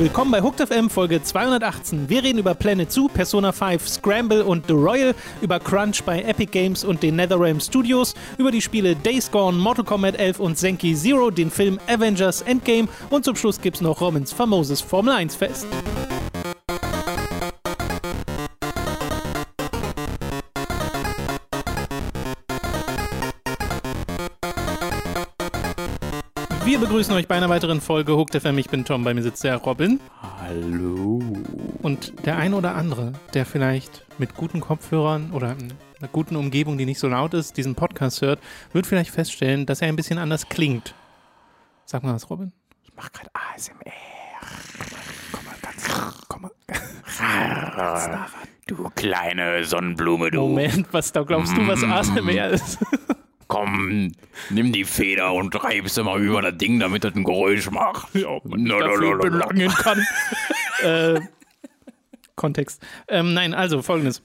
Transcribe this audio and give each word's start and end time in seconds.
Willkommen 0.00 0.30
bei 0.30 0.40
Hooked 0.40 0.66
FM 0.66 0.88
Folge 0.88 1.22
218. 1.22 2.08
Wir 2.08 2.22
reden 2.22 2.38
über 2.38 2.54
Planet 2.54 2.90
Zoo, 2.90 3.08
Persona 3.08 3.52
5, 3.52 3.86
Scramble 3.86 4.42
und 4.42 4.66
The 4.66 4.72
Royal, 4.72 5.14
über 5.42 5.60
Crunch 5.60 6.02
bei 6.04 6.22
Epic 6.22 6.50
Games 6.52 6.84
und 6.84 7.02
den 7.02 7.16
NetherRealm 7.16 7.60
Studios, 7.60 8.14
über 8.38 8.50
die 8.50 8.62
Spiele 8.62 8.96
Days 8.96 9.30
Gone, 9.30 9.58
Mortal 9.58 9.84
Kombat 9.84 10.18
11 10.18 10.40
und 10.40 10.56
Senki 10.56 10.94
Zero, 10.94 11.30
den 11.30 11.50
Film 11.50 11.78
Avengers 11.86 12.40
Endgame 12.40 12.88
und 13.10 13.26
zum 13.26 13.36
Schluss 13.36 13.60
gibt's 13.60 13.82
noch 13.82 14.00
Robins 14.00 14.32
famoses 14.32 14.80
Formel 14.80 15.12
1 15.12 15.36
Fest. 15.36 15.66
Begrüßen 26.90 27.14
euch 27.14 27.28
bei 27.28 27.36
einer 27.36 27.48
weiteren 27.48 27.80
Folge 27.80 28.16
Hooked 28.16 28.34
FM. 28.42 28.58
Ich 28.58 28.68
bin 28.68 28.84
Tom, 28.84 29.04
bei 29.04 29.14
mir 29.14 29.22
sitzt 29.22 29.44
der 29.44 29.58
Robin. 29.58 30.00
Hallo. 30.40 31.22
Und 31.82 32.26
der 32.26 32.36
ein 32.36 32.52
oder 32.52 32.74
andere, 32.74 33.12
der 33.32 33.46
vielleicht 33.46 34.04
mit 34.18 34.34
guten 34.34 34.58
Kopfhörern 34.58 35.30
oder 35.30 35.52
in 35.52 35.72
einer 36.00 36.08
guten 36.10 36.34
Umgebung, 36.34 36.78
die 36.78 36.86
nicht 36.86 36.98
so 36.98 37.06
laut 37.06 37.32
ist, 37.32 37.56
diesen 37.56 37.76
Podcast 37.76 38.22
hört, 38.22 38.40
wird 38.72 38.88
vielleicht 38.88 39.12
feststellen, 39.12 39.66
dass 39.66 39.82
er 39.82 39.86
ein 39.86 39.94
bisschen 39.94 40.18
anders 40.18 40.48
klingt. 40.48 40.96
Sag 41.84 42.02
mal 42.02 42.12
was, 42.12 42.28
Robin. 42.28 42.52
Ich 42.82 42.90
mach 42.96 43.12
gerade 43.12 43.30
ASMR. 43.34 43.76
Komm 45.30 45.44
mal 45.44 45.54
ganz, 45.62 45.88
komm 46.26 46.42
mal 46.42 46.50
ganz 46.66 47.20
nah 47.20 47.68
ran. 47.68 48.30
Du 48.66 48.90
kleine 48.96 49.64
Sonnenblume, 49.64 50.32
du. 50.32 50.40
Moment, 50.40 50.88
was 50.90 51.12
da 51.12 51.22
glaubst 51.22 51.56
du, 51.56 51.68
was 51.68 51.84
ASMR 51.84 52.48
ist? 52.48 52.78
Komm, 53.50 54.12
nimm 54.48 54.72
die 54.72 54.84
Feder 54.84 55.32
und 55.32 55.52
treibst 55.52 55.96
sie 55.96 56.04
mal 56.04 56.22
über 56.22 56.40
das 56.40 56.56
Ding, 56.56 56.78
damit 56.78 57.02
das 57.02 57.16
ein 57.16 57.24
Geräusch 57.24 57.68
macht. 57.68 58.14
Ja, 58.14 58.28
ob 58.28 58.44
man 58.44 58.64
dafür 58.64 59.18
belangen 59.18 59.68
kann. 59.70 60.06
äh, 60.84 61.20
Kontext. 62.36 62.80
Ähm, 63.08 63.34
nein, 63.34 63.52
also 63.52 63.82
folgendes. 63.82 64.22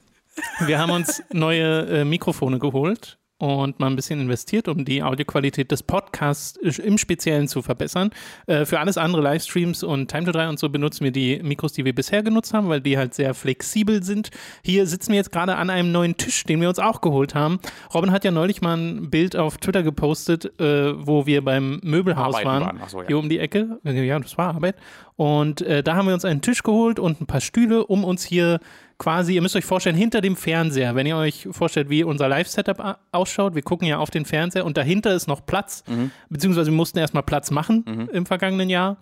Wir 0.60 0.78
haben 0.78 0.92
uns 0.92 1.24
neue 1.32 1.86
äh, 1.86 2.04
Mikrofone 2.04 2.60
geholt 2.60 3.18
und 3.38 3.78
mal 3.80 3.88
ein 3.88 3.96
bisschen 3.96 4.20
investiert, 4.20 4.68
um 4.68 4.84
die 4.84 5.02
Audioqualität 5.02 5.70
des 5.70 5.82
Podcasts 5.82 6.56
im 6.78 6.96
Speziellen 6.96 7.48
zu 7.48 7.60
verbessern. 7.60 8.10
Äh, 8.46 8.64
für 8.64 8.80
alles 8.80 8.96
andere 8.96 9.22
Livestreams 9.22 9.82
und 9.82 10.10
Time 10.10 10.24
to 10.24 10.32
3 10.32 10.48
und 10.48 10.58
so 10.58 10.68
benutzen 10.68 11.04
wir 11.04 11.10
die 11.10 11.40
Mikros, 11.42 11.72
die 11.74 11.84
wir 11.84 11.94
bisher 11.94 12.22
genutzt 12.22 12.54
haben, 12.54 12.68
weil 12.68 12.80
die 12.80 12.96
halt 12.96 13.14
sehr 13.14 13.34
flexibel 13.34 14.02
sind. 14.02 14.30
Hier 14.64 14.86
sitzen 14.86 15.10
wir 15.10 15.16
jetzt 15.16 15.32
gerade 15.32 15.56
an 15.56 15.68
einem 15.68 15.92
neuen 15.92 16.16
Tisch, 16.16 16.44
den 16.44 16.60
wir 16.60 16.68
uns 16.68 16.78
auch 16.78 17.02
geholt 17.02 17.34
haben. 17.34 17.58
Robin 17.92 18.10
hat 18.10 18.24
ja 18.24 18.30
neulich 18.30 18.62
mal 18.62 18.76
ein 18.76 19.10
Bild 19.10 19.36
auf 19.36 19.58
Twitter 19.58 19.82
gepostet, 19.82 20.58
äh, 20.58 21.06
wo 21.06 21.26
wir 21.26 21.44
beim 21.44 21.80
Möbelhaus 21.82 22.36
Arbeiten 22.36 22.48
waren. 22.48 22.78
waren. 22.80 22.88
So, 22.88 23.02
ja. 23.02 23.08
Hier 23.08 23.18
um 23.18 23.28
die 23.28 23.38
Ecke. 23.38 23.78
Ja, 23.84 24.18
das 24.18 24.38
war 24.38 24.54
Arbeit. 24.54 24.76
Und 25.16 25.62
äh, 25.62 25.82
da 25.82 25.96
haben 25.96 26.06
wir 26.06 26.14
uns 26.14 26.24
einen 26.24 26.42
Tisch 26.42 26.62
geholt 26.62 26.98
und 26.98 27.20
ein 27.20 27.26
paar 27.26 27.40
Stühle, 27.40 27.86
um 27.86 28.04
uns 28.04 28.22
hier 28.22 28.60
quasi, 28.98 29.34
ihr 29.34 29.42
müsst 29.42 29.56
euch 29.56 29.64
vorstellen, 29.64 29.96
hinter 29.96 30.20
dem 30.20 30.36
Fernseher, 30.36 30.94
wenn 30.94 31.06
ihr 31.06 31.16
euch 31.16 31.48
vorstellt, 31.50 31.90
wie 31.90 32.02
unser 32.04 32.28
Live-Setup 32.28 32.98
ausschaut, 33.12 33.54
wir 33.54 33.62
gucken 33.62 33.86
ja 33.86 33.98
auf 33.98 34.10
den 34.10 34.24
Fernseher 34.24 34.64
und 34.64 34.76
dahinter 34.76 35.14
ist 35.14 35.26
noch 35.26 35.44
Platz, 35.44 35.84
Mhm. 35.88 36.10
beziehungsweise 36.30 36.70
wir 36.70 36.76
mussten 36.76 36.98
erstmal 36.98 37.22
Platz 37.22 37.50
machen 37.50 38.08
im 38.12 38.24
vergangenen 38.26 38.70
Jahr. 38.70 38.96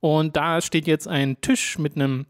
Und 0.00 0.36
da 0.36 0.60
steht 0.60 0.86
jetzt 0.86 1.06
ein 1.08 1.40
Tisch 1.40 1.78
mit 1.78 1.96
einem 1.96 2.26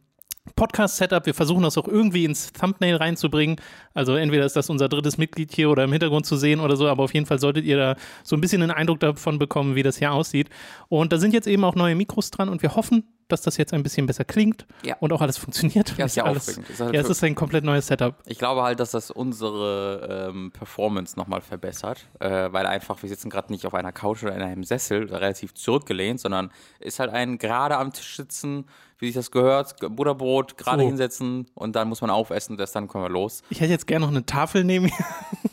Podcast-Setup. 0.57 1.25
Wir 1.25 1.35
versuchen 1.35 1.63
das 1.63 1.79
auch 1.79 1.87
irgendwie 1.87 2.25
ins 2.25 2.53
Thumbnail 2.53 2.97
reinzubringen. 2.97 3.57
Also 3.95 4.17
entweder 4.17 4.45
ist 4.45 4.57
das 4.57 4.69
unser 4.71 4.89
drittes 4.89 5.17
Mitglied 5.17 5.53
hier 5.55 5.71
oder 5.71 5.85
im 5.85 5.93
Hintergrund 5.93 6.27
zu 6.27 6.37
sehen 6.37 6.61
oder 6.61 6.77
so, 6.77 6.89
aber 6.89 7.05
auf 7.05 7.15
jeden 7.15 7.27
Fall 7.27 7.39
solltet 7.39 7.65
ihr 7.65 7.77
da 7.77 7.97
so 8.25 8.37
ein 8.37 8.41
bisschen 8.41 8.61
einen 8.63 8.73
Eindruck 8.73 9.01
davon 9.01 9.39
bekommen, 9.39 9.77
wie 9.77 9.83
das 9.85 9.99
hier 9.99 10.13
aussieht. 10.13 10.49
Und 10.89 11.13
da 11.13 11.19
sind 11.19 11.33
jetzt 11.33 11.47
eben 11.47 11.63
auch 11.65 11.77
neue 11.77 11.95
Mikros 11.95 12.31
dran 12.33 12.49
und 12.49 12.61
wir 12.63 12.75
hoffen, 12.75 13.05
dass 13.33 13.43
das 13.43 13.57
jetzt 13.57 13.73
ein 13.75 13.83
bisschen 13.83 14.07
besser 14.07 14.25
klingt 14.25 14.67
Ja. 14.85 14.97
und 15.01 15.13
auch 15.13 15.21
alles 15.21 15.37
funktioniert. 15.39 15.97
Ja, 15.99 16.05
ist 16.05 16.17
ja 16.17 16.25
alles, 16.25 16.49
aufregend. 16.49 16.71
Ist 16.71 16.81
halt 16.81 16.95
ja, 16.95 17.01
es 17.01 17.09
ist 17.09 17.25
ein 17.25 17.35
komplett 17.35 17.65
neues 17.65 17.87
Setup. 17.89 18.15
Ich 18.27 18.39
glaube 18.39 18.63
halt, 18.63 18.79
dass 18.81 18.93
das 18.93 19.11
unsere 19.11 20.29
ähm, 20.31 20.51
Performance 20.53 21.19
nochmal 21.19 21.41
verbessert, 21.41 22.07
äh, 22.21 22.49
weil 22.53 22.67
einfach, 22.67 23.03
wir 23.03 23.09
sitzen 23.09 23.31
gerade 23.31 23.51
nicht 23.53 23.67
auf 23.67 23.75
einer 23.75 23.93
Couch 23.93 24.23
oder 24.23 24.35
in 24.35 24.43
einem 24.43 24.65
Sessel, 24.65 25.09
relativ 25.13 25.55
zurückgelehnt, 25.55 26.21
sondern 26.21 26.51
ist 26.79 26.99
halt 26.99 27.11
ein 27.11 27.39
gerade 27.39 27.77
am 27.77 27.93
Tisch 27.93 28.17
sitzen, 28.17 28.67
wie 28.99 29.07
sich 29.07 29.17
das 29.17 29.31
gehört, 29.33 29.81
Ge- 29.81 29.89
Butterbrot, 29.89 30.57
gerade 30.57 30.83
So. 30.83 30.87
hinsetzen 30.89 31.49
und 31.55 31.75
dann 31.75 31.89
muss 31.89 32.01
man 32.03 32.11
aufessen 32.11 32.53
und 32.53 32.61
erst 32.61 32.77
dann 32.77 32.87
können 32.87 33.03
wir 33.05 33.09
los. 33.11 33.43
Ich 33.51 33.61
hätte 33.61 33.73
jetzt 33.73 33.89
gerne 33.89 34.05
noch 34.07 34.13
eine 34.13 34.25
Tafel 34.25 34.63
neben 34.63 34.85
mir 34.85 34.93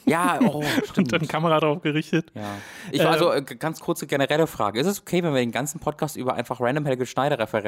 Ja, 0.06 0.40
oh, 0.44 0.58
und 0.60 0.66
stimmt. 0.88 1.12
dann 1.14 1.28
Kamera 1.28 1.60
drauf 1.60 1.82
gerichtet. 1.82 2.32
Ja. 2.36 2.44
Ich, 2.92 3.04
also 3.06 3.32
äh, 3.32 3.42
ganz 3.42 3.80
kurze 3.80 4.06
generelle 4.06 4.46
Frage. 4.46 4.80
Ist 4.80 4.86
es 4.88 5.02
okay, 5.02 5.24
wenn 5.24 5.34
wir 5.34 5.40
den 5.40 5.52
ganzen 5.52 5.80
Podcast 5.80 6.16
über 6.16 6.36
einfach 6.36 6.60
random 6.62 6.86
Helge 6.86 7.06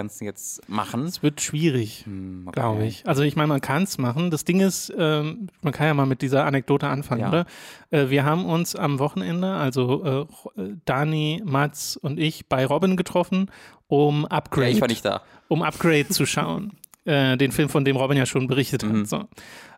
Schneider-Referenzen 0.09 0.25
jetzt 0.25 0.67
machen? 0.69 1.03
Es 1.06 1.22
wird 1.23 1.41
schwierig, 1.41 2.06
Hm, 2.06 2.44
okay. 2.47 2.59
glaube 2.59 2.85
ich. 2.85 3.07
Also 3.07 3.23
ich 3.23 3.35
meine, 3.35 3.47
man 3.47 3.62
kann 3.62 3.84
es 3.84 3.97
machen. 3.97 4.31
Das 4.31 4.44
Ding 4.45 4.59
ist, 4.59 4.91
ähm, 4.97 5.47
man 5.62 5.73
kann 5.73 5.88
ja 5.88 5.94
mal 5.94 6.06
mit 6.06 6.22
dieser 6.22 6.45
Anekdote 6.45 6.88
anfangen, 6.88 7.22
Ja. 7.22 7.28
oder? 7.29 7.45
Äh, 7.89 8.09
wir 8.09 8.25
haben 8.25 8.45
uns 8.45 8.75
am 8.75 9.00
Wochenende, 9.00 9.47
also 9.53 10.28
äh, 10.57 10.61
Dani, 10.85 11.41
Mats 11.45 11.97
und 11.97 12.19
ich 12.19 12.47
bei 12.47 12.66
Robin 12.66 12.95
getroffen, 12.97 13.50
um 13.88 14.22
Ja, 14.23 14.28
Upgrade, 14.38 14.69
ich 14.72 14.81
war 14.81 14.88
nicht 14.88 15.06
da. 15.06 15.22
um 15.47 15.61
Upgrade 15.61 16.07
zu 16.09 16.25
schauen. 16.25 16.73
Äh, 17.03 17.35
den 17.35 17.51
Film, 17.51 17.67
von 17.67 17.84
dem 17.84 17.95
Robin 17.95 18.16
ja 18.16 18.28
schon 18.28 18.45
berichtet 18.45 18.84
Mhm. 18.84 19.00
hat. 19.00 19.07
So. 19.07 19.23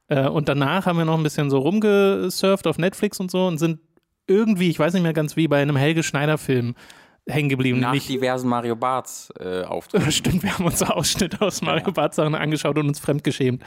Äh, 0.09 0.27
und 0.27 0.49
danach 0.49 0.85
haben 0.85 0.97
wir 0.97 1.05
noch 1.05 1.15
ein 1.17 1.23
bisschen 1.23 1.49
so 1.49 1.59
rumgesurft 1.59 2.67
auf 2.67 2.77
Netflix 2.77 3.17
und 3.21 3.31
so 3.31 3.47
und 3.47 3.59
sind 3.59 3.79
irgendwie, 4.27 4.69
ich 4.69 4.77
weiß 4.77 4.91
nicht 4.93 5.03
mehr 5.03 5.13
ganz 5.13 5.37
wie, 5.37 5.47
bei 5.47 5.61
einem 5.61 5.77
Helge 5.77 6.03
Schneider-Film 6.03 6.75
hängen 7.27 7.49
geblieben. 7.49 7.79
Nach 7.79 7.89
nämlich- 7.91 8.07
diversen 8.07 8.49
Mario 8.49 8.75
Barts 8.75 9.31
äh, 9.39 9.63
Auftritten. 9.63 10.11
Stimmt, 10.11 10.43
wir 10.43 10.53
haben 10.57 10.65
uns 10.65 10.81
Ausschnitte 10.83 11.41
aus 11.41 11.61
Mario 11.61 11.91
Bart 11.91 12.13
Sachen 12.13 12.35
angeschaut 12.35 12.77
und 12.77 12.87
uns 12.87 12.99
fremdgeschämt. 12.99 13.63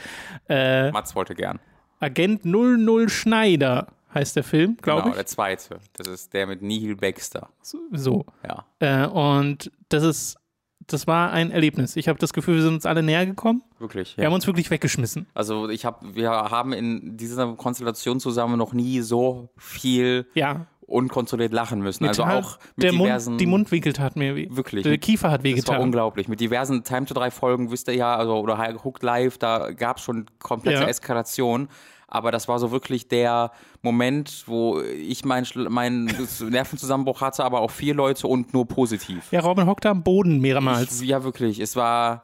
Äh, 0.47 0.91
Mats 0.91 1.15
wollte 1.15 1.35
gern. 1.35 1.59
Agent 1.99 2.45
00 2.45 3.09
Schneider 3.09 3.87
heißt 4.13 4.35
der 4.35 4.43
Film, 4.43 4.77
glaube 4.81 5.01
genau, 5.01 5.11
ich. 5.13 5.15
der 5.17 5.25
zweite. 5.25 5.79
Das 5.93 6.07
ist 6.07 6.33
der 6.33 6.47
mit 6.47 6.61
Nihil 6.61 6.95
Baxter. 6.95 7.49
So. 7.61 8.25
Ja. 8.47 8.65
Äh, 8.79 9.07
und 9.07 9.71
das 9.89 10.03
ist, 10.03 10.37
das 10.85 11.07
war 11.07 11.31
ein 11.31 11.51
Erlebnis. 11.51 11.95
Ich 11.95 12.07
habe 12.07 12.17
das 12.19 12.33
Gefühl, 12.33 12.55
wir 12.55 12.61
sind 12.61 12.75
uns 12.75 12.85
alle 12.85 13.03
näher 13.03 13.25
gekommen. 13.25 13.63
Wirklich. 13.79 14.15
Wir 14.17 14.25
haben 14.27 14.33
uns 14.33 14.47
wirklich 14.47 14.69
weggeschmissen. 14.71 15.27
Also 15.33 15.67
ich 15.69 15.83
habe, 15.85 16.15
wir 16.15 16.29
haben 16.29 16.71
in 16.73 17.17
dieser 17.17 17.53
Konstellation 17.55 18.19
zusammen 18.19 18.57
noch 18.57 18.73
nie 18.73 19.01
so 19.01 19.49
viel 19.57 20.27
Ja. 20.35 20.67
Unkontrolliert 20.87 21.51
lachen 21.53 21.81
müssen. 21.81 22.03
Mir 22.03 22.09
also 22.09 22.23
tat 22.23 22.43
auch 22.43 22.59
mit 22.75 22.83
der 22.83 22.91
diversen. 22.91 23.31
Mund, 23.31 23.41
die 23.41 23.45
Mundwinkel 23.45 23.93
tat 23.93 24.15
mir 24.15 24.35
weh. 24.35 24.47
Wirklich. 24.49 24.83
Der 24.83 24.97
Kiefer 24.97 25.29
hat 25.29 25.41
das 25.41 25.45
war 25.45 25.51
wehgetan. 25.51 25.81
unglaublich. 25.81 26.27
Mit 26.27 26.39
diversen 26.39 26.83
Time 26.83 27.05
to 27.05 27.13
3 27.13 27.29
Folgen, 27.29 27.71
wisst 27.71 27.87
ihr 27.89 27.95
ja, 27.95 28.15
also 28.15 28.37
oder 28.37 28.57
Hooked 28.83 29.03
Live, 29.03 29.37
da 29.37 29.71
gab 29.71 29.97
es 29.97 30.03
schon 30.03 30.25
komplette 30.39 30.81
Ja. 30.81 30.87
Eskalation. 30.87 31.67
Aber 32.09 32.31
das 32.31 32.47
war 32.47 32.57
so 32.57 32.71
wirklich 32.71 33.09
der 33.09 33.51
Moment, 33.81 34.43
wo 34.47 34.79
ich 34.79 35.25
meinen 35.25 35.45
mein 35.69 36.05
Nervenzusammenbruch 36.49 37.19
hatte, 37.19 37.43
aber 37.43 37.59
auch 37.59 37.71
vier 37.71 37.93
Leute 37.93 38.27
und 38.27 38.53
nur 38.53 38.65
positiv. 38.65 39.29
Ja, 39.31 39.41
Robin 39.41 39.65
hockte 39.67 39.89
am 39.89 40.03
Boden 40.03 40.39
mehrmals. 40.39 41.01
Ich, 41.01 41.09
ja, 41.09 41.25
wirklich. 41.25 41.59
Es 41.59 41.75
war, 41.75 42.23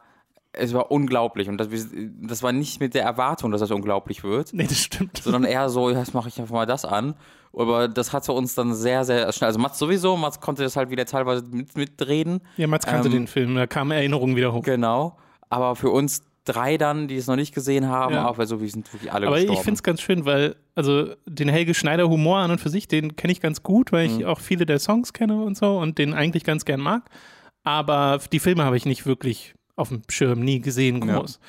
es 0.54 0.74
war 0.74 0.92
unglaublich. 0.92 1.50
Und 1.50 1.58
das, 1.58 1.68
das 2.22 2.44
war 2.44 2.52
nicht 2.52 2.80
mit 2.80 2.94
der 2.94 3.04
Erwartung, 3.04 3.52
dass 3.52 3.62
das 3.62 3.72
unglaublich 3.72 4.24
wird, 4.24 4.54
nee, 4.54 4.66
das 4.68 4.78
stimmt. 4.80 5.18
sondern 5.24 5.44
eher 5.46 5.70
so, 5.70 5.90
ja, 5.90 6.00
jetzt 6.00 6.14
mache 6.14 6.30
ich 6.30 6.40
einfach 6.40 6.54
mal 6.56 6.66
das 6.66 6.86
an. 6.86 7.16
Aber 7.56 7.88
das 7.88 8.14
hatte 8.14 8.32
uns 8.34 8.56
dann 8.56 8.74
sehr, 8.74 9.04
sehr 9.04 9.32
schnell. 9.32 9.48
Also 9.48 9.60
Mats 9.60 9.78
sowieso, 9.78 10.18
Mats 10.18 10.40
konnte 10.40 10.64
das 10.64 10.76
halt 10.76 10.90
wieder 10.90 11.06
teilweise 11.06 11.44
mit, 11.52 11.76
mitreden. 11.78 12.42
Ja, 12.58 12.66
Mats 12.68 12.86
kannte 12.86 13.08
Ähm, 13.10 13.14
den 13.14 13.28
Film, 13.28 13.56
da 13.56 13.68
kamen 13.68 13.92
Erinnerungen 13.92 14.36
wieder 14.36 14.54
hoch. 14.54 14.64
Genau. 14.64 15.18
Aber 15.50 15.76
für 15.76 15.92
uns 15.92 16.24
drei 16.46 16.78
dann, 16.78 17.08
die 17.08 17.16
es 17.16 17.28
noch 17.28 17.36
nicht 17.36 17.54
gesehen 17.54 17.88
haben, 17.88 18.16
Ja. 18.16 18.28
auch 18.28 18.38
weil 18.40 18.48
so, 18.48 18.60
wir 18.60 18.70
sind 18.70 18.92
wirklich 18.92 19.14
alle 19.14 19.28
Aber 19.28 19.38
ich 19.38 19.44
gestorben. 19.44 19.64
finde 19.64 19.76
es 19.78 19.84
ganz 19.84 20.02
schön, 20.02 20.26
weil, 20.26 20.56
also 20.76 21.14
den 21.28 21.48
Helge 21.48 21.74
Schneider 21.76 22.10
Humor 22.10 22.40
an 22.40 22.52
und 22.52 22.60
für 22.60 22.70
sich, 22.70 22.88
den 22.88 23.16
kenne 23.16 23.32
ich 23.32 23.40
ganz 23.40 23.62
gut, 23.64 23.92
weil 23.92 24.08
Mhm. 24.10 24.20
ich 24.20 24.26
auch 24.26 24.40
viele 24.40 24.66
der 24.66 24.80
Songs 24.80 25.14
kenne 25.14 25.42
und 25.44 25.56
so 25.56 25.78
und 25.78 26.00
den 26.00 26.14
eigentlich 26.16 26.44
ganz 26.44 26.66
gern 26.66 26.80
mag. 26.82 27.04
Aber 27.64 28.20
die 28.32 28.40
Filme 28.40 28.66
habe 28.66 28.76
ich 28.78 28.86
nicht 28.86 29.06
wirklich 29.06 29.54
auf 29.76 29.90
dem 29.90 30.02
Schirm, 30.10 30.40
nie 30.42 30.60
gesehen 30.62 31.06
Ja. 31.08 31.18
groß. 31.20 31.40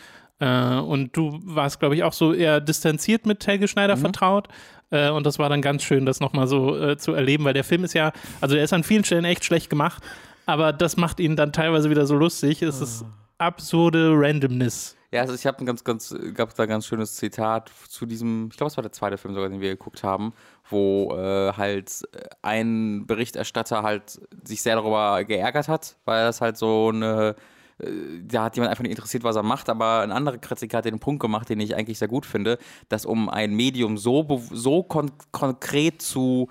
Äh, 0.40 0.76
und 0.80 1.16
du 1.16 1.38
warst, 1.44 1.78
glaube 1.80 1.94
ich, 1.94 2.02
auch 2.02 2.12
so 2.12 2.32
eher 2.32 2.60
distanziert 2.60 3.24
mit 3.26 3.46
Helge 3.46 3.64
Mhm. 3.64 3.68
Schneider 3.68 3.96
vertraut. 3.96 4.48
Äh, 4.90 5.10
und 5.10 5.24
das 5.26 5.38
war 5.38 5.48
dann 5.48 5.62
ganz 5.62 5.82
schön, 5.82 6.06
das 6.06 6.20
nochmal 6.20 6.46
so 6.46 6.76
äh, 6.76 6.96
zu 6.96 7.12
erleben, 7.12 7.44
weil 7.44 7.54
der 7.54 7.64
Film 7.64 7.84
ist 7.84 7.94
ja, 7.94 8.12
also 8.40 8.56
er 8.56 8.64
ist 8.64 8.72
an 8.72 8.82
vielen 8.84 9.04
Stellen 9.04 9.24
echt 9.24 9.44
schlecht 9.44 9.70
gemacht, 9.70 10.02
aber 10.46 10.72
das 10.72 10.96
macht 10.96 11.20
ihn 11.20 11.36
dann 11.36 11.52
teilweise 11.52 11.88
wieder 11.90 12.06
so 12.06 12.14
lustig. 12.16 12.62
Es 12.62 12.80
Ah. 12.80 12.84
ist 12.84 13.04
absurde 13.38 14.12
Randomness. 14.14 14.96
Ja, 15.12 15.20
also 15.20 15.34
ich 15.34 15.46
habe 15.46 15.60
ein 15.60 15.66
ganz, 15.66 15.84
ganz, 15.84 16.14
gab 16.34 16.54
da 16.56 16.64
ein 16.64 16.68
ganz 16.68 16.86
schönes 16.86 17.14
Zitat 17.14 17.70
zu 17.88 18.04
diesem, 18.04 18.48
ich 18.50 18.56
glaube, 18.56 18.68
es 18.70 18.76
war 18.76 18.82
der 18.82 18.90
zweite 18.92 19.16
Film 19.16 19.34
sogar, 19.34 19.48
den 19.48 19.60
wir 19.60 19.70
geguckt 19.70 20.02
haben, 20.02 20.32
wo 20.68 21.14
äh, 21.16 21.52
halt 21.52 22.02
ein 22.42 23.06
Berichterstatter 23.06 23.82
halt 23.84 24.20
sich 24.44 24.60
sehr 24.62 24.74
darüber 24.74 25.22
geärgert 25.24 25.68
hat, 25.68 25.96
weil 26.04 26.24
das 26.24 26.40
halt 26.40 26.56
so 26.56 26.90
eine, 26.92 27.28
äh, 27.28 27.34
da 27.78 28.44
hat 28.44 28.56
jemand 28.56 28.70
einfach 28.70 28.82
nicht 28.82 28.92
interessiert, 28.92 29.24
was 29.24 29.36
er 29.36 29.42
macht, 29.42 29.68
aber 29.68 30.00
ein 30.00 30.12
anderer 30.12 30.38
Kritiker 30.38 30.78
hat 30.78 30.84
den 30.84 31.00
Punkt 31.00 31.20
gemacht, 31.20 31.48
den 31.48 31.58
ich 31.60 31.74
eigentlich 31.74 31.98
sehr 31.98 32.08
gut 32.08 32.24
finde, 32.26 32.58
dass 32.88 33.04
um 33.04 33.28
ein 33.28 33.54
Medium 33.54 33.96
so, 33.98 34.40
so 34.52 34.82
kon 34.84 35.10
konkret 35.32 36.00
zu 36.00 36.48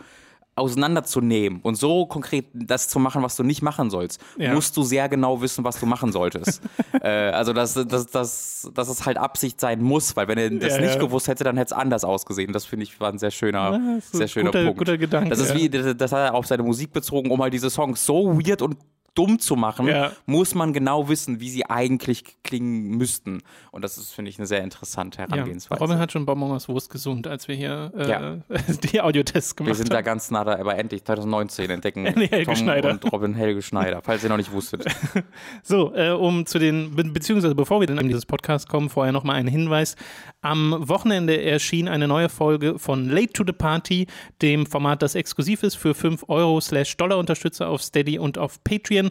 auseinanderzunehmen 0.55 1.61
und 1.61 1.75
so 1.75 2.05
konkret 2.05 2.45
das 2.53 2.87
zu 2.87 2.99
machen, 2.99 3.23
was 3.23 3.35
du 3.35 3.43
nicht 3.43 3.61
machen 3.63 3.89
sollst, 3.89 4.21
Ja. 4.37 4.53
musst 4.53 4.77
du 4.77 4.83
sehr 4.83 5.09
genau 5.09 5.41
wissen, 5.41 5.63
was 5.63 5.79
du 5.79 5.85
machen 5.87 6.11
solltest. 6.11 6.61
äh, 7.01 7.07
also, 7.31 7.53
dass, 7.53 7.73
dass, 7.73 8.05
dass, 8.05 8.69
dass 8.73 8.87
es 8.87 9.05
halt 9.05 9.17
Absicht 9.17 9.59
sein 9.59 9.81
muss, 9.81 10.15
weil 10.15 10.27
wenn 10.27 10.37
er 10.37 10.51
das 10.51 10.75
Ja, 10.75 10.81
nicht 10.81 10.93
ja. 10.95 10.99
gewusst 11.01 11.27
hätte, 11.27 11.43
dann 11.43 11.57
hätte 11.57 11.73
es 11.73 11.79
anders 11.79 12.03
ausgesehen. 12.03 12.53
Das 12.53 12.65
finde 12.65 12.83
ich 12.83 12.99
war 12.99 13.09
ein 13.11 13.17
sehr 13.17 13.31
schöner, 13.31 13.97
ist 13.97 14.11
sehr 14.13 14.27
schöner 14.27 14.51
guter- 14.51 14.63
Punkt. 14.65 14.77
guter 14.79 14.97
Gedanke, 14.97 15.29
das 15.31 15.39
ist 15.39 15.55
wie, 15.55 15.69
das, 15.69 15.97
das 15.97 16.11
hat 16.11 16.19
er 16.19 16.35
auf 16.35 16.45
seine 16.45 16.61
Musik 16.63 16.93
bezogen, 16.93 17.31
um 17.31 17.41
halt 17.41 17.53
diese 17.53 17.69
Songs 17.71 18.05
so 18.05 18.37
weird 18.37 18.61
und 18.61 18.77
dumm 19.15 19.39
zu 19.39 19.55
machen, 19.55 19.87
Ja. 19.87 20.11
muss 20.25 20.55
man 20.55 20.73
genau 20.73 21.07
wissen, 21.09 21.39
wie 21.39 21.49
sie 21.49 21.65
eigentlich 21.69 22.23
klingen 22.43 22.89
müssten. 22.97 23.41
Und 23.71 23.83
das 23.83 23.97
ist, 23.97 24.11
finde 24.11 24.29
ich, 24.29 24.37
eine 24.39 24.47
sehr 24.47 24.63
interessante 24.63 25.19
Ja, 25.19 25.27
Herangehensweise. 25.29 25.79
Robin 25.81 25.99
hat 25.99 26.11
schon 26.11 26.25
Bonbon 26.25 26.51
aus 26.51 26.67
Wurst 26.67 26.89
gesund, 26.89 27.27
als 27.27 27.47
wir 27.47 27.55
hier 27.55 27.91
äh, 27.95 28.09
Ja. 28.09 28.37
die 28.91 29.01
Audiotests 29.01 29.55
gemacht 29.55 29.67
Wir 29.69 29.75
sind 29.75 29.91
da 29.93 29.97
haben. 29.97 30.03
ganz 30.05 30.31
nah 30.31 30.43
da, 30.43 30.57
aber 30.57 30.75
endlich 30.77 31.03
2019 31.03 31.69
entdecken 31.69 32.05
Helge 32.07 32.43
Tom 32.45 32.55
Schneider. 32.55 32.89
und 32.91 33.11
Robin 33.11 33.33
Helge 33.35 33.61
Schneider, 33.61 34.01
falls 34.03 34.23
ihr 34.23 34.29
noch 34.29 34.37
nicht 34.37 34.51
wusstet. 34.51 34.85
So, 35.63 35.93
äh, 35.95 36.09
um 36.11 36.45
zu 36.45 36.59
den, 36.59 36.95
be 36.95 37.03
beziehungsweise 37.03 37.55
bevor 37.55 37.79
wir 37.79 37.87
dann 37.87 37.97
in 37.99 38.07
dieses 38.07 38.25
Podcast 38.25 38.67
kommen, 38.67 38.89
vorher 38.89 39.11
nochmal 39.13 39.35
ein 39.37 39.47
Hinweis. 39.47 39.95
Am 40.41 40.75
Wochenende 40.89 41.41
erschien 41.41 41.87
eine 41.87 42.07
neue 42.07 42.29
Folge 42.29 42.77
von 42.79 43.09
Late 43.09 43.33
to 43.33 43.43
the 43.45 43.53
Party, 43.53 44.07
dem 44.41 44.65
Format, 44.65 45.01
das 45.01 45.15
exklusiv 45.15 45.63
ist 45.63 45.75
für 45.75 45.93
5 45.93 46.25
Euro 46.27 46.59
slash 46.59 46.97
Dollar 46.97 47.17
Unterstützer 47.17 47.69
auf 47.69 47.81
Steady 47.81 48.19
und 48.19 48.37
auf 48.37 48.63
Patreon. 48.63 49.02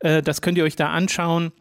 Äh, 0.00 0.22
das 0.22 0.42
könnt 0.42 0.58
ihr 0.58 0.64
euch 0.64 0.76
da 0.76 0.90
anschauen. 0.90 1.52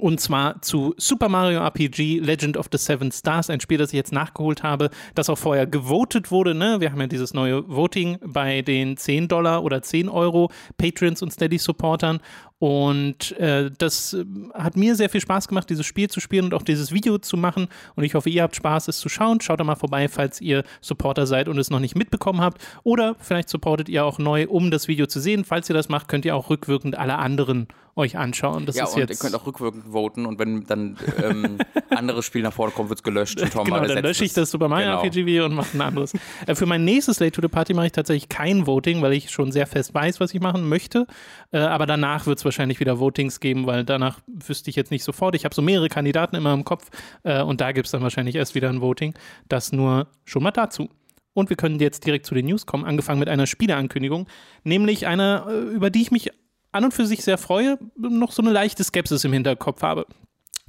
Und 0.00 0.20
zwar 0.20 0.60
zu 0.60 0.92
Super 0.96 1.28
Mario 1.28 1.60
RPG 1.60 2.18
Legend 2.18 2.56
of 2.56 2.66
the 2.72 2.78
Seven 2.78 3.12
Stars, 3.12 3.48
ein 3.48 3.60
Spiel, 3.60 3.78
das 3.78 3.90
ich 3.90 3.96
jetzt 3.96 4.12
nachgeholt 4.12 4.64
habe, 4.64 4.90
das 5.14 5.30
auch 5.30 5.38
vorher 5.38 5.68
gewotet 5.68 6.32
wurde. 6.32 6.52
Ne? 6.52 6.80
Wir 6.80 6.90
haben 6.90 7.00
ja 7.00 7.06
dieses 7.06 7.32
neue 7.32 7.68
Voting 7.68 8.18
bei 8.26 8.62
den 8.62 8.96
10 8.96 9.28
Dollar 9.28 9.62
oder 9.62 9.82
10 9.82 10.08
Euro 10.08 10.50
Patrons 10.78 11.22
und 11.22 11.32
Steady-Supportern. 11.32 12.20
Und 12.64 13.32
äh, 13.32 13.70
das 13.76 14.14
äh, 14.14 14.24
hat 14.54 14.74
mir 14.74 14.94
sehr 14.94 15.10
viel 15.10 15.20
Spaß 15.20 15.48
gemacht, 15.48 15.68
dieses 15.68 15.84
Spiel 15.84 16.08
zu 16.08 16.18
spielen 16.18 16.46
und 16.46 16.54
auch 16.54 16.62
dieses 16.62 16.92
Video 16.92 17.18
zu 17.18 17.36
machen. 17.36 17.68
Und 17.94 18.04
ich 18.04 18.14
hoffe, 18.14 18.30
ihr 18.30 18.42
habt 18.42 18.56
Spaß, 18.56 18.88
es 18.88 19.00
zu 19.00 19.10
schauen. 19.10 19.42
Schaut 19.42 19.60
da 19.60 19.64
mal 19.64 19.74
vorbei, 19.74 20.08
falls 20.08 20.40
ihr 20.40 20.64
Supporter 20.80 21.26
seid 21.26 21.50
und 21.50 21.58
es 21.58 21.68
noch 21.68 21.78
nicht 21.78 21.94
mitbekommen 21.94 22.40
habt. 22.40 22.66
Oder 22.82 23.16
vielleicht 23.18 23.50
supportet 23.50 23.90
ihr 23.90 24.06
auch 24.06 24.18
neu, 24.18 24.46
um 24.48 24.70
das 24.70 24.88
Video 24.88 25.04
zu 25.04 25.20
sehen. 25.20 25.44
Falls 25.44 25.68
ihr 25.68 25.74
das 25.74 25.90
macht, 25.90 26.08
könnt 26.08 26.24
ihr 26.24 26.34
auch 26.34 26.48
rückwirkend 26.48 26.96
alle 26.96 27.18
anderen 27.18 27.68
euch 27.96 28.16
anschauen. 28.16 28.66
Das 28.66 28.76
ja, 28.76 28.84
ist 28.84 28.94
und 28.94 29.00
jetzt 29.00 29.10
ihr 29.10 29.16
könnt 29.16 29.34
auch 29.34 29.46
rückwirkend 29.46 29.84
voten 29.92 30.26
und 30.26 30.38
wenn 30.38 30.64
dann 30.66 30.96
ähm, 31.22 31.58
anderes 31.90 32.24
Spiel 32.24 32.42
nach 32.42 32.52
vorne 32.52 32.72
kommt, 32.72 32.88
wird 32.88 32.98
es 32.98 33.02
gelöscht 33.02 33.40
und 33.40 33.52
Tom 33.52 33.64
Genau, 33.64 33.76
dann 33.76 33.88
ersetzt 33.88 34.04
lösche 34.04 34.24
ich 34.24 34.32
das 34.32 34.50
Super 34.50 34.68
Mario 34.68 34.86
Genau. 34.86 35.02
RPG 35.02 35.40
und 35.42 35.54
mache 35.54 35.76
ein 35.76 35.80
anderes. 35.80 36.12
äh, 36.46 36.54
für 36.54 36.66
mein 36.66 36.84
nächstes 36.84 37.20
Late 37.20 37.32
to 37.32 37.42
the 37.42 37.48
Party 37.48 37.72
mache 37.74 37.86
ich 37.86 37.92
tatsächlich 37.92 38.28
kein 38.28 38.66
Voting, 38.66 39.00
weil 39.02 39.12
ich 39.12 39.30
schon 39.30 39.52
sehr 39.52 39.66
fest 39.66 39.94
weiß, 39.94 40.20
was 40.20 40.34
ich 40.34 40.40
machen 40.40 40.68
möchte. 40.68 41.06
Äh, 41.52 41.58
aber 41.58 41.86
danach 41.86 42.26
wird 42.26 42.38
es 42.38 42.44
wahrscheinlich 42.44 42.80
wieder 42.80 42.98
Votings 42.98 43.38
geben, 43.40 43.66
weil 43.66 43.84
danach 43.84 44.18
wüsste 44.26 44.70
ich 44.70 44.76
jetzt 44.76 44.90
nicht 44.90 45.04
sofort. 45.04 45.34
Ich 45.34 45.44
habe 45.44 45.54
so 45.54 45.62
mehrere 45.62 45.88
Kandidaten 45.88 46.36
immer 46.36 46.52
im 46.52 46.64
Kopf 46.64 46.90
äh, 47.22 47.42
und 47.42 47.60
da 47.60 47.72
gibt 47.72 47.86
es 47.86 47.92
dann 47.92 48.02
wahrscheinlich 48.02 48.34
erst 48.34 48.54
wieder 48.54 48.68
ein 48.68 48.80
Voting. 48.80 49.14
Das 49.48 49.72
nur 49.72 50.08
schon 50.24 50.42
mal 50.42 50.50
dazu. 50.50 50.88
Und 51.32 51.50
wir 51.50 51.56
können 51.56 51.80
jetzt 51.80 52.06
direkt 52.06 52.26
zu 52.26 52.34
den 52.34 52.46
News 52.46 52.64
kommen, 52.64 52.84
angefangen 52.84 53.18
mit 53.18 53.28
einer 53.28 53.46
Spieleankündigung, 53.46 54.28
nämlich 54.62 55.06
einer, 55.06 55.46
äh, 55.48 55.74
über 55.74 55.90
die 55.90 56.02
ich 56.02 56.10
mich 56.12 56.30
an 56.74 56.84
und 56.84 56.94
für 56.94 57.06
sich 57.06 57.24
sehr 57.24 57.38
freue, 57.38 57.78
noch 57.96 58.32
so 58.32 58.42
eine 58.42 58.50
leichte 58.50 58.84
Skepsis 58.84 59.24
im 59.24 59.32
Hinterkopf 59.32 59.82
habe. 59.82 60.06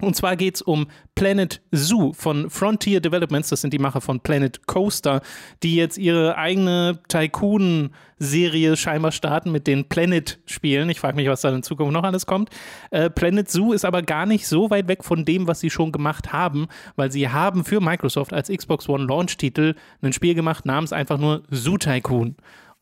Und 0.02 0.13
zwar 0.13 0.36
geht 0.36 0.56
es 0.56 0.62
um 0.62 0.88
Planet 1.16 1.62
Zoo 1.72 2.12
von 2.12 2.50
Frontier 2.50 3.00
Developments. 3.00 3.48
Das 3.48 3.62
sind 3.62 3.74
die 3.74 3.80
Macher 3.80 4.02
von 4.02 4.19
Planet 4.19 4.68
Coaster, 4.68 5.22
die 5.63 5.75
jetzt 5.75 5.98
ihre 5.98 6.38
eigene 6.38 7.00
Tycoon-Serie 7.07 8.75
scheinbar 8.75 9.13
starten 9.13 9.54
mit 9.54 9.68
den 9.68 9.88
Planet-Spielen. 9.88 10.90
Ich 10.90 11.00
frage 11.00 11.16
mich, 11.16 11.30
was 11.30 11.42
da 11.42 11.50
in 11.50 11.63
Zukunft 11.63 11.94
noch 11.94 12.04
alles 12.04 12.25
kommt. 12.25 12.50
Äh, 12.92 13.10
Planet 13.10 13.50
Zoo 13.50 13.72
ist 13.72 13.86
aber 13.86 14.02
gar 14.02 14.25
nicht 14.25 14.48
so 14.48 14.69
weit 14.69 14.90
weg 14.90 15.06
von 15.06 15.24
dem, 15.24 15.48
was 15.48 15.62
sie 15.62 15.69
schon 15.69 15.94
gemacht 15.94 16.34
haben, 16.34 16.68
weil 16.98 17.10
sie 17.10 17.30
haben 17.30 17.63
für 17.63 17.80
Microsoft 17.80 18.34
als 18.34 18.50
Xbox 18.50 18.90
One 18.90 19.06
Launch-Titel 19.06 19.75
ein 20.02 20.12
Spiel 20.12 20.36
gemacht 20.36 20.66
namens 20.66 20.92
einfach 20.92 21.18
nur 21.18 21.44
Zoo 21.52 21.78
Tycoon. 21.78 22.36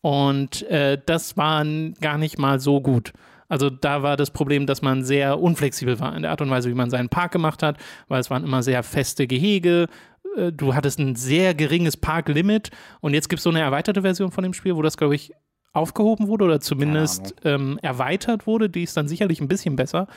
Und 0.04 0.64
äh, 0.64 1.00
das 1.06 1.38
war 1.38 1.66
gar 2.02 2.18
nicht 2.18 2.38
mal 2.38 2.60
so 2.60 2.82
gut. 2.82 3.14
Also 3.48 3.70
da 3.70 4.04
war 4.04 4.18
das 4.18 4.32
Problem, 4.32 4.66
dass 4.66 4.82
man 4.82 5.06
sehr 5.06 5.40
unflexibel 5.40 5.98
war 6.02 6.14
in 6.14 6.24
der 6.24 6.32
Art 6.32 6.42
und 6.42 6.50
Weise, 6.50 6.70
wie 6.70 6.74
man 6.74 6.90
seinen 6.90 7.08
Park 7.08 7.32
gemacht 7.32 7.64
hat, 7.64 7.78
weil 8.10 8.20
es 8.20 8.30
waren 8.30 8.44
immer 8.44 8.62
sehr 8.64 8.84
feste 8.84 9.28
Gehege. 9.28 9.88
Äh, 10.36 10.52
Du 10.52 10.76
hattest 10.76 11.00
ein 11.00 11.16
sehr 11.16 11.54
geringes 11.54 11.96
Parklimit 11.96 12.70
und 13.00 13.14
jetzt 13.14 13.30
gibt 13.30 13.40
es 13.40 13.44
so 13.44 13.50
eine 13.50 13.62
erweiterte 13.62 14.02
Version 14.02 14.32
von 14.32 14.44
dem 14.44 14.54
Spiel, 14.54 14.76
wo 14.76 14.82
das, 14.82 14.98
glaube 14.98 15.16
ich, 15.16 15.32
aufgehoben 15.72 16.28
wurde 16.28 16.44
oder 16.44 16.60
zumindest 16.60 17.36
ähm, 17.46 17.80
erweitert 17.82 18.46
wurde. 18.46 18.70
Die 18.70 18.84
ist 18.84 18.98
dann 18.98 19.08
sicherlich 19.08 19.40
ein 19.40 19.48
bisschen 19.48 19.78
besser. 19.78 20.08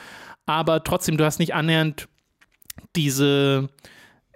Aber 0.45 0.83
trotzdem, 0.83 1.15
du 1.15 1.23
hast 1.23 1.39
nicht 1.39 1.55
annähernd 1.55 2.09
diese, 2.97 3.69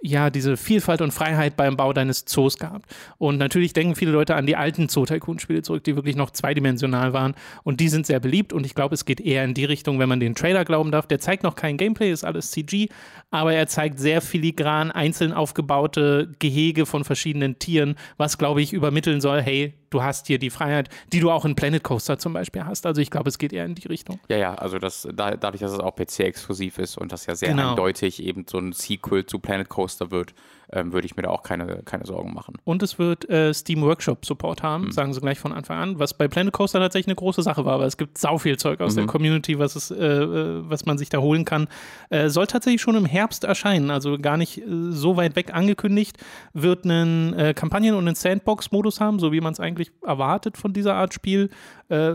ja, 0.04 0.30
diese 0.30 0.56
Vielfalt 0.56 1.00
und 1.00 1.12
Freiheit 1.12 1.56
beim 1.56 1.76
Bau 1.76 1.92
deines 1.92 2.24
Zoos 2.24 2.58
gehabt. 2.58 2.92
Und 3.18 3.38
natürlich 3.38 3.72
denken 3.72 3.94
viele 3.94 4.10
Leute 4.10 4.34
an 4.34 4.46
die 4.46 4.56
alten 4.56 4.88
Zoo-Tycoon-Spiele 4.88 5.62
zurück, 5.62 5.84
die 5.84 5.94
wirklich 5.94 6.16
noch 6.16 6.30
zweidimensional 6.30 7.12
waren. 7.12 7.34
Und 7.62 7.78
die 7.78 7.88
sind 7.88 8.06
sehr 8.06 8.18
beliebt. 8.18 8.52
Und 8.52 8.66
ich 8.66 8.74
glaube, 8.74 8.94
es 8.94 9.04
geht 9.04 9.20
eher 9.20 9.44
in 9.44 9.54
die 9.54 9.64
Richtung, 9.64 10.00
wenn 10.00 10.08
man 10.08 10.18
den 10.18 10.34
Trailer 10.34 10.64
glauben 10.64 10.90
darf. 10.90 11.06
Der 11.06 11.20
zeigt 11.20 11.44
noch 11.44 11.54
kein 11.54 11.76
Gameplay, 11.76 12.10
ist 12.10 12.24
alles 12.24 12.50
CG, 12.50 12.88
aber 13.30 13.54
er 13.54 13.68
zeigt 13.68 14.00
sehr 14.00 14.20
filigran 14.20 14.90
einzeln 14.90 15.32
aufgebaute 15.32 16.34
Gehege 16.40 16.84
von 16.84 17.04
verschiedenen 17.04 17.60
Tieren, 17.60 17.94
was, 18.16 18.38
glaube 18.38 18.60
ich, 18.60 18.72
übermitteln 18.72 19.20
soll, 19.20 19.40
hey, 19.40 19.74
du 19.92 20.02
hast 20.02 20.26
hier 20.26 20.38
die 20.38 20.50
Freiheit, 20.50 20.88
die 21.12 21.20
du 21.20 21.30
auch 21.30 21.44
in 21.44 21.54
Planet 21.54 21.82
Coaster 21.82 22.18
zum 22.18 22.32
Beispiel 22.32 22.64
hast. 22.64 22.86
Also 22.86 23.00
ich 23.00 23.10
glaube, 23.10 23.28
es 23.28 23.38
geht 23.38 23.52
eher 23.52 23.64
in 23.64 23.74
die 23.74 23.86
Richtung. 23.88 24.18
Ja, 24.28 24.36
ja, 24.36 24.54
also 24.54 24.78
das, 24.78 25.06
da, 25.14 25.36
dadurch, 25.36 25.60
dass 25.60 25.72
es 25.72 25.78
auch 25.78 25.94
PC-exklusiv 25.94 26.78
ist 26.78 26.98
und 26.98 27.12
das 27.12 27.26
ja 27.26 27.34
sehr 27.34 27.50
Genau. 27.50 27.70
eindeutig 27.70 28.22
eben 28.22 28.46
so 28.48 28.58
ein 28.58 28.72
Sequel 28.72 29.26
zu 29.26 29.38
Planet 29.38 29.68
Coaster 29.68 30.10
wird, 30.10 30.34
ähm, 30.72 30.92
würde 30.92 31.06
ich 31.06 31.16
mir 31.16 31.22
da 31.22 31.30
auch 31.30 31.42
keine, 31.42 31.82
keine 31.84 32.06
Sorgen 32.06 32.32
machen. 32.34 32.54
Und 32.64 32.82
es 32.82 32.98
wird 32.98 33.28
äh, 33.30 33.52
Steam 33.54 33.82
Workshop 33.82 34.24
Support 34.26 34.62
haben, 34.62 34.84
Mhm. 34.86 34.92
sagen 34.92 35.12
sie 35.14 35.20
gleich 35.20 35.38
von 35.38 35.52
Anfang 35.52 35.78
an, 35.78 35.98
was 35.98 36.14
bei 36.14 36.28
Planet 36.28 36.52
Coaster 36.52 36.78
tatsächlich 36.80 37.08
eine 37.08 37.16
große 37.16 37.42
Sache 37.42 37.64
war, 37.64 37.78
weil 37.78 37.86
es 37.88 37.96
gibt 37.96 38.18
sau 38.18 38.38
viel 38.38 38.56
Zeug 38.58 38.80
aus 38.80 38.92
Mhm. 38.94 38.96
der 39.00 39.06
Community, 39.06 39.58
was, 39.58 39.76
es, 39.76 39.90
äh, 39.90 39.94
äh, 40.04 40.68
was 40.68 40.86
man 40.86 40.98
sich 40.98 41.08
da 41.10 41.18
holen 41.18 41.44
kann. 41.44 41.68
Äh, 42.10 42.28
soll 42.28 42.46
tatsächlich 42.46 42.80
schon 42.82 42.96
im 42.96 43.04
Herbst 43.04 43.44
erscheinen, 43.44 43.90
also 43.90 44.18
gar 44.18 44.36
nicht 44.36 44.58
äh, 44.58 44.64
so 44.90 45.16
weit 45.16 45.36
weg 45.36 45.54
angekündigt. 45.54 46.16
Wird 46.52 46.84
einen 46.84 47.34
äh, 47.34 47.54
Kampagnen- 47.54 47.94
und 47.94 48.06
einen 48.06 48.14
Sandbox-Modus 48.16 49.00
haben, 49.00 49.18
so 49.18 49.32
wie 49.32 49.40
man 49.40 49.52
es 49.52 49.60
eigentlich 49.60 49.90
erwartet 50.04 50.56
von 50.56 50.72
dieser 50.72 50.94
Art 50.94 51.14
Spiel. 51.14 51.50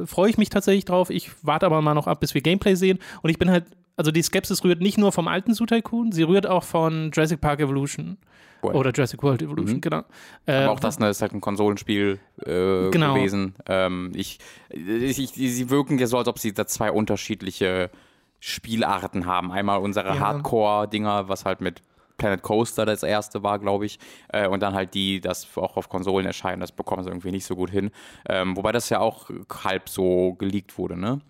Freue 0.05 0.29
ich 0.31 0.39
mich 0.39 0.49
tatsächlich 0.49 0.85
drauf. 0.85 1.11
Ich 1.11 1.29
warte 1.43 1.67
aber 1.67 1.81
mal 1.83 1.93
noch 1.93 2.07
ab, 2.07 2.19
bis 2.19 2.33
wir 2.33 2.41
Gameplay 2.41 2.73
sehen. 2.73 2.97
Und 3.21 3.29
ich 3.29 3.37
bin 3.37 3.51
halt, 3.51 3.65
also 3.97 4.11
die 4.11 4.21
Skepsis 4.21 4.63
rührt 4.63 4.79
nicht 4.79 4.97
nur 4.97 5.11
vom 5.11 5.27
alten 5.27 5.53
Zoo 5.53 5.65
Tycoon, 5.65 6.11
sie 6.11 6.23
rührt 6.23 6.47
auch 6.47 6.63
von 6.63 7.11
Jurassic 7.13 7.41
Park 7.41 7.59
Evolution. 7.59 8.17
World. 8.61 8.75
Oder 8.75 8.91
Jurassic 8.91 9.21
World 9.21 9.41
Evolution, 9.43 9.81
genau. 9.81 10.03
Äh, 10.47 10.53
Aber 10.63 10.71
auch 10.73 10.79
das 10.79 10.97
ne, 10.97 11.09
ist 11.09 11.21
halt 11.21 11.31
ein 11.33 11.41
Konsolenspiel 11.41 12.19
äh, 12.41 12.89
Genau. 12.89 13.13
gewesen. 13.13 13.53
Ähm, 13.67 14.11
ich, 14.15 14.39
ich, 14.69 15.19
ich, 15.19 15.31
sie 15.33 15.69
wirken 15.69 15.99
ja 15.99 16.07
so, 16.07 16.17
als 16.17 16.27
ob 16.27 16.39
sie 16.39 16.53
da 16.53 16.65
zwei 16.65 16.91
unterschiedliche 16.91 17.91
Spielarten 18.39 19.25
haben. 19.25 19.51
Einmal 19.51 19.79
unsere 19.79 20.07
Ja. 20.07 20.19
Hardcore-Dinger, 20.19 21.29
was 21.29 21.45
halt 21.45 21.61
mit 21.61 21.81
Planet 22.17 22.41
Coaster 22.41 22.85
das 22.85 23.03
erste 23.03 23.43
war, 23.43 23.59
glaube 23.59 23.85
ich. 23.85 23.99
Äh, 24.29 24.47
und 24.47 24.61
dann 24.63 24.73
halt 24.73 24.93
die, 24.95 25.21
das 25.21 25.47
auch 25.55 25.77
auf 25.77 25.87
Konsolen 25.89 26.25
erscheinen, 26.25 26.59
das 26.59 26.71
bekommen 26.71 27.03
sie 27.03 27.09
irgendwie 27.09 27.31
nicht 27.31 27.45
so 27.45 27.55
gut 27.55 27.69
hin. 27.69 27.91
Ähm, 28.27 28.57
wobei 28.57 28.71
das 28.71 28.89
ja 28.89 28.99
auch 28.99 29.29
halb 29.63 29.87
so 29.87 30.33
geleakt 30.33 30.77
wurde, 30.79 30.99
ne? 30.99 31.21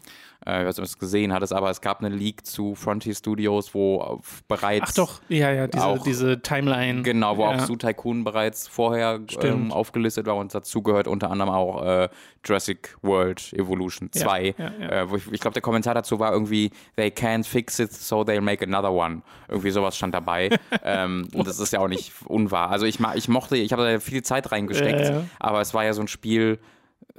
Äh, 0.47 0.61
ich 0.61 0.67
weiß 0.67 0.77
nicht, 0.77 0.79
ob 0.79 0.85
du 0.85 0.91
es 0.91 0.97
gesehen 0.97 1.33
hattest, 1.33 1.51
aber 1.51 1.69
es 1.69 1.81
gab 1.81 2.01
einen 2.01 2.17
Leak 2.17 2.45
zu 2.45 2.73
Frontier 2.75 3.13
Studios, 3.13 3.73
wo 3.73 4.21
bereits 4.47 4.91
Ach 4.91 4.93
doch, 4.93 5.21
ja, 5.27 5.51
ja, 5.51 5.67
diese, 5.67 5.85
Auch- 5.85 6.03
diese 6.03 6.41
Timeline. 6.41 7.01
Genau, 7.03 7.35
wo 7.37 7.41
ja. 7.41 7.49
auch 7.55 7.59
Zoo 7.65 7.75
Tycoon 7.75 8.23
bereits 8.23 8.67
vorher 8.67 9.19
ähm, 9.41 9.71
aufgelistet 9.71 10.25
war 10.25 10.35
und 10.37 10.53
dazu 10.55 10.81
gehört 10.81 11.07
unter 11.07 11.29
anderem 11.31 11.51
auch 11.51 11.83
äh, 11.83 12.09
Jurassic 12.45 12.95
World 13.01 13.51
Evolution 13.53 14.09
Ja, 14.13 14.21
2. 14.21 14.55
ja, 14.57 14.71
ja. 14.79 14.87
Äh, 15.03 15.07
ich 15.17 15.31
ich 15.31 15.41
glaube, 15.41 15.53
der 15.53 15.61
Kommentar 15.61 15.93
dazu 15.93 16.19
war 16.19 16.31
irgendwie, 16.31 16.71
they 16.95 17.09
can't 17.09 17.45
fix 17.45 17.79
it, 17.79 17.91
so 17.91 18.21
they'll 18.21 18.41
make 18.41 18.63
another 18.65 18.91
one. 18.93 19.21
Irgendwie 19.49 19.71
sowas 19.71 19.97
stand 19.97 20.13
dabei. 20.15 20.49
ähm, 20.83 21.27
und 21.33 21.47
das 21.47 21.59
ist 21.59 21.73
ja 21.73 21.79
auch 21.79 21.87
nicht 21.87 22.11
unwahr. 22.25 22.69
Also 22.69 22.85
ich, 22.85 22.99
ich 23.15 23.27
mochte, 23.27 23.57
ich 23.57 23.73
habe 23.73 23.83
da 23.83 23.99
viel 23.99 24.23
Zeit 24.23 24.51
reingesteckt, 24.51 25.11
aber 25.39 25.61
es 25.61 25.73
war 25.73 25.83
ja 25.83 25.93
so 25.93 26.01
ein 26.01 26.07
Spiel, 26.07 26.59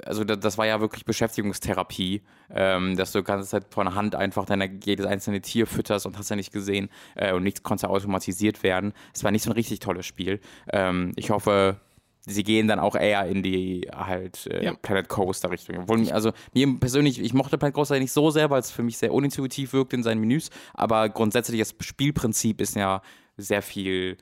also 0.05 0.23
da- 0.23 0.35
das 0.35 0.57
war 0.57 0.65
ja 0.65 0.79
wirklich 0.81 1.05
Beschäftigungstherapie, 1.05 2.21
ähm, 2.53 2.95
dass 2.97 3.11
du 3.11 3.19
die 3.19 3.25
ganze 3.25 3.47
Zeit 3.49 3.65
von 3.73 3.95
Hand 3.95 4.15
einfach 4.15 4.45
deine, 4.45 4.69
jedes 4.83 5.05
einzelne 5.05 5.41
Tier 5.41 5.67
fütterst 5.67 6.05
und 6.05 6.17
hast 6.17 6.29
ja 6.29 6.35
nicht 6.35 6.51
gesehen 6.51 6.89
äh, 7.15 7.33
und 7.33 7.43
nichts 7.43 7.63
konnte 7.63 7.89
automatisiert 7.89 8.63
werden. 8.63 8.93
Es 9.13 9.23
war 9.23 9.31
nicht 9.31 9.43
so 9.43 9.49
ein 9.49 9.53
richtig 9.53 9.79
tolles 9.79 10.05
Spiel. 10.05 10.39
Ähm, 10.71 11.11
ich 11.15 11.29
hoffe, 11.31 11.79
sie 12.21 12.43
gehen 12.43 12.67
dann 12.67 12.79
auch 12.79 12.95
eher 12.95 13.25
in 13.25 13.41
die 13.43 13.89
halt 13.95 14.45
äh, 14.47 14.65
Ja. 14.65 14.73
Planet 14.73 15.07
Coaster 15.09 15.49
Richtung. 15.51 15.77
Obwohl, 15.79 16.09
also 16.11 16.31
mir 16.53 16.67
persönlich, 16.79 17.19
ich 17.21 17.33
mochte 17.33 17.57
Planet 17.57 17.75
Coaster 17.75 17.97
nicht 17.99 18.11
so 18.11 18.29
sehr, 18.29 18.49
weil 18.49 18.59
es 18.59 18.71
für 18.71 18.83
mich 18.83 18.97
sehr 18.97 19.13
unintuitiv 19.13 19.73
wirkt 19.73 19.93
in 19.93 20.03
seinen 20.03 20.19
Menüs, 20.19 20.49
aber 20.73 21.09
grundsätzlich 21.09 21.59
das 21.59 21.73
Spielprinzip 21.81 22.61
ist 22.61 22.75
ja 22.75 23.01
sehr 23.37 23.61
viel 23.61 24.17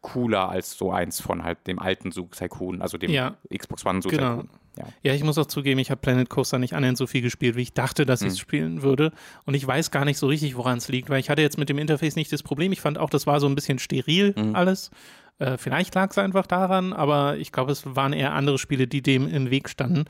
cooler 0.00 0.48
als 0.48 0.72
so 0.76 0.90
eins 0.90 1.20
von 1.20 1.44
halt 1.44 1.64
dem 1.68 1.78
alten 1.78 2.10
Zoom 2.10 2.30
Tycoon, 2.32 2.82
also 2.82 2.98
dem 2.98 3.10
Ja. 3.12 3.36
Xbox 3.56 3.86
One 3.86 4.02
Zoom 4.02 4.10
Genau. 4.10 4.42
Ja. 4.76 4.84
Ja, 5.02 5.14
ich 5.14 5.22
muss 5.22 5.36
auch 5.38 5.46
zugeben, 5.46 5.78
ich 5.80 5.90
habe 5.90 6.00
Planet 6.00 6.28
Coaster 6.30 6.58
nicht 6.58 6.74
annähernd 6.74 6.96
so 6.98 7.06
viel 7.06 7.20
gespielt, 7.22 7.56
wie 7.56 7.62
ich 7.62 7.72
dachte, 7.74 8.06
dass 8.06 8.20
ich 8.22 8.26
Hm. 8.28 8.32
es 8.32 8.38
spielen 8.38 8.82
würde. 8.82 9.12
Und 9.44 9.54
ich 9.54 9.66
weiß 9.66 9.90
gar 9.90 10.04
nicht 10.04 10.18
so 10.18 10.26
richtig, 10.28 10.56
woran 10.56 10.78
es 10.78 10.88
liegt, 10.88 11.10
weil 11.10 11.20
ich 11.20 11.28
hatte 11.30 11.42
jetzt 11.42 11.58
mit 11.58 11.68
dem 11.68 11.78
Interface 11.78 12.16
nicht 12.16 12.32
das 12.32 12.42
Problem. 12.42 12.72
Ich 12.72 12.80
fand 12.80 12.96
auch, 12.98 13.10
das 13.10 13.26
war 13.26 13.38
so 13.40 13.46
ein 13.46 13.54
bisschen 13.54 13.78
steril 13.78 14.34
Hm. 14.34 14.54
alles. 14.56 14.90
Äh, 15.38 15.56
vielleicht 15.58 15.94
lag 15.94 16.10
es 16.10 16.18
einfach 16.18 16.46
daran, 16.46 16.92
aber 16.92 17.36
ich 17.36 17.52
glaube, 17.52 17.72
es 17.72 17.82
waren 17.96 18.12
eher 18.12 18.32
andere 18.34 18.58
Spiele, 18.58 18.86
die 18.86 19.02
dem 19.02 19.26
im 19.28 19.50
Weg 19.50 19.68
standen. 19.68 20.04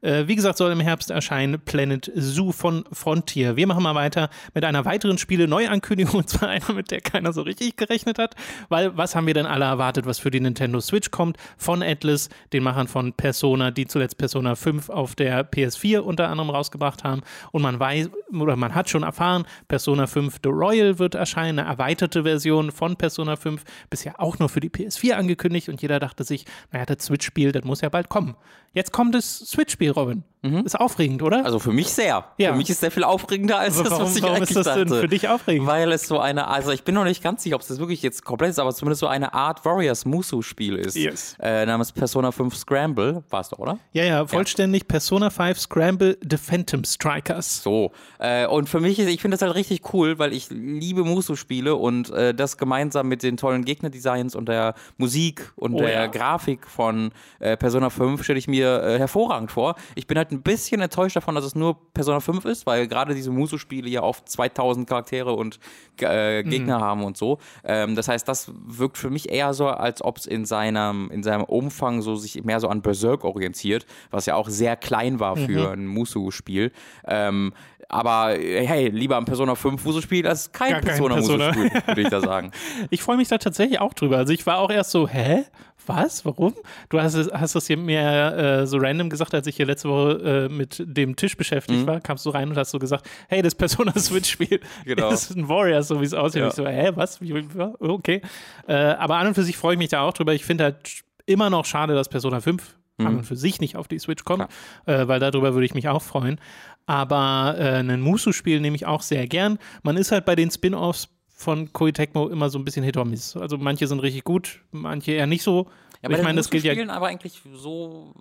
Äh, 0.00 0.28
wie 0.28 0.36
gesagt, 0.36 0.58
soll 0.58 0.70
im 0.70 0.80
Herbst 0.80 1.10
erscheinen 1.10 1.60
Planet 1.60 2.10
Zoo 2.14 2.52
von 2.52 2.84
Frontier. 2.92 3.56
Wir 3.56 3.66
machen 3.66 3.82
mal 3.82 3.96
weiter 3.96 4.30
mit 4.54 4.64
einer 4.64 4.84
weiteren 4.84 5.18
Spiele-Neuankündigung, 5.18 6.14
und 6.14 6.28
zwar 6.28 6.50
einer, 6.50 6.72
mit 6.72 6.90
der 6.92 7.00
keiner 7.00 7.32
so 7.32 7.42
richtig 7.42 7.76
gerechnet 7.76 8.18
hat. 8.18 8.36
Weil, 8.68 8.96
was 8.96 9.16
haben 9.16 9.26
wir 9.26 9.34
denn 9.34 9.46
alle 9.46 9.64
erwartet, 9.64 10.06
was 10.06 10.20
für 10.20 10.30
die 10.30 10.40
Nintendo 10.40 10.80
Switch 10.80 11.10
kommt? 11.10 11.36
Von 11.56 11.82
Atlas, 11.82 12.28
den 12.52 12.62
Machern 12.62 12.86
von 12.86 13.12
Persona, 13.12 13.72
die 13.72 13.86
zuletzt 13.86 14.18
Persona 14.18 14.54
5 14.54 14.88
auf 14.88 15.16
der 15.16 15.50
PS4 15.50 15.98
unter 15.98 16.28
anderem 16.28 16.50
rausgebracht 16.50 17.02
haben. 17.02 17.22
Und 17.50 17.62
man 17.62 17.80
weiß, 17.80 18.10
oder 18.32 18.54
man 18.54 18.74
hat 18.76 18.88
schon 18.88 19.02
erfahren, 19.02 19.46
Persona 19.66 20.06
5 20.06 20.38
The 20.44 20.50
Royal 20.50 20.98
wird 21.00 21.16
erscheinen, 21.16 21.58
eine 21.58 21.68
erweiterte 21.68 22.22
Version 22.22 22.70
von 22.70 22.96
Persona 22.96 23.36
5, 23.36 23.64
bisher 23.90 24.20
auch 24.20 24.38
nur 24.38 24.48
für 24.48 24.60
die 24.60 24.70
PS4 24.70 25.14
angekündigt 25.14 25.68
und 25.68 25.82
jeder 25.82 25.98
dachte 25.98 26.24
sich, 26.24 26.44
naja, 26.72 26.86
das 26.86 27.04
Switch-Spiel, 27.04 27.52
das 27.52 27.64
muss 27.64 27.80
ja 27.80 27.88
bald 27.88 28.08
kommen. 28.08 28.36
Jetzt 28.72 28.92
kommt 28.92 29.14
das 29.14 29.38
Switch-Spiel, 29.38 29.87
Robin. 29.90 30.24
Ist 30.42 30.78
aufregend, 30.78 31.22
oder? 31.22 31.44
Also 31.44 31.58
für 31.58 31.72
mich 31.72 31.88
sehr. 31.88 32.24
Ja. 32.38 32.52
Für 32.52 32.56
mich 32.56 32.70
ist 32.70 32.78
sehr 32.78 32.92
viel 32.92 33.02
aufregender 33.02 33.58
als 33.58 33.74
Aber 33.74 33.88
das, 33.88 33.92
warum, 33.92 34.06
was 34.06 34.16
ich 34.16 34.22
warum 34.22 34.36
eigentlich 34.36 34.50
ist 34.50 34.66
das 34.66 34.74
denn 34.74 34.88
für 34.88 35.08
dich 35.08 35.28
aufregend? 35.28 35.66
Weil 35.66 35.90
es 35.90 36.06
so 36.06 36.20
eine, 36.20 36.46
also 36.46 36.70
ich 36.70 36.84
bin 36.84 36.94
noch 36.94 37.04
nicht 37.04 37.24
ganz 37.24 37.42
sicher, 37.42 37.56
ob 37.56 37.62
es 37.62 37.68
das 37.68 37.80
wirklich 37.80 38.02
jetzt 38.02 38.24
komplett 38.24 38.50
ist, 38.50 38.60
aber 38.60 38.72
zumindest 38.72 39.00
so 39.00 39.08
eine 39.08 39.34
Art 39.34 39.64
Warriors 39.64 40.04
Musu-Spiel 40.04 40.76
ist. 40.76 40.96
Yes. 40.96 41.36
Äh, 41.40 41.66
namens 41.66 41.90
Persona 41.90 42.30
5 42.30 42.54
Scramble. 42.54 43.24
Warst 43.30 43.50
du, 43.50 43.56
oder? 43.56 43.78
ja, 43.92 44.04
ja, 44.04 44.26
vollständig 44.26 44.86
Persona 44.86 45.30
5 45.30 45.58
Scramble 45.58 46.16
The 46.28 46.36
Phantom 46.36 46.84
Strikers. 46.84 47.64
So. 47.64 47.90
Äh, 48.20 48.46
und 48.46 48.68
für 48.68 48.78
mich 48.78 49.00
ist, 49.00 49.08
ich 49.08 49.20
finde 49.20 49.36
das 49.36 49.42
halt 49.42 49.56
richtig 49.56 49.92
cool, 49.92 50.20
weil 50.20 50.32
ich 50.32 50.50
liebe 50.50 51.02
Musu-Spiele 51.02 51.74
und 51.74 52.10
äh, 52.10 52.32
das 52.32 52.56
gemeinsam 52.56 53.08
mit 53.08 53.24
den 53.24 53.38
tollen 53.38 53.64
Gegnerdesigns 53.64 54.36
und 54.36 54.48
der 54.48 54.74
Musik 54.98 55.52
und 55.56 55.74
Oh 55.74 55.78
der 55.78 55.92
ja. 55.92 56.06
Grafik 56.06 56.68
von 56.68 57.10
äh, 57.40 57.56
Persona 57.56 57.90
5 57.90 58.22
stelle 58.22 58.38
ich 58.38 58.46
mir 58.46 58.82
äh, 58.84 58.98
hervorragend 58.98 59.50
vor. 59.50 59.74
Ich 59.94 60.06
bin 60.06 60.16
halt 60.18 60.30
ein 60.32 60.42
bisschen 60.42 60.80
enttäuscht 60.80 61.16
davon, 61.16 61.34
dass 61.34 61.44
es 61.44 61.54
nur 61.54 61.76
Persona 61.92 62.20
5 62.20 62.44
ist, 62.44 62.66
weil 62.66 62.86
gerade 62.88 63.14
diese 63.14 63.30
Musu-Spiele 63.30 63.88
ja 63.88 64.02
oft 64.02 64.28
2000 64.28 64.88
Charaktere 64.88 65.32
und 65.32 65.58
äh, 66.00 66.42
Mhm. 66.42 66.50
Gegner 66.50 66.80
haben 66.80 67.04
und 67.04 67.16
so. 67.16 67.38
Ähm, 67.64 67.94
das 67.94 68.08
heißt, 68.08 68.28
das 68.28 68.50
wirkt 68.66 68.98
für 68.98 69.10
mich 69.10 69.30
eher 69.30 69.54
so, 69.54 69.66
als 69.68 70.02
ob 70.02 70.18
es 70.18 70.26
in 70.26 70.44
seinem, 70.44 71.10
in 71.10 71.22
seinem 71.22 71.44
Umfang 71.44 72.02
so 72.02 72.14
sich 72.16 72.42
mehr 72.44 72.60
so 72.60 72.68
an 72.68 72.82
Berserk 72.82 73.24
orientiert, 73.24 73.86
was 74.10 74.26
ja 74.26 74.34
auch 74.34 74.48
sehr 74.48 74.76
klein 74.76 75.18
war 75.20 75.36
Mhm. 75.36 75.46
für 75.46 75.72
ein 75.72 75.86
Musu-Spiel. 75.86 76.72
Ähm, 77.06 77.52
aber 77.90 78.38
äh, 78.38 78.66
hey, 78.66 78.88
lieber 78.88 79.16
ein 79.16 79.24
Persona 79.24 79.54
5 79.54 79.82
Musu-Spiel 79.84 80.26
als 80.26 80.52
kein 80.52 80.72
Gar 80.72 80.80
Persona 80.82 81.14
Persona. 81.14 81.48
Musu-Spiel, 81.52 81.82
würde 81.86 82.00
ich 82.02 82.08
da 82.08 82.20
sagen. 82.20 82.50
Ich 82.90 83.02
freue 83.02 83.16
mich 83.16 83.28
da 83.28 83.38
tatsächlich 83.38 83.80
auch 83.80 83.94
drüber. 83.94 84.18
Also 84.18 84.32
ich 84.32 84.44
war 84.46 84.58
auch 84.58 84.70
erst 84.70 84.90
so, 84.90 85.08
hä? 85.08 85.44
Was? 85.88 86.24
Warum? 86.24 86.54
Du 86.90 87.00
hast, 87.00 87.14
es- 87.14 87.32
hast 87.32 87.54
das 87.54 87.66
hier 87.66 87.76
mir 87.76 88.00
äh, 88.02 88.66
so 88.66 88.76
random 88.78 89.08
gesagt, 89.10 89.34
als 89.34 89.46
ich 89.46 89.56
hier 89.56 89.66
letzte 89.66 89.88
Woche 89.88 90.46
äh, 90.48 90.52
mit 90.52 90.82
dem 90.86 91.16
Tisch 91.16 91.36
beschäftigt 91.36 91.80
Mhm. 91.80 91.86
war, 91.86 92.00
kamst 92.00 92.24
du 92.26 92.30
rein 92.30 92.48
und 92.50 92.56
hast 92.56 92.70
so 92.70 92.78
gesagt, 92.78 93.08
hey, 93.28 93.42
das 93.42 93.54
Persona 93.54 93.92
Switch-Spiel 93.98 94.60
Genau. 94.84 95.10
ist 95.10 95.30
ein 95.34 95.48
Warrior, 95.48 95.82
so 95.82 96.00
wie 96.00 96.04
es 96.04 96.14
aussieht. 96.14 96.42
Ja. 96.42 96.48
Ich 96.48 96.54
so, 96.54 96.66
hä, 96.66 96.92
was? 96.94 97.18
Ja, 97.22 97.36
okay. 97.80 98.20
Äh, 98.66 98.74
aber 98.74 99.16
an 99.16 99.28
und 99.28 99.34
für 99.34 99.42
sich 99.42 99.56
freue 99.56 99.72
ich 99.74 99.78
mich 99.78 99.88
da 99.88 100.02
auch 100.02 100.12
drüber. 100.12 100.34
Ich 100.34 100.44
finde 100.44 100.64
halt 100.64 101.02
immer 101.26 101.50
noch 101.50 101.64
schade, 101.64 101.94
dass 101.94 102.08
Persona 102.08 102.40
5 102.40 102.76
an 102.98 103.18
und 103.18 103.24
für 103.24 103.36
sich 103.36 103.60
nicht 103.60 103.76
auf 103.76 103.86
die 103.86 103.98
Switch 104.00 104.24
kommt, 104.24 104.48
äh, 104.86 105.06
weil 105.06 105.20
darüber 105.20 105.54
würde 105.54 105.64
ich 105.64 105.72
mich 105.74 105.88
auch 105.88 106.02
freuen. 106.02 106.40
Aber 106.86 107.54
äh, 107.58 107.78
ein 107.78 108.00
Musu-Spiel 108.00 108.60
nehme 108.60 108.74
ich 108.74 108.86
auch 108.86 109.02
sehr 109.02 109.26
gern. 109.28 109.58
Man 109.82 109.96
ist 109.96 110.10
halt 110.10 110.24
bei 110.24 110.34
den 110.34 110.50
Spin-Offs 110.50 111.08
von 111.38 111.72
Koei 111.72 111.92
Tecmo 111.92 112.28
immer 112.28 112.50
so 112.50 112.58
ein 112.58 112.64
bisschen 112.64 112.82
Hit 112.84 112.96
or 112.96 113.04
Miss. 113.04 113.36
Also 113.36 113.56
manche 113.58 113.86
sind 113.86 114.00
richtig 114.00 114.24
gut, 114.24 114.60
manche 114.72 115.12
eher 115.12 115.26
nicht 115.28 115.42
so. 115.44 115.68
Ja, 116.02 116.10
ich 116.10 116.22
meine, 116.22 116.36
das 116.36 116.50
gilt 116.50 116.64
ja. 116.64 116.72
spielen 116.72 116.90
aber 116.90 117.06
eigentlich 117.06 117.40
so, 117.54 118.12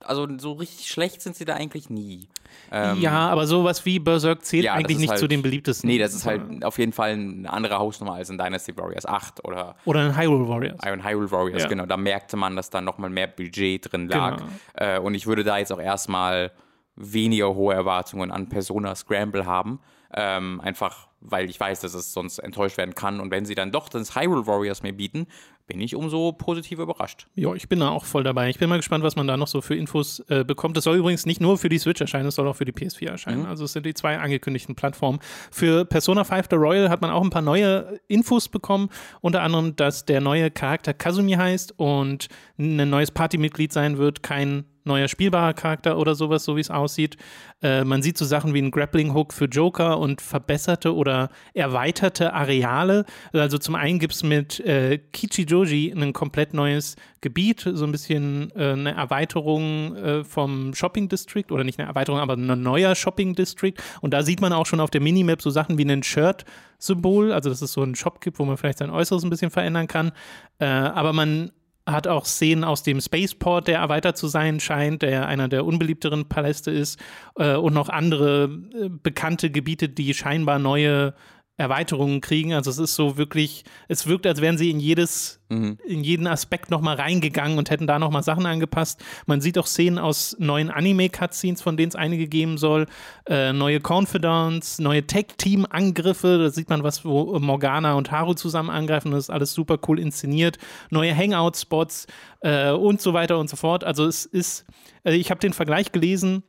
also 0.00 0.26
so 0.38 0.52
richtig 0.52 0.88
schlecht 0.88 1.22
sind 1.22 1.36
sie 1.36 1.46
da 1.46 1.54
eigentlich 1.54 1.88
nie. 1.88 2.28
Ähm, 2.70 3.00
Ja, 3.00 3.28
aber 3.30 3.46
sowas 3.46 3.84
wie 3.86 3.98
Berserk 3.98 4.44
zählt 4.44 4.64
Ja, 4.64 4.74
eigentlich 4.74 4.98
nicht 4.98 5.08
halt- 5.10 5.20
zu 5.20 5.26
den 5.26 5.40
beliebtesten. 5.40 5.88
Nee, 5.88 5.96
das 5.98 6.12
ist 6.14 6.26
halt 6.26 6.62
auf 6.64 6.78
jeden 6.78 6.92
Fall 6.92 7.12
eine 7.12 7.50
andere 7.50 7.78
Hausnummer 7.78 8.14
als 8.14 8.28
in 8.28 8.36
Dynasty 8.36 8.76
Warriors 8.76 9.06
8 9.06 9.42
oder 9.46 9.76
Oder 9.86 10.00
ein 10.00 10.16
Hyrule 10.18 10.46
Warriors. 10.48 10.78
Iron 10.84 11.02
Hyrule 11.02 11.30
Warriors, 11.30 11.62
Ja. 11.62 11.68
genau. 11.68 11.86
Da 11.86 11.96
merkte 11.96 12.36
man, 12.36 12.56
dass 12.56 12.68
da 12.68 12.80
nochmal 12.82 13.08
mehr 13.10 13.26
Budget 13.26 13.90
drin 13.90 14.08
lag. 14.08 14.36
Genau. 14.36 14.48
Äh, 14.74 14.98
und 15.00 15.14
ich 15.14 15.26
würde 15.26 15.44
da 15.44 15.56
jetzt 15.58 15.72
auch 15.72 15.80
erstmal 15.80 16.52
weniger 16.96 17.54
hohe 17.54 17.72
Erwartungen 17.74 18.30
an 18.30 18.48
Persona 18.50 18.94
Scramble 18.94 19.46
haben. 19.46 19.80
Ähm, 20.12 20.60
einfach, 20.60 21.08
weil 21.20 21.48
ich 21.48 21.60
weiß, 21.60 21.80
dass 21.80 21.94
es 21.94 22.12
sonst 22.12 22.38
enttäuscht 22.38 22.76
werden 22.76 22.94
kann. 22.94 23.20
Und 23.20 23.30
wenn 23.30 23.44
sie 23.44 23.54
dann 23.54 23.70
doch 23.70 23.88
das 23.88 24.16
Hyrule 24.16 24.46
Warriors 24.46 24.82
mir 24.82 24.92
bieten, 24.92 25.26
bin 25.70 25.80
ich 25.80 25.94
umso 25.94 26.32
positiver 26.32 26.82
überrascht. 26.82 27.28
Ja, 27.36 27.54
ich 27.54 27.68
bin 27.68 27.78
da 27.78 27.90
auch 27.90 28.04
voll 28.04 28.24
dabei. 28.24 28.50
Ich 28.50 28.58
bin 28.58 28.68
mal 28.68 28.78
gespannt, 28.78 29.04
was 29.04 29.14
man 29.14 29.28
da 29.28 29.36
noch 29.36 29.46
so 29.46 29.60
für 29.60 29.76
Infos 29.76 30.18
äh, 30.28 30.42
bekommt. 30.42 30.76
Das 30.76 30.82
soll 30.82 30.96
übrigens 30.96 31.26
nicht 31.26 31.40
nur 31.40 31.58
für 31.58 31.68
die 31.68 31.78
Switch 31.78 32.00
erscheinen, 32.00 32.26
es 32.26 32.34
soll 32.34 32.48
auch 32.48 32.56
für 32.56 32.64
die 32.64 32.72
PS4 32.72 33.08
erscheinen. 33.08 33.46
Also 33.46 33.64
es 33.64 33.72
sind 33.72 33.86
die 33.86 33.94
zwei 33.94 34.18
angekündigten 34.18 34.74
Plattformen. 34.74 35.20
Für 35.52 35.84
Persona 35.84 36.24
5 36.24 36.48
The 36.50 36.56
Royal 36.56 36.90
hat 36.90 37.02
man 37.02 37.12
auch 37.12 37.22
ein 37.22 37.30
paar 37.30 37.40
neue 37.40 38.00
Infos 38.08 38.48
bekommen. 38.48 38.88
Unter 39.20 39.42
anderem, 39.42 39.76
dass 39.76 40.04
der 40.04 40.20
neue 40.20 40.50
Charakter 40.50 40.92
Kazumi 40.92 41.34
heißt 41.34 41.78
und 41.78 42.26
ein 42.58 42.90
neues 42.90 43.12
Partymitglied 43.12 43.72
sein 43.72 43.96
wird. 43.96 44.24
Kein 44.24 44.64
neuer 44.84 45.08
spielbarer 45.08 45.54
Charakter 45.54 45.98
oder 45.98 46.14
sowas, 46.14 46.44
so 46.44 46.56
wie 46.56 46.60
es 46.60 46.70
aussieht. 46.70 47.16
Äh, 47.62 47.84
man 47.84 48.02
sieht 48.02 48.16
so 48.16 48.24
Sachen 48.24 48.54
wie 48.54 48.58
einen 48.58 48.70
Grappling-Hook 48.70 49.32
für 49.32 49.46
Joker 49.46 49.98
und 49.98 50.20
verbesserte 50.20 50.94
oder 50.94 51.30
erweiterte 51.54 52.32
Areale. 52.32 53.04
Also 53.32 53.58
zum 53.58 53.74
einen 53.74 53.98
gibt 53.98 54.14
es 54.14 54.22
mit 54.22 54.60
äh, 54.60 54.98
Kichijoji 54.98 55.92
ein 55.92 56.12
komplett 56.12 56.54
neues 56.54 56.96
Gebiet, 57.20 57.68
so 57.72 57.84
ein 57.84 57.92
bisschen 57.92 58.50
äh, 58.56 58.72
eine 58.72 58.94
Erweiterung 58.94 59.94
äh, 59.96 60.24
vom 60.24 60.74
Shopping 60.74 61.08
District 61.08 61.50
oder 61.50 61.64
nicht 61.64 61.78
eine 61.78 61.88
Erweiterung, 61.88 62.20
aber 62.20 62.34
ein 62.34 62.62
neuer 62.62 62.94
Shopping 62.94 63.34
District. 63.34 63.74
Und 64.00 64.14
da 64.14 64.22
sieht 64.22 64.40
man 64.40 64.52
auch 64.52 64.66
schon 64.66 64.80
auf 64.80 64.90
der 64.90 65.02
Minimap 65.02 65.42
so 65.42 65.50
Sachen 65.50 65.76
wie 65.76 65.84
ein 65.84 66.02
Shirt-Symbol, 66.02 67.32
also 67.32 67.50
dass 67.50 67.60
es 67.60 67.72
so 67.72 67.82
einen 67.82 67.94
Shop 67.94 68.20
gibt, 68.20 68.38
wo 68.38 68.44
man 68.44 68.56
vielleicht 68.56 68.78
sein 68.78 68.90
Äußeres 68.90 69.22
ein 69.22 69.30
bisschen 69.30 69.50
verändern 69.50 69.86
kann. 69.86 70.12
Äh, 70.58 70.64
aber 70.64 71.12
man 71.12 71.50
hat 71.86 72.06
auch 72.06 72.24
Szenen 72.24 72.64
aus 72.64 72.82
dem 72.82 73.00
Spaceport, 73.00 73.68
der 73.68 73.78
erweitert 73.78 74.16
zu 74.16 74.28
sein 74.28 74.60
scheint, 74.60 75.02
der 75.02 75.26
einer 75.26 75.48
der 75.48 75.64
unbeliebteren 75.64 76.28
Paläste 76.28 76.70
ist, 76.70 77.00
äh, 77.36 77.54
und 77.54 77.74
noch 77.74 77.88
andere 77.88 78.44
äh, 78.74 78.88
bekannte 78.88 79.50
Gebiete, 79.50 79.88
die 79.88 80.14
scheinbar 80.14 80.58
neue 80.58 81.14
Erweiterungen 81.60 82.20
kriegen. 82.20 82.54
Also 82.54 82.70
es 82.70 82.78
ist 82.78 82.94
so 82.94 83.16
wirklich, 83.16 83.64
es 83.88 84.06
wirkt, 84.06 84.26
als 84.26 84.40
wären 84.40 84.58
sie 84.58 84.70
in 84.70 84.80
jedes, 84.80 85.40
in 85.48 85.78
jeden 85.84 86.26
Aspekt 86.26 86.70
nochmal 86.70 86.96
reingegangen 86.96 87.58
und 87.58 87.70
hätten 87.70 87.86
da 87.86 87.98
nochmal 87.98 88.22
Sachen 88.22 88.46
angepasst. 88.46 89.04
Man 89.26 89.40
sieht 89.40 89.58
auch 89.58 89.66
Szenen 89.66 89.98
aus 89.98 90.36
neuen 90.38 90.70
Anime-Cutscenes, 90.70 91.60
von 91.60 91.76
denen 91.76 91.88
es 91.90 91.96
einige 91.96 92.28
geben 92.28 92.56
soll, 92.56 92.86
äh, 93.26 93.52
neue 93.52 93.80
Confidants, 93.80 94.78
neue 94.78 95.06
Tag-Team-Angriffe, 95.06 96.38
da 96.38 96.50
sieht 96.50 96.70
man 96.70 96.82
was, 96.82 97.04
wo 97.04 97.38
Morgana 97.38 97.94
und 97.94 98.10
Haru 98.10 98.34
zusammen 98.34 98.70
angreifen, 98.70 99.10
das 99.10 99.24
ist 99.24 99.30
alles 99.30 99.52
super 99.52 99.78
cool 99.88 99.98
inszeniert, 99.98 100.58
neue 100.90 101.14
Hangout-Spots 101.14 102.06
äh, 102.40 102.70
und 102.70 103.00
so 103.00 103.12
weiter 103.12 103.38
und 103.38 103.50
so 103.50 103.56
fort. 103.56 103.84
Also 103.84 104.06
es 104.06 104.24
ist, 104.24 104.64
äh, 105.04 105.14
ich 105.14 105.30
habe 105.30 105.40
den 105.40 105.52
Vergleich 105.52 105.92
gelesen, 105.92 106.44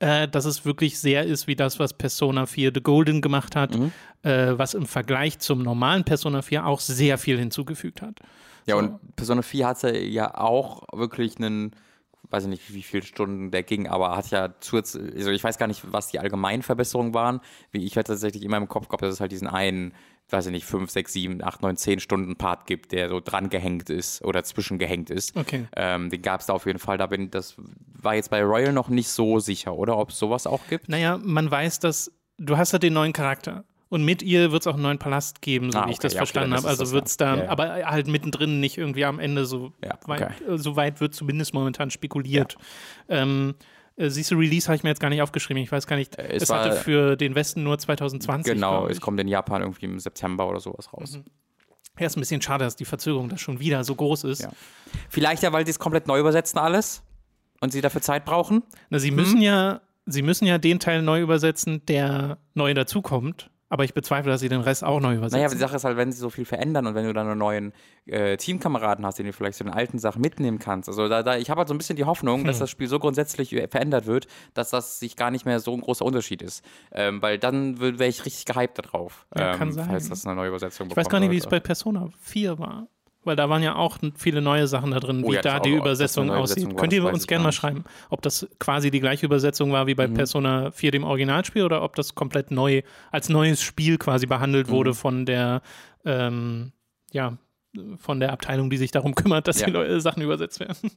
äh, 0.00 0.28
dass 0.28 0.44
es 0.44 0.64
wirklich 0.64 0.98
sehr 0.98 1.24
ist 1.24 1.46
wie 1.46 1.56
das, 1.56 1.78
was 1.78 1.92
Persona 1.94 2.46
4 2.46 2.72
The 2.74 2.80
Golden 2.82 3.20
gemacht 3.20 3.54
hat, 3.56 3.76
äh, 4.22 4.52
was 4.56 4.74
im 4.74 4.86
Vergleich 4.86 5.38
zum 5.38 5.62
normalen 5.62 6.04
Persona 6.04 6.42
4 6.42 6.66
auch 6.66 6.80
sehr 6.80 7.18
viel 7.18 7.38
hinzugefügt 7.38 8.02
hat. 8.02 8.18
Ja, 8.66 8.74
So. 8.74 8.78
und 8.78 9.16
Persona 9.16 9.42
4 9.42 9.66
hatte 9.66 9.98
ja 9.98 10.34
auch 10.36 10.82
wirklich 10.92 11.36
einen, 11.36 11.72
weiß 12.30 12.44
ich 12.44 12.50
nicht, 12.50 12.74
wie 12.74 12.82
viele 12.82 13.02
Stunden 13.02 13.50
der 13.50 13.62
ging, 13.62 13.86
aber 13.86 14.16
hat 14.16 14.30
ja 14.30 14.54
zusätzlich, 14.60 15.14
also 15.16 15.30
ich 15.30 15.44
weiß 15.44 15.58
gar 15.58 15.66
nicht, 15.66 15.82
was 15.92 16.08
die 16.08 16.18
allgemeinen 16.18 16.62
Verbesserungen 16.62 17.12
waren. 17.14 17.40
Wie 17.70 17.84
ich 17.84 17.96
hatte 17.96 18.12
tatsächlich 18.12 18.42
immer 18.42 18.56
im 18.56 18.68
Kopf 18.68 18.88
gehabt, 18.88 19.02
dass 19.02 19.12
es 19.14 19.20
halt 19.20 19.32
diesen 19.32 19.48
einen, 19.48 19.92
weiß 20.30 20.46
ich 20.46 20.52
nicht, 20.52 20.64
5, 20.64 20.90
6, 20.90 21.12
7, 21.12 21.44
8, 21.44 21.62
9, 21.62 21.76
10 21.76 22.00
Stunden 22.00 22.36
Part 22.36 22.66
gibt, 22.66 22.92
der 22.92 23.08
so 23.08 23.20
dran 23.20 23.50
gehängt 23.50 23.90
ist 23.90 24.22
oder 24.24 24.42
zwischengehängt 24.42 25.10
ist. 25.10 25.36
Okay. 25.36 25.66
Ähm, 25.76 26.10
den 26.10 26.22
gab 26.22 26.40
es 26.40 26.46
da 26.46 26.54
auf 26.54 26.66
jeden 26.66 26.78
Fall. 26.78 26.98
Da 26.98 27.06
bin 27.06 27.30
das 27.30 27.54
war 28.00 28.14
jetzt 28.14 28.30
bei 28.30 28.42
Royal 28.42 28.72
noch 28.72 28.88
nicht 28.88 29.08
so 29.08 29.38
sicher, 29.38 29.74
oder? 29.74 29.96
Ob 29.98 30.10
es 30.10 30.18
sowas 30.18 30.46
auch 30.46 30.60
gibt? 30.68 30.88
Naja, 30.88 31.18
man 31.22 31.50
weiß, 31.50 31.78
dass 31.80 32.10
du 32.38 32.56
hast 32.56 32.72
ja 32.72 32.78
den 32.78 32.92
neuen 32.94 33.12
Charakter. 33.12 33.64
Und 33.90 34.04
mit 34.04 34.22
ihr 34.22 34.50
wird 34.50 34.62
es 34.62 34.66
auch 34.66 34.74
einen 34.74 34.82
neuen 34.82 34.98
Palast 34.98 35.40
geben, 35.40 35.70
so 35.70 35.78
Ah, 35.78 35.86
wie 35.86 35.90
ich 35.92 35.98
okay, 35.98 36.02
das 36.06 36.14
ja, 36.14 36.18
okay, 36.22 36.26
verstanden 36.26 36.50
dann 36.50 36.58
habe. 36.60 36.68
Also 36.68 36.90
wird 36.90 37.06
es 37.06 37.16
da, 37.16 37.36
Ja, 37.36 37.44
ja. 37.44 37.50
aber 37.50 37.68
halt 37.84 38.08
mittendrin, 38.08 38.58
nicht 38.58 38.76
irgendwie 38.76 39.04
am 39.04 39.20
Ende 39.20 39.44
so 39.46 39.72
Ja, 39.84 39.98
weit, 40.06 40.22
okay. 40.22 40.52
äh, 40.54 40.58
so 40.58 40.74
weit 40.74 41.00
wird 41.00 41.14
zumindest 41.14 41.54
momentan 41.54 41.90
spekuliert. 41.92 42.56
Ähm, 43.08 43.54
äh, 43.96 44.08
siehst 44.10 44.30
du, 44.30 44.36
Release 44.36 44.66
habe 44.68 44.76
ich 44.76 44.82
mir 44.82 44.90
jetzt 44.90 45.00
gar 45.00 45.08
nicht 45.10 45.22
aufgeschrieben. 45.22 45.62
Ich 45.62 45.70
weiß 45.72 45.86
gar 45.86 45.96
nicht, 45.96 46.16
Äh, 46.18 46.28
es, 46.34 46.44
es 46.44 46.48
war- 46.48 46.64
hatte 46.64 46.76
für 46.76 47.16
den 47.16 47.34
Westen 47.34 47.62
nur 47.62 47.78
2020. 47.78 48.52
Genau, 48.54 48.86
es 48.88 49.00
kommt 49.00 49.20
in 49.20 49.28
Japan 49.28 49.62
irgendwie 49.62 49.86
im 49.86 49.98
September 49.98 50.48
oder 50.48 50.60
sowas 50.60 50.92
raus. 50.92 51.18
Ja, 51.98 52.06
ist 52.06 52.16
ein 52.16 52.20
bisschen 52.20 52.42
schade, 52.42 52.64
dass 52.64 52.74
die 52.76 52.84
Verzögerung 52.84 53.28
da 53.28 53.36
schon 53.38 53.60
wieder 53.60 53.84
so 53.84 53.94
groß 53.94 54.24
ist. 54.24 54.42
Ja. 54.42 54.50
Vielleicht 55.08 55.42
ja, 55.44 55.52
weil 55.52 55.64
sie 55.64 55.70
es 55.70 55.78
komplett 55.78 56.06
neu 56.08 56.18
übersetzen 56.18 56.58
alles. 56.58 57.02
und 57.60 57.72
sie 57.72 57.80
dafür 57.80 58.02
Zeit 58.02 58.24
brauchen. 58.24 58.62
Na, 58.90 58.98
sie 58.98 59.10
müssen 59.12 59.40
ja, 59.40 59.80
sie 60.06 60.22
müssen 60.22 60.44
ja 60.46 60.58
den 60.58 60.80
Teil 60.80 61.00
neu 61.02 61.20
übersetzen, 61.22 61.86
der 61.86 62.36
neu 62.54 62.74
dazukommt. 62.74 63.48
Aber 63.74 63.82
ich 63.82 63.92
bezweifle, 63.92 64.30
dass 64.30 64.40
sie 64.40 64.48
den 64.48 64.60
Rest 64.60 64.84
auch 64.84 65.00
neu 65.00 65.14
übersetzen. 65.14 65.38
Naja, 65.38 65.46
aber 65.46 65.56
die 65.56 65.60
Sache 65.60 65.74
ist 65.74 65.82
halt, 65.82 65.96
wenn 65.96 66.12
sie 66.12 66.18
so 66.18 66.30
viel 66.30 66.44
verändern 66.44 66.86
und 66.86 66.94
wenn 66.94 67.04
du 67.06 67.12
dann 67.12 67.26
einen 67.26 67.38
neuen 67.40 67.72
äh, 68.06 68.36
Teamkameraden 68.36 69.04
hast, 69.04 69.18
den 69.18 69.26
du 69.26 69.32
vielleicht 69.32 69.58
zu 69.58 69.64
den 69.64 69.72
alten 69.72 69.98
Sachen 69.98 70.20
mitnehmen 70.22 70.60
kannst. 70.60 70.88
Also 70.88 71.08
da, 71.08 71.24
da 71.24 71.36
ich 71.38 71.50
habe 71.50 71.58
halt 71.58 71.66
so 71.66 71.74
ein 71.74 71.78
bisschen 71.78 71.96
die 71.96 72.04
Hoffnung, 72.04 72.42
Hm. 72.42 72.46
dass 72.46 72.60
das 72.60 72.70
Spiel 72.70 72.86
so 72.86 73.00
grundsätzlich 73.00 73.52
äh, 73.52 73.66
verändert 73.66 74.06
wird, 74.06 74.28
dass 74.54 74.70
das 74.70 75.00
sich 75.00 75.16
gar 75.16 75.32
nicht 75.32 75.44
mehr 75.44 75.58
so 75.58 75.74
ein 75.74 75.80
großer 75.80 76.04
Unterschied 76.04 76.40
ist. 76.40 76.64
Ähm, 76.92 77.20
weil 77.20 77.36
dann 77.40 77.80
wäre 77.80 78.06
ich 78.06 78.24
richtig 78.24 78.44
gehypt 78.44 78.78
darauf, 78.78 79.26
Ja, 79.36 79.54
ähm, 79.54 79.58
kann 79.58 79.72
sein. 79.72 79.86
falls 79.90 80.08
das 80.08 80.24
eine 80.24 80.36
neue 80.36 80.50
Übersetzung 80.50 80.86
ich 80.88 80.96
weiß 80.96 81.08
gar 81.08 81.18
nicht, 81.18 81.32
wie 81.32 81.38
es 81.38 81.48
bei 81.48 81.58
Persona 81.58 82.10
4 82.20 82.60
war. 82.60 82.86
Weil 83.24 83.36
da 83.36 83.48
waren 83.48 83.62
ja 83.62 83.74
auch 83.76 83.98
viele 84.16 84.40
neue 84.42 84.66
Sachen 84.66 84.90
da 84.90 85.00
drin, 85.00 85.22
Oh 85.24 85.30
wie 85.30 85.34
ja, 85.36 85.40
da 85.42 85.58
die 85.60 85.70
Übersetzung 85.70 86.30
aussieht. 86.30 86.58
Übersetzung 86.64 86.76
Könnt 86.76 86.92
ihr 86.92 87.04
uns 87.04 87.26
gerne 87.26 87.44
mal 87.44 87.52
schreiben, 87.52 87.84
ob 88.10 88.20
das 88.22 88.46
quasi 88.58 88.90
die 88.90 89.00
gleiche 89.00 89.24
Übersetzung 89.26 89.72
war 89.72 89.86
wie 89.86 89.94
bei 89.94 90.06
Mhm. 90.08 90.14
Persona 90.14 90.70
4 90.70 90.90
dem 90.90 91.04
Originalspiel 91.04 91.62
oder 91.64 91.82
ob 91.82 91.94
das 91.96 92.14
komplett 92.14 92.50
neu 92.50 92.82
als 93.10 93.28
neues 93.30 93.62
Spiel 93.62 93.96
quasi 93.98 94.26
behandelt 94.26 94.68
wurde 94.68 94.90
Mhm. 94.90 94.94
von 94.94 95.26
der 95.26 95.62
ähm, 96.04 96.72
ja 97.12 97.38
von 97.98 98.20
der 98.20 98.32
Abteilung, 98.32 98.70
die 98.70 98.76
sich 98.76 98.92
darum 98.92 99.16
kümmert, 99.16 99.48
dass 99.48 99.58
Ja. 99.60 99.66
die 99.66 99.72
Leu- 99.72 99.98
Sachen 100.00 100.22
übersetzt 100.22 100.60
werden. 100.60 100.76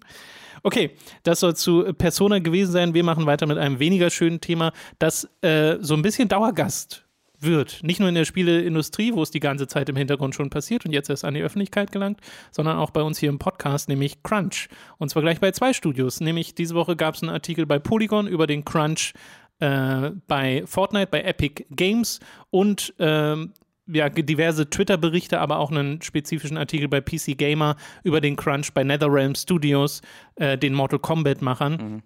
Okay, 0.64 0.92
das 1.24 1.40
soll 1.40 1.56
zu 1.56 1.84
Persona 1.94 2.40
gewesen 2.40 2.72
sein. 2.72 2.94
Wir 2.96 3.04
machen 3.04 3.28
weiter 3.28 3.46
mit 3.46 3.60
einem 3.60 3.78
weniger 3.80 4.10
schönen 4.10 4.42
Thema, 4.42 4.72
das 4.98 5.30
äh, 5.42 5.78
so 5.82 5.94
ein 5.94 6.02
bisschen 6.02 6.28
Dauergast 6.30 7.06
wird. 7.40 7.84
Nicht 7.84 8.00
nur 8.00 8.10
in 8.10 8.16
der 8.16 8.26
Spieleindustrie, 8.26 9.14
wo 9.14 9.24
es 9.24 9.32
die 9.32 9.40
ganze 9.40 9.68
Zeit 9.68 9.90
im 9.90 9.96
Hintergrund 9.96 10.36
schon 10.36 10.50
passiert 10.50 10.86
und 10.86 10.92
jetzt 10.92 11.10
erst 11.10 11.26
an 11.26 11.34
die 11.34 11.42
Öffentlichkeit 11.42 11.92
gelangt, 11.92 12.20
sondern 12.52 12.78
auch 12.78 12.92
bei 12.92 13.02
uns 13.02 13.20
hier 13.20 13.30
im 13.30 13.40
Podcast, 13.40 13.90
nämlich 13.90 14.24
Crunch. 14.24 14.70
Und 14.98 15.10
zwar 15.10 15.22
gleich 15.22 15.40
bei 15.40 15.52
zwei 15.52 15.74
Studios. 15.74 16.20
Nämlich 16.20 16.56
diese 16.56 16.76
Woche 16.76 16.96
gab 16.96 17.16
es 17.16 17.24
einen 17.24 17.32
Artikel 17.32 17.66
bei 17.66 17.80
Polygon 17.80 18.28
über 18.28 18.48
den 18.48 18.66
Crunch 18.66 19.14
äh, 19.60 20.12
bei 20.28 20.64
Fortnite, 20.66 21.08
bei 21.08 21.22
Epic 21.22 21.66
Games 21.70 22.20
und 22.50 22.94
ähm, 23.00 23.54
ja, 23.88 24.10
diverse 24.10 24.70
Twitter-Berichte, 24.70 25.40
aber 25.40 25.60
auch 25.60 25.72
einen 25.72 26.02
spezifischen 26.02 26.58
Artikel 26.58 26.88
bei 26.88 27.02
PC 27.02 27.38
Gamer 27.38 27.78
über 28.04 28.22
den 28.22 28.36
Crunch 28.36 28.74
bei 28.74 28.84
NetherRealm 28.84 29.36
Studios, 29.36 30.02
äh, 30.36 30.58
den 30.58 30.74
Mortal 30.74 31.00
Kombat-Machern. 31.00 32.04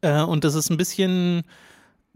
Äh, 0.00 0.22
und 0.22 0.44
das 0.44 0.54
ist 0.54 0.70
ein 0.70 0.76
bisschen 0.76 1.44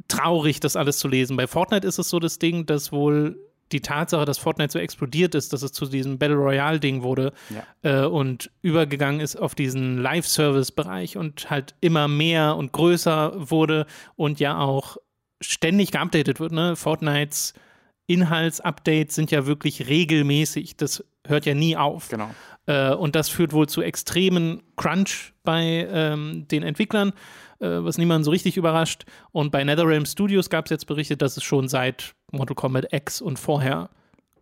traurig, 0.08 0.60
das 0.60 0.76
alles 0.76 0.98
zu 0.98 1.08
lesen. 1.08 1.36
Bei 1.36 1.46
Fortnite 1.46 1.86
ist 1.86 1.98
es 1.98 2.08
so 2.08 2.18
das 2.18 2.38
Ding, 2.38 2.66
dass 2.66 2.92
wohl 2.92 3.38
die 3.72 3.80
Tatsache, 3.80 4.24
dass 4.24 4.38
Fortnite 4.38 4.72
so 4.72 4.78
explodiert 4.78 5.34
ist, 5.34 5.52
dass 5.52 5.62
es 5.62 5.72
zu 5.72 5.86
diesem 5.86 6.18
Battle 6.18 6.36
Royale-Ding 6.36 7.02
wurde 7.02 7.32
äh, 7.82 8.04
und 8.04 8.50
übergegangen 8.60 9.20
ist 9.20 9.36
auf 9.36 9.54
diesen 9.54 9.98
Live-Service-Bereich 9.98 11.16
und 11.16 11.50
halt 11.50 11.74
immer 11.80 12.06
mehr 12.08 12.56
und 12.56 12.72
größer 12.72 13.32
wurde 13.50 13.86
und 14.14 14.40
ja 14.40 14.58
auch 14.58 14.98
ständig 15.40 15.90
geupdatet 15.90 16.38
wird. 16.38 16.52
Ne? 16.52 16.76
Fortnites 16.76 17.54
Inhaltsupdates 18.06 19.14
sind 19.14 19.30
ja 19.30 19.46
wirklich 19.46 19.88
regelmäßig. 19.88 20.76
Das 20.76 21.04
hört 21.26 21.46
ja 21.46 21.54
nie 21.54 21.76
auf. 21.76 22.08
Genau. 22.08 22.30
Äh, 22.66 22.94
und 22.94 23.16
das 23.16 23.28
führt 23.28 23.52
wohl 23.52 23.68
zu 23.68 23.82
extremen 23.82 24.62
Crunch 24.76 25.32
bei 25.42 25.88
ähm, 25.90 26.46
den 26.48 26.62
Entwicklern, 26.62 27.12
äh, 27.58 27.66
was 27.66 27.98
niemanden 27.98 28.24
so 28.24 28.30
richtig 28.30 28.56
überrascht. 28.56 29.04
Und 29.32 29.50
bei 29.50 29.64
NetherRealm 29.64 30.06
Studios 30.06 30.50
gab 30.50 30.66
es 30.66 30.70
jetzt 30.70 30.86
Berichte, 30.86 31.16
dass 31.16 31.36
es 31.36 31.42
schon 31.42 31.68
seit 31.68 32.14
Mortal 32.30 32.54
Kombat 32.54 32.92
X 32.92 33.20
und 33.20 33.38
vorher 33.38 33.90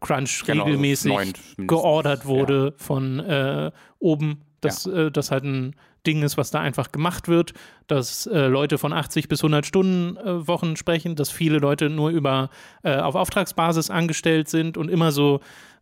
Crunch 0.00 0.44
Genau, 0.46 0.64
regelmäßig 0.64 1.34
geordert 1.58 2.26
wurde 2.26 2.74
von 2.76 3.20
äh, 3.20 3.70
oben, 3.98 4.42
dass 4.60 4.86
äh, 4.86 5.10
das 5.10 5.30
halt 5.30 5.44
ein 5.44 5.76
Ding 6.06 6.22
ist, 6.22 6.38
was 6.38 6.50
da 6.50 6.60
einfach 6.60 6.92
gemacht 6.92 7.28
wird, 7.28 7.52
dass 7.86 8.26
äh, 8.26 8.46
Leute 8.46 8.78
von 8.78 8.92
80 8.92 9.28
bis 9.28 9.40
100 9.40 9.66
Stunden 9.66 10.16
äh, 10.16 10.46
Wochen 10.46 10.76
sprechen, 10.76 11.14
dass 11.16 11.30
viele 11.30 11.58
Leute 11.58 11.90
nur 11.90 12.10
über 12.10 12.48
äh, 12.82 12.96
auf 12.96 13.14
Auftragsbasis 13.14 13.90
angestellt 13.90 14.48
sind 14.48 14.78
und 14.78 14.88
immer 14.88 15.12
so 15.12 15.40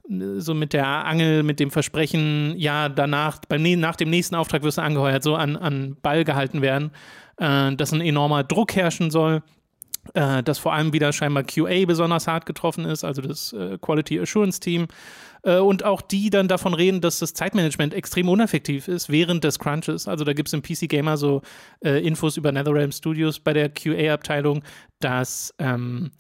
so 0.09 0.55
mit 0.55 0.73
der 0.73 0.87
Angel, 0.87 1.43
mit 1.43 1.61
dem 1.61 1.71
Versprechen, 1.71 2.55
ja, 2.57 2.89
danach, 2.89 3.41
beim, 3.49 3.63
nach 3.79 3.97
dem 3.97 4.11
nächsten 4.11 4.35
Auftrag 4.35 4.63
wirst 4.63 4.79
du 4.79 4.83
angeheuert, 4.83 5.23
so 5.23 5.35
an, 5.35 5.57
an 5.57 5.97
Ball 6.03 6.25
gehalten 6.25 6.63
werden, 6.63 6.91
äh, 7.37 7.75
dass 7.75 7.93
ein 7.93 8.01
enormer 8.01 8.43
Druck 8.43 8.75
herrschen 8.75 9.11
soll, 9.11 9.43
äh, 10.15 10.43
dass 10.43 10.59
vor 10.59 10.73
allem 10.73 10.93
wieder 10.93 11.13
scheinbar 11.13 11.43
QA 11.43 11.85
besonders 11.87 12.27
hart 12.27 12.47
getroffen 12.47 12.87
ist, 12.87 13.05
also 13.05 13.21
das 13.21 13.53
äh, 13.53 13.77
Quality 13.79 14.19
Assurance 14.21 14.61
Team. 14.61 14.89
Äh, 15.43 15.59
und 15.59 15.85
auch 15.85 16.01
die 16.01 16.31
dann 16.31 16.49
davon 16.49 16.73
reden, 16.73 17.01
dass 17.01 17.19
das 17.19 17.35
Zeitmanagement 17.35 17.93
extrem 17.93 18.29
uneffektiv 18.29 18.89
ist 18.89 19.11
während 19.11 19.45
des 19.45 19.59
Crunches. 19.59 20.09
Also 20.09 20.25
da 20.25 20.33
gibt 20.33 20.49
es 20.49 20.55
im 20.55 20.63
PC 20.63 20.89
Gamer 20.89 21.17
so 21.17 21.43
äh, 21.85 22.05
Infos 22.05 22.37
über 22.37 22.51
NetherRealm 22.51 22.93
Studios 22.93 23.41
bei 23.41 23.53
der 23.53 23.69
QA-Abteilung, 23.69 24.63
dass 25.01 25.55
ähm, 25.59 26.11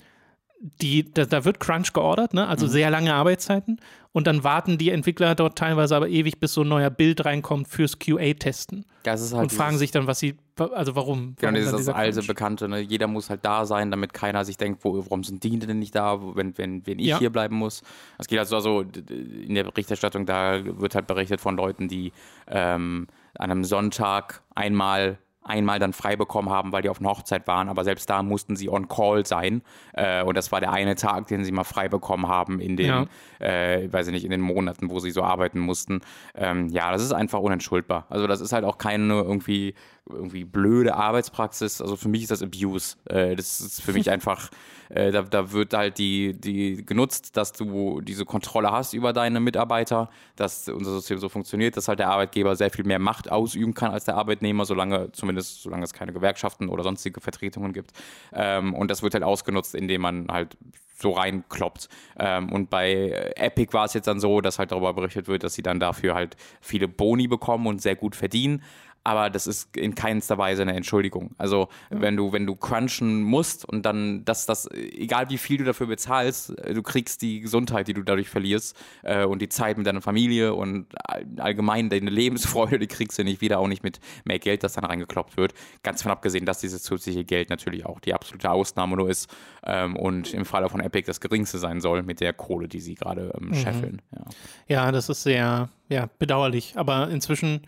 die, 0.61 1.12
da, 1.12 1.25
da 1.25 1.44
wird 1.44 1.61
Crunch 1.61 1.92
geordert, 1.92 2.35
ne? 2.35 2.47
also 2.49 2.66
sehr 2.66 2.90
lange 2.90 3.14
Arbeitszeiten. 3.14 3.81
Und 4.12 4.27
dann 4.27 4.42
warten 4.42 4.79
die 4.79 4.90
Entwickler 4.90 5.35
dort 5.37 5.57
teilweise 5.57 5.94
aber 5.94 6.09
ewig, 6.09 6.40
bis 6.40 6.55
so 6.55 6.62
ein 6.62 6.68
neuer 6.68 6.90
Bild 6.90 7.25
reinkommt 7.25 7.68
fürs 7.68 7.99
QA-Testen. 8.01 8.85
Das 9.05 9.21
ist 9.21 9.33
halt 9.35 9.44
Und 9.44 9.53
fragen 9.53 9.79
sich 9.79 9.92
dann, 9.92 10.09
was 10.09 10.18
sie, 10.18 10.35
also 10.57 10.97
warum? 10.97 11.37
Genau, 11.38 11.53
warum 11.53 11.55
das 11.73 11.81
ist 11.81 11.87
das 11.88 11.94
alte? 11.94 12.23
Bekannte. 12.23 12.68
Ne? 12.68 12.81
Jeder 12.81 13.07
muss 13.07 13.31
halt 13.31 13.44
da 13.44 13.64
sein, 13.66 13.92
damit 13.92 14.12
keiner 14.14 14.44
sich 14.44 14.57
denkt, 14.57 14.85
wo, 14.85 14.97
warum 14.97 15.23
sind 15.23 15.44
die 15.44 15.57
denn 15.61 15.79
nicht 15.79 15.94
da, 15.94 16.18
wenn, 16.35 16.59
wenn, 16.59 16.85
wenn 16.87 16.99
ich 16.99 17.07
Ja. 17.07 17.18
hier 17.21 17.31
bleiben 17.31 17.55
muss. 17.55 17.83
Es 18.18 18.27
geht 18.27 18.40
also, 18.40 18.57
also 18.57 18.83
d- 18.83 19.14
in 19.44 19.55
der 19.55 19.64
Berichterstattung, 19.64 20.27
da 20.27 20.61
wird 20.64 20.97
halt 20.97 21.07
berichtet 21.07 21.40
von 21.40 21.57
Leuten, 21.57 21.87
die 21.87 22.12
ähm, 22.49 23.07
an 23.38 23.51
einem 23.53 23.62
Sonntag 23.64 24.42
einmal 24.57 25.18
einmal 25.42 25.79
dann 25.79 25.92
frei 25.92 26.16
bekommen 26.16 26.51
haben, 26.51 26.72
weil 26.72 26.83
die 26.83 26.88
auf 26.88 27.01
einer 27.01 27.09
Hochzeit 27.11 27.46
waren, 27.46 27.68
aber 27.68 27.85
selbst 27.85 28.11
da 28.11 28.22
mussten 28.22 28.55
sie 28.57 28.68
on 28.68 28.88
call 28.88 29.24
sein 29.24 29.62
äh, 29.94 30.22
und 30.22 30.37
das 30.37 30.53
war 30.53 30.61
der 30.61 30.72
eine 30.72 30.94
Tag, 30.94 31.27
den 31.29 31.44
sie 31.44 31.53
mal 31.53 31.64
frei 31.64 31.88
bekommen 31.88 32.29
haben 32.29 32.61
in 32.61 32.77
den, 32.77 32.87
Ja. 32.87 33.07
äh, 33.40 33.90
weiß 33.90 34.09
ich 34.09 34.12
nicht, 34.12 34.24
in 34.24 34.31
den 34.31 34.40
Monaten, 34.42 34.90
wo 34.90 34.98
sie 35.01 35.11
so 35.11 35.22
arbeiten 35.22 35.59
mussten. 35.61 36.01
Ähm, 36.35 36.68
ja, 36.68 36.92
das 36.92 37.03
ist 37.03 37.12
einfach 37.12 37.40
unentschuldbar. 37.40 38.07
Also 38.11 38.27
das 38.27 38.40
ist 38.40 38.53
halt 38.53 38.64
auch 38.64 38.77
keine 38.79 39.14
irgendwie 39.14 39.74
irgendwie 40.11 40.44
blöde 40.44 40.94
Arbeitspraxis. 40.94 41.81
Also 41.81 41.97
für 41.97 42.09
mich 42.09 42.23
ist 42.23 42.31
das 42.31 42.42
Abuse. 42.42 42.97
Äh, 43.07 43.37
das 43.37 43.61
ist 43.61 43.83
für 43.83 43.92
mich 43.92 44.11
einfach, 44.11 44.51
äh, 44.88 45.11
da, 45.11 45.23
da 45.23 45.53
wird 45.53 45.75
halt 45.75 45.99
die, 45.99 46.35
die 46.35 46.85
genutzt, 46.85 47.37
dass 47.37 47.53
du 47.53 48.01
diese 48.01 48.25
Kontrolle 48.25 48.71
hast 48.71 48.94
über 48.94 49.12
deine 49.12 49.40
Mitarbeiter, 49.40 50.11
dass 50.37 50.68
unser 50.68 50.92
System 50.92 51.18
so 51.18 51.29
funktioniert, 51.29 51.77
dass 51.77 51.88
halt 51.88 51.99
der 51.99 52.11
Arbeitgeber 52.11 52.57
sehr 52.57 52.71
viel 52.71 52.85
mehr 52.85 52.99
Macht 52.99 53.31
ausüben 53.31 53.75
kann 53.75 53.92
als 53.92 54.05
der 54.05 54.16
Arbeitnehmer, 54.16 54.64
solange, 54.64 55.12
zumindest 55.12 55.62
solange 55.62 55.85
es 55.85 55.92
keine 55.92 56.12
Gewerkschaften 56.12 56.68
oder 56.68 56.83
sonstige 56.83 57.21
Vertretungen 57.21 57.73
gibt. 57.73 57.92
Ähm, 58.33 58.75
und 58.75 58.90
das 58.90 59.03
wird 59.03 59.14
halt 59.14 59.25
ausgenutzt, 59.25 59.75
indem 59.75 60.03
man 60.03 60.29
halt 60.31 60.57
so 61.01 61.12
reinkloppt. 61.12 61.88
Ähm, 62.18 62.51
und 62.53 62.71
bei 62.71 63.33
Epic 63.37 63.73
war 63.73 63.85
es 63.85 63.94
jetzt 63.94 64.07
dann 64.07 64.21
so, 64.21 64.40
dass 64.40 64.59
halt 64.59 64.73
darüber 64.73 64.92
berichtet 64.94 65.29
wird, 65.29 65.44
dass 65.44 65.55
sie 65.55 65.62
dann 65.62 65.81
dafür 65.81 66.14
halt 66.14 66.37
viele 66.61 66.88
Boni 66.88 67.29
bekommen 67.29 67.66
und 67.66 67.81
sehr 67.81 67.97
gut 67.97 68.16
verdienen. 68.16 68.62
Aber 69.09 69.31
das 69.31 69.47
ist 69.47 69.75
in 69.75 69.94
keinster 69.94 70.37
Weise 70.37 70.61
eine 70.61 70.75
Entschuldigung. 70.75 71.31
Also 71.38 71.68
wenn 71.88 72.14
du, 72.14 72.31
wenn 72.31 72.44
du 72.44 72.55
crunchen 72.57 73.23
musst 73.23 73.64
und 73.64 73.87
dann, 73.87 74.23
dass 74.27 74.44
das, 74.44 74.71
egal 74.71 75.31
wie 75.31 75.38
viel 75.38 75.57
du 75.57 75.64
dafür 75.64 75.87
bezahlst, 75.87 76.59
äh, 76.59 76.75
du 76.75 76.83
kriegst 76.83 77.23
die 77.23 77.40
Gesundheit, 77.40 77.88
die 77.88 77.94
du 77.94 78.03
dadurch 78.03 78.29
verlierst 78.29 78.77
äh, 79.03 79.25
und 79.25 79.40
die 79.40 79.49
Zeit 79.49 79.79
mit 79.79 79.87
deiner 79.87 80.03
Familie 80.03 80.53
und 80.53 80.88
all- 81.05 81.25
allgemein 81.38 81.88
deine 81.88 82.11
Lebensfreude, 82.11 82.79
die 82.79 82.87
kriegst 82.87 83.18
du 83.18 83.25
nicht 83.25 83.40
wieder, 83.40 83.61
auch 83.61 83.68
nicht 83.68 83.83
mit 83.83 83.99
mehr 84.27 84.38
Geld, 84.38 84.62
das 84.62 84.75
dann 84.75 84.85
reingekloppt 84.85 85.38
wird. 85.38 85.55
Ganz 85.83 86.03
von 86.03 86.12
abgesehen, 86.12 86.44
dass 86.44 86.61
dieses 86.61 86.83
zusätzliche 86.83 87.25
Geld 87.25 87.49
natürlich 87.49 87.87
auch 87.87 88.01
die 88.01 88.12
absolute 88.12 88.51
Ausnahme 88.51 88.97
nur 88.97 89.09
ist 89.09 89.31
ähm, 89.64 89.97
und 89.97 90.35
im 90.35 90.44
Falle 90.44 90.68
von 90.68 90.81
Epic 90.81 91.07
das 91.07 91.23
geringste 91.23 91.57
sein 91.57 91.81
soll 91.81 92.03
mit 92.03 92.21
der 92.21 92.35
Kohle, 92.35 92.68
die 92.68 92.81
sie 92.81 92.94
gerade 92.94 93.33
ähm, 93.40 93.55
scheffeln. 93.55 94.03
Ja. 94.12 94.25
Ja, 94.68 94.92
das 94.92 95.09
ist 95.09 95.23
sehr 95.23 95.71
ja, 95.88 96.11
bedauerlich. 96.18 96.75
Aber 96.77 97.09
inzwischen, 97.09 97.62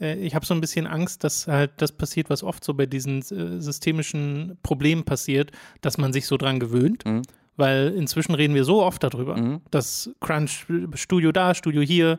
ich 0.00 0.34
habe 0.34 0.46
so 0.46 0.54
ein 0.54 0.60
bisschen 0.60 0.86
Angst, 0.86 1.24
dass 1.24 1.46
halt 1.46 1.72
das 1.76 1.92
passiert, 1.92 2.30
was 2.30 2.42
oft 2.42 2.64
so 2.64 2.74
bei 2.74 2.86
diesen 2.86 3.20
äh, 3.20 3.60
systemischen 3.60 4.56
Problemen 4.62 5.04
passiert, 5.04 5.52
dass 5.82 5.98
man 5.98 6.12
sich 6.12 6.26
so 6.26 6.36
dran 6.36 6.58
gewöhnt. 6.58 7.04
Mhm. 7.04 7.22
Weil 7.56 7.88
inzwischen 7.94 8.34
reden 8.34 8.54
wir 8.54 8.64
so 8.64 8.82
oft 8.82 9.02
darüber, 9.02 9.60
dass 9.70 10.10
Crunch, 10.20 10.64
Studio 10.94 11.30
da, 11.30 11.54
Studio 11.54 11.82
hier. 11.82 12.18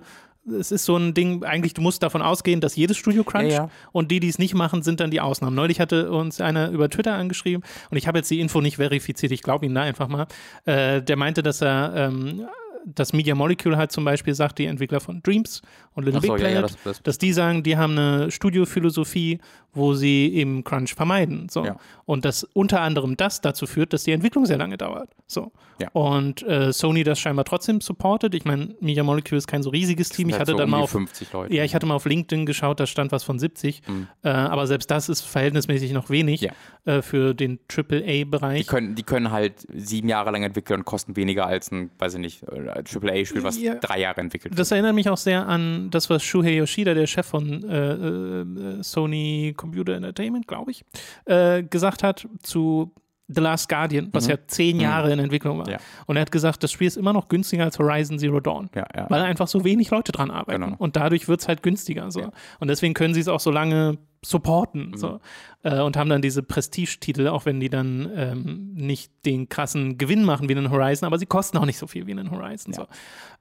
Es 0.60 0.72
ist 0.72 0.86
so 0.86 0.98
ein 0.98 1.16
Ding, 1.16 1.44
eigentlich, 1.44 1.74
du 1.74 1.82
musst 1.82 2.04
davon 2.04 2.22
ausgehen, 2.22 2.62
dass 2.62 2.76
jedes 2.76 2.98
Studio 2.98 3.24
cruncht 3.24 3.52
Ja, 3.52 3.64
ja. 3.66 3.70
und 3.92 4.12
die, 4.12 4.20
die 4.20 4.28
es 4.28 4.38
nicht 4.38 4.54
machen, 4.54 4.84
sind 4.84 5.00
dann 5.00 5.10
die 5.10 5.20
Ausnahmen. 5.22 5.56
Neulich 5.56 5.80
hatte 5.80 6.12
uns 6.12 6.42
einer 6.42 6.70
über 6.70 6.90
Twitter 6.90 7.14
angeschrieben 7.14 7.64
und 7.90 7.98
ich 7.98 8.08
habe 8.08 8.20
jetzt 8.20 8.30
die 8.30 8.40
Info 8.40 8.62
nicht 8.62 8.76
verifiziert, 8.76 9.32
ich 9.32 9.42
glaube 9.42 9.66
ihm 9.66 9.74
da 9.74 9.82
einfach 9.82 10.08
mal. 10.08 10.28
Äh, 10.66 11.02
der 11.02 11.16
meinte, 11.16 11.42
dass 11.42 11.62
er 11.62 11.94
ähm, 11.96 12.46
das 12.86 13.14
Media 13.14 13.36
Molecule 13.36 13.78
halt 13.78 13.92
zum 13.92 14.04
Beispiel 14.06 14.34
sagt, 14.34 14.60
die 14.60 14.66
Entwickler 14.66 15.00
von 15.00 15.22
Dreams 15.24 15.62
und 15.94 16.06
Little 16.06 16.22
so, 16.22 16.34
Big 16.34 16.42
ja, 16.42 16.50
ja, 16.50 16.60
Planet, 16.60 16.64
das- 16.76 16.84
das- 16.84 17.04
dass 17.04 17.18
die 17.18 17.34
sagen, 17.34 17.64
die 17.64 17.78
haben 17.78 17.98
eine 17.98 18.32
Studiophilosophie, 18.32 19.40
wo 19.74 19.94
sie 19.94 20.34
eben 20.34 20.64
Crunch 20.64 20.94
vermeiden. 20.96 21.48
So. 21.50 21.64
Ja. 21.66 21.78
Und 22.06 22.26
dass 22.26 22.44
unter 22.44 22.82
anderem 22.82 23.16
das 23.18 23.40
dazu 23.42 23.66
führt, 23.68 23.94
dass 23.94 24.04
die 24.04 24.12
Entwicklung 24.12 24.46
sehr 24.46 24.58
lange 24.58 24.78
dauert. 24.78 25.10
So. 25.28 25.52
Ja. 25.80 25.90
Und 25.94 26.44
äh, 26.44 26.74
Sony 26.74 27.04
das 27.04 27.20
scheinbar 27.20 27.46
trotzdem 27.46 27.80
supportet. 27.82 28.36
Ich 28.36 28.44
meine, 28.46 28.76
Media 28.82 29.04
Molecule 29.04 29.38
ist 29.38 29.48
kein 29.48 29.64
so 29.64 29.70
riesiges 29.70 30.10
Team. 30.10 30.28
Ich 30.28 30.34
Halt 30.34 30.42
hatte 30.42 30.52
so 30.52 30.58
dann 30.58 30.66
um 30.66 30.72
mal 30.72 30.78
die 30.78 30.84
auf 30.84 30.90
50 30.92 31.32
Leute. 31.34 31.54
ja, 31.56 31.64
ich 31.64 31.74
hatte 31.74 31.86
mal 31.86 31.96
auf 31.96 32.06
LinkedIn 32.06 32.46
geschaut, 32.46 32.80
da 32.80 32.86
stand 32.86 33.12
was 33.14 33.24
von 33.24 33.40
70. 33.40 33.82
Äh, 34.24 34.30
aber 34.30 34.68
selbst 34.68 34.92
das 34.92 35.08
ist 35.10 35.22
verhältnismäßig 35.22 35.94
noch 35.94 36.10
wenig 36.10 36.42
Mhm. 36.42 36.48
Ja. 36.86 36.98
äh, 36.98 37.02
für 37.02 37.34
den 37.34 37.60
Die 37.70 37.82
AAA-Bereich. 37.82 38.68
können, 38.68 38.96
die 38.96 39.04
können 39.04 39.32
halt 39.32 39.66
sieben 39.74 40.10
Jahre 40.10 40.32
lang 40.32 40.44
entwickeln 40.44 40.82
und 40.82 40.86
kosten 40.86 41.16
weniger 41.16 41.46
als 41.48 41.72
ein, 41.72 41.92
weiß 41.98 42.16
ich 42.16 42.20
nicht, 42.20 42.44
AAA-Spiel, 42.76 43.44
was 43.44 43.60
Ja. 43.62 43.76
drei 43.76 44.00
Jahre 44.00 44.22
entwickelt 44.22 44.58
Das 44.58 44.72
erinnert 44.72 44.96
mich 44.96 45.10
auch 45.10 45.18
sehr 45.18 45.48
an 45.48 45.90
das, 45.92 46.10
was 46.10 46.24
Shuhei 46.24 46.56
Yoshida, 46.56 46.94
der 46.94 47.08
Chef 47.08 47.26
von 47.26 47.64
äh, 47.64 47.94
äh, 47.94 48.84
Sony 48.84 49.54
Computer 49.56 49.94
Entertainment, 49.94 50.48
glaube 50.48 50.72
ich, 50.72 50.84
äh, 51.26 51.64
gesagt 51.64 52.04
hat 52.04 52.28
zu 52.44 52.94
The 53.34 53.42
Last 53.42 53.70
Guardian, 53.70 54.10
was 54.12 54.28
ja 54.28 54.36
zehn 54.48 54.80
Jahre 54.80 55.12
in 55.12 55.20
Entwicklung 55.20 55.58
war. 55.58 55.68
Mhm. 55.68 55.74
Ja. 55.74 55.78
Und 56.06 56.18
er 56.18 56.22
hat 56.22 56.32
gesagt, 56.32 56.64
das 56.64 56.72
Spiel 56.72 56.88
ist 56.88 56.98
immer 56.98 57.14
noch 57.14 57.28
günstiger 57.28 57.64
als 57.64 57.80
Horizon 57.80 58.20
Zero 58.20 58.40
Dawn. 58.40 58.70
Ja, 58.76 58.86
ja. 58.96 59.06
Weil 59.10 59.22
einfach 59.22 59.48
so 59.48 59.64
wenig 59.64 59.90
Leute 59.92 60.12
dran 60.12 60.32
arbeiten. 60.32 60.62
Genau. 60.62 60.76
Und 60.78 60.96
dadurch 60.96 61.28
wird 61.28 61.42
es 61.42 61.48
halt 61.48 61.64
günstiger. 61.64 62.12
So. 62.12 62.32
Und 62.60 62.68
deswegen 62.68 62.94
können 62.94 63.14
sie 63.14 63.22
es 63.22 63.28
auch 63.28 63.40
so 63.40 63.52
lange 63.52 63.94
Mhm. 63.94 63.98
supporten. 64.24 64.98
So. 64.98 65.20
Äh, 65.64 65.80
und 65.82 65.98
haben 65.98 66.10
dann 66.10 66.22
diese 66.22 66.44
Prestige-Titel, 66.44 67.28
auch 67.28 67.46
wenn 67.46 67.60
die 67.60 67.70
dann 67.70 68.10
ähm, 68.16 68.74
nicht 68.74 69.12
den 69.26 69.50
krassen 69.50 69.98
Gewinn 69.98 70.24
machen 70.24 70.48
wie 70.48 70.54
in 70.54 70.70
Horizon, 70.70 71.08
aber 71.08 71.18
sie 71.18 71.26
kosten 71.26 71.58
auch 71.58 71.66
nicht 71.66 71.78
so 71.78 71.88
viel 71.88 72.06
wie 72.08 72.12
in 72.12 72.32
Horizon. 72.32 72.74
So. 72.74 72.88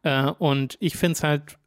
Äh, 0.03 0.31
und 0.39 0.77
ich 0.81 0.97
finde 0.97 1.13
es 1.13 1.23
halt 1.23 1.59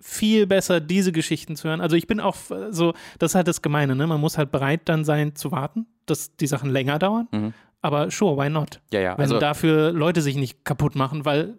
viel 0.00 0.46
besser, 0.46 0.80
diese 0.80 1.12
Geschichten 1.12 1.56
zu 1.56 1.68
hören. 1.68 1.80
Also 1.80 1.96
ich 1.96 2.06
bin 2.06 2.20
auch 2.20 2.36
äh, 2.50 2.72
so, 2.72 2.92
das 3.18 3.32
ist 3.32 3.34
halt 3.34 3.48
das 3.48 3.62
Gemeine, 3.62 3.94
ne? 3.96 4.06
Man 4.06 4.20
muss 4.20 4.36
halt 4.38 4.50
bereit 4.50 4.82
dann 4.86 5.04
sein 5.04 5.34
zu 5.34 5.52
warten, 5.52 5.86
dass 6.06 6.36
die 6.36 6.46
Sachen 6.46 6.70
länger 6.70 6.98
dauern. 6.98 7.54
Aber 7.82 8.10
sure, 8.10 8.36
why 8.36 8.50
not? 8.50 8.80
Ja, 8.92 9.00
ja, 9.00 9.12
Wenn 9.16 9.22
also- 9.22 9.38
dafür 9.38 9.92
Leute 9.92 10.20
sich 10.20 10.36
nicht 10.36 10.64
kaputt 10.64 10.96
machen, 10.96 11.24
weil 11.24 11.54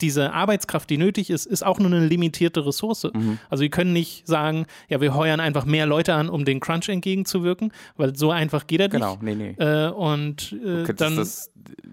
diese 0.00 0.32
Arbeitskraft, 0.32 0.90
die 0.90 0.98
nötig 0.98 1.30
ist, 1.30 1.46
ist 1.46 1.64
auch 1.64 1.78
nur 1.78 1.86
eine 1.86 2.04
limitierte 2.04 2.66
Ressource. 2.66 3.04
Mhm. 3.12 3.38
Also 3.48 3.62
wir 3.62 3.70
können 3.70 3.92
nicht 3.92 4.26
sagen, 4.26 4.66
ja, 4.88 5.00
wir 5.00 5.14
heuern 5.14 5.38
einfach 5.40 5.64
mehr 5.64 5.86
Leute 5.86 6.14
an, 6.14 6.28
um 6.28 6.44
den 6.44 6.58
Crunch 6.60 6.88
entgegenzuwirken, 6.88 7.72
weil 7.96 8.16
so 8.16 8.30
einfach 8.32 8.66
geht 8.66 8.80
er 8.80 8.88
Genau, 8.88 9.12
nicht. 9.20 9.22
nee, 9.22 9.34
nee. 9.58 9.64
Äh, 9.64 9.90
und 9.90 10.52
äh, 10.64 10.92
dann, 10.94 11.16
das, 11.16 11.50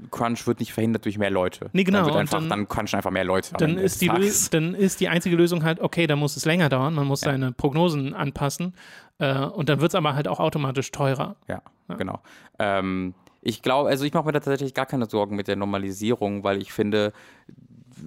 Crunch 0.10 0.48
wird 0.48 0.60
nicht 0.60 0.74
verhindert 0.74 1.06
durch 1.06 1.18
mehr 1.18 1.30
Leute. 1.30 1.70
Nee, 1.74 1.84
genau, 1.84 2.00
Dann, 2.00 2.08
wird 2.08 2.16
einfach, 2.18 2.40
dann- 2.40 2.50
dann, 2.50 2.68
crunchen 2.68 2.98
einfach 2.98 3.12
mehr 3.12 3.24
Leute. 3.24 3.54
dann 3.58 3.78
ist, 3.78 4.02
die 4.02 4.08
dann 4.52 4.74
ist 4.74 5.00
die 5.00 5.08
einzige 5.08 5.36
Lösung 5.36 5.64
halt, 5.64 5.80
okay, 5.80 6.08
da 6.08 6.16
muss 6.16 6.36
es 6.36 6.46
länger 6.46 6.70
dauern, 6.70 6.94
man 6.96 7.06
muss 7.08 7.22
seine 7.22 7.52
Prognosen 7.52 8.14
anpassen 8.14 8.74
äh, 9.20 9.38
und 9.46 9.70
dann 9.70 9.80
wird 9.80 9.92
es 9.92 9.96
aber 9.96 10.16
halt 10.16 10.28
auch 10.28 10.40
automatisch 10.40 10.92
teurer. 10.92 11.36
Ja, 11.48 11.62
genau. 11.98 12.20
Ähm, 12.60 13.14
ich 13.44 13.62
glaube, 13.62 13.90
also 13.90 14.06
ich 14.06 14.14
mache 14.14 14.26
mir 14.26 14.34
da 14.34 14.40
tatsächlich 14.40 14.74
gar 14.74 14.86
keine 14.86 15.06
Sorgen 15.10 15.36
mit 15.36 15.48
der 15.48 15.56
Normalisierung, 15.56 16.44
weil 16.44 16.62
ich 16.62 16.72
finde, 16.74 17.12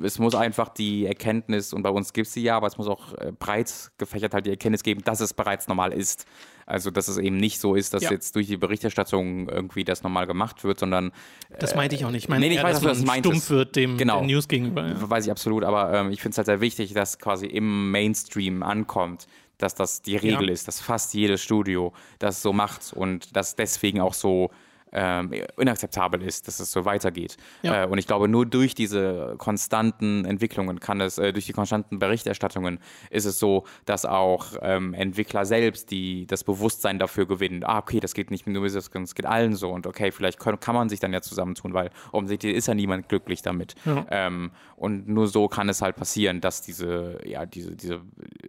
es 0.02 0.18
muss 0.18 0.34
einfach 0.34 0.68
die 0.68 1.06
Erkenntnis, 1.06 1.72
und 1.72 1.82
bei 1.82 1.90
uns 1.90 2.12
gibt 2.12 2.26
es 2.26 2.32
sie 2.32 2.42
ja, 2.42 2.56
aber 2.56 2.66
es 2.66 2.76
muss 2.78 2.88
auch 2.88 3.12
äh, 3.18 3.32
breit 3.38 3.90
gefächert 3.98 4.34
halt 4.34 4.46
die 4.46 4.50
Erkenntnis 4.50 4.82
geben, 4.82 5.02
dass 5.04 5.20
es 5.20 5.34
bereits 5.34 5.68
normal 5.68 5.92
ist. 5.92 6.26
Also, 6.66 6.90
dass 6.90 7.08
es 7.08 7.18
eben 7.18 7.36
nicht 7.36 7.60
so 7.60 7.74
ist, 7.74 7.92
dass 7.92 8.04
Ja. 8.04 8.10
jetzt 8.10 8.34
durch 8.36 8.46
die 8.46 8.56
Berichterstattung 8.56 9.48
irgendwie 9.50 9.84
das 9.84 10.02
normal 10.02 10.26
gemacht 10.26 10.64
wird, 10.64 10.78
sondern 10.80 11.12
Das 11.58 11.74
meinte 11.74 11.94
ich 11.94 12.04
auch 12.06 12.10
nicht. 12.10 12.24
Ich 12.24 12.28
meine, 12.30 12.46
nee, 12.46 12.52
ich 12.52 12.58
eher, 12.58 12.64
weiß, 12.64 12.80
dass 12.80 12.98
du 12.98 13.04
man 13.04 13.06
meintest. 13.06 13.34
stumpf 13.44 13.50
wird 13.50 13.76
dem 13.76 13.98
Genau. 13.98 14.24
News 14.24 14.48
gegenüber. 14.48 14.86
Ja. 14.88 15.10
weiß 15.10 15.26
ich 15.26 15.30
absolut, 15.30 15.62
aber 15.64 15.92
ähm, 15.92 16.10
ich 16.10 16.22
finde 16.22 16.30
es 16.32 16.38
halt 16.38 16.46
sehr 16.46 16.60
wichtig, 16.62 16.94
dass 16.94 17.18
quasi 17.18 17.46
im 17.46 17.90
Mainstream 17.90 18.62
ankommt, 18.62 19.26
dass 19.58 19.74
das 19.74 20.00
die 20.02 20.16
Regel 20.16 20.46
Ja. 20.48 20.52
ist, 20.52 20.66
dass 20.66 20.80
fast 20.80 21.12
jedes 21.14 21.42
Studio 21.42 21.92
das 22.18 22.40
so 22.42 22.52
macht 22.54 22.92
und 22.94 23.36
dass 23.36 23.56
deswegen 23.56 24.00
auch 24.00 24.14
so 24.14 24.50
ähm, 24.94 25.32
inakzeptabel 25.58 26.22
ist, 26.22 26.48
dass 26.48 26.60
es 26.60 26.72
so 26.72 26.84
weitergeht. 26.84 27.36
Ja. 27.62 27.84
Äh, 27.84 27.86
und 27.86 27.98
ich 27.98 28.06
glaube, 28.06 28.28
nur 28.28 28.46
durch 28.46 28.74
diese 28.74 29.34
konstanten 29.38 30.24
Entwicklungen 30.24 30.80
kann 30.80 31.00
es, 31.00 31.18
äh, 31.18 31.32
durch 31.32 31.46
die 31.46 31.52
konstanten 31.52 31.98
Berichterstattungen 31.98 32.78
ist 33.10 33.24
es 33.24 33.38
so, 33.38 33.64
dass 33.84 34.06
auch 34.06 34.46
ähm, 34.62 34.94
Entwickler 34.94 35.44
selbst, 35.44 35.90
die 35.90 36.26
das 36.26 36.44
Bewusstsein 36.44 36.98
dafür 36.98 37.26
gewinnen, 37.26 37.64
ah, 37.64 37.78
okay, 37.78 38.00
das 38.00 38.14
geht 38.14 38.30
nicht 38.30 38.46
nur 38.46 38.62
mir, 38.62 38.70
das 38.70 38.90
geht 38.90 39.26
allen 39.26 39.54
so 39.54 39.70
und 39.70 39.86
okay, 39.86 40.12
vielleicht 40.12 40.38
kann, 40.38 40.58
kann 40.60 40.74
man 40.74 40.88
sich 40.88 41.00
dann 41.00 41.12
ja 41.12 41.20
zusammentun, 41.20 41.74
weil 41.74 41.90
offensichtlich 42.12 42.54
ist 42.54 42.68
ja 42.68 42.74
niemand 42.74 43.08
glücklich 43.08 43.42
damit. 43.42 43.74
Ja. 43.84 44.06
Ähm, 44.10 44.52
und 44.76 45.08
nur 45.08 45.28
so 45.28 45.48
kann 45.48 45.68
es 45.68 45.82
halt 45.82 45.96
passieren, 45.96 46.40
dass 46.40 46.62
diese, 46.62 47.18
ja, 47.24 47.46
diese, 47.46 47.76
diese, 47.76 48.00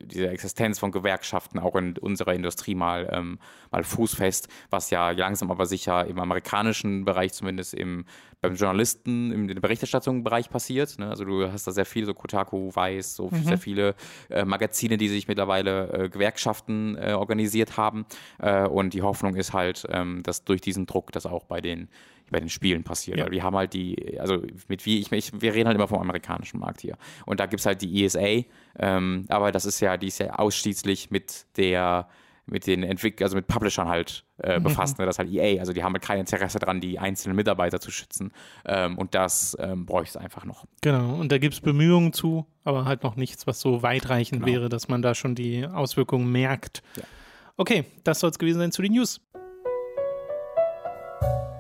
diese 0.01 0.29
Existenz 0.29 0.79
von 0.79 0.91
Gewerkschaften 0.91 1.59
auch 1.59 1.75
in 1.75 1.97
unserer 1.97 2.33
Industrie 2.33 2.75
mal, 2.75 3.09
ähm, 3.11 3.39
mal 3.71 3.83
fußfest, 3.83 4.47
was 4.69 4.89
ja 4.89 5.11
langsam 5.11 5.51
aber 5.51 5.65
sicher 5.65 6.05
im 6.07 6.19
amerikanischen 6.19 7.05
Bereich, 7.05 7.33
zumindest 7.33 7.73
im, 7.73 8.05
beim 8.41 8.55
Journalisten, 8.55 9.31
im 9.31 9.47
Berichterstattungsbereich 9.47 10.49
passiert. 10.49 10.97
Ne? 10.99 11.09
Also 11.09 11.25
du 11.25 11.51
hast 11.51 11.67
da 11.67 11.71
sehr 11.71 11.85
viel, 11.85 12.05
so 12.05 12.13
Kotaku, 12.13 12.71
Weiß, 12.73 13.15
so 13.15 13.29
sehr 13.31 13.57
viele 13.57 13.95
äh, 14.29 14.45
Magazine, 14.45 14.97
die 14.97 15.09
sich 15.09 15.27
mittlerweile 15.27 15.91
äh, 15.91 16.09
Gewerkschaften 16.09 16.95
äh, 16.97 17.13
organisiert 17.13 17.77
haben. 17.77 18.05
Äh, 18.39 18.67
und 18.67 18.93
die 18.93 19.01
Hoffnung 19.01 19.35
ist 19.35 19.53
halt, 19.53 19.85
ähm, 19.89 20.21
dass 20.23 20.43
durch 20.43 20.61
diesen 20.61 20.85
Druck 20.85 21.11
das 21.11 21.25
auch 21.25 21.45
bei 21.45 21.61
den 21.61 21.89
bei 22.31 22.39
den 22.39 22.49
Spielen 22.49 22.83
passiert. 22.83 23.17
Ja. 23.17 23.25
Weil 23.25 23.31
wir 23.31 23.43
haben 23.43 23.55
halt 23.55 23.73
die, 23.73 24.19
also 24.19 24.41
mit 24.67 24.85
wie, 24.85 24.99
ich, 24.99 25.11
ich, 25.11 25.41
wir 25.41 25.53
reden 25.53 25.67
halt 25.67 25.75
immer 25.75 25.87
vom 25.87 25.99
amerikanischen 25.99 26.59
Markt 26.59 26.81
hier. 26.81 26.97
Und 27.25 27.39
da 27.39 27.45
gibt 27.45 27.59
es 27.59 27.65
halt 27.65 27.81
die 27.81 28.03
ESA, 28.03 28.43
ähm, 28.79 29.25
aber 29.29 29.51
das 29.51 29.65
ist 29.65 29.79
ja, 29.79 29.97
die 29.97 30.07
ist 30.07 30.19
ja 30.19 30.33
ausschließlich 30.33 31.11
mit 31.11 31.45
der, 31.57 32.07
mit 32.47 32.67
den 32.67 32.83
Entwicklern, 32.83 33.25
also 33.25 33.35
mit 33.35 33.47
Publishern 33.47 33.87
halt 33.87 34.23
äh, 34.37 34.59
befasst, 34.59 34.99
ne? 34.99 35.05
das 35.05 35.15
ist 35.15 35.19
halt 35.19 35.31
EA, 35.31 35.59
also 35.59 35.73
die 35.73 35.83
haben 35.83 35.93
halt 35.93 36.03
kein 36.03 36.19
Interesse 36.19 36.59
daran, 36.59 36.79
die 36.79 36.99
einzelnen 36.99 37.35
Mitarbeiter 37.35 37.79
zu 37.79 37.89
schützen. 37.89 38.31
Ähm, 38.65 38.97
und 38.97 39.15
das 39.15 39.57
ähm, 39.59 39.85
bräuchte 39.85 40.17
es 40.17 40.23
einfach 40.23 40.45
noch. 40.45 40.65
Genau, 40.81 41.15
und 41.15 41.31
da 41.31 41.37
gibt 41.37 41.55
es 41.55 41.61
Bemühungen 41.61 42.13
zu, 42.13 42.45
aber 42.63 42.85
halt 42.85 43.03
noch 43.03 43.15
nichts, 43.15 43.47
was 43.47 43.59
so 43.59 43.81
weitreichend 43.81 44.43
Genau. 44.43 44.51
wäre, 44.51 44.69
dass 44.69 44.87
man 44.87 45.01
da 45.01 45.15
schon 45.15 45.35
die 45.35 45.65
Auswirkungen 45.65 46.31
merkt. 46.31 46.83
Ja. 46.97 47.03
Okay, 47.57 47.85
das 48.03 48.19
soll 48.19 48.29
es 48.29 48.37
gewesen 48.37 48.59
sein 48.59 48.71
zu 48.71 48.81
den 48.81 48.93
News. 48.93 49.21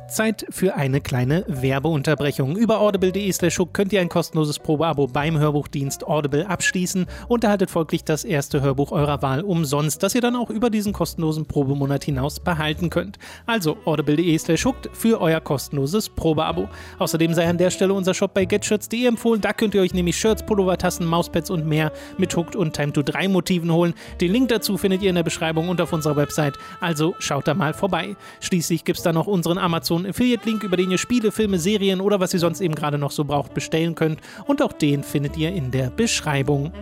Zeit 0.07 0.45
für 0.49 0.75
eine 0.75 1.01
kleine 1.01 1.43
Werbeunterbrechung. 1.47 2.55
Über 2.55 2.79
audible.de 2.79 3.31
slash 3.31 3.59
könnt 3.73 3.91
ihr 3.93 4.01
ein 4.01 4.09
kostenloses 4.09 4.59
Probeabo 4.59 5.07
beim 5.07 5.37
Hörbuchdienst 5.37 6.05
Audible 6.05 6.47
abschließen 6.47 7.07
und 7.27 7.43
erhaltet 7.43 7.69
folglich 7.69 8.03
das 8.03 8.23
erste 8.23 8.61
Hörbuch 8.61 8.91
eurer 8.91 9.21
Wahl 9.21 9.41
umsonst, 9.41 10.03
das 10.03 10.13
ihr 10.13 10.21
dann 10.21 10.35
auch 10.35 10.49
über 10.49 10.69
diesen 10.69 10.93
kostenlosen 10.93 11.45
Probemonat 11.45 12.03
hinaus 12.03 12.39
behalten 12.39 12.89
könnt. 12.89 13.17
Also 13.45 13.77
audible.de 13.85 14.37
slash 14.37 14.65
für 14.93 15.21
euer 15.21 15.39
kostenloses 15.41 16.09
Probeabo. 16.09 16.69
Außerdem 16.99 17.33
sei 17.33 17.47
an 17.47 17.57
der 17.57 17.71
Stelle 17.71 17.93
unser 17.93 18.13
Shop 18.13 18.33
bei 18.33 18.45
getshirts.de 18.45 19.05
empfohlen. 19.05 19.41
Da 19.41 19.53
könnt 19.53 19.73
ihr 19.75 19.81
euch 19.81 19.93
nämlich 19.93 20.17
Shirts, 20.17 20.45
Pullover, 20.45 20.77
Tassen, 20.77 21.05
Mauspads 21.05 21.49
und 21.49 21.65
mehr 21.65 21.91
mit 22.17 22.35
Hooked 22.35 22.55
und 22.55 22.73
Time 22.73 22.93
to 22.93 23.01
3 23.01 23.27
Motiven 23.27 23.71
holen. 23.71 23.93
Den 24.21 24.31
Link 24.31 24.49
dazu 24.49 24.77
findet 24.77 25.01
ihr 25.01 25.09
in 25.09 25.15
der 25.15 25.23
Beschreibung 25.23 25.69
und 25.69 25.81
auf 25.81 25.93
unserer 25.93 26.15
Website. 26.15 26.57
Also 26.79 27.15
schaut 27.19 27.47
da 27.47 27.53
mal 27.53 27.73
vorbei. 27.73 28.15
Schließlich 28.39 28.83
gibt 28.83 28.97
es 28.97 29.03
da 29.03 29.13
noch 29.13 29.27
unseren 29.27 29.57
Amazon 29.57 29.94
Affiliate-Link, 30.03 30.63
über 30.63 30.77
den 30.77 30.89
ihr 30.89 30.97
Spiele, 30.97 31.31
Filme, 31.31 31.59
Serien 31.59 32.01
oder 32.01 32.19
was 32.19 32.33
ihr 32.33 32.39
sonst 32.39 32.59
eben 32.59 32.73
gerade 32.73 32.97
noch 32.97 33.11
so 33.11 33.23
braucht 33.23 33.53
bestellen 33.53 33.93
könnt. 33.93 34.19
Und 34.47 34.63
auch 34.63 34.73
den 34.73 35.03
findet 35.03 35.37
ihr 35.37 35.53
in 35.53 35.69
der 35.69 35.91
Beschreibung. 35.91 36.73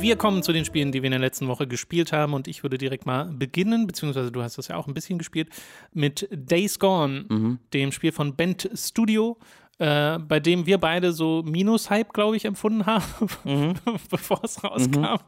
Wir 0.00 0.14
kommen 0.14 0.44
zu 0.44 0.52
den 0.52 0.64
Spielen, 0.64 0.92
die 0.92 1.02
wir 1.02 1.06
in 1.06 1.12
der 1.12 1.20
letzten 1.20 1.48
Woche 1.48 1.66
gespielt 1.66 2.12
haben 2.12 2.34
und 2.34 2.46
ich 2.46 2.62
würde 2.62 2.78
direkt 2.78 3.06
mal 3.06 3.24
beginnen, 3.24 3.86
beziehungsweise 3.86 4.30
du 4.30 4.42
hast 4.42 4.58
das 4.58 4.68
ja 4.68 4.76
auch 4.76 4.86
ein 4.86 4.94
bisschen 4.94 5.18
gespielt, 5.18 5.48
mit 5.92 6.28
Days 6.30 6.78
Gone, 6.78 7.58
dem 7.72 7.92
Spiel 7.92 8.12
von 8.12 8.36
Bent 8.36 8.68
Studio, 8.74 9.36
äh, 9.78 10.18
bei 10.18 10.40
dem 10.40 10.66
wir 10.66 10.78
beide 10.78 11.12
so 11.12 11.42
Minus-Hype, 11.44 12.12
glaube 12.12 12.36
ich, 12.36 12.44
empfunden 12.44 12.86
haben, 12.86 13.04
bevor 14.10 14.40
es 14.42 14.62
rauskam. 14.64 15.18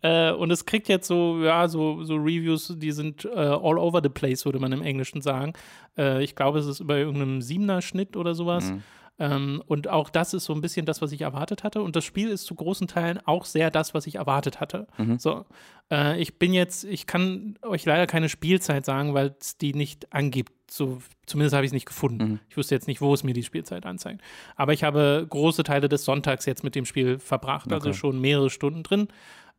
Äh, 0.00 0.32
und 0.32 0.50
es 0.50 0.64
kriegt 0.64 0.88
jetzt 0.88 1.06
so, 1.08 1.42
ja, 1.42 1.68
so, 1.68 2.02
so 2.04 2.14
Reviews, 2.14 2.72
die 2.76 2.92
sind 2.92 3.24
äh, 3.24 3.30
all 3.36 3.78
over 3.78 4.00
the 4.02 4.08
place, 4.08 4.44
würde 4.44 4.58
man 4.58 4.72
im 4.72 4.82
Englischen 4.82 5.20
sagen. 5.20 5.52
Äh, 5.98 6.22
ich 6.22 6.36
glaube, 6.36 6.58
es 6.60 6.66
ist 6.66 6.80
über 6.80 6.96
irgendeinem 6.96 7.42
Siebener-Schnitt 7.42 8.16
oder 8.16 8.34
sowas. 8.34 8.72
Ähm, 9.18 9.62
und 9.66 9.88
auch 9.88 10.10
das 10.10 10.34
ist 10.34 10.44
so 10.44 10.52
ein 10.54 10.60
bisschen 10.60 10.86
das, 10.86 11.00
was 11.00 11.12
ich 11.12 11.20
erwartet 11.20 11.62
hatte. 11.62 11.82
Und 11.82 11.94
das 11.94 12.04
Spiel 12.04 12.28
ist 12.30 12.46
zu 12.46 12.54
großen 12.54 12.88
Teilen 12.88 13.20
auch 13.24 13.44
sehr 13.44 13.70
das, 13.70 13.94
was 13.94 14.06
ich 14.08 14.16
erwartet 14.16 14.60
hatte. 14.60 14.86
So, 15.18 15.44
äh, 15.90 16.20
ich 16.20 16.38
bin 16.38 16.52
jetzt, 16.52 16.84
ich 16.84 17.06
kann 17.06 17.56
euch 17.62 17.84
leider 17.84 18.06
keine 18.08 18.28
Spielzeit 18.28 18.84
sagen, 18.84 19.14
weil 19.14 19.36
es 19.40 19.56
die 19.56 19.72
nicht 19.72 20.12
angibt. 20.12 20.52
So, 20.68 21.00
zumindest 21.26 21.54
habe 21.54 21.64
ich 21.64 21.68
es 21.68 21.74
nicht 21.74 21.86
gefunden. 21.86 22.40
Ich 22.48 22.56
wusste 22.56 22.74
jetzt 22.74 22.88
nicht, 22.88 23.00
wo 23.00 23.14
es 23.14 23.22
mir 23.22 23.34
die 23.34 23.44
Spielzeit 23.44 23.86
anzeigt. 23.86 24.20
Aber 24.56 24.72
ich 24.72 24.82
habe 24.82 25.24
große 25.28 25.62
Teile 25.62 25.88
des 25.88 26.04
Sonntags 26.04 26.46
jetzt 26.46 26.64
mit 26.64 26.74
dem 26.74 26.84
Spiel 26.84 27.20
verbracht, 27.20 27.72
also 27.72 27.92
schon 27.92 28.20
mehrere 28.20 28.50
Stunden 28.50 28.82
drin. 28.82 29.06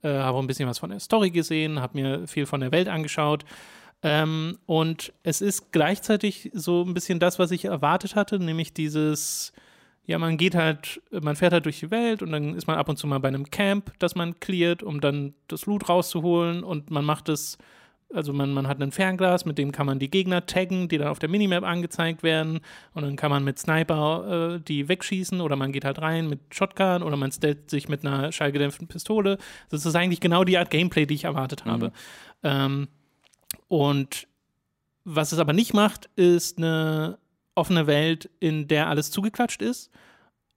Äh, 0.01 0.09
habe 0.09 0.39
ein 0.39 0.47
bisschen 0.47 0.67
was 0.67 0.79
von 0.79 0.89
der 0.89 0.99
Story 0.99 1.31
gesehen, 1.31 1.79
habe 1.79 1.97
mir 2.01 2.27
viel 2.27 2.45
von 2.45 2.59
der 2.59 2.73
Welt 2.73 2.89
angeschaut. 2.89 3.45
Ähm, 4.05 4.59
und 4.67 5.13
es 5.23 5.41
ist 5.41 5.71
gleichzeitig 5.71 6.51
so 6.53 6.83
ein 6.83 6.93
bisschen 6.93 7.19
das, 7.19 7.39
was 7.39 7.49
ich 7.49 7.65
erwartet 7.65 8.15
hatte, 8.15 8.37
nämlich 8.37 8.71
dieses, 8.71 9.51
ja, 10.05 10.19
man 10.19 10.37
geht 10.37 10.53
halt, 10.53 11.01
man 11.09 11.35
fährt 11.35 11.53
halt 11.53 11.65
durch 11.65 11.79
die 11.79 11.89
Welt 11.89 12.21
und 12.21 12.31
dann 12.31 12.53
ist 12.53 12.67
man 12.67 12.77
ab 12.77 12.87
und 12.87 12.97
zu 12.97 13.07
mal 13.07 13.19
bei 13.19 13.29
einem 13.29 13.49
Camp, 13.49 13.93
das 13.97 14.13
man 14.13 14.39
cleart, 14.39 14.83
um 14.83 15.01
dann 15.01 15.33
das 15.47 15.65
Loot 15.65 15.89
rauszuholen 15.89 16.63
und 16.63 16.91
man 16.91 17.03
macht 17.03 17.29
es, 17.29 17.57
also 18.13 18.31
man, 18.31 18.53
man 18.53 18.67
hat 18.67 18.79
ein 18.79 18.91
Fernglas, 18.91 19.43
mit 19.45 19.57
dem 19.57 19.71
kann 19.71 19.87
man 19.87 19.97
die 19.97 20.11
Gegner 20.11 20.45
taggen, 20.45 20.87
die 20.87 20.99
dann 20.99 21.07
auf 21.07 21.17
der 21.17 21.29
Minimap 21.29 21.63
angezeigt 21.63 22.21
werden 22.21 22.59
und 22.93 23.01
dann 23.01 23.15
kann 23.15 23.31
man 23.31 23.43
mit 23.43 23.57
Sniper 23.57 24.57
äh, 24.57 24.59
die 24.59 24.87
wegschießen 24.87 25.41
oder 25.41 25.55
man 25.55 25.71
geht 25.71 25.83
halt 25.83 25.99
rein 25.99 26.29
mit 26.29 26.41
Shotgun 26.51 27.01
oder 27.01 27.17
man 27.17 27.31
stellt 27.31 27.71
sich 27.71 27.89
mit 27.89 28.05
einer 28.05 28.31
schallgedämpften 28.31 28.87
Pistole. 28.87 29.39
Das 29.71 29.83
ist 29.83 29.95
eigentlich 29.95 30.19
genau 30.19 30.43
die 30.43 30.59
Art 30.59 30.69
Gameplay, 30.69 31.07
die 31.07 31.15
ich 31.15 31.23
erwartet 31.23 31.65
habe. 31.65 31.91
Ähm, 32.43 32.87
und 33.67 34.27
was 35.03 35.31
es 35.31 35.39
aber 35.39 35.53
nicht 35.53 35.73
macht, 35.73 36.09
ist 36.15 36.57
eine 36.57 37.17
offene 37.53 37.87
Welt, 37.87 38.29
in 38.39 38.67
der 38.67 38.87
alles 38.89 39.11
zugeklatscht 39.11 39.61
ist. 39.61 39.91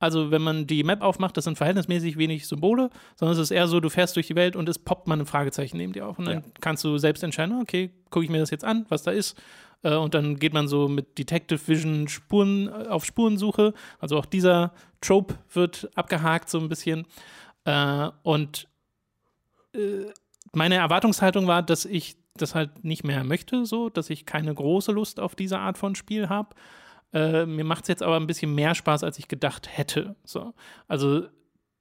Also, 0.00 0.30
wenn 0.30 0.42
man 0.42 0.66
die 0.66 0.84
Map 0.84 1.02
aufmacht, 1.02 1.37
das 1.37 1.44
sind 1.44 1.56
verhältnismäßig 1.58 2.16
wenig 2.18 2.46
Symbole, 2.46 2.88
sondern 3.16 3.37
es 3.37 3.42
ist 3.42 3.50
eher 3.50 3.66
so, 3.66 3.80
du 3.80 3.90
fährst 3.90 4.14
durch 4.16 4.28
die 4.28 4.37
Welt 4.37 4.54
und 4.54 4.68
es 4.68 4.78
poppt 4.78 5.08
mal 5.08 5.18
ein 5.18 5.26
Fragezeichen 5.26 5.76
neben 5.76 5.92
dir 5.92 6.06
auf. 6.06 6.18
Und 6.18 6.26
dann 6.26 6.34
Ja. 6.38 6.42
kannst 6.61 6.84
du 6.84 6.98
selbst 6.98 7.22
entscheiden, 7.24 7.61
okay, 7.61 7.90
gucke 8.11 8.24
ich 8.24 8.30
mir 8.30 8.38
das 8.38 8.50
jetzt 8.50 8.64
an, 8.64 8.87
was 8.90 9.02
da 9.02 9.11
ist. 9.11 9.37
Äh, 9.82 9.94
Und 9.96 10.14
dann 10.14 10.38
geht 10.38 10.52
man 10.54 10.68
so 10.68 10.88
mit 10.88 11.18
Detective 11.18 11.61
Vision 11.66 12.06
Spuren 12.08 12.68
äh, 12.68 12.87
auf 12.88 13.04
Spurensuche. 13.04 13.74
Also 13.98 14.16
auch 14.18 14.26
dieser 14.26 14.72
Trope 15.00 15.34
wird 15.52 15.90
abgehakt 15.96 16.48
so 16.48 16.58
ein 16.61 16.68
bisschen. 16.68 17.04
Äh, 17.64 18.08
Und 18.22 18.68
meine 20.52 20.76
Erwartungshaltung 20.76 21.46
war, 21.46 21.62
dass 21.62 21.84
ich 21.84 22.16
das 22.42 22.55
halt 22.55 22.85
nicht 22.85 23.05
mehr 23.05 23.24
möchte, 23.24 23.66
so, 23.66 23.88
dass 23.88 24.11
ich 24.11 24.27
keine 24.27 24.55
große 24.55 24.92
Lust 24.92 25.20
auf 25.20 25.35
diese 25.35 25.59
Art 25.59 25.79
von 25.79 25.94
Spiel 25.94 26.29
habe. 26.29 26.55
Äh, 27.12 27.46
mir 27.46 27.64
macht 27.64 27.85
es 27.85 27.88
jetzt 27.88 28.03
aber 28.03 28.16
ein 28.16 28.27
bisschen 28.27 28.55
mehr 28.55 28.74
Spaß, 28.74 29.05
als 29.05 29.18
ich 29.18 29.29
gedacht 29.29 29.68
hätte. 29.77 30.16
So. 30.24 30.55
Also 30.87 31.27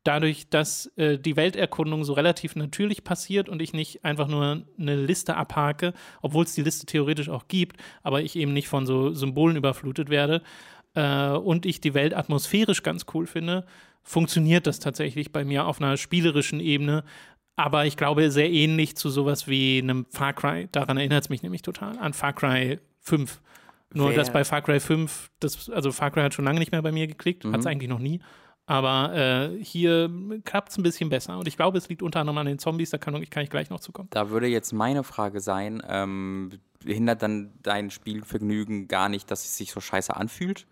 dadurch, 0.04 0.50
dass 0.50 0.88
äh, 0.96 1.20
die 1.20 1.36
Welterkundung 1.36 2.04
so 2.04 2.14
relativ 2.14 2.56
natürlich 2.56 3.04
passiert 3.04 3.50
und 3.50 3.62
ich 3.62 3.74
nicht 3.74 4.06
einfach 4.06 4.28
nur 4.28 4.64
eine 4.80 4.96
Liste 4.96 5.36
abhake, 5.36 5.94
obwohl 6.22 6.46
es 6.46 6.56
die 6.56 6.62
Liste 6.62 6.86
theoretisch 6.86 7.30
auch 7.30 7.48
gibt, 7.48 7.78
aber 8.04 8.22
ich 8.22 8.38
eben 8.38 8.54
nicht 8.54 8.70
von 8.70 8.86
so 8.86 9.14
Symbolen 9.14 9.58
überflutet 9.58 10.10
werde 10.10 10.42
äh, 10.94 11.32
und 11.32 11.66
ich 11.66 11.82
die 11.82 11.94
Welt 11.94 12.16
atmosphärisch 12.16 12.84
ganz 12.84 13.06
cool 13.14 13.28
finde, 13.28 13.66
funktioniert 14.02 14.66
das 14.66 14.80
tatsächlich 14.80 15.34
bei 15.34 15.44
mir 15.44 15.66
auf 15.66 15.82
einer 15.82 15.98
spielerischen 15.98 16.62
Ebene. 16.62 17.04
Aber 17.58 17.86
ich 17.86 17.98
glaube, 17.98 18.32
sehr 18.32 18.50
ähnlich 18.50 18.96
zu 18.96 19.10
sowas 19.10 19.48
wie 19.48 19.80
einem 19.82 20.06
Far 20.12 20.32
Cry. 20.34 20.70
Daran 20.72 20.96
erinnert 20.98 21.24
es 21.24 21.30
mich 21.30 21.42
nämlich 21.44 21.64
total 21.64 21.98
an 21.98 22.14
Far 22.14 22.32
Cry 22.34 22.80
5. 23.02 23.42
Nur, 23.94 24.10
Wer- 24.12 24.16
dass 24.16 24.32
bei 24.32 24.44
Far 24.46 24.62
Cry 24.62 24.80
5, 24.80 25.32
das, 25.40 25.70
also 25.70 25.92
Far 25.92 26.12
Cry 26.12 26.22
hat 26.22 26.34
schon 26.34 26.46
lange 26.46 26.60
nicht 26.60 26.72
mehr 26.72 26.82
bei 26.82 26.92
mir 26.92 27.08
geklickt, 27.08 27.44
hat 27.46 27.60
es 27.60 27.66
eigentlich 27.66 27.90
noch 27.90 28.00
nie. 28.00 28.22
Aber 28.68 29.16
äh, 29.16 29.64
hier 29.64 30.12
klappt 30.44 30.70
es 30.70 30.78
ein 30.78 30.84
bisschen 30.84 31.10
besser. 31.10 31.38
Und 31.40 31.48
ich 31.48 31.56
glaube, 31.56 31.78
es 31.78 31.88
liegt 31.88 32.04
unter 32.04 32.20
anderem 32.20 32.38
an 32.38 32.46
den 32.48 32.60
Zombies, 32.60 32.90
da 32.90 32.98
kann, 32.98 33.16
ich- 33.24 33.30
kann 33.30 33.44
ich 33.44 33.50
gleich 33.50 33.70
noch 33.70 33.80
zukommen. 33.80 34.10
Da 34.12 34.30
würde 34.30 34.48
jetzt 34.48 34.74
meine 34.74 35.04
Frage 35.04 35.40
sein, 35.40 35.82
ähm, 35.88 36.52
hindert 36.86 37.22
dann 37.24 37.54
dein 37.64 37.90
Spielvergnügen 37.90 38.88
gar 38.90 39.10
nicht, 39.10 39.32
dass 39.32 39.46
es 39.46 39.58
sich 39.58 39.72
so 39.72 39.80
scheiße 39.80 40.16
anfühlt? 40.16 40.68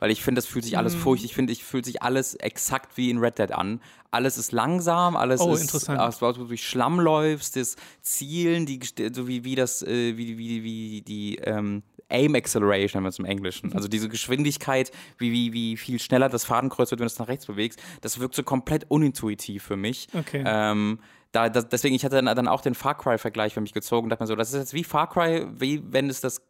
Weil 0.00 0.10
ich 0.10 0.22
finde, 0.22 0.38
das 0.40 0.46
fühlt 0.46 0.64
sich 0.64 0.78
alles 0.78 0.94
Mhm. 0.94 0.98
furcht. 1.00 1.24
Ich 1.24 1.34
finde, 1.34 1.52
ich 1.52 1.64
fühlt 1.64 1.84
sich 1.84 2.02
alles 2.02 2.34
exakt 2.36 2.96
wie 2.96 3.10
in 3.10 3.18
Red 3.18 3.38
Dead 3.38 3.52
an. 3.52 3.80
Alles 4.10 4.38
ist 4.38 4.52
langsam, 4.52 5.16
alles 5.16 5.40
Oh, 5.40 5.52
ist, 5.54 5.62
interessant. 5.62 5.98
als 6.00 6.18
du 6.18 6.32
durch 6.32 6.66
Schlamm 6.66 7.00
läufst, 7.00 7.56
das 7.56 7.76
Zielen, 8.00 8.64
die, 8.64 8.80
so 9.12 9.26
wie, 9.28 9.44
wie 9.44 9.54
das, 9.54 9.82
äh, 9.82 10.16
wie, 10.16 10.38
wie, 10.38 10.62
wie 10.62 11.02
die 11.02 11.36
ähm, 11.38 11.82
Aim 12.10 12.34
Acceleration, 12.36 12.98
haben 13.00 13.04
wir 13.04 13.08
es 13.10 13.18
im 13.18 13.24
Englischen. 13.26 13.72
Also 13.74 13.88
diese 13.88 14.08
Geschwindigkeit, 14.08 14.92
wie, 15.18 15.32
wie, 15.32 15.52
wie 15.52 15.76
viel 15.76 15.98
schneller 15.98 16.28
das 16.28 16.44
Fadenkreuz 16.44 16.90
wird, 16.90 17.00
wenn 17.00 17.06
du 17.06 17.12
es 17.12 17.18
nach 17.18 17.28
rechts 17.28 17.46
bewegst, 17.46 17.80
das 18.00 18.18
wirkt 18.18 18.34
so 18.34 18.42
komplett 18.42 18.86
unintuitiv 18.88 19.62
für 19.64 19.76
mich. 19.76 20.06
Okay. 20.14 20.42
Ähm, 20.46 21.00
da, 21.32 21.50
das, 21.50 21.68
deswegen, 21.68 21.94
ich 21.94 22.04
hatte 22.06 22.22
dann, 22.22 22.34
dann 22.34 22.48
auch 22.48 22.62
den 22.62 22.74
Far 22.74 22.96
Cry-Vergleich 22.96 23.52
für 23.52 23.60
mich 23.60 23.74
gezogen 23.74 24.04
und 24.06 24.10
dachte 24.10 24.22
mir 24.22 24.28
so, 24.28 24.36
das 24.36 24.50
ist 24.54 24.58
jetzt 24.58 24.74
wie 24.74 24.84
Far 24.84 25.10
Cry, 25.10 25.46
wie 25.54 25.82
wenn 25.92 26.08
es 26.08 26.22
das, 26.22 26.40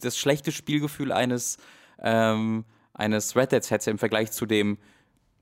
das 0.00 0.16
schlechte 0.16 0.50
Spielgefühl 0.52 1.12
eines, 1.12 1.58
ähm, 2.02 2.64
eines 2.94 3.36
Red 3.36 3.52
Dead 3.52 3.68
hätte 3.70 3.90
im 3.90 3.98
Vergleich 3.98 4.32
zu 4.32 4.46
dem 4.46 4.78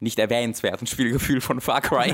nicht 0.00 0.18
erwähnenswerten 0.18 0.86
Spielgefühl 0.88 1.40
von 1.40 1.60
Far 1.60 1.80
Cry. 1.80 2.12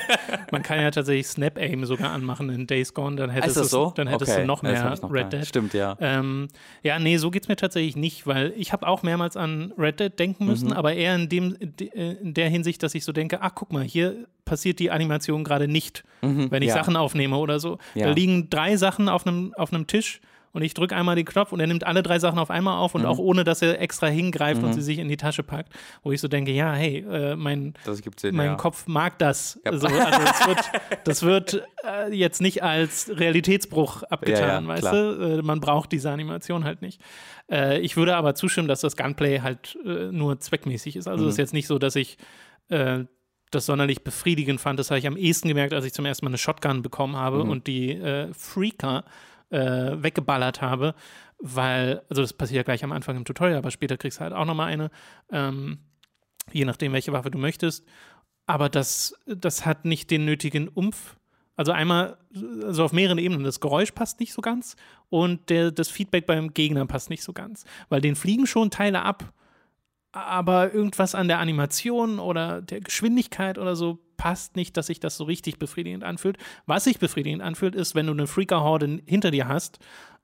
Man 0.52 0.62
kann 0.62 0.78
ja 0.78 0.90
tatsächlich 0.90 1.26
Snap 1.26 1.56
Aim 1.56 1.86
sogar 1.86 2.10
anmachen 2.12 2.50
in 2.50 2.66
Days 2.66 2.92
Gone, 2.92 3.16
dann 3.16 3.30
hättest, 3.30 3.56
das 3.56 3.70
so? 3.70 3.86
du, 3.86 3.92
dann 3.94 4.08
hättest 4.08 4.30
Okay. 4.32 4.42
du 4.42 4.46
noch 4.46 4.62
mehr 4.62 4.98
noch 5.00 5.10
Red. 5.10 5.32
Dead. 5.32 5.46
Stimmt, 5.46 5.72
ja. 5.72 5.96
Ähm, 6.00 6.48
ja, 6.82 6.98
nee, 6.98 7.16
so 7.16 7.30
geht 7.30 7.44
es 7.44 7.48
mir 7.48 7.56
tatsächlich 7.56 7.96
nicht, 7.96 8.26
weil 8.26 8.52
ich 8.58 8.74
habe 8.74 8.86
auch 8.86 9.02
mehrmals 9.02 9.38
an 9.38 9.72
Red 9.78 10.00
Dead 10.00 10.18
denken 10.18 10.44
müssen, 10.44 10.66
Mhm. 10.68 10.72
aber 10.74 10.92
eher 10.92 11.14
in, 11.14 11.30
dem, 11.30 11.56
in 11.94 12.34
der 12.34 12.50
Hinsicht, 12.50 12.82
dass 12.82 12.94
ich 12.94 13.04
so 13.06 13.12
denke, 13.12 13.40
ach 13.40 13.52
guck 13.54 13.72
mal, 13.72 13.84
hier 13.84 14.26
passiert 14.44 14.78
die 14.78 14.90
Animation 14.90 15.42
gerade 15.44 15.66
nicht, 15.66 16.04
wenn 16.20 16.60
ich 16.60 16.68
ja. 16.68 16.74
Sachen 16.74 16.96
aufnehme 16.96 17.36
oder 17.38 17.58
so. 17.58 17.78
Da 17.94 18.00
Ja. 18.00 18.10
liegen 18.10 18.50
drei 18.50 18.76
Sachen 18.76 19.08
auf 19.08 19.26
einem 19.26 19.54
auf 19.54 19.72
einem 19.72 19.86
Tisch 19.86 20.20
und 20.52 20.62
ich 20.62 20.74
drücke 20.74 20.96
einmal 20.96 21.16
den 21.16 21.24
Knopf 21.24 21.52
und 21.52 21.60
er 21.60 21.66
nimmt 21.66 21.84
alle 21.86 22.02
drei 22.02 22.18
Sachen 22.18 22.38
auf 22.38 22.50
einmal 22.50 22.78
auf 22.78 22.94
Mhm. 22.94 23.00
und 23.00 23.06
auch 23.06 23.18
ohne, 23.18 23.44
dass 23.44 23.62
er 23.62 23.80
extra 23.80 24.08
hingreift 24.08 24.62
und 24.62 24.72
sie 24.72 24.82
sich 24.82 24.98
in 24.98 25.08
die 25.08 25.16
Tasche 25.16 25.42
packt, 25.42 25.72
wo 26.02 26.10
ich 26.12 26.20
so 26.20 26.28
denke, 26.28 26.50
ja, 26.52 26.72
hey, 26.72 26.98
äh, 27.10 27.36
mein, 27.36 27.74
Sinn, 28.16 28.34
mein 28.34 28.46
ja. 28.50 28.54
Kopf 28.56 28.86
mag 28.86 29.18
das. 29.18 29.60
Ja. 29.64 29.70
Also, 29.72 29.86
also 29.86 30.20
das 30.20 30.46
wird, 30.46 30.58
das 31.04 31.22
wird 31.22 31.62
äh, 31.86 32.12
jetzt 32.14 32.40
nicht 32.40 32.62
als 32.62 33.10
Realitätsbruch 33.14 34.02
abgetan, 34.04 34.64
Ja, 34.64 34.68
weißt 34.68 34.82
klar. 34.82 34.94
du? 34.94 35.38
Äh, 35.38 35.42
man 35.42 35.60
braucht 35.60 35.92
diese 35.92 36.10
Animation 36.10 36.64
halt 36.64 36.82
nicht. 36.82 37.00
Äh, 37.50 37.78
ich 37.80 37.96
würde 37.96 38.16
aber 38.16 38.34
zustimmen, 38.34 38.68
dass 38.68 38.80
das 38.80 38.96
Gunplay 38.96 39.40
halt 39.40 39.76
äh, 39.84 40.10
nur 40.12 40.40
zweckmäßig 40.40 40.96
ist. 40.96 41.06
Also 41.08 41.24
es 41.26 41.32
ist 41.32 41.38
Mhm. 41.38 41.42
jetzt 41.42 41.52
nicht 41.54 41.66
so, 41.66 41.78
dass 41.78 41.96
ich 41.96 42.18
äh, 42.68 43.04
das 43.52 43.66
sonderlich 43.66 44.04
befriedigend 44.04 44.60
fand. 44.60 44.78
Das 44.78 44.90
habe 44.90 44.98
ich 45.00 45.06
am 45.08 45.16
ehesten 45.16 45.48
gemerkt, 45.48 45.72
als 45.74 45.84
ich 45.84 45.92
zum 45.92 46.04
ersten 46.06 46.24
Mal 46.24 46.30
eine 46.30 46.38
Shotgun 46.38 46.82
bekommen 46.82 47.16
habe 47.16 47.42
Mhm. 47.44 47.50
und 47.50 47.66
die 47.66 48.00
Freaker 48.36 49.04
äh, 49.50 50.02
weggeballert 50.02 50.62
habe, 50.62 50.94
weil, 51.38 52.02
also 52.08 52.22
das 52.22 52.32
passiert 52.32 52.56
ja 52.58 52.62
gleich 52.62 52.84
am 52.84 52.92
Anfang 52.92 53.16
im 53.16 53.24
Tutorial, 53.24 53.58
aber 53.58 53.70
später 53.70 53.96
kriegst 53.96 54.18
du 54.18 54.22
halt 54.22 54.32
auch 54.32 54.44
nochmal 54.44 54.68
eine, 54.68 54.90
ähm, 55.30 55.78
je 56.52 56.64
nachdem, 56.64 56.92
welche 56.92 57.12
Waffe 57.12 57.30
du 57.30 57.38
möchtest. 57.38 57.84
Aber 58.46 58.68
das, 58.68 59.14
das 59.26 59.64
hat 59.64 59.84
nicht 59.84 60.10
den 60.10 60.24
nötigen 60.24 60.68
Umf. 60.68 61.16
Also 61.56 61.72
einmal, 61.72 62.16
also 62.64 62.84
auf 62.84 62.92
mehreren 62.92 63.18
Ebenen, 63.18 63.44
das 63.44 63.60
Geräusch 63.60 63.92
passt 63.92 64.18
nicht 64.18 64.32
so 64.32 64.40
ganz 64.40 64.76
und 65.08 65.50
der, 65.50 65.70
das 65.70 65.88
Feedback 65.88 66.26
beim 66.26 66.54
Gegner 66.54 66.86
passt 66.86 67.10
nicht 67.10 67.22
so 67.22 67.32
ganz. 67.32 67.64
Weil 67.88 68.00
den 68.00 68.16
fliegen 68.16 68.46
schon 68.46 68.70
Teile 68.70 69.02
ab, 69.02 69.32
aber 70.12 70.72
irgendwas 70.72 71.14
an 71.14 71.28
der 71.28 71.38
Animation 71.38 72.18
oder 72.18 72.62
der 72.62 72.80
Geschwindigkeit 72.80 73.58
oder 73.58 73.76
so 73.76 73.98
passt 74.20 74.54
nicht, 74.54 74.76
dass 74.76 74.88
sich 74.88 75.00
das 75.00 75.16
so 75.16 75.24
richtig 75.24 75.58
befriedigend 75.58 76.04
anfühlt. 76.04 76.36
Was 76.66 76.84
sich 76.84 76.98
befriedigend 76.98 77.40
anfühlt, 77.42 77.74
ist, 77.74 77.94
wenn 77.94 78.06
du 78.06 78.12
eine 78.12 78.26
Freaker-Horde 78.26 79.00
hinter 79.06 79.30
dir 79.30 79.48
hast 79.48 79.78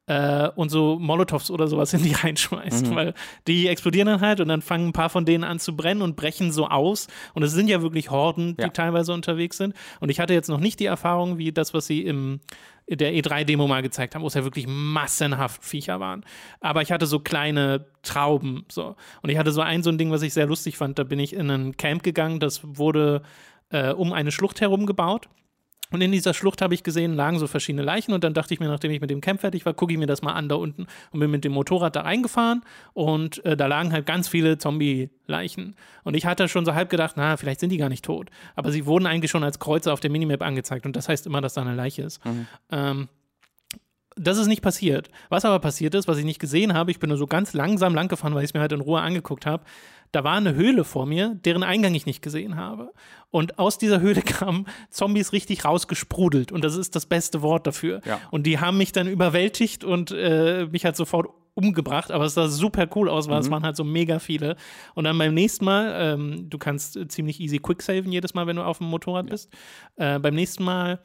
äh, 0.06 0.48
und 0.54 0.68
so 0.68 0.98
Molotovs 1.00 1.50
oder 1.50 1.66
sowas 1.66 1.94
in 1.94 2.02
die 2.02 2.12
reinschmeißt, 2.22 2.94
weil 2.94 3.14
die 3.46 3.68
explodieren 3.68 4.06
dann 4.06 4.20
halt 4.20 4.40
und 4.40 4.48
dann 4.48 4.60
fangen 4.60 4.88
ein 4.88 4.92
paar 4.92 5.08
von 5.08 5.24
denen 5.24 5.44
an 5.44 5.58
zu 5.58 5.74
brennen 5.74 6.02
und 6.02 6.14
brechen 6.14 6.52
so 6.52 6.66
aus. 6.68 7.06
Und 7.32 7.42
es 7.42 7.52
sind 7.52 7.68
ja 7.68 7.80
wirklich 7.80 8.10
Horden, 8.10 8.54
die 8.58 8.62
Ja. 8.64 8.68
teilweise 8.68 9.14
unterwegs 9.14 9.56
sind. 9.56 9.74
Und 10.00 10.10
ich 10.10 10.20
hatte 10.20 10.34
jetzt 10.34 10.48
noch 10.48 10.60
nicht 10.60 10.78
die 10.78 10.84
Erfahrung, 10.86 11.38
wie 11.38 11.50
das, 11.52 11.72
was 11.72 11.86
sie 11.86 12.02
im 12.02 12.40
in 12.88 12.98
der 12.98 13.14
E3-Demo 13.14 13.66
mal 13.66 13.82
gezeigt 13.82 14.14
haben, 14.14 14.22
wo 14.22 14.28
es 14.28 14.34
ja 14.34 14.44
wirklich 14.44 14.68
massenhaft 14.68 15.64
Viecher 15.64 15.98
waren. 15.98 16.24
Aber 16.60 16.82
ich 16.82 16.92
hatte 16.92 17.06
so 17.06 17.18
kleine 17.18 17.86
Trauben. 18.02 18.64
So. 18.68 18.94
Und 19.22 19.30
ich 19.30 19.38
hatte 19.38 19.50
so 19.50 19.60
ein 19.60 19.82
so 19.82 19.90
ein 19.90 19.98
Ding, 19.98 20.12
was 20.12 20.22
ich 20.22 20.32
sehr 20.32 20.46
lustig 20.46 20.76
fand. 20.76 20.96
Da 20.96 21.02
bin 21.02 21.18
ich 21.18 21.32
in 21.32 21.50
ein 21.50 21.76
Camp 21.76 22.04
gegangen, 22.04 22.38
das 22.38 22.60
wurde 22.62 23.22
äh, 23.70 23.92
um 23.92 24.12
eine 24.12 24.32
Schlucht 24.32 24.60
herum 24.60 24.86
gebaut. 24.86 25.28
Und 25.92 26.00
in 26.00 26.10
dieser 26.10 26.34
Schlucht 26.34 26.62
habe 26.62 26.74
ich 26.74 26.82
gesehen, 26.82 27.14
lagen 27.14 27.38
so 27.38 27.46
verschiedene 27.46 27.84
Leichen 27.84 28.12
und 28.12 28.24
dann 28.24 28.34
dachte 28.34 28.52
ich 28.52 28.58
mir, 28.58 28.66
nachdem 28.66 28.90
ich 28.90 29.00
mit 29.00 29.08
dem 29.08 29.20
Camp 29.20 29.40
fertig 29.40 29.64
war, 29.64 29.72
gucke 29.72 29.92
ich 29.92 29.98
mir 29.98 30.06
das 30.06 30.20
mal 30.20 30.32
an 30.32 30.48
da 30.48 30.56
unten 30.56 30.86
und 31.12 31.20
bin 31.20 31.30
mit 31.30 31.44
dem 31.44 31.52
Motorrad 31.52 31.94
da 31.94 32.00
reingefahren 32.00 32.62
und 32.92 33.44
äh, 33.44 33.56
da 33.56 33.66
lagen 33.66 33.92
halt 33.92 34.04
ganz 34.04 34.26
viele 34.26 34.58
Zombie-Leichen. 34.58 35.76
Und 36.02 36.14
ich 36.14 36.26
hatte 36.26 36.48
schon 36.48 36.64
so 36.64 36.74
halb 36.74 36.90
gedacht, 36.90 37.14
na, 37.16 37.36
vielleicht 37.36 37.60
sind 37.60 37.70
die 37.70 37.76
gar 37.76 37.88
nicht 37.88 38.04
tot. 38.04 38.30
Aber 38.56 38.72
sie 38.72 38.84
wurden 38.84 39.06
eigentlich 39.06 39.30
schon 39.30 39.44
als 39.44 39.60
Kreuze 39.60 39.92
auf 39.92 40.00
der 40.00 40.10
Minimap 40.10 40.42
angezeigt 40.42 40.86
und 40.86 40.96
das 40.96 41.08
heißt 41.08 41.24
immer, 41.26 41.40
dass 41.40 41.54
da 41.54 41.60
eine 41.60 41.76
Leiche 41.76 42.02
ist. 42.02 42.20
Ähm, 42.72 43.08
das 44.16 44.38
ist 44.38 44.46
nicht 44.46 44.62
passiert. 44.62 45.10
Was 45.28 45.44
aber 45.44 45.58
passiert 45.60 45.94
ist, 45.94 46.08
was 46.08 46.18
ich 46.18 46.24
nicht 46.24 46.40
gesehen 46.40 46.72
habe, 46.74 46.90
ich 46.90 46.98
bin 46.98 47.10
nur 47.10 47.18
so 47.18 47.26
ganz 47.26 47.52
langsam 47.52 47.94
lang 47.94 48.08
gefahren, 48.08 48.34
weil 48.34 48.42
ich 48.42 48.50
es 48.50 48.54
mir 48.54 48.60
halt 48.60 48.72
in 48.72 48.80
Ruhe 48.80 49.02
angeguckt 49.02 49.46
habe. 49.46 49.62
Da 50.12 50.24
war 50.24 50.36
eine 50.36 50.54
Höhle 50.54 50.84
vor 50.84 51.06
mir, 51.06 51.38
deren 51.44 51.62
Eingang 51.62 51.94
ich 51.94 52.06
nicht 52.06 52.22
gesehen 52.22 52.56
habe. 52.56 52.92
Und 53.30 53.58
aus 53.58 53.78
dieser 53.78 54.00
Höhle 54.00 54.22
kamen 54.22 54.66
Zombies 54.90 55.32
richtig 55.32 55.64
rausgesprudelt. 55.64 56.52
Und 56.52 56.64
das 56.64 56.76
ist 56.76 56.96
das 56.96 57.06
beste 57.06 57.42
Wort 57.42 57.66
dafür. 57.66 58.00
Ja. 58.04 58.20
Und 58.30 58.46
die 58.46 58.58
haben 58.58 58.78
mich 58.78 58.92
dann 58.92 59.08
überwältigt 59.08 59.84
und 59.84 60.10
äh, 60.10 60.66
mich 60.70 60.84
halt 60.84 60.96
sofort 60.96 61.28
umgebracht, 61.56 62.12
aber 62.12 62.26
es 62.26 62.34
sah 62.34 62.48
super 62.48 62.86
cool 62.94 63.08
aus, 63.08 63.28
weil 63.28 63.40
es 63.40 63.50
waren 63.50 63.62
halt 63.64 63.76
so 63.76 63.84
mega 63.84 64.18
viele. 64.18 64.56
Und 64.94 65.04
dann 65.04 65.16
beim 65.16 65.32
nächsten 65.32 65.64
Mal, 65.64 65.94
ähm, 65.98 66.50
du 66.50 66.58
kannst 66.58 66.96
äh, 66.96 67.08
ziemlich 67.08 67.40
easy 67.40 67.58
quicksaven 67.58 68.12
jedes 68.12 68.34
Mal, 68.34 68.46
wenn 68.46 68.56
du 68.56 68.62
auf 68.62 68.78
dem 68.78 68.88
Motorrad 68.88 69.30
bist. 69.30 69.50
Äh, 69.96 70.18
beim 70.18 70.34
nächsten 70.34 70.64
Mal 70.64 71.00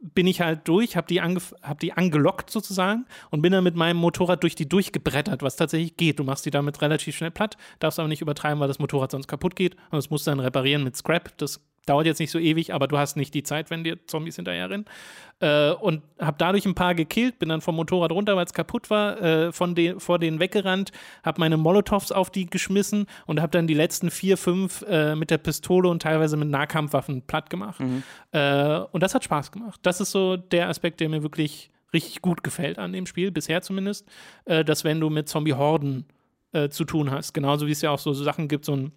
bin 0.00 0.26
ich 0.26 0.40
halt 0.40 0.66
durch, 0.66 0.96
habe 0.96 1.06
die, 1.06 1.20
angef- 1.20 1.54
hab 1.62 1.78
die 1.80 1.92
angelockt 1.92 2.50
sozusagen 2.50 3.06
und 3.30 3.42
bin 3.42 3.52
dann 3.52 3.64
mit 3.64 3.76
meinem 3.76 3.98
Motorrad 3.98 4.42
durch 4.42 4.54
die 4.54 4.68
durchgebrettert, 4.68 5.42
was 5.42 5.56
tatsächlich 5.56 5.96
geht. 5.96 6.18
Du 6.18 6.24
machst 6.24 6.46
die 6.46 6.50
damit 6.50 6.80
relativ 6.80 7.16
schnell 7.16 7.30
platt, 7.30 7.56
darfst 7.80 7.98
aber 7.98 8.08
nicht 8.08 8.22
übertreiben, 8.22 8.60
weil 8.60 8.68
das 8.68 8.78
Motorrad 8.78 9.10
sonst 9.10 9.28
kaputt 9.28 9.56
geht 9.56 9.74
und 9.74 9.92
das 9.92 10.10
musst 10.10 10.26
du 10.26 10.30
dann 10.30 10.40
reparieren 10.40 10.84
mit 10.84 10.96
Scrap. 10.96 11.36
Das 11.36 11.60
dauert 11.86 12.06
jetzt 12.06 12.20
nicht 12.20 12.30
so 12.30 12.38
ewig, 12.38 12.72
aber 12.72 12.88
du 12.88 12.98
hast 12.98 13.16
nicht 13.16 13.34
die 13.34 13.42
Zeit, 13.42 13.70
wenn 13.70 13.84
dir 13.84 14.04
Zombies 14.06 14.36
hinterherrennen. 14.36 14.86
Äh, 15.40 15.72
und 15.72 16.02
habe 16.20 16.36
dadurch 16.38 16.66
ein 16.66 16.74
paar 16.74 16.94
gekillt, 16.94 17.38
bin 17.38 17.48
dann 17.48 17.62
vom 17.62 17.76
Motorrad 17.76 18.12
runter, 18.12 18.36
weil 18.36 18.44
es 18.44 18.52
kaputt 18.52 18.90
war, 18.90 19.20
äh, 19.20 19.52
von 19.52 19.74
den, 19.74 19.98
vor 19.98 20.18
denen 20.18 20.38
weggerannt, 20.38 20.92
habe 21.24 21.40
meine 21.40 21.56
Molotovs 21.56 22.12
auf 22.12 22.30
die 22.30 22.46
geschmissen 22.46 23.06
und 23.26 23.40
habe 23.40 23.50
dann 23.50 23.66
die 23.66 23.74
letzten 23.74 24.10
vier, 24.10 24.36
fünf 24.36 24.82
äh, 24.82 25.14
mit 25.16 25.30
der 25.30 25.38
Pistole 25.38 25.88
und 25.88 26.02
teilweise 26.02 26.36
mit 26.36 26.48
Nahkampfwaffen 26.48 27.22
platt 27.22 27.48
gemacht. 27.48 27.80
Äh, 28.32 28.78
und 28.92 29.02
das 29.02 29.14
hat 29.14 29.24
Spaß 29.24 29.50
gemacht. 29.50 29.80
Das 29.82 30.00
ist 30.00 30.10
so 30.10 30.36
der 30.36 30.68
Aspekt, 30.68 31.00
der 31.00 31.08
mir 31.08 31.22
wirklich 31.22 31.70
richtig 31.92 32.22
gut 32.22 32.44
gefällt 32.44 32.78
an 32.78 32.92
dem 32.92 33.06
Spiel, 33.06 33.30
bisher 33.30 33.62
zumindest, 33.62 34.06
äh, 34.44 34.64
dass 34.64 34.84
wenn 34.84 35.00
du 35.00 35.10
mit 35.10 35.28
Zombie-Horden 35.28 36.04
äh, 36.52 36.68
zu 36.68 36.84
tun 36.84 37.10
hast, 37.10 37.32
genauso 37.32 37.66
wie 37.66 37.72
es 37.72 37.80
ja 37.82 37.90
auch 37.90 37.98
so, 37.98 38.12
so 38.12 38.24
Sachen 38.24 38.48
gibt, 38.48 38.64
so 38.64 38.74
ein 38.76 38.92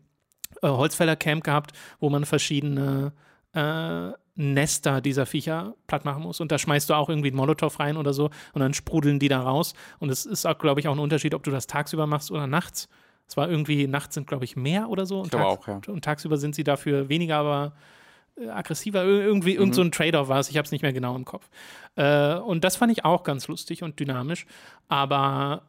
äh, 0.64 0.68
Holzfäller-Camp 0.68 1.44
gehabt, 1.44 1.72
wo 2.00 2.10
man 2.10 2.26
verschiedene 2.26 3.14
äh, 3.54 4.10
Nester 4.36 5.00
dieser 5.02 5.28
Viecher 5.28 5.76
platt 5.86 6.06
machen 6.06 6.24
muss. 6.24 6.42
Und 6.42 6.52
da 6.52 6.58
schmeißt 6.58 6.90
du 6.90 6.96
auch 6.96 7.08
irgendwie 7.10 7.28
einen 7.28 7.38
Molotow 7.38 7.80
rein 7.80 7.98
oder 7.98 8.14
so 8.14 8.32
und 8.54 8.62
dann 8.62 8.74
sprudeln 8.74 9.20
die 9.20 9.28
da 9.28 9.42
raus. 9.42 9.76
Und 10.00 10.10
es 10.10 10.26
ist 10.26 10.48
auch, 10.48 10.58
glaube 10.58 10.80
ich, 10.80 10.88
auch 10.88 10.94
ein 10.94 11.00
Unterschied, 11.00 11.36
ob 11.36 11.44
du 11.44 11.52
das 11.52 11.68
tagsüber 11.68 12.08
machst 12.08 12.32
oder 12.32 12.48
nachts. 12.48 12.90
Es 13.28 13.38
war 13.38 13.48
irgendwie, 13.50 13.88
nachts 13.88 14.16
sind, 14.16 14.26
glaube 14.28 14.46
ich, 14.46 14.56
mehr 14.56 14.90
oder 14.90 15.06
so. 15.06 15.20
Und, 15.22 15.32
tags- 15.32 15.44
auch, 15.46 15.68
ja. 15.68 15.80
und 15.88 16.04
tagsüber 16.04 16.38
sind 16.38 16.56
sie 16.56 16.64
dafür 16.64 17.10
weniger, 17.10 17.38
aber 17.38 17.74
äh, 18.36 18.50
aggressiver. 18.50 19.04
Ir- 19.04 19.22
Irgendwie, 19.24 19.54
irgend 19.54 19.76
so 19.76 19.82
ein 19.82 19.92
Trade-off 19.92 20.28
war 20.30 20.40
es. 20.40 20.50
Ich 20.50 20.58
habe 20.58 20.66
es 20.66 20.72
nicht 20.72 20.82
mehr 20.82 20.94
genau 20.94 21.16
im 21.16 21.26
Kopf. 21.26 21.48
Äh, 21.96 22.36
und 22.36 22.64
das 22.64 22.76
fand 22.76 22.92
ich 22.92 23.06
auch 23.06 23.24
ganz 23.24 23.48
lustig 23.48 23.84
und 23.84 24.00
dynamisch. 24.00 24.46
Aber 24.88 25.62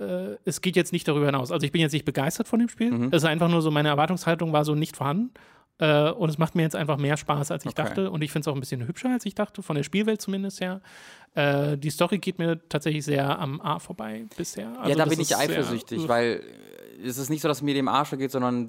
äh, 0.00 0.36
es 0.44 0.60
geht 0.60 0.76
jetzt 0.76 0.92
nicht 0.92 1.06
darüber 1.08 1.26
hinaus. 1.26 1.50
Also 1.52 1.64
ich 1.64 1.72
bin 1.72 1.80
jetzt 1.80 1.92
nicht 1.92 2.04
begeistert 2.04 2.48
von 2.48 2.58
dem 2.58 2.68
Spiel. 2.68 2.90
Mhm. 2.90 3.08
Es 3.12 3.22
ist 3.22 3.24
einfach 3.28 3.48
nur 3.48 3.62
so, 3.62 3.70
meine 3.70 3.88
Erwartungshaltung 3.88 4.52
war 4.52 4.64
so 4.64 4.74
nicht 4.74 4.96
vorhanden. 4.96 5.30
Äh, 5.78 6.10
und 6.10 6.30
es 6.30 6.38
macht 6.38 6.54
mir 6.54 6.62
jetzt 6.62 6.74
einfach 6.76 6.96
mehr 6.96 7.16
Spaß, 7.18 7.50
als 7.50 7.64
ich 7.66 7.72
Okay. 7.72 7.82
dachte. 7.82 8.10
Und 8.10 8.22
ich 8.22 8.32
finde 8.32 8.44
es 8.44 8.48
auch 8.48 8.54
ein 8.54 8.60
bisschen 8.60 8.86
hübscher, 8.86 9.10
als 9.10 9.26
ich 9.26 9.34
dachte, 9.34 9.62
von 9.62 9.76
der 9.76 9.82
Spielwelt 9.82 10.22
zumindest 10.22 10.60
her. 10.60 10.80
Äh, 11.36 11.76
die 11.76 11.90
Story 11.90 12.18
geht 12.18 12.38
mir 12.38 12.60
tatsächlich 12.68 13.04
sehr 13.04 13.38
am 13.38 13.60
A 13.60 13.78
vorbei 13.78 14.24
bisher. 14.36 14.68
Also 14.78 14.90
ja, 14.90 14.96
da 14.96 15.04
bin 15.04 15.14
ich 15.14 15.20
ist 15.20 15.28
sehr- 15.28 15.38
eifersüchtig, 15.38 16.08
weil 16.08 16.42
es 17.04 17.18
ist 17.18 17.28
nicht 17.28 17.42
so, 17.42 17.48
dass 17.48 17.60
mir 17.60 17.74
dem 17.74 17.88
Arsch 17.88 18.10
geht, 18.12 18.30
sondern 18.30 18.68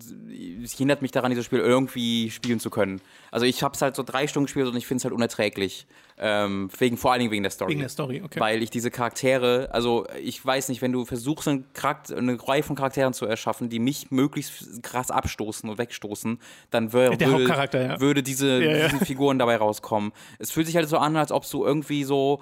es 0.62 0.74
hindert 0.74 1.02
mich 1.02 1.12
daran, 1.12 1.32
dieses 1.32 1.46
Spiel 1.46 1.60
irgendwie 1.60 2.30
spielen 2.30 2.60
zu 2.60 2.70
können. 2.70 3.00
Also 3.32 3.46
ich 3.46 3.64
habe 3.64 3.74
es 3.74 3.82
halt 3.82 3.96
so 3.96 4.04
drei 4.04 4.28
Stunden 4.28 4.48
gespielt 4.48 4.68
und 4.68 4.76
ich 4.76 4.86
finde 4.86 5.00
es 5.00 5.06
halt 5.06 5.14
unerträglich. 5.14 5.88
Ähm, 6.20 6.70
wegen, 6.80 6.98
vor 6.98 7.12
allen 7.12 7.20
Dingen 7.20 7.32
wegen 7.32 7.44
der 7.44 7.52
Story. 7.52 7.72
Wegen 7.72 7.82
der 7.82 7.90
Story, 7.90 8.24
okay. 8.26 8.40
Weil 8.40 8.64
ich 8.64 8.72
diese 8.72 8.90
Charaktere, 8.90 9.70
also 9.72 10.08
ich 10.22 10.44
weiß 10.44 10.68
nicht, 10.70 10.82
wenn 10.82 10.92
du 10.92 11.06
versuchst, 11.06 11.48
einen 11.48 11.72
Charakter, 11.74 12.18
eine 12.18 12.38
Reihe 12.48 12.64
von 12.64 12.76
Charakteren 12.76 13.14
zu 13.14 13.28
erschaffen, 13.28 13.70
die 13.70 13.78
mich 13.80 14.10
möglichst 14.10 14.82
krass 14.82 15.12
abstoßen 15.12 15.70
und 15.70 15.78
wegstoßen, 15.78 16.40
dann 16.72 16.92
wär, 16.92 17.12
würde, 17.20 17.78
ja. 17.84 18.00
würde 18.02 18.24
diese, 18.24 18.64
Ja, 18.64 18.78
ja. 18.78 18.88
diese 18.90 19.06
Figuren 19.06 19.38
dabei 19.38 19.58
rauskommen. 19.58 20.12
Es 20.40 20.52
fühlt 20.52 20.66
sich 20.66 20.76
halt 20.76 20.90
so 20.90 20.98
an, 20.98 21.16
als 21.16 21.32
ob 21.32 21.48
du 21.50 21.64
irgendwie 21.64 22.04
so 22.04 22.42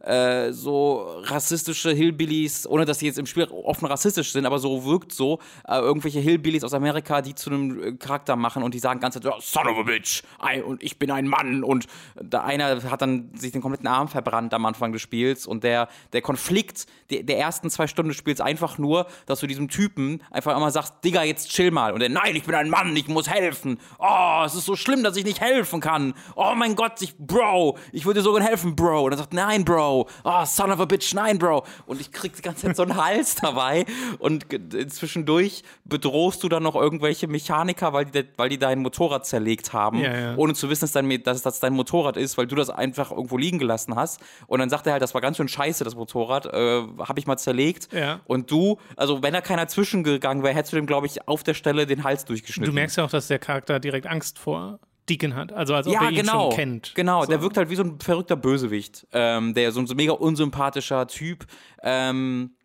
äh, 0.00 0.52
so 0.52 1.20
rassistische 1.22 1.90
Hillbillies, 1.90 2.66
ohne 2.66 2.84
dass 2.84 3.00
sie 3.00 3.06
jetzt 3.06 3.18
im 3.18 3.26
Spiel 3.26 3.44
offen 3.44 3.86
rassistisch 3.86 4.32
sind, 4.32 4.46
aber 4.46 4.58
so 4.58 4.84
wirkt 4.84 5.12
so, 5.12 5.40
äh, 5.66 5.78
irgendwelche 5.78 6.20
Hillbillies 6.20 6.64
aus 6.64 6.74
Amerika, 6.74 7.22
die 7.22 7.34
zu 7.34 7.50
einem 7.50 7.82
äh, 7.82 7.92
Charakter 7.92 8.36
machen 8.36 8.62
und 8.62 8.74
die 8.74 8.78
sagen 8.78 9.00
ganz 9.00 9.16
oh, 9.16 9.40
Son 9.40 9.66
of 9.66 9.78
a 9.78 9.82
bitch, 9.82 10.22
I, 10.42 10.60
und 10.60 10.82
ich 10.82 10.98
bin 10.98 11.10
ein 11.10 11.26
Mann. 11.26 11.64
Und 11.64 11.86
da 12.14 12.42
einer 12.44 12.82
hat 12.90 13.02
dann 13.02 13.30
sich 13.34 13.52
den 13.52 13.62
kompletten 13.62 13.86
Arm 13.86 14.08
verbrannt 14.08 14.54
am 14.54 14.66
Anfang 14.66 14.92
des 14.92 15.02
Spiels 15.02 15.46
und 15.46 15.64
der, 15.64 15.88
der 16.12 16.22
Konflikt 16.22 16.86
der, 17.10 17.22
der 17.22 17.38
ersten 17.38 17.70
zwei 17.70 17.86
Stunden 17.86 18.10
des 18.10 18.18
Spiels 18.18 18.40
einfach 18.40 18.78
nur, 18.78 19.06
dass 19.26 19.40
du 19.40 19.46
diesem 19.46 19.68
Typen 19.68 20.22
einfach 20.30 20.56
immer 20.56 20.70
sagst, 20.70 20.94
Digga, 21.04 21.22
jetzt 21.22 21.50
chill 21.50 21.70
mal. 21.70 21.92
Und 21.92 22.00
der, 22.00 22.08
nein, 22.08 22.36
ich 22.36 22.44
bin 22.44 22.54
ein 22.54 22.70
Mann, 22.70 22.94
ich 22.96 23.08
muss 23.08 23.28
helfen, 23.28 23.78
oh, 23.98 24.42
es 24.44 24.54
ist 24.54 24.66
so 24.66 24.76
schlimm, 24.76 25.02
dass 25.02 25.16
ich 25.16 25.24
nicht 25.24 25.40
helfen 25.40 25.80
kann, 25.80 26.14
oh 26.34 26.52
mein 26.54 26.76
Gott, 26.76 27.00
ich, 27.00 27.16
Bro, 27.16 27.78
ich 27.92 28.04
würde 28.04 28.20
dir 28.20 28.24
so 28.24 28.32
gerne 28.32 28.46
helfen, 28.46 28.76
Bro, 28.76 29.04
und 29.04 29.12
er 29.12 29.18
sagt, 29.18 29.32
nein, 29.32 29.64
Bro, 29.64 29.85
oh, 30.24 30.44
son 30.44 30.70
of 30.72 30.80
a 30.80 30.84
bitch, 30.84 31.14
nein, 31.14 31.38
Bro, 31.38 31.64
und 31.86 32.00
ich 32.00 32.12
krieg 32.12 32.34
die 32.34 32.42
ganze 32.42 32.66
Zeit 32.66 32.76
so 32.76 32.82
einen 32.82 32.96
Hals 32.96 33.34
dabei 33.40 33.84
und 34.18 34.46
zwischendurch 34.88 35.62
bedrohst 35.84 36.42
du 36.42 36.48
dann 36.48 36.62
noch 36.62 36.74
irgendwelche 36.74 37.26
Mechaniker, 37.28 37.92
weil 37.92 38.06
die, 38.06 38.24
weil 38.36 38.48
die 38.48 38.58
dein 38.58 38.80
Motorrad 38.80 39.26
zerlegt 39.26 39.72
haben, 39.72 39.98
Ja, 40.00 40.18
ja. 40.18 40.36
ohne 40.36 40.54
zu 40.54 40.68
wissen, 40.70 40.82
dass, 40.82 40.92
dein, 40.92 41.22
dass 41.22 41.42
das 41.42 41.60
dein 41.60 41.72
Motorrad 41.72 42.16
ist, 42.16 42.36
weil 42.38 42.46
du 42.46 42.56
das 42.56 42.70
einfach 42.70 43.10
irgendwo 43.10 43.36
liegen 43.38 43.58
gelassen 43.58 43.94
hast. 43.96 44.20
Und 44.46 44.60
dann 44.60 44.70
sagt 44.70 44.86
er 44.86 44.92
halt, 44.92 45.02
das 45.02 45.14
war 45.14 45.20
ganz 45.20 45.36
schön 45.36 45.48
scheiße, 45.48 45.84
das 45.84 45.94
Motorrad, 45.94 46.46
äh, 46.46 46.82
habe 46.98 47.18
ich 47.18 47.26
mal 47.26 47.36
zerlegt. 47.36 47.92
Ja. 47.92 48.20
Und 48.26 48.50
du, 48.50 48.78
also 48.96 49.22
wenn 49.22 49.32
da 49.32 49.40
keiner 49.40 49.68
zwischengegangen 49.68 50.42
wäre, 50.42 50.54
hättest 50.54 50.72
du 50.72 50.76
dem, 50.76 50.86
glaube 50.86 51.06
ich, 51.06 51.26
auf 51.28 51.42
der 51.42 51.54
Stelle 51.54 51.86
den 51.86 52.04
Hals 52.04 52.24
Du 52.24 52.32
durchgeschnitten. 52.32 52.74
merkst 52.74 52.96
ja 52.96 53.04
auch, 53.04 53.10
dass 53.10 53.28
der 53.28 53.38
Charakter 53.38 53.78
direkt 53.80 54.06
Angst 54.06 54.38
vor 54.38 54.78
Deacon 55.08 55.34
hat. 55.34 55.52
Also 55.52 55.74
als 55.74 55.86
ob 55.86 55.92
ja, 55.94 56.02
er 56.04 56.10
ihn 56.10 56.16
genau. 56.16 56.50
schon 56.50 56.56
kennt. 56.58 56.92
Genau, 56.94 57.22
So. 57.22 57.28
der 57.30 57.42
wirkt 57.42 57.56
halt 57.56 57.70
wie 57.70 57.76
so 57.76 57.82
ein 57.84 58.00
verrückter 58.00 58.36
Bösewicht. 58.36 59.06
Ähm, 59.12 59.54
der 59.54 59.72
so 59.72 59.80
ein 59.80 59.86
so 59.86 59.94
mega 59.94 60.12
unsympathischer 60.12 61.06
Typ. 61.06 61.46
Ähm, 61.82 62.56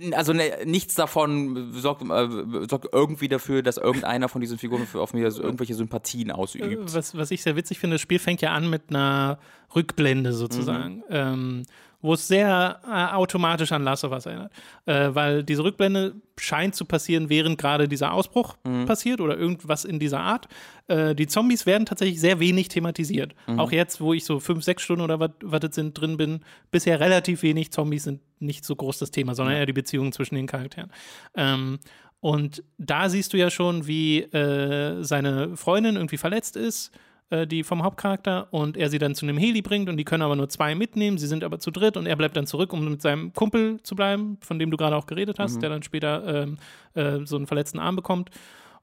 äh, 0.00 0.12
also 0.14 0.32
ne, 0.32 0.50
nichts 0.64 0.94
davon 0.94 1.72
sorgt, 1.72 2.02
äh, 2.02 2.66
sorgt 2.68 2.88
irgendwie 2.92 3.28
dafür, 3.28 3.62
dass 3.62 3.76
irgendeiner 3.76 4.28
von 4.28 4.40
diesen 4.40 4.58
Figuren 4.58 4.86
auf 4.94 5.12
mir 5.14 5.22
irgendwelche 5.28 5.74
Sympathien 5.74 6.30
ausübt. 6.30 6.94
was, 6.94 7.16
was 7.16 7.30
ich 7.30 7.42
sehr 7.42 7.56
witzig 7.56 7.78
finde, 7.78 7.94
das 7.94 8.00
Spiel 8.00 8.18
fängt 8.18 8.40
ja 8.40 8.52
an 8.52 8.68
mit 8.70 8.90
einer 8.90 9.38
Rückblende 9.74 10.32
sozusagen, 10.32 10.96
Mhm. 10.96 11.02
ähm, 11.10 11.62
wo 12.04 12.12
es 12.12 12.28
sehr 12.28 12.80
äh, 12.86 13.14
automatisch 13.14 13.72
an 13.72 13.82
Last 13.82 14.04
of 14.04 14.12
Us 14.12 14.26
erinnert. 14.26 14.52
Äh, 14.84 15.14
weil 15.14 15.42
diese 15.42 15.64
Rückblende 15.64 16.14
scheint 16.38 16.74
zu 16.74 16.84
passieren, 16.84 17.30
während 17.30 17.56
gerade 17.56 17.88
dieser 17.88 18.12
Ausbruch 18.12 18.56
Mhm. 18.64 18.84
passiert 18.84 19.22
oder 19.22 19.38
irgendwas 19.38 19.86
in 19.86 19.98
dieser 19.98 20.20
Art. 20.20 20.46
Äh, 20.86 21.14
die 21.14 21.26
Zombies 21.26 21.64
werden 21.64 21.86
tatsächlich 21.86 22.20
sehr 22.20 22.40
wenig 22.40 22.68
thematisiert. 22.68 23.34
Mhm. 23.46 23.58
Auch 23.58 23.72
jetzt, 23.72 24.02
wo 24.02 24.12
ich 24.12 24.26
so 24.26 24.38
fünf, 24.38 24.62
sechs 24.64 24.82
Stunden 24.82 25.02
oder 25.02 25.18
was 25.18 25.60
das 25.60 25.74
sind 25.74 25.98
drin 25.98 26.18
bin, 26.18 26.40
bisher 26.70 27.00
relativ 27.00 27.42
wenig. 27.42 27.72
Zombies 27.72 28.04
sind 28.04 28.20
nicht 28.38 28.66
so 28.66 28.76
groß 28.76 28.98
das 28.98 29.10
Thema, 29.10 29.34
sondern 29.34 29.56
eher 29.56 29.64
die 29.64 29.72
Beziehungen 29.72 30.12
zwischen 30.12 30.34
den 30.34 30.46
Charakteren. 30.46 30.92
Ähm, 31.34 31.78
und 32.20 32.62
da 32.76 33.08
siehst 33.08 33.32
du 33.32 33.38
ja 33.38 33.48
schon, 33.50 33.86
wie 33.86 34.20
äh, 34.20 35.02
seine 35.02 35.56
Freundin 35.56 35.96
irgendwie 35.96 36.18
verletzt 36.18 36.56
ist, 36.56 36.90
äh, 37.34 37.46
die 37.46 37.64
vom 37.64 37.82
Hauptcharakter, 37.82 38.48
und 38.52 38.76
er 38.76 38.88
sie 38.90 38.98
dann 38.98 39.14
zu 39.14 39.26
einem 39.26 39.38
Heli 39.38 39.62
bringt 39.62 39.88
und 39.88 39.96
die 39.96 40.04
können 40.04 40.22
aber 40.22 40.36
nur 40.36 40.48
zwei 40.48 40.74
mitnehmen. 40.74 41.18
Sie 41.18 41.26
sind 41.26 41.42
aber 41.44 41.58
zu 41.58 41.70
dritt 41.70 41.96
und 41.96 42.06
er 42.06 42.16
bleibt 42.16 42.36
dann 42.36 42.46
zurück, 42.46 42.72
um 42.72 42.88
mit 42.88 43.02
seinem 43.02 43.32
Kumpel 43.32 43.80
zu 43.82 43.94
bleiben, 43.94 44.38
von 44.40 44.58
dem 44.58 44.70
du 44.70 44.76
gerade 44.76 44.96
auch 44.96 45.06
geredet 45.06 45.38
hast, 45.38 45.60
der 45.62 45.70
dann 45.70 45.82
später 45.82 46.42
ähm, 46.42 46.58
äh, 46.94 47.24
so 47.26 47.36
einen 47.36 47.46
verletzten 47.46 47.78
Arm 47.78 47.96
bekommt. 47.96 48.30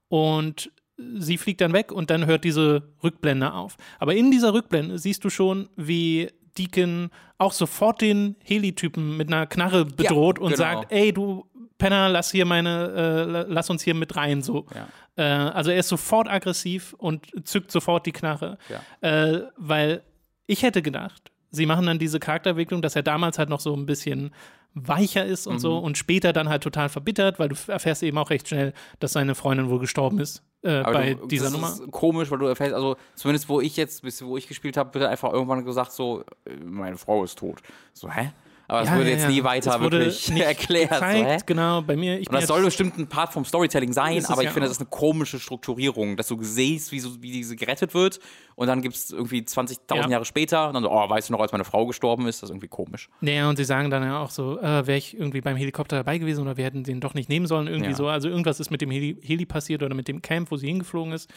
Und 0.10 0.72
sie 1.18 1.38
fliegt 1.38 1.62
dann 1.62 1.74
weg 1.74 1.92
und 1.92 2.10
dann 2.10 2.26
hört 2.26 2.44
diese 2.44 2.84
Rückblende 3.04 3.54
auf. 3.54 3.78
Aber 4.00 4.14
in 4.14 4.30
dieser 4.32 4.54
Rückblende 4.54 5.00
siehst 5.00 5.24
du 5.24 5.30
schon, 5.30 5.70
wie 5.76 6.30
Deacon 6.58 7.10
auch 7.38 7.54
sofort 7.54 8.02
den 8.02 8.36
Heli-Typen 8.44 9.18
mit 9.18 9.32
einer 9.32 9.48
Knarre 9.48 9.86
bedroht 9.86 10.38
und 10.38 10.54
genau. 10.54 10.58
sagt, 10.58 10.92
ey, 10.92 11.14
du 11.14 11.46
Penner, 11.78 12.10
lass 12.10 12.30
hier 12.30 12.46
meine, 12.46 12.92
äh, 12.96 13.24
la- 13.32 13.46
lass 13.48 13.70
uns 13.72 13.82
hier 13.82 13.96
mit 13.96 14.16
rein, 14.16 14.44
so. 14.44 14.68
Ja. 14.76 14.88
Äh, 15.16 15.24
also 15.24 15.72
er 15.72 15.78
ist 15.80 15.90
sofort 15.90 16.30
aggressiv 16.30 16.94
und 16.98 17.28
zückt 17.48 17.72
sofort 17.72 18.06
die 18.06 18.12
Knarre. 18.12 18.58
Ja. 18.70 19.08
Äh, 19.36 19.44
weil 19.58 20.04
ich 20.48 20.64
hätte 20.64 20.82
gedacht, 20.82 21.32
sie 21.52 21.66
machen 21.66 21.86
dann 21.86 22.00
diese 22.00 22.20
Charakterentwicklung, 22.20 22.82
dass 22.82 22.96
er 22.96 23.04
damals 23.04 23.38
halt 23.38 23.50
noch 23.50 23.60
so 23.60 23.76
ein 23.76 23.86
bisschen 23.86 24.34
weicher 24.74 25.26
ist 25.26 25.48
und 25.48 25.56
Mhm. 25.56 25.60
so 25.60 25.78
und 25.80 25.98
später 25.98 26.32
dann 26.32 26.48
halt 26.48 26.64
total 26.64 26.88
verbittert, 26.88 27.40
weil 27.40 27.50
du 27.50 27.56
erfährst 27.68 28.04
eben 28.04 28.18
auch 28.18 28.30
recht 28.30 28.48
schnell, 28.48 28.74
dass 29.00 29.12
seine 29.12 29.36
Freundin 29.36 29.70
wohl 29.70 29.80
gestorben 29.80 30.20
ist 30.20 30.44
äh, 30.62 30.82
bei 30.84 31.16
du, 31.16 31.28
dieser 31.28 31.46
das 31.46 31.54
Nummer. 31.54 31.68
ist 31.74 31.92
komisch, 31.92 32.32
weil 32.32 32.38
du 32.40 32.46
erfährst, 32.46 32.74
also 32.74 32.96
zumindest 33.16 33.50
wo 33.50 33.60
ich 33.60 33.76
jetzt, 33.76 34.02
bis 34.04 34.24
wo 34.24 34.38
ich 34.38 34.48
gespielt 34.48 34.78
habe, 34.78 34.94
wird 34.94 35.10
einfach 35.10 35.34
irgendwann 35.34 35.66
gesagt 35.66 35.92
so, 35.92 36.24
äh, 36.46 36.56
meine 36.64 36.98
Frau 36.98 37.22
ist 37.26 37.38
tot. 37.38 37.62
So, 37.92 38.10
hä? 38.10 38.32
Aber 38.72 38.84
es 38.84 38.88
Ja, 38.88 38.96
wurde 38.96 39.10
ja, 39.10 39.18
jetzt 39.18 39.28
nie 39.28 39.44
weiter 39.44 39.82
wirklich 39.82 40.32
erklärt. 40.40 40.92
Gezeigt, 40.92 41.40
so, 41.42 41.46
genau, 41.46 41.82
bei 41.82 41.98
mir. 41.98 42.18
Ich 42.22 42.30
Und 42.30 42.36
das 42.36 42.48
soll 42.48 42.64
bestimmt 42.64 42.98
ein 42.98 43.06
Part 43.06 43.34
vom 43.34 43.44
Storytelling 43.44 43.92
sein, 43.92 44.24
aber 44.28 44.44
ich 44.44 44.50
finde, 44.50 44.62
auch. 44.62 44.70
das 44.70 44.78
ist 44.78 44.80
eine 44.80 44.90
komische 44.90 45.42
Strukturierung, 45.42 46.16
dass 46.16 46.30
du 46.30 46.38
siehst, 46.42 46.94
wie, 46.94 47.02
so, 47.02 47.22
wie 47.22 47.34
diese 47.34 47.58
gerettet 47.58 47.94
wird 47.94 48.22
und 48.56 48.68
dann 48.68 48.82
gibt 48.82 48.96
es 48.96 49.12
irgendwie 49.12 49.42
20.000 49.42 49.96
Ja. 49.98 50.08
Jahre 50.08 50.24
später 50.24 50.70
und 50.70 50.76
dann 50.76 50.84
so, 50.84 50.90
oh, 50.90 51.10
weißt 51.10 51.28
du 51.28 51.34
noch, 51.34 51.42
als 51.42 51.52
meine 51.52 51.66
Frau 51.66 51.86
gestorben 51.86 52.28
ist? 52.28 52.42
Das 52.42 52.50
ist 52.50 52.54
irgendwie 52.54 52.70
komisch. 52.70 53.10
Naja, 53.20 53.50
und 53.50 53.58
sie 53.58 53.66
sagen 53.66 53.90
dann 53.90 54.04
ja 54.04 54.22
auch 54.22 54.30
so, 54.30 54.58
äh, 54.62 54.88
wäre 54.88 54.98
ich 54.98 55.18
irgendwie 55.20 55.42
beim 55.42 55.58
Helikopter 55.58 55.98
dabei 55.98 56.18
gewesen 56.18 56.42
oder 56.42 56.56
wir 56.56 56.64
hätten 56.64 56.86
den 56.86 57.02
doch 57.02 57.14
nicht 57.14 57.28
nehmen 57.28 57.48
sollen, 57.48 57.68
irgendwie 57.68 57.94
so. 57.94 58.08
Also 58.08 58.30
irgendwas 58.30 58.62
ist 58.62 58.72
mit 58.72 58.80
dem 58.80 58.90
Heli, 58.90 59.18
Heli 59.22 59.46
passiert 59.46 59.84
oder 59.84 59.96
mit 59.96 60.08
dem 60.08 60.22
Camp, 60.22 60.50
wo 60.50 60.56
sie 60.56 60.68
hingeflogen 60.68 61.12
ist. 61.12 61.30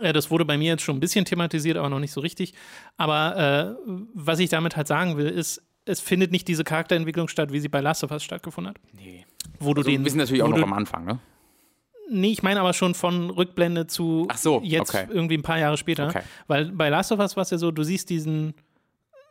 Äh, 0.00 0.14
das 0.14 0.30
wurde 0.30 0.46
bei 0.46 0.56
mir 0.56 0.68
jetzt 0.68 0.82
schon 0.82 0.96
ein 0.96 1.00
bisschen 1.00 1.26
thematisiert, 1.26 1.76
aber 1.76 1.90
noch 1.90 2.00
nicht 2.00 2.12
so 2.12 2.22
richtig. 2.22 2.54
Aber 2.96 3.76
äh, 3.76 3.90
was 4.14 4.38
ich 4.38 4.48
damit 4.48 4.76
halt 4.76 4.88
sagen 4.88 5.18
will, 5.18 5.28
ist, 5.28 5.62
es 5.86 6.00
findet 6.00 6.32
nicht 6.32 6.46
diese 6.48 6.64
Charakterentwicklung 6.64 7.28
statt, 7.28 7.52
wie 7.52 7.60
sie 7.60 7.68
bei 7.68 7.80
Last 7.80 8.04
of 8.04 8.10
Us 8.10 8.22
stattgefunden 8.22 8.74
hat. 8.74 8.80
Nee. 8.92 9.24
Wo 9.58 9.72
du 9.72 9.80
Also, 9.80 9.90
den, 9.90 10.04
wir 10.04 10.10
sind 10.10 10.18
natürlich 10.18 10.42
auch 10.42 10.48
noch 10.48 10.60
am 10.62 10.72
Anfang, 10.74 11.04
ne? 11.04 11.18
Nee, 12.08 12.30
ich 12.32 12.42
meine 12.42 12.60
aber 12.60 12.72
schon 12.72 12.94
von 12.94 13.30
Rückblende 13.30 13.86
zu 13.88 14.28
so, 14.36 14.60
jetzt 14.62 14.94
okay. 14.94 15.06
irgendwie 15.10 15.36
ein 15.36 15.42
paar 15.42 15.58
Jahre 15.58 15.76
später. 15.76 16.06
Okay. 16.08 16.22
Weil 16.46 16.66
bei 16.72 16.88
Last 16.88 17.10
of 17.10 17.18
Us 17.18 17.34
war 17.36 17.42
es 17.42 17.50
ja 17.50 17.58
so, 17.58 17.70
du 17.72 17.82
siehst 17.82 18.10
diesen 18.10 18.54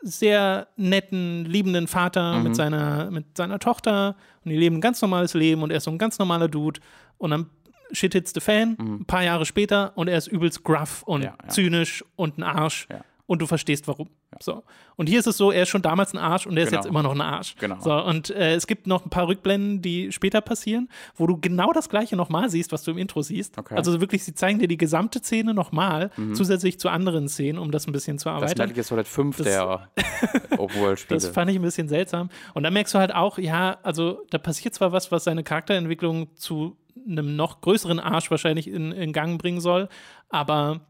sehr 0.01 0.67
netten, 0.75 1.45
liebenden 1.45 1.87
Vater 1.87 2.37
Mhm. 2.37 2.43
mit, 2.43 2.55
seiner, 2.55 3.09
mit 3.11 3.37
seiner 3.37 3.59
Tochter 3.59 4.15
und 4.43 4.51
die 4.51 4.57
leben 4.57 4.77
ein 4.77 4.81
ganz 4.81 5.01
normales 5.01 5.33
Leben 5.33 5.63
und 5.63 5.71
er 5.71 5.77
ist 5.77 5.85
so 5.85 5.91
ein 5.91 5.97
ganz 5.97 6.19
normaler 6.19 6.47
Dude 6.47 6.79
und 7.17 7.31
dann 7.31 7.49
shit 7.91 8.13
hits 8.13 8.33
the 8.33 8.39
fan, 8.41 8.77
ein 8.79 9.05
paar 9.05 9.23
Jahre 9.23 9.45
später 9.45 9.93
und 9.95 10.07
er 10.07 10.17
ist 10.17 10.27
übelst 10.27 10.63
gruff 10.63 11.03
und 11.03 11.19
Mhm. 11.21 11.25
Ja, 11.25 11.35
ja. 11.41 11.49
zynisch 11.49 12.03
und 12.15 12.37
ein 12.37 12.43
Arsch 12.43 12.87
Ja. 12.91 13.01
Und 13.27 13.41
du 13.41 13.47
verstehst 13.47 13.87
warum. 13.87 14.09
So. 14.39 14.63
Und 14.97 15.07
hier 15.09 15.19
ist 15.19 15.25
es 15.27 15.37
so, 15.37 15.51
er 15.51 15.63
ist 15.63 15.69
schon 15.69 15.81
damals 15.81 16.13
ein 16.13 16.17
Arsch 16.19 16.45
und 16.45 16.55
er 16.57 16.63
ist 16.63 16.69
Genau. 16.69 16.81
jetzt 16.81 16.89
immer 16.89 17.01
noch 17.03 17.11
ein 17.13 17.21
Arsch. 17.21 17.55
Genau. 17.59 17.79
So, 17.79 17.91
und 17.93 18.29
äh, 18.29 18.53
es 18.55 18.67
gibt 18.67 18.85
noch 18.87 19.03
ein 19.05 19.09
paar 19.09 19.27
Rückblenden, 19.27 19.81
die 19.81 20.11
später 20.11 20.41
passieren, 20.41 20.89
wo 21.15 21.25
du 21.25 21.37
genau 21.39 21.73
das 21.73 21.89
gleiche 21.89 22.15
nochmal 22.15 22.49
siehst, 22.49 22.71
was 22.71 22.83
du 22.83 22.91
im 22.91 22.97
Intro 22.99 23.21
siehst. 23.23 23.57
Okay. 23.57 23.73
Mhm. 23.73 23.77
Also 23.79 23.99
wirklich, 24.01 24.23
sie 24.23 24.35
zeigen 24.35 24.59
dir 24.59 24.67
die 24.67 24.77
gesamte 24.77 25.19
Szene 25.19 25.53
nochmal, 25.53 26.11
zusätzlich 26.33 26.79
zu 26.79 26.89
anderen 26.89 27.27
Szenen, 27.27 27.57
um 27.59 27.71
das 27.71 27.87
ein 27.87 27.91
bisschen 27.93 28.19
zu 28.19 28.29
Das 28.29 28.37
ist 28.51 28.59
erweitern. 28.59 28.73
Gear 28.73 28.83
Solid 28.83 29.07
5 29.07 29.37
Das- 29.37 29.45
der 29.47 29.89
Open-World-Spiele. 30.57 31.19
Das 31.19 31.27
fand 31.29 31.49
ich 31.51 31.57
ein 31.57 31.61
bisschen 31.61 31.87
seltsam. 31.87 32.29
Und 32.53 32.63
dann 32.63 32.73
merkst 32.73 32.93
du 32.93 32.99
halt 32.99 33.13
auch, 33.13 33.37
ja, 33.37 33.77
also 33.83 34.21
da 34.29 34.37
passiert 34.37 34.73
zwar 34.73 34.91
was, 34.91 35.11
was 35.11 35.23
seine 35.23 35.43
Charakterentwicklung 35.43 36.35
zu 36.35 36.77
einem 37.07 37.35
noch 37.35 37.61
größeren 37.61 37.99
Arsch 37.99 38.31
wahrscheinlich 38.31 38.67
in, 38.67 38.91
in 38.91 39.13
Gang 39.13 39.39
bringen 39.41 39.59
soll, 39.61 39.89
aber 40.29 40.81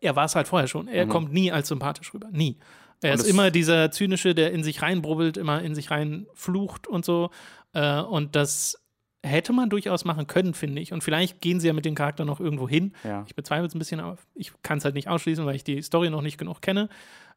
er 0.00 0.16
war 0.16 0.24
es 0.24 0.34
halt 0.34 0.48
vorher 0.48 0.68
schon. 0.68 0.88
Er 0.88 1.06
kommt 1.06 1.32
nie 1.32 1.50
als 1.52 1.68
sympathisch 1.68 2.12
rüber. 2.14 2.28
Nie. 2.30 2.58
Er 3.02 3.10
Mhm. 3.10 3.20
Und 3.20 3.24
ist 3.26 3.30
immer 3.30 3.50
dieser 3.50 3.90
Zynische, 3.90 4.34
der 4.34 4.52
in 4.52 4.62
sich 4.64 4.82
reinbrubbelt, 4.82 5.36
immer 5.36 5.62
in 5.62 5.74
sich 5.74 5.90
rein 5.90 6.26
flucht 6.34 6.86
und 6.86 7.04
so. 7.04 7.30
Äh, 7.74 8.00
und 8.00 8.36
das 8.36 8.82
hätte 9.22 9.52
man 9.52 9.70
durchaus 9.70 10.04
machen 10.04 10.26
können, 10.26 10.54
finde 10.54 10.80
ich. 10.80 10.92
Und 10.92 11.02
vielleicht 11.02 11.40
gehen 11.40 11.60
sie 11.60 11.66
ja 11.66 11.72
mit 11.72 11.84
dem 11.84 11.94
Charakter 11.94 12.24
noch 12.24 12.40
irgendwo 12.40 12.68
hin. 12.68 12.92
Ja. 13.04 13.24
Ich 13.26 13.34
bezweifle 13.34 13.66
es 13.66 13.74
ein 13.74 13.78
bisschen, 13.78 14.00
aber 14.00 14.18
ich 14.34 14.52
kann 14.62 14.78
es 14.78 14.84
halt 14.84 14.94
nicht 14.94 15.08
ausschließen, 15.08 15.44
weil 15.44 15.56
ich 15.56 15.64
die 15.64 15.82
Story 15.82 16.10
noch 16.10 16.22
nicht 16.22 16.38
genug 16.38 16.62
kenne, 16.62 16.88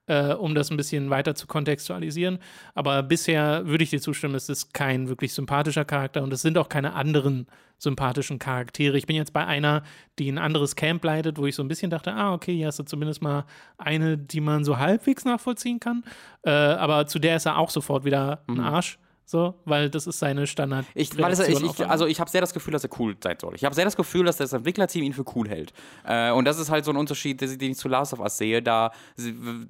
äh, 0.08 0.34
um 0.34 0.56
das 0.56 0.72
ein 0.72 0.78
bisschen 0.78 1.10
weiter 1.10 1.36
zu 1.36 1.48
kontextualisieren. 1.48 2.40
Aber 2.76 3.04
bisher 3.04 3.66
würde 3.66 3.84
ich 3.84 3.90
dir 3.90 4.02
zustimmen, 4.02 4.36
es 4.36 4.50
ist 4.50 4.74
kein 4.74 5.10
wirklich 5.10 5.34
sympathischer 5.34 5.86
Charakter 5.86 6.24
und 6.24 6.32
es 6.34 6.42
sind 6.42 6.58
auch 6.58 6.70
keine 6.70 6.94
anderen 6.94 7.48
sympathischen 7.78 8.40
Charaktere. 8.40 8.98
Ich 8.98 9.08
bin 9.08 9.16
jetzt 9.16 9.32
bei 9.34 9.46
einer, 9.46 9.84
die 10.20 10.30
ein 10.30 10.38
anderes 10.38 10.76
Camp 10.76 11.04
leitet, 11.04 11.38
wo 11.38 11.46
ich 11.46 11.56
so 11.56 11.64
ein 11.64 11.70
bisschen 11.70 11.90
dachte, 11.90 12.14
ah, 12.14 12.34
okay, 12.34 12.56
hier 12.56 12.68
hast 12.68 12.80
du 12.80 12.84
zumindest 12.84 13.22
mal 13.22 13.46
eine, 13.78 14.18
die 14.18 14.42
man 14.42 14.66
so 14.66 14.78
halbwegs 14.78 15.26
nachvollziehen 15.26 15.80
kann. 15.80 16.04
Äh, 16.44 16.50
aber 16.52 17.08
zu 17.08 17.20
der 17.20 17.38
ist 17.38 17.46
er 17.46 17.58
auch 17.58 17.70
sofort 17.70 18.04
wieder 18.04 18.44
ein 18.48 18.60
Arsch. 18.60 19.00
So, 19.32 19.54
weil 19.64 19.92
das 19.92 20.08
ist 20.08 20.18
seine 20.18 20.48
Standard. 20.48 20.88
Ich, 20.96 21.16
weil 21.16 21.32
es, 21.32 21.40
ich, 21.40 21.62
ich, 21.62 21.88
also 21.88 22.08
ich 22.08 22.20
habe 22.20 22.32
sehr 22.32 22.42
das 22.42 22.52
Gefühl, 22.52 22.72
dass 22.72 22.84
er 22.84 22.90
cool 22.98 23.16
sein 23.24 23.38
soll. 23.40 23.54
Ich 23.54 23.64
habe 23.64 23.76
sehr 23.76 23.86
das 23.86 23.96
Gefühl, 23.96 24.26
dass 24.26 24.38
das 24.38 24.54
Entwicklerteam 24.54 25.04
ihn 25.04 25.14
für 25.14 25.24
cool 25.36 25.48
hält. 25.48 25.72
Äh, 26.04 26.32
und 26.32 26.46
das 26.46 26.58
ist 26.58 26.72
halt 26.72 26.84
so 26.84 26.90
ein 26.90 26.98
Unterschied, 26.98 27.40
den 27.40 27.70
ich 27.70 27.78
zu 27.78 27.88
Last 27.90 28.12
of 28.14 28.22
Us 28.22 28.40
sehe. 28.40 28.64
Da, 28.64 28.92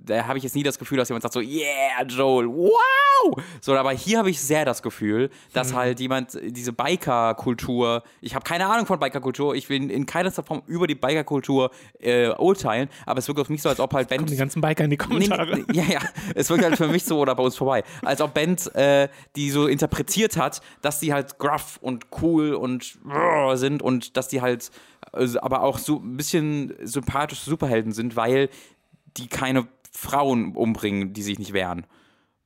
da 0.06 0.28
habe 0.28 0.38
ich 0.38 0.46
jetzt 0.46 0.56
nie 0.56 0.64
das 0.64 0.80
Gefühl, 0.80 0.98
dass 0.98 1.10
jemand 1.10 1.24
sagt 1.24 1.34
so, 1.34 1.42
yeah, 1.42 2.06
Joel, 2.08 2.48
wow! 2.48 3.38
So, 3.60 3.76
aber 3.76 3.92
hier 3.92 4.20
habe 4.20 4.30
ich 4.30 4.40
sehr 4.40 4.64
das 4.64 4.82
Gefühl, 4.82 5.30
dass 5.52 5.74
halt 5.74 6.00
jemand 6.00 6.40
diese 6.42 6.72
Biker-Kultur, 6.72 8.04
ich 8.22 8.36
habe 8.36 8.46
keine 8.46 8.66
Ahnung 8.66 8.86
von 8.86 8.98
Biker-Kultur, 8.98 9.56
ich 9.56 9.68
will 9.68 9.92
in 9.92 10.06
keiner 10.06 10.32
Form 10.32 10.62
über 10.68 10.88
die 10.88 10.96
Biker-Kultur 10.96 11.72
äh, 12.00 12.30
urteilen, 12.30 12.88
aber 13.06 13.20
es 13.20 13.28
wirkt 13.28 13.42
auf 13.42 13.50
mich 13.50 13.62
so, 13.62 13.68
als 13.68 13.82
ob 13.82 13.94
halt 13.94 14.08
Ben 14.08 14.26
die 14.26 14.38
ganzen 14.38 14.62
Biker 14.62 14.86
in 14.86 14.92
die 14.92 14.96
Kommentare. 14.96 15.58
nee, 15.58 15.66
ja, 15.74 15.84
ja. 15.84 16.00
Es 16.34 16.50
wirkt 16.50 16.64
halt 16.64 16.78
für 16.78 16.88
mich 16.88 17.04
so 17.04 17.20
oder 17.20 17.36
bei 17.36 17.44
uns 17.44 17.58
vorbei. 17.58 17.84
Als 18.04 18.22
ob 18.22 18.34
Band 18.34 18.74
äh, 18.74 19.10
die 19.36 19.49
so 19.52 19.68
interpretiert 19.68 20.38
hat, 20.38 20.62
dass 20.82 21.00
die 21.00 21.14
halt 21.14 21.38
gruff 21.40 21.78
und 21.82 22.08
cool 22.22 22.54
und 22.54 22.98
sind 23.56 23.82
und 23.82 24.18
dass 24.18 24.28
die 24.28 24.42
halt 24.42 24.72
äh, 25.14 25.28
aber 25.42 25.64
auch 25.64 25.78
so 25.78 25.98
ein 26.00 26.18
bisschen 26.18 26.74
sympathische 26.84 27.50
Superhelden 27.50 27.92
sind, 27.92 28.16
weil 28.16 28.50
die 29.18 29.28
keine 29.28 29.68
Frauen 29.92 30.56
umbringen, 30.56 31.14
die 31.14 31.24
sich 31.24 31.40
nicht 31.40 31.54
wehren. 31.54 31.86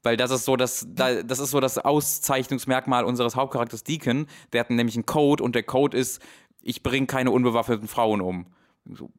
Weil 0.02 0.18
das 0.18 0.32
ist 0.32 0.46
so 0.46 0.56
das, 0.56 0.86
da- 0.90 1.24
das 1.24 1.40
ist 1.40 1.52
so 1.52 1.60
das 1.60 1.78
Auszeichnungsmerkmal 1.78 3.04
unseres 3.06 3.36
Hauptcharakters 3.36 3.84
Deacon. 3.84 4.28
Der 4.52 4.62
hat 4.62 4.70
nämlich 4.70 4.96
einen 4.96 5.06
Code 5.06 5.44
und 5.44 5.56
der 5.56 5.64
Code 5.64 5.98
ist, 5.98 6.22
ich 6.62 6.84
bringe 6.84 7.08
keine 7.08 7.32
unbewaffneten 7.32 7.88
Frauen 7.88 8.22
um. 8.22 8.48
So, 8.94 9.10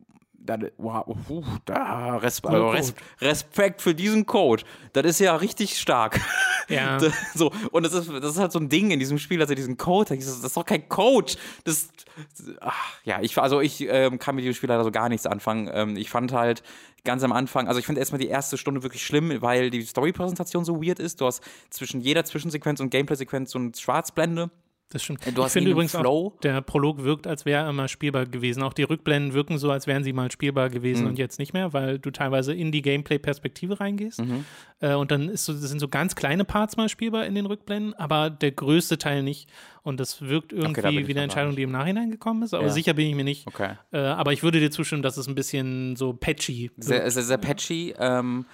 da, 0.45 0.59
wow, 0.77 1.05
puh, 1.27 1.43
da, 1.65 2.17
Res, 2.17 2.45
also. 2.45 2.69
Res, 2.69 2.95
Respekt 3.21 3.81
für 3.81 3.95
diesen 3.95 4.27
Code. 4.27 4.63
Das 4.93 5.05
ist 5.07 5.21
ja 5.21 5.35
richtig 5.37 5.79
stark. 5.79 6.21
Ja. 6.69 6.99
so, 7.35 7.51
und 7.73 7.85
das 7.85 7.95
ist, 7.95 8.11
das 8.11 8.33
ist 8.33 8.39
halt 8.39 8.53
so 8.53 8.59
ein 8.59 8.69
Ding 8.69 8.91
in 8.91 8.99
diesem 8.99 9.19
Spiel, 9.19 9.39
dass 9.39 9.49
er 9.49 9.57
diesen 9.57 9.77
Code 9.79 10.11
hat. 10.11 10.19
Das 10.19 10.27
ist 10.27 10.57
doch 10.57 10.65
kein 10.67 10.89
Code. 10.89 11.33
Das, 11.65 11.89
ach, 12.61 13.01
ja, 13.05 13.21
ich, 13.23 13.37
also 13.39 13.61
ich 13.61 13.81
ähm, 13.89 14.19
kann 14.19 14.35
mit 14.37 14.45
dem 14.45 14.53
Spiel 14.53 14.69
leider 14.69 14.85
so 14.85 14.91
gar 14.91 15.09
nichts 15.09 15.27
anfangen. 15.27 15.71
Ähm, 15.73 15.97
ich 15.97 16.11
fand 16.11 16.33
halt 16.33 16.63
ganz 17.05 17.23
am 17.23 17.33
Anfang, 17.33 17.69
also 17.69 17.81
ich 17.81 17.87
finde 17.87 18.01
erstmal 18.01 18.19
die 18.19 18.29
erste 18.29 18.59
Stunde 18.59 18.83
wirklich 18.83 19.05
schlimm, 19.05 19.41
weil 19.41 19.71
die 19.71 19.83
Story-Präsentation 19.83 20.65
so 20.65 20.83
weird 20.83 20.99
ist. 20.99 21.21
Du 21.21 21.27
hast 21.27 21.43
zwischen 21.71 22.01
jeder 22.01 22.25
Zwischensequenz 22.25 22.81
und 22.81 22.91
Gameplay-Sequenz 22.91 23.51
so 23.51 23.59
eine 23.59 23.73
Schwarzblende. 23.75 24.51
Das 24.95 25.03
stimmt. 25.03 25.27
Du 25.27 25.31
ich 25.31 25.39
hast 25.39 25.53
finde 25.53 25.65
nie 25.67 25.73
einen 25.73 25.73
übrigens 25.73 25.91
Flow. 25.93 26.33
auch, 26.35 26.41
der 26.41 26.61
Prolog 26.63 27.03
wirkt, 27.03 27.27
als 27.27 27.45
wäre 27.45 27.65
er 27.65 27.69
immer 27.71 27.89
spielbar 27.89 28.25
gewesen. 28.27 28.63
Auch 28.63 28.73
die 28.73 28.85
Rückblenden 28.85 29.35
wirken 29.35 29.59
so, 29.59 29.71
als 29.71 29.87
wären 29.87 30.05
sie 30.05 30.13
mal 30.13 30.31
spielbar 30.31 30.71
gewesen 30.71 31.03
Mhm. 31.03 31.09
und 31.11 31.19
jetzt 31.19 31.39
nicht 31.41 31.53
mehr, 31.53 31.73
weil 31.73 31.99
du 31.99 32.11
teilweise 32.13 32.55
in 32.55 32.71
die 32.73 32.81
Gameplay-Perspektive 32.81 33.81
reingehst. 33.81 34.21
Mhm. 34.23 34.45
Äh, 34.81 34.95
und 34.95 35.11
dann 35.11 35.37
so, 35.37 35.53
sind 35.53 35.81
so 35.81 35.89
ganz 35.89 36.15
kleine 36.15 36.45
Parts 36.45 36.77
mal 36.77 36.89
spielbar 36.89 37.27
in 37.27 37.35
den 37.35 37.47
Rückblenden, 37.47 37.93
aber 37.95 38.31
der 38.31 38.53
größte 38.53 38.97
Teil 38.99 39.23
nicht. 39.23 39.49
Und 39.83 40.01
das 40.01 40.23
wirkt 40.23 40.53
irgendwie 40.53 41.01
ich 41.01 41.09
wie 41.09 41.13
eine. 41.13 41.23
Entscheidung, 41.25 41.57
die 41.57 41.63
im 41.63 41.73
Nachhinein 41.73 42.11
gekommen 42.11 42.43
ist. 42.45 42.55
Aber 42.55 42.65
Ja. 42.67 42.71
sicher 42.73 42.95
bin 42.95 43.07
ich 43.09 43.15
mir 43.15 43.25
nicht. 43.25 43.47
Okay. 43.47 43.73
Äh, 43.93 43.99
aber 43.99 44.33
ich 44.33 44.43
würde 44.43 44.61
dir 44.61 44.71
zustimmen, 44.71 45.03
dass 45.03 45.17
es 45.19 45.27
ein 45.27 45.35
bisschen 45.35 45.97
so 45.97 46.13
patchy 46.15 46.71
Sehr, 46.79 47.11
sehr, 47.11 47.23
sehr 47.25 47.37
patchy. 47.39 47.95
Ähm, 47.99 48.47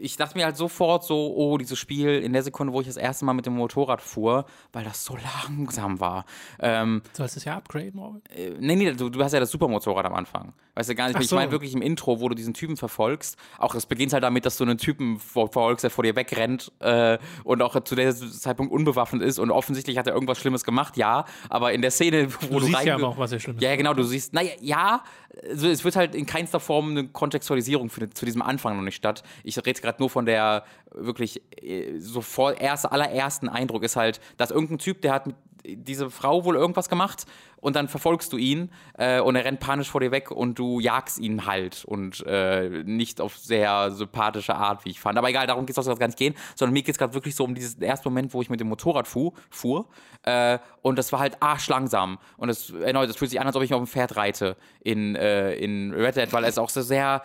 ich 0.00 0.16
dachte 0.16 0.36
mir 0.38 0.44
halt 0.44 0.56
sofort 0.56 1.04
so, 1.04 1.34
oh, 1.36 1.58
dieses 1.58 1.78
Spiel 1.78 2.08
in 2.22 2.32
der 2.32 2.42
Sekunde, 2.42 2.72
wo 2.72 2.80
ich 2.80 2.86
das 2.86 2.96
erste 2.96 3.24
Mal 3.24 3.32
mit 3.34 3.46
dem 3.46 3.54
Motorrad 3.54 4.00
fuhr, 4.00 4.44
weil 4.72 4.84
das 4.84 5.04
so 5.04 5.16
langsam 5.48 6.00
war. 6.00 6.24
Ähm, 6.60 7.02
Du 7.12 7.18
sollst 7.18 7.36
es 7.36 7.44
ja 7.44 7.56
upgraden, 7.56 7.98
Robin. 7.98 8.22
äh, 8.36 8.50
nee, 8.60 8.76
nee, 8.76 8.92
du, 8.92 9.08
du 9.10 9.22
hast 9.24 9.32
ja 9.32 9.40
das 9.40 9.50
Supermotorrad 9.50 10.04
am 10.06 10.14
Anfang. 10.14 10.52
Weißt 10.76 10.88
du 10.90 10.94
gar 10.96 11.06
nicht, 11.06 11.16
Ach 11.16 11.20
ich 11.20 11.28
so. 11.28 11.36
meine 11.36 11.52
wirklich 11.52 11.72
im 11.72 11.82
Intro, 11.82 12.20
wo 12.20 12.28
du 12.28 12.34
diesen 12.34 12.52
Typen 12.52 12.76
verfolgst. 12.76 13.36
Auch 13.58 13.74
es 13.76 13.86
beginnt 13.86 14.12
halt 14.12 14.24
damit, 14.24 14.44
dass 14.44 14.56
du 14.56 14.64
einen 14.64 14.78
Typen 14.78 15.18
ver- 15.18 15.48
verfolgst, 15.48 15.84
der 15.84 15.90
vor 15.90 16.02
dir 16.04 16.16
wegrennt 16.16 16.72
äh, 16.80 17.18
und 17.44 17.62
auch 17.62 17.78
zu 17.84 17.94
dem 17.94 18.12
Zeitpunkt 18.12 18.72
unbewaffnet 18.72 19.22
ist 19.22 19.38
und 19.38 19.50
offensichtlich 19.50 19.98
hat 19.98 20.06
er 20.08 20.14
irgendwas 20.14 20.38
Schlimmes 20.38 20.64
gemacht, 20.64 20.96
ja. 20.96 21.24
Aber 21.48 21.72
in 21.72 21.80
der 21.82 21.90
Szene, 21.92 22.28
wo 22.50 22.54
Du 22.54 22.60
du, 22.60 22.66
siehst 22.66 22.84
ja 22.84 22.94
aber 22.96 23.08
auch, 23.08 23.18
was 23.18 23.30
er 23.32 23.38
schlimm 23.40 23.56
ist. 23.56 23.62
ja, 23.62 23.70
ja, 23.70 23.76
genau, 23.76 23.94
du 23.94 24.02
siehst, 24.02 24.32
naja, 24.32 24.50
ja, 24.60 25.04
also 25.48 25.68
es 25.68 25.84
wird 25.84 25.94
halt 25.96 26.14
in 26.14 26.26
keinster 26.26 26.58
Form 26.60 26.90
eine 26.90 27.08
Kontextualisierung 27.08 27.88
für, 27.90 28.08
zu 28.10 28.24
diesem 28.24 28.42
Anfang 28.42 28.76
noch 28.76 28.82
nicht 28.82 28.96
statt. 28.96 29.22
Ich 29.44 29.53
rede 29.58 29.80
gerade 29.80 30.00
nur 30.00 30.10
von 30.10 30.26
der 30.26 30.64
wirklich 30.92 31.42
äh, 31.62 31.98
sofort 31.98 32.60
erste, 32.60 32.92
allerersten 32.92 33.48
Eindruck 33.48 33.82
ist 33.82 33.96
halt, 33.96 34.20
dass 34.36 34.50
irgendein 34.50 34.78
Typ, 34.78 35.02
der 35.02 35.12
hat 35.12 35.26
mit 35.26 35.36
diese 35.64 36.10
Frau 36.10 36.44
wohl 36.44 36.56
irgendwas 36.56 36.88
gemacht 36.88 37.24
und 37.60 37.76
dann 37.76 37.88
verfolgst 37.88 38.32
du 38.32 38.36
ihn 38.36 38.70
äh, 38.98 39.20
und 39.20 39.36
er 39.36 39.44
rennt 39.44 39.60
panisch 39.60 39.88
vor 39.88 40.00
dir 40.00 40.10
weg 40.10 40.30
und 40.30 40.58
du 40.58 40.80
jagst 40.80 41.18
ihn 41.18 41.46
halt 41.46 41.84
und 41.84 42.24
äh, 42.26 42.82
nicht 42.84 43.20
auf 43.20 43.38
sehr 43.38 43.90
sympathische 43.90 44.54
Art, 44.54 44.84
wie 44.84 44.90
ich 44.90 45.00
fand. 45.00 45.16
Aber 45.16 45.28
egal, 45.28 45.46
darum 45.46 45.64
geht 45.64 45.76
es 45.76 45.88
auch 45.88 45.98
gar 45.98 46.06
nicht 46.06 46.18
gehen, 46.18 46.34
sondern 46.54 46.74
mir 46.74 46.82
geht 46.82 46.94
es 46.94 46.98
gerade 46.98 47.14
wirklich 47.14 47.34
so 47.34 47.44
um 47.44 47.54
diesen 47.54 47.80
ersten 47.82 48.08
Moment, 48.08 48.34
wo 48.34 48.42
ich 48.42 48.50
mit 48.50 48.60
dem 48.60 48.68
Motorrad 48.68 49.08
fuhr, 49.08 49.32
fuhr 49.48 49.86
äh, 50.24 50.58
und 50.82 50.98
das 50.98 51.12
war 51.12 51.20
halt 51.20 51.42
arschlangsam 51.42 52.18
und 52.36 52.50
es 52.50 52.70
erneut, 52.70 53.08
das 53.08 53.16
fühlt 53.16 53.30
sich 53.30 53.40
an, 53.40 53.46
als 53.46 53.56
ob 53.56 53.62
ich 53.62 53.72
auf 53.72 53.80
dem 53.80 53.86
Pferd 53.86 54.16
reite 54.16 54.56
in, 54.80 55.16
äh, 55.16 55.54
in 55.54 55.94
Red 55.94 56.16
Dead, 56.16 56.32
weil 56.32 56.44
es 56.44 56.58
auch 56.58 56.68
so 56.68 56.82
sehr, 56.82 57.22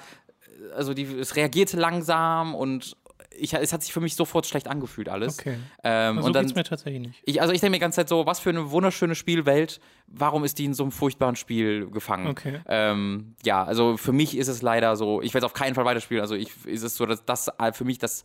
also 0.76 0.93
die, 0.93 1.03
es 1.03 1.36
reagierte 1.36 1.78
langsam 1.78 2.55
und 2.55 2.95
ich, 3.32 3.53
es 3.53 3.72
hat 3.72 3.84
sich 3.84 3.93
für 3.93 4.01
mich 4.01 4.16
sofort 4.16 4.47
schlecht 4.47 4.68
angefühlt 4.68 5.07
alles. 5.07 5.39
Okay. 5.39 5.57
Ähm, 5.84 6.20
So 6.20 6.28
und 6.28 6.34
dann, 6.34 6.45
geht's 6.45 6.55
mir 6.55 6.64
tatsächlich 6.64 7.01
nicht. 7.01 7.22
ich, 7.26 7.41
also 7.41 7.53
ich 7.53 7.62
denke 7.62 7.72
mir 7.72 7.78
die 7.78 7.82
ganze 7.82 7.97
Zeit 7.97 8.10
so, 8.10 8.26
was 8.26 8.39
für 8.39 8.49
eine 8.49 8.72
wunderschöne 8.72 9.16
Spielwelt, 9.16 9.80
warum 10.07 10.43
ist 10.43 10.57
die 10.60 10.66
in 10.66 10.74
so 10.74 10.84
einem 10.84 10.91
furchtbaren 10.91 11.36
Spiel 11.36 11.89
gefangen? 11.89 12.28
Okay. 12.28 12.60
Ähm, 12.68 13.36
ja, 13.45 13.64
also 13.64 13.97
für 13.97 14.12
mich 14.12 14.36
ist 14.38 14.47
es 14.47 14.62
leider 14.62 14.95
so, 14.95 15.22
ich 15.22 15.34
werde 15.34 15.45
es 15.45 15.51
auf 15.51 15.57
keinen 15.57 15.76
Fall 15.76 15.86
weiterspielen, 15.86 16.22
also 16.22 16.36
ich, 16.36 16.51
ist 16.66 16.84
es 16.84 16.95
so, 16.95 17.05
dass 17.05 17.24
das 17.24 17.49
für 17.74 17.86
mich 17.86 17.97
das 17.97 18.24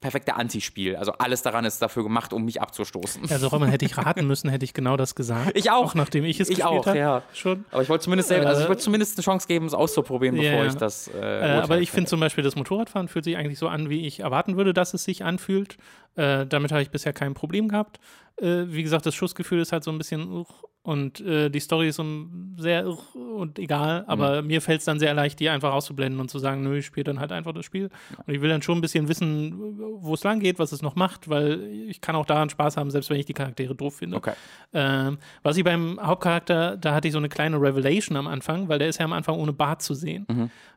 perfekte 0.00 0.34
Antispiel, 0.36 0.96
also 0.96 1.12
alles 1.12 1.42
daran 1.42 1.64
ist 1.64 1.80
dafür 1.80 2.02
gemacht, 2.02 2.32
um 2.32 2.44
mich 2.44 2.60
abzustoßen. 2.60 3.22
Also 3.30 3.48
Roman, 3.48 3.68
hätte 3.70 3.84
ich 3.84 3.96
raten 3.96 4.26
müssen, 4.26 4.50
hätte 4.50 4.64
ich 4.64 4.74
genau 4.74 4.96
das 4.96 5.14
gesagt. 5.14 5.52
Ich 5.54 5.70
auch. 5.70 5.86
Auch 5.86 5.94
nachdem 5.94 6.24
ich 6.24 6.38
es 6.40 6.48
Ich 6.50 6.56
gespielt 6.58 6.80
auch, 6.80 6.86
habe. 6.86 6.98
ja. 6.98 7.22
Schon. 7.32 7.64
Aber 7.70 7.82
ich 7.82 7.88
wollte 7.88 8.04
zumindest, 8.04 8.28
selber, 8.28 8.46
also 8.48 8.60
ich 8.60 8.66
Äh, 8.66 8.68
wollte 8.68 8.82
zumindest 8.82 9.16
eine 9.18 9.24
Chance 9.24 9.46
geben, 9.48 9.66
es 9.66 9.74
auszuprobieren, 9.74 10.36
bevor 10.36 10.50
Ja. 10.50 10.66
ich 10.66 10.74
das. 10.74 11.08
Äh, 11.08 11.18
Äh, 11.18 11.60
aber 11.62 11.78
ich 11.80 11.90
finde 11.90 12.08
zum 12.10 12.20
Beispiel, 12.20 12.44
das 12.44 12.56
Motorradfahren 12.56 13.08
fühlt 13.08 13.24
sich 13.24 13.36
eigentlich 13.36 13.58
so 13.58 13.68
an, 13.68 13.88
wie 13.90 14.06
ich 14.06 14.20
erwarten 14.20 14.56
würde, 14.56 14.72
dass 14.74 14.94
es 14.94 15.04
sich 15.04 15.24
anfühlt. 15.24 15.76
Äh, 16.16 16.46
damit 16.46 16.72
habe 16.72 16.82
ich 16.82 16.90
bisher 16.90 17.12
kein 17.12 17.34
Problem 17.34 17.68
gehabt. 17.68 17.98
Äh, 18.40 18.64
wie 18.66 18.82
gesagt, 18.82 19.06
das 19.06 19.14
Schussgefühl 19.14 19.60
ist 19.60 19.72
halt 19.72 19.82
so 19.84 19.90
ein 19.90 19.98
bisschen, 19.98 20.30
uch, 20.30 20.64
und 20.86 21.20
äh, 21.20 21.50
die 21.50 21.58
Story 21.58 21.88
ist 21.88 21.98
um 21.98 22.54
sehr 22.58 22.84
irr 22.84 22.96
und 23.16 23.58
egal, 23.58 24.04
aber 24.06 24.40
mir 24.40 24.62
fällt 24.62 24.78
es 24.78 24.84
dann 24.84 25.00
sehr 25.00 25.14
leicht, 25.14 25.40
die 25.40 25.48
einfach 25.48 25.72
auszublenden 25.72 26.20
und 26.20 26.30
zu 26.30 26.38
sagen, 26.38 26.62
nö, 26.62 26.78
ich 26.78 26.86
spiele 26.86 27.02
dann 27.02 27.18
halt 27.18 27.32
einfach 27.32 27.52
das 27.52 27.64
Spiel. 27.64 27.90
Und 28.24 28.32
ich 28.32 28.40
will 28.40 28.48
dann 28.48 28.62
schon 28.62 28.78
ein 28.78 28.80
bisschen 28.80 29.08
wissen, 29.08 29.78
wo 30.00 30.14
es 30.14 30.22
lang 30.22 30.38
geht, 30.38 30.60
was 30.60 30.70
es 30.70 30.82
noch 30.82 30.94
macht, 30.94 31.28
weil 31.28 31.60
ich 31.88 32.00
kann 32.00 32.14
auch 32.14 32.24
daran 32.24 32.50
Spaß 32.50 32.76
haben, 32.76 32.92
selbst 32.92 33.10
wenn 33.10 33.18
ich 33.18 33.26
die 33.26 33.34
Charaktere 33.34 33.74
doof 33.74 33.96
finde. 33.96 34.16
Okay. 34.16 34.34
Ähm, 34.72 35.18
was 35.42 35.56
ich 35.56 35.64
beim 35.64 35.98
Hauptcharakter, 36.00 36.76
da 36.76 36.94
hatte 36.94 37.08
ich 37.08 37.12
so 37.12 37.18
eine 37.18 37.28
kleine 37.28 37.60
Revelation 37.60 38.16
am 38.16 38.28
Anfang, 38.28 38.68
weil 38.68 38.78
der 38.78 38.88
ist 38.88 39.00
ja 39.00 39.06
am 39.06 39.12
Anfang 39.12 39.34
ohne 39.34 39.52
Bart 39.52 39.82
zu 39.82 39.92
sehen. 39.92 40.24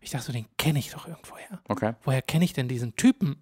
Ich 0.01 0.09
dachte 0.09 0.25
so, 0.25 0.33
den 0.33 0.47
kenne 0.57 0.79
ich 0.79 0.89
doch 0.89 1.07
irgendwoher. 1.07 1.61
Okay. 1.67 1.93
Woher 2.01 2.23
kenne 2.23 2.45
ich 2.45 2.53
denn 2.53 2.67
diesen 2.67 2.95
Typen? 2.95 3.37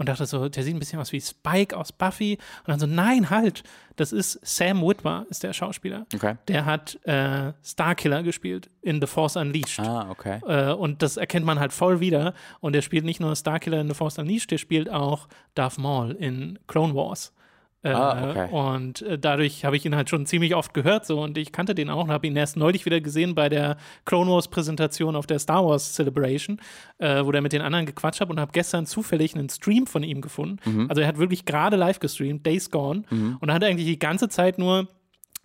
Und 0.00 0.08
dachte 0.08 0.24
so, 0.24 0.48
der 0.48 0.62
sieht 0.62 0.74
ein 0.74 0.78
bisschen 0.78 0.98
aus 0.98 1.12
wie 1.12 1.20
Spike 1.20 1.76
aus 1.76 1.92
Buffy. 1.92 2.38
Und 2.60 2.68
dann 2.68 2.80
so, 2.80 2.86
nein, 2.86 3.28
halt, 3.28 3.64
das 3.96 4.12
ist 4.12 4.40
Sam 4.42 4.80
Witwer, 4.80 5.26
ist 5.28 5.42
der 5.42 5.52
Schauspieler. 5.52 6.06
Okay. 6.14 6.36
Der 6.48 6.64
hat 6.64 6.98
äh, 7.04 7.52
Starkiller 7.62 8.22
gespielt 8.22 8.70
in 8.80 8.98
The 9.02 9.06
Force 9.06 9.36
Unleashed. 9.36 9.78
Ah, 9.78 10.08
okay. 10.08 10.40
Äh, 10.46 10.72
und 10.72 11.02
das 11.02 11.18
erkennt 11.18 11.44
man 11.44 11.60
halt 11.60 11.74
voll 11.74 12.00
wieder. 12.00 12.32
Und 12.60 12.74
er 12.74 12.80
spielt 12.80 13.04
nicht 13.04 13.20
nur 13.20 13.36
Starkiller 13.36 13.78
in 13.78 13.88
The 13.88 13.94
Force 13.94 14.16
Unleashed, 14.16 14.50
der 14.50 14.56
spielt 14.56 14.88
auch 14.88 15.28
Darth 15.54 15.76
Maul 15.76 16.12
in 16.12 16.58
Clone 16.66 16.94
Wars. 16.94 17.34
Äh, 17.82 17.90
Ah, 17.92 18.30
okay. 18.30 18.48
Und 18.52 19.02
äh, 19.02 19.18
dadurch 19.18 19.64
habe 19.64 19.76
ich 19.76 19.86
ihn 19.86 19.96
halt 19.96 20.10
schon 20.10 20.26
ziemlich 20.26 20.54
oft 20.54 20.74
gehört 20.74 21.06
so 21.06 21.22
und 21.22 21.38
ich 21.38 21.50
kannte 21.50 21.74
den 21.74 21.88
auch 21.88 22.04
und 22.04 22.10
habe 22.10 22.26
ihn 22.26 22.36
erst 22.36 22.56
neulich 22.56 22.84
wieder 22.84 23.00
gesehen 23.00 23.34
bei 23.34 23.48
der 23.48 23.78
Clone 24.04 24.30
Wars 24.30 24.48
Präsentation 24.48 25.16
auf 25.16 25.26
der 25.26 25.38
Star 25.38 25.64
Wars 25.64 25.94
Celebration, 25.94 26.60
äh, 26.98 27.24
wo 27.24 27.32
der 27.32 27.40
mit 27.40 27.52
den 27.52 27.62
anderen 27.62 27.86
gequatscht 27.86 28.20
hat 28.20 28.28
und 28.28 28.38
habe 28.38 28.52
gestern 28.52 28.84
zufällig 28.84 29.34
einen 29.34 29.48
Stream 29.48 29.86
von 29.86 30.02
ihm 30.02 30.20
gefunden. 30.20 30.58
Mhm. 30.64 30.86
Also 30.90 31.00
er 31.00 31.08
hat 31.08 31.18
wirklich 31.18 31.46
gerade 31.46 31.76
live 31.76 32.00
gestreamt, 32.00 32.44
Days 32.44 32.70
Gone 32.70 33.04
und 33.40 33.48
er 33.48 33.54
hat 33.54 33.64
eigentlich 33.64 33.86
die 33.86 33.98
ganze 33.98 34.28
Zeit 34.28 34.58
nur 34.58 34.88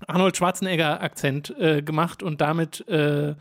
Arnold 0.08 0.36
Schwarzenegger 0.36 1.02
Akzent 1.02 1.58
äh, 1.58 1.82
gemacht 1.82 2.22
und 2.22 2.42
damit 2.42 2.86
äh, 2.90 3.36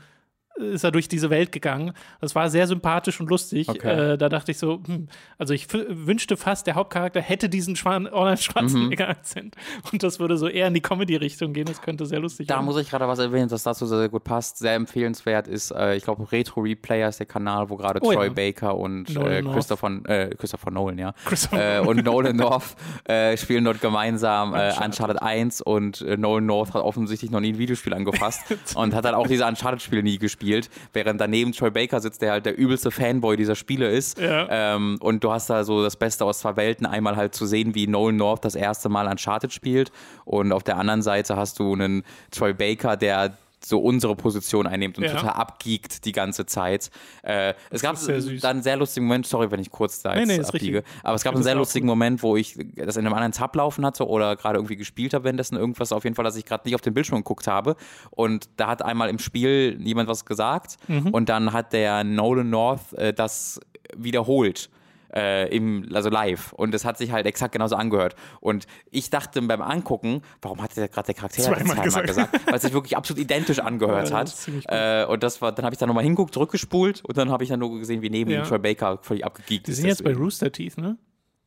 ist 0.56 0.84
er 0.84 0.90
durch 0.92 1.08
diese 1.08 1.30
Welt 1.30 1.52
gegangen. 1.52 1.92
Das 2.20 2.34
war 2.34 2.48
sehr 2.48 2.66
sympathisch 2.66 3.20
und 3.20 3.28
lustig. 3.28 3.68
Okay. 3.68 4.12
Äh, 4.12 4.18
da 4.18 4.28
dachte 4.28 4.52
ich 4.52 4.58
so, 4.58 4.80
hm, 4.86 5.08
also 5.36 5.52
ich 5.52 5.66
wünschte 5.72 6.36
fast, 6.36 6.66
der 6.66 6.74
Hauptcharakter 6.74 7.20
hätte 7.20 7.48
diesen 7.48 7.76
Schwan 7.76 8.06
Arnold 8.12 8.40
Schwarzenegger 8.40 9.08
Akzent 9.08 9.56
und 9.90 10.02
das 10.02 10.20
würde 10.20 10.36
so 10.36 10.46
eher 10.48 10.68
in 10.68 10.74
die 10.74 10.80
Comedy-Richtung 10.80 11.52
gehen. 11.52 11.66
Das 11.66 11.82
könnte 11.82 12.06
sehr 12.06 12.20
lustig 12.20 12.46
Da 12.46 12.54
werden. 12.54 12.66
muss 12.66 12.76
ich 12.78 12.88
gerade 12.88 13.08
was 13.08 13.18
erwähnen, 13.18 13.48
das 13.48 13.64
dazu 13.64 13.86
sehr, 13.86 13.98
sehr 13.98 14.08
gut 14.08 14.24
passt. 14.24 14.58
Sehr 14.58 14.74
empfehlenswert 14.74 15.48
ist, 15.48 15.72
äh, 15.72 15.96
ich 15.96 16.04
glaube, 16.04 16.30
Retro 16.30 16.60
Replayer 16.60 17.08
ist 17.08 17.18
der 17.18 17.26
Kanal, 17.26 17.68
wo 17.68 17.76
gerade 17.76 18.00
Oh 18.02 18.12
Troy 18.12 18.26
ja. 18.26 18.32
Baker 18.32 18.76
und 18.76 19.14
äh. 19.16 19.42
Christopher, 19.42 20.00
äh, 20.04 20.30
Christopher 20.36 20.70
Nolan, 20.70 20.98
ja. 20.98 21.14
Christopher 21.24 21.78
Äh, 21.78 21.80
und 21.80 22.04
Nolan 22.04 22.36
North 22.36 22.76
äh, 23.04 23.36
spielen 23.36 23.64
dort 23.64 23.80
gemeinsam 23.80 24.54
äh, 24.54 24.72
Uncharted 24.82 25.20
1 25.20 25.60
und 25.62 26.00
Nolan 26.18 26.46
North 26.46 26.74
hat 26.74 26.82
offensichtlich 26.82 27.30
noch 27.30 27.40
nie 27.40 27.52
ein 27.52 27.58
Videospiel 27.58 27.94
angefasst 27.94 28.42
und 28.74 28.94
hat 28.94 29.04
dann 29.04 29.14
auch 29.14 29.26
diese 29.26 29.46
Uncharted-Spiele 29.46 30.02
nie 30.02 30.18
gespielt, 30.18 30.43
während 30.92 31.20
daneben 31.20 31.52
Troy 31.52 31.70
Baker 31.70 32.00
sitzt, 32.00 32.22
der 32.22 32.32
halt 32.32 32.46
der 32.46 32.56
übelste 32.56 32.90
Fanboy 32.90 33.36
dieser 33.36 33.54
Spiele 33.54 33.90
ist. 33.90 34.18
Ja. 34.18 34.46
Ähm, 34.50 34.98
und 35.00 35.24
du 35.24 35.32
hast 35.32 35.50
da 35.50 35.64
so 35.64 35.82
das 35.82 35.96
Beste 35.96 36.24
aus 36.24 36.40
zwei 36.40 36.56
Welten. 36.56 36.86
Einmal 36.86 37.16
halt 37.16 37.34
zu 37.34 37.46
sehen, 37.46 37.74
wie 37.74 37.86
Nolan 37.86 38.16
North 38.16 38.44
das 38.44 38.54
erste 38.54 38.88
Mal 38.88 39.06
Uncharted 39.06 39.52
spielt. 39.52 39.90
Und 40.24 40.52
auf 40.52 40.62
der 40.62 40.76
anderen 40.76 41.02
Seite 41.02 41.36
hast 41.36 41.58
du 41.58 41.72
einen 41.72 42.02
Troy 42.30 42.52
Baker, 42.52 42.96
der 42.96 43.36
so 43.66 43.78
unsere 43.80 44.14
Position 44.16 44.66
einnimmt 44.66 44.98
und 44.98 45.04
Ja. 45.04 45.12
total 45.12 45.30
abgeekt 45.30 46.04
die 46.04 46.12
ganze 46.12 46.46
Zeit. 46.46 46.90
Äh, 47.22 47.54
es 47.70 47.82
gab 47.82 47.96
sehr 47.96 48.20
dann 48.20 48.50
einen 48.50 48.62
sehr 48.62 48.76
lustigen 48.76 49.06
Moment, 49.06 49.26
sorry, 49.26 49.50
wenn 49.50 49.60
ich 49.60 49.70
kurz 49.70 50.02
da 50.02 50.14
jetzt 50.16 50.28
nee, 50.28 50.40
abbiege, 50.40 50.82
aber 51.02 51.14
es 51.14 51.24
gab 51.24 51.34
einen 51.34 51.42
sehr 51.44 51.54
lustigen 51.54 51.86
Moment, 51.86 52.22
wo 52.22 52.36
ich 52.36 52.56
das 52.76 52.96
in 52.96 53.06
einem 53.06 53.14
anderen 53.14 53.32
Tab 53.32 53.54
laufen 53.56 53.84
hatte 53.86 54.06
oder 54.08 54.36
gerade 54.36 54.58
irgendwie 54.58 54.76
gespielt 54.76 55.14
habe, 55.14 55.24
währenddessen 55.24 55.56
irgendwas 55.56 55.92
auf 55.92 56.04
jeden 56.04 56.16
Fall, 56.16 56.24
dass 56.24 56.36
ich 56.36 56.44
gerade 56.44 56.62
nicht 56.66 56.74
auf 56.74 56.80
den 56.80 56.94
Bildschirm 56.94 57.18
geguckt 57.18 57.46
habe 57.46 57.76
und 58.10 58.48
da 58.56 58.66
hat 58.68 58.82
einmal 58.82 59.08
im 59.08 59.18
Spiel 59.18 59.78
jemand 59.80 60.08
was 60.08 60.24
gesagt 60.24 60.76
Mhm. 60.88 61.08
und 61.08 61.28
dann 61.28 61.52
hat 61.52 61.72
der 61.72 62.04
Nolan 62.04 62.50
North 62.50 62.92
äh, 62.94 63.12
das 63.12 63.60
wiederholt. 63.96 64.70
Äh, 65.16 65.54
im, 65.54 65.88
also 65.94 66.10
live. 66.10 66.52
Und 66.54 66.74
es 66.74 66.84
hat 66.84 66.98
sich 66.98 67.12
halt 67.12 67.24
exakt 67.26 67.52
genauso 67.52 67.76
angehört. 67.76 68.16
Und 68.40 68.66
ich 68.90 69.10
dachte 69.10 69.40
beim 69.42 69.62
Angucken, 69.62 70.22
warum 70.42 70.60
hat 70.60 70.76
der 70.76 70.88
gerade 70.88 71.06
der 71.06 71.14
Charakter 71.14 71.40
Zweimal 71.40 71.76
gesagt. 71.84 72.06
gesagt? 72.08 72.46
Weil 72.46 72.54
es 72.56 72.62
sich 72.62 72.72
wirklich 72.72 72.96
absolut 72.96 73.22
identisch 73.22 73.58
angehört 73.60 74.10
Ja, 74.10 74.16
hat. 74.16 74.26
das. 74.32 74.48
Äh, 74.66 75.06
und 75.08 75.22
das 75.22 75.40
war, 75.40 75.52
dann 75.52 75.64
habe 75.64 75.72
ich 75.74 75.78
da 75.78 75.86
nochmal 75.86 76.02
hinguckt, 76.02 76.34
zurückgespult 76.34 77.04
und 77.04 77.16
dann 77.16 77.30
habe 77.30 77.44
ich 77.44 77.50
dann 77.50 77.60
nur 77.60 77.78
gesehen, 77.78 78.02
wie 78.02 78.10
neben 78.10 78.30
Ja. 78.32 78.40
ihm 78.42 78.44
Troy 78.44 78.58
Baker 78.58 78.98
völlig 79.02 79.24
abgegeekt 79.24 79.68
die 79.68 79.70
ist. 79.70 79.76
sind 79.76 79.86
jetzt 79.86 80.02
bei 80.02 80.10
deswegen. 80.10 80.24
Rooster 80.24 80.50
Teeth, 80.50 80.78
ne? 80.78 80.98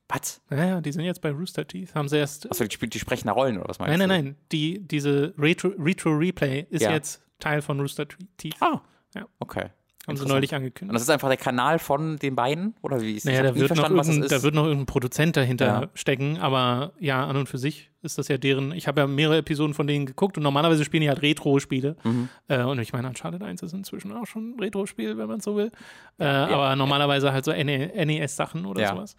Was? 0.08 0.40
Naja, 0.50 0.80
die 0.80 0.92
sind 0.94 1.04
jetzt 1.04 1.22
bei 1.22 1.32
Rooster 1.32 1.68
Teeth. 1.68 1.94
Haben 1.94 2.08
sie 2.08 2.16
erst. 2.18 2.50
Achso, 2.50 2.64
die, 2.64 2.90
die 2.90 3.00
sprechen 3.00 3.28
da 3.28 3.34
Rollen 3.34 3.58
oder 3.58 3.68
was 3.68 3.80
meinst 3.80 3.98
Nein, 3.98 4.08
nein, 4.08 4.24
du? 4.24 4.30
nein. 4.30 4.38
Die, 4.54 4.80
diese 4.88 5.34
Retro, 5.38 5.72
Retro 5.78 6.12
Replay 6.12 6.66
ist 6.70 6.84
Ja. 6.84 6.92
jetzt 6.94 7.22
Teil 7.40 7.62
von 7.62 7.82
Rooster 7.82 8.08
Teeth. 8.38 8.56
Ah, 8.62 8.80
Ja. 9.14 9.26
okay. 9.40 9.66
Haben 10.08 10.16
sie 10.18 10.26
neulich 10.26 10.52
Und 10.52 10.58
angekündigt. 10.58 10.96
das 10.96 11.02
ist 11.04 11.10
einfach 11.10 11.28
der 11.28 11.38
Kanal 11.38 11.80
von 11.80 12.18
den 12.18 12.36
beiden? 12.36 12.76
Oder 12.82 13.02
wie 13.02 13.16
ist 13.16 13.26
Naja, 13.26 13.42
ich 13.42 13.48
da 13.52 13.56
wird, 13.56 13.76
noch 13.76 13.90
was 13.98 14.08
da 14.30 14.42
wird 14.44 14.56
noch 14.56 14.64
irgendein 14.64 14.86
Produzent 14.86 15.36
dahinter 15.36 15.66
Ja. 15.66 15.90
stecken, 15.94 16.38
aber 16.40 16.94
ja, 17.00 17.26
an 17.26 17.36
und 17.36 17.50
für 17.50 17.58
sich 17.58 17.92
ist 18.04 18.18
das 18.18 18.30
ja 18.30 18.38
deren. 18.38 18.72
Ich 18.72 18.88
habe 18.88 19.02
ja 19.02 19.08
mehrere 19.08 19.38
Episoden 19.38 19.74
von 19.74 19.86
denen 19.86 20.06
geguckt 20.06 20.38
und 20.38 20.44
normalerweise 20.44 20.86
spielen 20.86 21.02
die 21.02 21.10
halt 21.10 21.22
Retro-Spiele. 21.22 21.98
Mhm. 22.06 22.30
Äh, 22.48 22.64
und 22.64 22.80
ich 22.80 22.94
meine, 22.94 23.08
Uncharted 23.10 23.44
1 23.44 23.62
ist 23.64 23.74
inzwischen 23.74 24.14
auch 24.14 24.26
schon 24.26 24.52
ein 24.56 24.60
Retro-Spiel, 24.60 25.18
wenn 25.18 25.28
man 25.28 25.42
so 25.42 25.58
will. 25.58 25.72
Äh, 26.20 26.26
Aber 26.26 26.74
normalerweise 26.78 27.34
halt 27.34 27.44
so 27.44 27.52
NES-Sachen 27.52 28.66
oder 28.66 28.82
Ja. 28.82 28.96
sowas. 28.96 29.18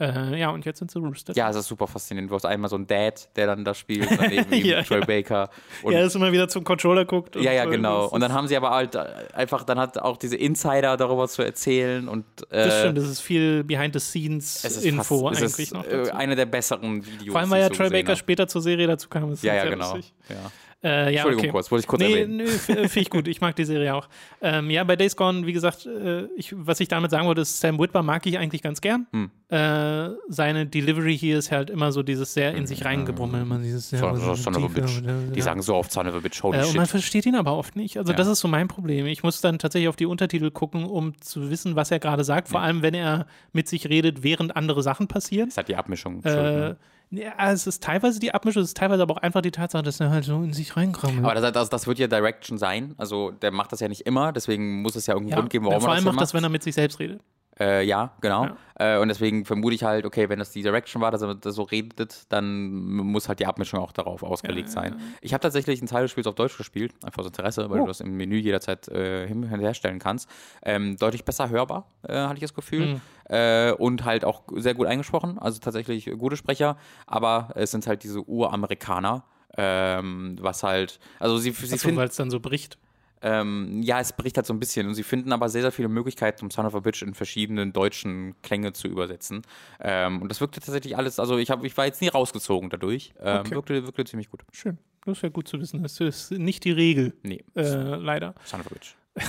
Äh, 0.00 0.38
ja, 0.40 0.48
und 0.50 0.64
jetzt 0.64 0.78
sind 0.78 0.90
sie 0.90 0.98
Rooster. 0.98 1.34
ja, 1.36 1.50
es 1.50 1.56
ist 1.56 1.68
super 1.68 1.86
faszinierend. 1.86 2.30
Du 2.30 2.34
hast 2.34 2.46
einmal 2.46 2.70
so 2.70 2.76
einen 2.76 2.86
Dad, 2.86 3.28
der 3.36 3.46
dann 3.46 3.64
da 3.64 3.74
spielt, 3.74 4.08
daneben 4.18 4.52
Ja, 4.64 4.82
Troy 4.82 5.00
ja. 5.00 5.04
Baker. 5.04 5.50
Und 5.82 5.92
er 5.92 6.04
ist 6.06 6.16
immer 6.16 6.32
wieder 6.32 6.48
zum 6.48 6.64
Controller 6.64 7.04
guckt. 7.04 7.36
Ja, 7.36 7.52
ja, 7.52 7.66
genau. 7.66 8.06
Und 8.08 8.20
dann 8.22 8.32
haben 8.32 8.48
sie 8.48 8.56
aber 8.56 8.70
halt 8.70 8.94
äh, 8.94 9.04
einfach, 9.34 9.62
dann 9.64 9.78
hat 9.78 9.98
auch 9.98 10.16
diese 10.16 10.36
Insider 10.36 10.96
darüber 10.96 11.28
zu 11.28 11.42
erzählen 11.42 12.08
und 12.08 12.24
äh, 12.50 12.64
Das 12.66 12.78
stimmt, 12.80 12.98
das 12.98 13.04
ist 13.04 13.20
viel 13.20 13.62
Behind-the-Scenes-Info 13.64 15.28
eigentlich 15.28 15.72
noch. 15.72 15.84
äh, 15.86 15.90
Dazu. 15.90 16.14
eine 16.14 16.34
der 16.36 16.46
besseren 16.46 17.04
Videos. 17.04 17.32
Vor 17.32 17.40
allem, 17.40 17.50
weil 17.50 17.60
ja 17.62 17.68
Troy 17.68 17.90
Baker 17.90 18.12
hab. 18.12 18.18
später 18.18 18.48
zur 18.48 18.62
Serie 18.62 18.86
dazu 18.86 19.08
kam. 19.08 19.30
Ist 19.32 19.42
Ja, 19.42 19.54
ja, 19.54 19.68
genau. 19.68 19.96
Ja. 19.96 20.36
Äh, 20.82 20.88
ja, 20.88 21.08
Entschuldigung 21.10 21.40
okay. 21.44 21.50
kurz, 21.50 21.70
wollte 21.70 21.80
ich 21.82 21.86
kurz 21.86 22.00
nee, 22.02 22.12
erwähnen. 22.20 22.40
F- 22.40 22.68
äh, 22.70 22.74
finde 22.88 23.00
ich 23.00 23.10
gut. 23.10 23.28
Ich 23.28 23.42
mag 23.42 23.54
die 23.54 23.66
Serie 23.66 23.94
auch. 23.94 24.08
Ähm, 24.40 24.70
ja, 24.70 24.82
bei 24.82 24.96
Days 24.96 25.14
Gone, 25.14 25.46
wie 25.46 25.52
gesagt, 25.52 25.84
äh, 25.84 26.24
ich, 26.36 26.54
was 26.56 26.80
ich 26.80 26.88
damit 26.88 27.10
sagen 27.10 27.26
wollte, 27.26 27.42
ist, 27.42 27.60
Sam 27.60 27.78
Witwer 27.78 28.02
mag 28.02 28.24
ich 28.26 28.38
eigentlich 28.38 28.62
ganz 28.62 28.80
gern. 28.80 29.06
Hm. 29.12 29.30
Äh, 29.50 30.10
seine 30.28 30.64
Delivery 30.66 31.18
hier 31.18 31.36
ist 31.38 31.52
halt 31.52 31.68
immer 31.68 31.92
so 31.92 32.02
dieses 32.02 32.32
sehr 32.32 32.54
in 32.54 32.66
sich 32.66 32.82
reingebrummel, 32.84 33.44
man 33.44 33.62
dieses 33.62 33.90
sehr 33.90 33.98
So, 33.98 34.14
so, 34.14 34.34
son 34.36 34.56
of 34.56 34.62
a 34.62 34.66
tiefe- 34.68 35.02
bitch. 35.02 35.34
Die 35.34 35.40
sagen 35.42 35.60
so 35.60 35.74
oft 35.74 35.92
Son 35.92 36.06
of 36.06 36.14
a 36.14 36.18
bitch, 36.20 36.42
holy 36.42 36.56
äh, 36.58 36.64
und 36.64 36.76
man 36.76 36.86
shit. 36.86 36.90
versteht 36.92 37.26
ihn 37.26 37.34
aber 37.34 37.54
oft 37.56 37.76
nicht. 37.76 37.98
Also 37.98 38.12
Ja. 38.12 38.16
das 38.16 38.28
ist 38.28 38.40
so 38.40 38.48
mein 38.48 38.68
Problem. 38.68 39.04
Ich 39.06 39.22
muss 39.22 39.42
dann 39.42 39.58
tatsächlich 39.58 39.88
auf 39.88 39.96
die 39.96 40.06
Untertitel 40.06 40.50
gucken, 40.50 40.84
um 40.84 41.20
zu 41.20 41.50
wissen, 41.50 41.76
was 41.76 41.90
er 41.90 41.98
gerade 41.98 42.24
sagt. 42.24 42.48
Vor 42.48 42.60
allem, 42.60 42.80
wenn 42.80 42.94
er 42.94 43.26
mit 43.52 43.68
sich 43.68 43.86
redet, 43.88 44.22
während 44.22 44.56
andere 44.56 44.82
Sachen 44.82 45.08
passieren. 45.08 45.48
Das 45.50 45.58
hat 45.58 45.68
die 45.68 45.76
Abmischung. 45.76 46.22
Äh? 46.24 46.74
Ja, 47.10 47.52
es 47.52 47.66
ist 47.66 47.82
teilweise 47.82 48.20
die 48.20 48.32
Abmischung, 48.32 48.62
es 48.62 48.70
ist 48.70 48.76
teilweise 48.76 49.02
aber 49.02 49.14
auch 49.14 49.22
einfach 49.22 49.42
die 49.42 49.50
Tatsache, 49.50 49.82
dass 49.82 49.98
er 50.00 50.10
halt 50.10 50.24
so 50.24 50.42
in 50.42 50.52
sich 50.52 50.76
reinkrammelt. 50.76 51.24
Aber 51.24 51.34
das, 51.34 51.52
das, 51.52 51.68
das 51.68 51.86
wird 51.86 51.98
ja 51.98 52.06
Direction 52.06 52.56
sein. 52.56 52.94
Also 52.98 53.32
der 53.32 53.50
macht 53.50 53.72
das 53.72 53.80
ja 53.80 53.88
nicht 53.88 54.02
immer, 54.02 54.32
deswegen 54.32 54.82
muss 54.82 54.94
es 54.94 55.06
ja 55.06 55.14
irgendeinen 55.14 55.30
Ja, 55.30 55.36
Grund 55.40 55.50
geben, 55.50 55.64
warum 55.66 55.80
vor 55.80 55.90
er 55.90 55.94
allem 55.94 56.04
das 56.04 56.14
macht 56.14 56.14
hier 56.14 56.20
das, 56.22 56.34
wenn 56.34 56.44
er 56.44 56.50
mit 56.50 56.62
sich 56.62 56.74
selbst 56.74 56.98
redet. 57.00 57.20
Äh, 57.60 57.84
ja, 57.84 58.12
genau. 58.22 58.46
Ja. 58.46 58.96
Äh, 58.96 58.98
und 59.00 59.08
deswegen 59.08 59.44
vermute 59.44 59.74
ich 59.74 59.84
halt, 59.84 60.06
okay, 60.06 60.30
wenn 60.30 60.38
das 60.38 60.50
die 60.50 60.62
Direction 60.62 61.02
war, 61.02 61.10
dass 61.10 61.20
er 61.20 61.34
das 61.34 61.54
so 61.54 61.62
redet, 61.62 62.24
dann 62.30 62.70
muss 62.70 63.28
halt 63.28 63.38
die 63.38 63.44
Abmischung 63.46 63.80
auch 63.80 63.92
darauf 63.92 64.22
ausgelegt 64.22 64.70
sein. 64.70 64.98
Ich 65.20 65.34
habe 65.34 65.42
tatsächlich 65.42 65.80
einen 65.80 65.88
Teil 65.88 66.02
des 66.02 66.10
Spiels 66.10 66.26
auf 66.26 66.34
Deutsch 66.34 66.56
gespielt, 66.56 66.94
einfach 67.04 67.20
aus 67.20 67.26
Interesse, 67.26 67.68
weil 67.68 67.80
Oh. 67.80 67.82
du 67.82 67.88
das 67.88 68.00
im 68.00 68.16
Menü 68.16 68.36
jederzeit 68.36 68.88
äh, 68.88 69.28
herstellen 69.28 69.98
kannst. 69.98 70.28
Ähm, 70.62 70.96
deutlich 70.96 71.24
besser 71.26 71.50
hörbar, 71.50 71.86
äh, 72.08 72.14
hatte 72.14 72.34
ich 72.36 72.40
das 72.40 72.54
Gefühl. 72.54 72.94
Hm. 72.94 73.00
Äh, 73.28 73.72
und 73.72 74.04
halt 74.06 74.24
auch 74.24 74.42
sehr 74.56 74.72
gut 74.74 74.86
eingesprochen, 74.86 75.38
also 75.38 75.60
tatsächlich 75.60 76.10
gute 76.16 76.36
Sprecher, 76.36 76.78
aber 77.06 77.50
es 77.56 77.70
sind 77.72 77.86
halt 77.86 78.02
diese 78.02 78.26
Uramerikaner. 78.26 79.24
Ähm, 79.56 80.36
was 80.40 80.62
halt, 80.62 81.00
also 81.18 81.36
sie, 81.36 81.50
sie 81.50 81.76
finden, 81.76 81.96
weil 81.96 82.06
es 82.08 82.14
dann 82.14 82.30
so 82.30 82.38
bricht. 82.38 82.78
Ähm, 83.22 83.82
ja, 83.82 84.00
es 84.00 84.12
bricht 84.12 84.36
halt 84.36 84.46
so 84.46 84.52
ein 84.54 84.60
bisschen 84.60 84.86
und 84.86 84.94
sie 84.94 85.02
finden 85.02 85.32
aber 85.32 85.48
sehr, 85.48 85.62
sehr 85.62 85.72
viele 85.72 85.88
Möglichkeiten, 85.88 86.44
um 86.44 86.50
Son 86.50 86.66
of 86.66 86.74
a 86.74 86.80
Bitch 86.80 87.02
in 87.02 87.14
verschiedenen 87.14 87.72
deutschen 87.72 88.34
Klänge 88.42 88.72
zu 88.72 88.88
übersetzen. 88.88 89.42
Ähm, 89.80 90.22
und 90.22 90.28
das 90.30 90.40
wirkte 90.40 90.60
tatsächlich 90.60 90.96
alles, 90.96 91.18
also 91.18 91.36
ich, 91.38 91.50
hab, 91.50 91.64
ich 91.64 91.76
war 91.76 91.86
jetzt 91.86 92.00
nie 92.00 92.08
rausgezogen 92.08 92.70
dadurch. 92.70 93.12
Ähm, 93.20 93.40
Okay. 93.40 93.54
wirkte, 93.54 93.84
wirkte 93.84 94.04
ziemlich 94.04 94.30
gut. 94.30 94.42
Schön. 94.52 94.78
Das 95.04 95.18
ist 95.18 95.22
ja 95.22 95.28
gut 95.30 95.48
zu 95.48 95.58
wissen. 95.60 95.82
Das 95.82 95.98
ist 96.00 96.30
nicht 96.32 96.64
die 96.64 96.72
Regel, 96.72 97.14
Nee, 97.22 97.42
äh, 97.56 97.96
leider. 97.96 98.34
Son 98.44 98.60
of 98.60 98.66
a 98.66 98.70
Bitch. 98.74 98.94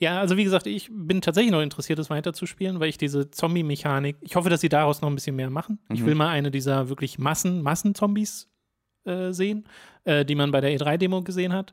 Ja, 0.00 0.20
also 0.20 0.36
wie 0.36 0.44
gesagt, 0.44 0.66
ich 0.68 0.88
bin 0.92 1.20
tatsächlich 1.20 1.50
noch 1.50 1.60
interessiert, 1.60 1.98
das 1.98 2.08
weiterzuspielen, 2.08 2.78
weil 2.78 2.88
ich 2.88 2.98
diese 2.98 3.30
Zombie-Mechanik, 3.30 4.16
ich 4.20 4.36
hoffe, 4.36 4.48
dass 4.48 4.60
sie 4.60 4.68
daraus 4.68 5.00
noch 5.00 5.08
ein 5.08 5.14
bisschen 5.16 5.34
mehr 5.34 5.50
machen. 5.50 5.78
Ich 5.92 6.04
will 6.04 6.14
mal 6.14 6.28
eine 6.28 6.50
dieser 6.52 6.88
wirklich 6.88 7.18
Massen, 7.18 7.62
Massen-Zombies 7.62 8.48
äh, 9.04 9.32
sehen, 9.32 9.64
äh, 10.04 10.24
die 10.24 10.36
man 10.36 10.52
bei 10.52 10.60
der 10.60 10.70
E3-Demo 10.78 11.22
gesehen 11.22 11.52
hat. 11.52 11.72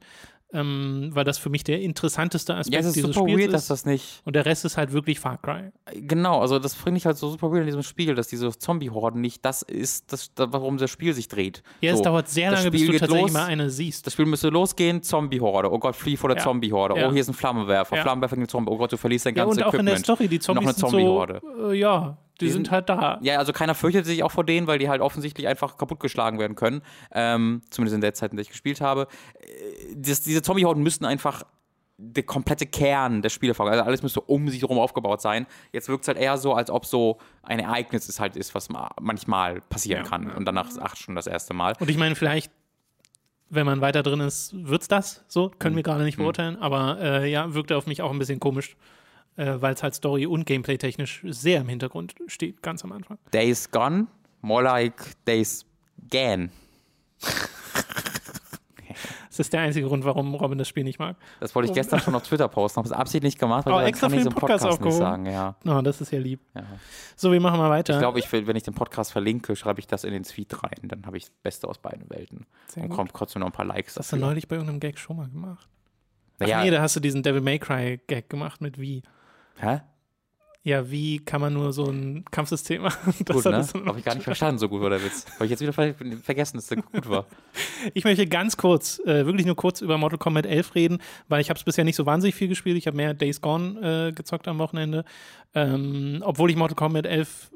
Ähm, 0.54 1.10
weil 1.14 1.24
das 1.24 1.38
für 1.38 1.50
mich 1.50 1.64
der 1.64 1.82
interessanteste 1.82 2.54
Ja, 2.54 2.60
Aspekt 2.60 2.80
es 2.82 2.88
ist 2.88 2.96
dieses 2.96 3.14
super 3.16 3.28
Spiels 3.28 3.42
weird, 3.42 3.54
dass 3.54 3.64
ist. 3.64 3.70
das 3.72 3.86
nicht. 3.86 4.22
Und 4.26 4.36
der 4.36 4.46
Rest 4.46 4.64
ist 4.66 4.78
halt 4.78 4.94
wirklich 4.94 5.20
Far 5.20 5.38
Cry. 5.42 5.72
Genau, 5.94 6.40
also 6.40 6.60
das 6.60 6.76
finde 6.76 6.98
ich 7.00 7.06
halt 7.06 7.18
so 7.18 7.30
super 7.30 7.48
weird 7.52 7.62
in 7.62 7.66
diesem 7.68 7.84
Spiel, 7.84 8.16
dass 8.16 8.28
diese 8.28 8.50
Zombie-Horden 8.58 9.20
nicht 9.20 9.44
das 9.44 9.64
ist, 9.64 10.14
das, 10.14 10.34
da- 10.34 10.54
warum 10.54 10.78
das 10.78 10.90
Spiel 10.92 11.14
sich 11.14 11.28
dreht. 11.28 11.64
Ja, 11.82 11.92
es 11.92 11.98
so, 11.98 12.04
dauert 12.06 12.30
sehr 12.30 12.52
das 12.52 12.60
lange, 12.60 12.72
bis 12.72 12.86
du 12.86 12.92
tatsächlich 12.94 13.22
los, 13.24 13.32
mal 13.34 13.46
eine 13.46 13.70
siehst. 13.70 14.06
Das 14.06 14.14
Spiel 14.14 14.26
müsste 14.26 14.50
losgehen, 14.50 15.02
Zombie-Horde. 15.04 15.72
Oh 15.72 15.80
Gott, 15.80 15.96
flieh 15.96 16.16
vor 16.16 16.30
der 16.30 16.38
Ja. 16.38 16.44
Zombie-Horde. 16.44 17.00
Ja. 17.00 17.10
Oh, 17.10 17.12
hier 17.12 17.22
ist 17.22 17.28
ein 17.28 17.34
Flammenwerfer. 17.34 17.96
Ja. 17.98 18.02
Flammenwerfer 18.04 18.36
gegen 18.36 18.48
Zombie. 18.48 18.72
Oh 18.72 18.78
Gott, 18.78 18.92
du 18.94 18.98
verlierst 18.98 19.26
dein 19.26 19.36
Ja, 19.36 19.44
ganzes 19.46 19.64
und 19.64 19.68
auch 19.70 19.74
in 19.74 19.86
der 19.86 19.98
Story, 19.98 20.28
die 20.28 20.40
Zombies 20.40 20.64
Noch 20.66 20.74
eine 20.74 20.76
Zombie-Horde. 20.92 21.42
so, 21.44 21.72
äh, 21.72 21.78
ja, 21.80 22.18
die, 22.42 22.46
Die 22.46 22.52
sind 22.52 22.66
sind- 22.68 22.72
halt 22.72 22.90
da. 22.90 23.20
Ja, 23.22 23.38
also 23.38 23.54
keiner 23.54 23.76
fürchtet 23.76 24.06
sich 24.06 24.24
auch 24.24 24.32
vor 24.32 24.44
denen, 24.44 24.68
weil 24.68 24.78
die 24.80 24.90
halt 24.90 25.02
offensichtlich 25.02 25.48
einfach 25.48 25.78
kaputtgeschlagen 25.78 26.40
werden 26.40 26.56
können. 26.56 26.82
Ähm, 27.12 27.62
zumindest 27.70 27.96
in 27.96 28.02
der 28.02 28.14
Zeit, 28.14 28.32
in 28.32 28.38
der 28.38 28.42
ich 28.44 28.50
gespielt 28.50 28.82
habe. 28.82 29.08
Äh, 29.42 29.96
Das, 29.96 30.22
diese 30.22 30.42
Zombie-Horden 30.42 30.84
müssten 30.84 31.06
einfach 31.06 31.44
der 31.98 32.24
komplette 32.24 32.66
Kern 32.66 33.22
der 33.22 33.30
Spielerfahrung, 33.30 33.72
also 33.72 33.86
alles 33.86 34.04
müsste 34.04 34.20
um 34.20 34.50
sich 34.50 34.62
herum 34.62 34.80
aufgebaut 34.80 35.22
sein. 35.22 35.48
Jetzt 35.72 35.88
wirkt 35.88 36.04
es 36.04 36.10
halt 36.10 36.18
eher 36.18 36.38
so, 36.38 36.54
als 36.54 36.70
ob 36.70 36.86
so 36.86 37.20
ein 37.42 37.60
Ereignis 37.60 38.10
es 38.10 38.20
halt 38.20 38.36
ist, 38.36 38.54
was 38.54 38.68
ma- 38.70 38.92
manchmal 39.00 39.62
passieren 39.62 40.04
Ja, 40.04 40.10
kann. 40.10 40.30
Und 40.30 40.44
danach 40.44 40.68
ist 40.68 40.78
acht 40.78 40.98
Stunden 40.98 41.16
das 41.16 41.28
erste 41.28 41.54
Mal. 41.54 41.74
Und 41.80 41.90
ich 41.90 41.96
meine, 41.98 42.16
vielleicht, 42.16 42.52
wenn 43.50 43.66
man 43.66 43.80
weiter 43.80 44.04
drin 44.04 44.20
ist, 44.20 44.52
wird's 44.68 44.90
das 44.90 45.24
so. 45.30 45.50
Können 45.58 45.76
Mhm. 45.76 45.78
wir 45.78 45.84
gerade 45.84 46.04
nicht 46.04 46.18
beurteilen. 46.18 46.58
Aber 46.58 47.00
äh, 47.00 47.32
ja, 47.32 47.54
wirkte 47.54 47.78
auf 47.78 47.88
mich 47.88 48.02
auch 48.02 48.12
ein 48.12 48.20
bisschen 48.20 48.42
komisch, 48.42 48.76
äh, 49.38 49.56
weil 49.60 49.74
es 49.74 49.84
halt 49.84 49.94
Story- 49.96 50.26
und 50.28 50.46
Gameplay-technisch 50.46 51.22
sehr 51.28 51.62
im 51.62 51.70
Hintergrund 51.70 52.16
steht, 52.28 52.62
ganz 52.62 52.84
am 52.84 52.92
Anfang. 52.92 53.18
Days 53.34 53.70
Gone, 53.72 54.08
more 54.42 54.64
like 54.64 55.14
Days 55.26 55.66
Gone. 56.12 56.50
Das 59.30 59.40
ist 59.42 59.52
der 59.52 59.60
einzige 59.62 59.88
Grund, 59.88 60.06
warum 60.06 60.34
Robin 60.36 60.58
das 60.58 60.70
Spiel 60.70 60.86
nicht 60.86 60.98
mag. 60.98 61.18
Das 61.42 61.54
wollte 61.56 61.68
ich 61.68 61.74
gestern 61.76 62.00
schon 62.00 62.16
auf 62.16 62.24
Twitter 62.24 62.48
posten, 62.48 62.78
habe 62.78 62.88
es 62.88 62.94
absichtlich 62.94 63.38
gemacht, 63.38 63.66
weil 63.66 63.74
Oh, 63.74 63.80
extra 63.82 64.08
kann 64.08 64.18
ich 64.18 64.24
den 64.24 64.32
im 64.32 64.34
Podcast 64.34 64.64
Podcast 64.64 64.82
nicht 64.86 64.94
sagen. 64.96 65.26
Ja, 65.26 65.56
Oh, 65.66 65.82
das 65.82 66.00
ist 66.00 66.12
ja 66.12 66.20
lieb. 66.20 66.40
ja. 66.54 66.64
So, 67.18 67.34
wir 67.34 67.42
machen 67.42 67.60
mal 67.60 67.70
weiter. 67.70 67.96
Ich 67.96 68.00
glaube, 68.00 68.20
ich 68.20 68.32
will, 68.32 68.48
wenn 68.48 68.56
ich 68.56 68.64
den 68.64 68.74
Podcast 68.76 69.12
verlinke, 69.12 69.58
schreibe 69.58 69.82
ich 69.82 69.88
das 69.88 70.06
in 70.06 70.14
den 70.14 70.24
Tweet 70.24 70.64
rein. 70.64 70.78
Dann 70.84 71.06
habe 71.06 71.18
ich 71.18 71.24
das 71.26 71.32
Beste 71.44 71.68
aus 71.68 71.80
beiden 71.80 72.10
Welten. 72.10 72.46
Sehr 72.68 72.84
und 72.84 72.90
gut. 72.90 72.98
kommt 72.98 73.12
trotzdem 73.14 73.42
noch 73.42 73.48
ein 73.48 73.52
paar 73.52 73.66
Likes. 73.66 73.96
das 73.96 74.06
hast 74.06 74.14
du 74.14 74.18
neulich 74.18 74.48
bei 74.48 74.56
irgendeinem 74.56 74.80
Gag 74.80 74.98
schon 75.00 75.18
mal 75.18 75.28
gemacht. 75.28 75.68
Ach 76.36 76.40
Naja, 76.40 76.64
nee, 76.64 76.72
da 76.72 76.82
hast 76.82 76.96
du 76.96 77.02
diesen 77.02 77.22
Devil 77.22 77.42
May 77.42 77.60
Cry 77.60 78.00
Gag 78.08 78.30
gemacht 78.30 78.62
mit 78.62 78.80
wie. 78.80 79.04
Hä? 79.60 79.82
Ja, 80.66 80.90
wie 80.90 81.20
kann 81.20 81.42
man 81.42 81.54
nur 81.54 81.74
so 81.74 81.86
ein 81.86 82.26
Kampfsystem 82.32 82.82
machen? 82.82 83.14
Das 83.26 83.36
Gut, 83.36 83.46
ne? 83.46 83.52
dann 83.72 83.86
Habe 83.86 84.00
ich 84.00 84.06
gar 84.06 84.16
nicht 84.16 84.24
verstanden, 84.24 84.58
so 84.58 84.68
gut 84.68 84.82
war 84.82 84.90
der 84.90 85.04
Witz. 85.04 85.28
Habe 85.36 85.46
ich 85.46 85.52
jetzt 85.52 85.62
wieder 85.62 85.74
ver 85.74 85.94
vergessen, 86.24 86.58
dass 86.58 86.66
der 86.66 86.82
gut 86.82 87.08
war. 87.08 87.28
Ich 87.94 88.04
möchte 88.04 88.26
ganz 88.26 88.58
kurz, 88.58 88.98
äh, 89.06 89.28
wirklich 89.28 89.46
nur 89.46 89.56
kurz 89.56 89.82
über 89.82 90.00
Mortal 90.00 90.18
Kombat 90.18 90.48
11 90.48 90.74
reden, 90.74 90.98
weil 91.28 91.40
ich 91.40 91.52
habe 91.52 91.60
es 91.60 91.64
bisher 91.64 91.84
nicht 91.84 91.96
so 91.96 92.08
wahnsinnig 92.08 92.34
viel 92.34 92.48
gespielt. 92.48 92.78
Ich 92.78 92.88
habe 92.88 92.98
mehr 92.98 93.14
Days 93.14 93.42
Gone 93.42 94.08
äh, 94.08 94.12
gezockt 94.12 94.48
am 94.48 94.58
Wochenende. 94.58 95.06
Ähm, 95.54 96.24
obwohl 96.26 96.50
ich 96.50 96.56
Mortal 96.56 96.76
Kombat 96.76 97.06
11 97.06 97.52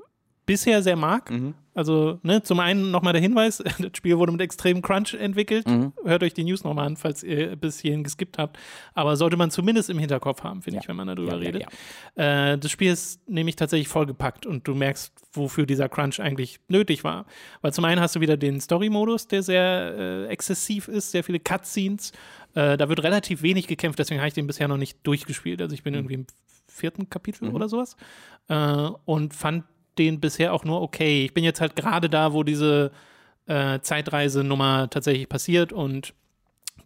bisher 0.49 0.81
sehr 0.81 0.95
mag. 0.95 1.29
Mhm. 1.29 1.53
Also, 1.75 2.19
ne, 2.23 2.41
zum 2.43 2.59
einen 2.59 2.91
nochmal 2.91 3.13
der 3.13 3.21
Hinweis, 3.21 3.57
das 3.79 3.91
Spiel 3.95 4.17
wurde 4.17 4.31
mit 4.33 4.41
extremem 4.41 4.81
Crunch 4.81 5.13
entwickelt. 5.13 5.65
Mhm. 5.67 5.93
Hört 6.03 6.23
euch 6.23 6.33
die 6.33 6.43
News 6.43 6.63
nochmal 6.63 6.87
an, 6.87 6.97
falls 6.97 7.23
ihr 7.23 7.55
bis 7.55 7.79
hierhin 7.79 8.03
geskippt 8.03 8.37
habt. 8.37 8.57
Aber 8.95 9.15
sollte 9.15 9.37
man 9.37 9.49
zumindest 9.51 9.89
im 9.89 9.97
Hinterkopf 9.99 10.43
haben, 10.43 10.61
finde 10.61 10.77
Ja. 10.77 10.81
ich, 10.81 10.87
wenn 10.89 10.95
man 10.97 11.07
darüber 11.07 11.33
Ja, 11.33 11.37
redet. 11.37 11.65
ja. 12.17 12.53
Äh, 12.53 12.57
das 12.57 12.71
Spiel 12.71 12.91
ist 12.91 13.27
nämlich 13.29 13.55
tatsächlich 13.55 13.87
vollgepackt 13.87 14.45
und 14.45 14.67
du 14.67 14.75
merkst, 14.75 15.13
wofür 15.33 15.65
dieser 15.65 15.87
Crunch 15.87 16.19
eigentlich 16.19 16.59
nötig 16.67 17.03
war. 17.03 17.25
Weil 17.61 17.71
zum 17.71 17.85
einen 17.85 18.01
hast 18.01 18.15
du 18.15 18.19
wieder 18.19 18.35
den 18.35 18.59
Story-Modus, 18.59 19.27
der 19.27 19.43
sehr 19.43 19.93
äh, 19.97 20.25
exzessiv 20.27 20.87
ist, 20.89 21.11
sehr 21.11 21.23
viele 21.23 21.39
Cutscenes. 21.39 22.11
Äh, 22.55 22.75
da 22.77 22.89
wird 22.89 23.03
relativ 23.03 23.41
wenig 23.43 23.67
gekämpft, 23.67 23.99
deswegen 23.99 24.19
habe 24.19 24.27
ich 24.27 24.33
den 24.33 24.47
bisher 24.47 24.67
noch 24.67 24.77
nicht 24.77 24.97
durchgespielt. 25.05 25.61
Also 25.61 25.75
ich 25.75 25.83
bin 25.83 25.93
irgendwie 25.93 26.15
im 26.15 26.25
vierten 26.67 27.09
Kapitel 27.09 27.49
oder 27.49 27.69
sowas 27.69 27.95
äh, 28.49 28.89
und 29.05 29.33
fand 29.33 29.63
den 29.99 30.19
bisher 30.19 30.53
auch 30.53 30.63
nur 30.63 30.81
okay. 30.81 31.25
Ich 31.25 31.33
bin 31.33 31.43
jetzt 31.43 31.61
halt 31.61 31.75
gerade 31.75 32.09
da, 32.09 32.33
wo 32.33 32.43
diese 32.43 32.91
äh, 33.45 33.79
Zeitreise-Nummer 33.81 34.89
tatsächlich 34.89 35.29
passiert 35.29 35.73
und 35.73 36.13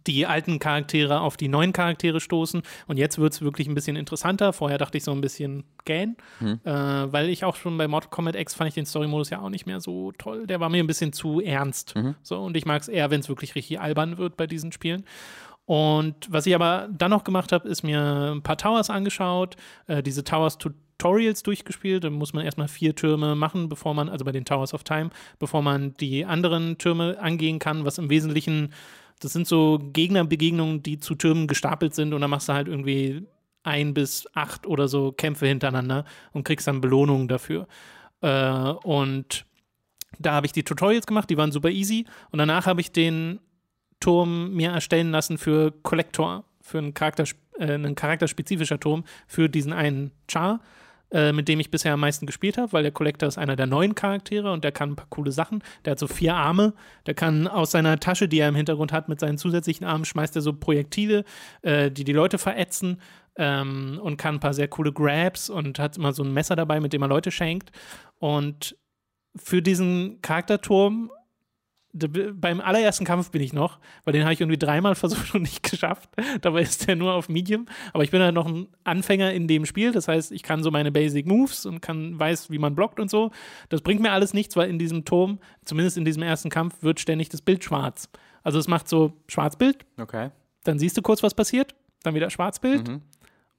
die 0.06 0.26
alten 0.26 0.58
Charaktere 0.58 1.20
auf 1.20 1.36
die 1.36 1.48
neuen 1.48 1.72
Charaktere 1.72 2.20
stoßen. 2.20 2.62
Und 2.86 2.98
jetzt 2.98 3.18
wird 3.18 3.32
es 3.32 3.40
wirklich 3.40 3.68
ein 3.68 3.74
bisschen 3.74 3.96
interessanter. 3.96 4.52
Vorher 4.52 4.76
dachte 4.76 4.98
ich 4.98 5.04
so 5.04 5.12
ein 5.12 5.20
bisschen 5.20 5.64
gähn, 5.84 6.16
äh, 6.64 6.70
weil 6.70 7.28
ich 7.30 7.44
auch 7.44 7.56
schon 7.56 7.78
bei 7.78 7.88
Mortal 7.88 8.10
Kombat 8.10 8.36
X 8.36 8.54
fand 8.54 8.68
ich 8.68 8.74
den 8.74 8.86
Story-Modus 8.86 9.30
ja 9.30 9.40
auch 9.40 9.48
nicht 9.48 9.66
mehr 9.66 9.80
so 9.80 10.12
toll. 10.12 10.46
Der 10.46 10.60
war 10.60 10.68
mir 10.68 10.82
ein 10.82 10.86
bisschen 10.86 11.12
zu 11.12 11.40
ernst. 11.40 11.94
So, 12.22 12.38
und 12.38 12.56
ich 12.56 12.66
mag 12.66 12.82
es 12.82 12.88
eher, 12.88 13.10
wenn 13.10 13.20
es 13.20 13.28
wirklich 13.28 13.54
richtig 13.54 13.80
albern 13.80 14.18
wird 14.18 14.36
bei 14.36 14.46
diesen 14.46 14.72
Spielen. 14.72 15.04
Und 15.66 16.14
was 16.28 16.44
ich 16.44 16.54
aber 16.54 16.88
dann 16.92 17.10
noch 17.10 17.24
gemacht 17.24 17.50
habe, 17.52 17.66
ist 17.68 17.82
mir 17.82 18.34
ein 18.34 18.42
paar 18.42 18.58
Towers 18.58 18.90
angeschaut, 18.90 19.56
äh, 19.86 20.02
diese 20.02 20.22
Towers 20.22 20.58
Tutorials 20.98 21.42
durchgespielt. 21.42 22.04
Da 22.04 22.10
muss 22.10 22.32
man 22.32 22.44
erstmal 22.44 22.68
vier 22.68 22.94
Türme 22.94 23.34
machen, 23.34 23.68
bevor 23.68 23.94
man, 23.94 24.08
also 24.08 24.24
bei 24.24 24.32
den 24.32 24.44
Towers 24.44 24.74
of 24.74 24.84
Time, 24.84 25.10
bevor 25.38 25.62
man 25.62 25.94
die 25.94 26.24
anderen 26.24 26.78
Türme 26.78 27.18
angehen 27.20 27.58
kann, 27.58 27.84
was 27.84 27.98
im 27.98 28.10
Wesentlichen, 28.10 28.72
das 29.20 29.32
sind 29.32 29.46
so 29.46 29.78
Gegnerbegegnungen, 29.92 30.82
die 30.82 30.98
zu 30.98 31.14
Türmen 31.14 31.46
gestapelt 31.46 31.94
sind 31.94 32.12
und 32.12 32.20
dann 32.20 32.30
machst 32.30 32.48
du 32.48 32.52
halt 32.52 32.68
irgendwie 32.68 33.26
ein 33.62 33.94
bis 33.94 34.26
acht 34.34 34.66
oder 34.66 34.88
so 34.88 35.12
Kämpfe 35.12 35.46
hintereinander 35.46 36.04
und 36.32 36.44
kriegst 36.44 36.66
dann 36.66 36.80
Belohnungen 36.80 37.28
dafür. 37.28 37.66
Äh, 38.20 38.72
und 38.82 39.46
da 40.18 40.32
habe 40.32 40.46
ich 40.46 40.52
die 40.52 40.62
Tutorials 40.62 41.06
gemacht, 41.06 41.30
die 41.30 41.36
waren 41.36 41.52
super 41.52 41.70
easy. 41.70 42.06
Und 42.30 42.38
danach 42.38 42.66
habe 42.66 42.80
ich 42.80 42.92
den 42.92 43.40
Turm 44.00 44.52
mir 44.54 44.70
erstellen 44.70 45.10
lassen 45.10 45.38
für 45.38 45.72
Collector, 45.82 46.44
für 46.60 46.78
einen, 46.78 46.94
Charakter, 46.94 47.24
äh, 47.58 47.72
einen 47.72 47.94
charakterspezifischer 47.94 48.78
Turm 48.78 49.04
für 49.26 49.48
diesen 49.48 49.72
einen 49.72 50.12
Char, 50.30 50.60
äh, 51.14 51.32
mit 51.32 51.46
dem 51.46 51.60
ich 51.60 51.70
bisher 51.70 51.94
am 51.94 52.00
meisten 52.00 52.26
gespielt 52.26 52.58
habe, 52.58 52.72
weil 52.72 52.82
der 52.82 52.90
Collector 52.90 53.28
ist 53.28 53.38
einer 53.38 53.54
der 53.54 53.66
neuen 53.66 53.94
Charaktere 53.94 54.50
und 54.50 54.64
der 54.64 54.72
kann 54.72 54.90
ein 54.90 54.96
paar 54.96 55.06
coole 55.10 55.30
Sachen. 55.30 55.62
Der 55.84 55.92
hat 55.92 56.00
so 56.00 56.08
vier 56.08 56.34
Arme, 56.34 56.74
der 57.06 57.14
kann 57.14 57.46
aus 57.46 57.70
seiner 57.70 58.00
Tasche, 58.00 58.26
die 58.26 58.40
er 58.40 58.48
im 58.48 58.56
Hintergrund 58.56 58.92
hat, 58.92 59.08
mit 59.08 59.20
seinen 59.20 59.38
zusätzlichen 59.38 59.86
Armen, 59.86 60.04
schmeißt 60.04 60.34
er 60.34 60.42
so 60.42 60.52
Projektile, 60.52 61.24
äh, 61.62 61.88
die 61.88 62.02
die 62.02 62.12
Leute 62.12 62.36
verätzen 62.36 63.00
ähm, 63.36 64.00
und 64.02 64.16
kann 64.16 64.34
ein 64.34 64.40
paar 64.40 64.54
sehr 64.54 64.66
coole 64.66 64.92
Grabs 64.92 65.48
und 65.48 65.78
hat 65.78 65.96
immer 65.96 66.12
so 66.12 66.24
ein 66.24 66.32
Messer 66.32 66.56
dabei, 66.56 66.80
mit 66.80 66.92
dem 66.92 67.02
er 67.02 67.08
Leute 67.08 67.30
schenkt. 67.30 67.70
Und 68.18 68.76
für 69.36 69.62
diesen 69.62 70.20
Charakterturm 70.20 71.12
beim 71.94 72.60
allerersten 72.60 73.04
Kampf 73.04 73.30
bin 73.30 73.40
ich 73.40 73.52
noch, 73.52 73.78
weil 74.04 74.12
den 74.12 74.24
habe 74.24 74.32
ich 74.34 74.40
irgendwie 74.40 74.58
dreimal 74.58 74.94
versucht 74.96 75.34
und 75.34 75.42
nicht 75.42 75.62
geschafft. 75.62 76.10
Dabei 76.40 76.62
ist 76.62 76.86
der 76.88 76.96
nur 76.96 77.12
auf 77.14 77.28
Medium. 77.28 77.66
Aber 77.92 78.02
ich 78.04 78.10
bin 78.10 78.20
halt 78.20 78.34
noch 78.34 78.46
ein 78.46 78.66
Anfänger 78.82 79.32
in 79.32 79.46
dem 79.46 79.64
Spiel. 79.64 79.92
Das 79.92 80.08
heißt, 80.08 80.32
ich 80.32 80.42
kann 80.42 80.62
so 80.62 80.70
meine 80.70 80.90
Basic 80.90 81.26
Moves 81.26 81.66
und 81.66 81.80
kann 81.80 82.18
weiß, 82.18 82.50
wie 82.50 82.58
man 82.58 82.74
blockt 82.74 82.98
und 82.98 83.10
so. 83.10 83.30
Das 83.68 83.80
bringt 83.80 84.00
mir 84.00 84.12
alles 84.12 84.34
nichts, 84.34 84.56
weil 84.56 84.68
in 84.68 84.78
diesem 84.78 85.04
Turm, 85.04 85.38
zumindest 85.64 85.96
in 85.96 86.04
diesem 86.04 86.22
ersten 86.22 86.50
Kampf, 86.50 86.82
wird 86.82 86.98
ständig 87.00 87.28
das 87.28 87.40
Bild 87.42 87.62
schwarz. 87.62 88.08
Also 88.42 88.58
es 88.58 88.68
macht 88.68 88.88
so 88.88 89.12
Schwarzbild, 89.28 89.86
Okay. 89.98 90.30
dann 90.64 90.78
siehst 90.78 90.96
du 90.96 91.02
kurz, 91.02 91.22
was 91.22 91.34
passiert, 91.34 91.74
dann 92.02 92.14
wieder 92.14 92.28
Schwarzbild 92.28 92.90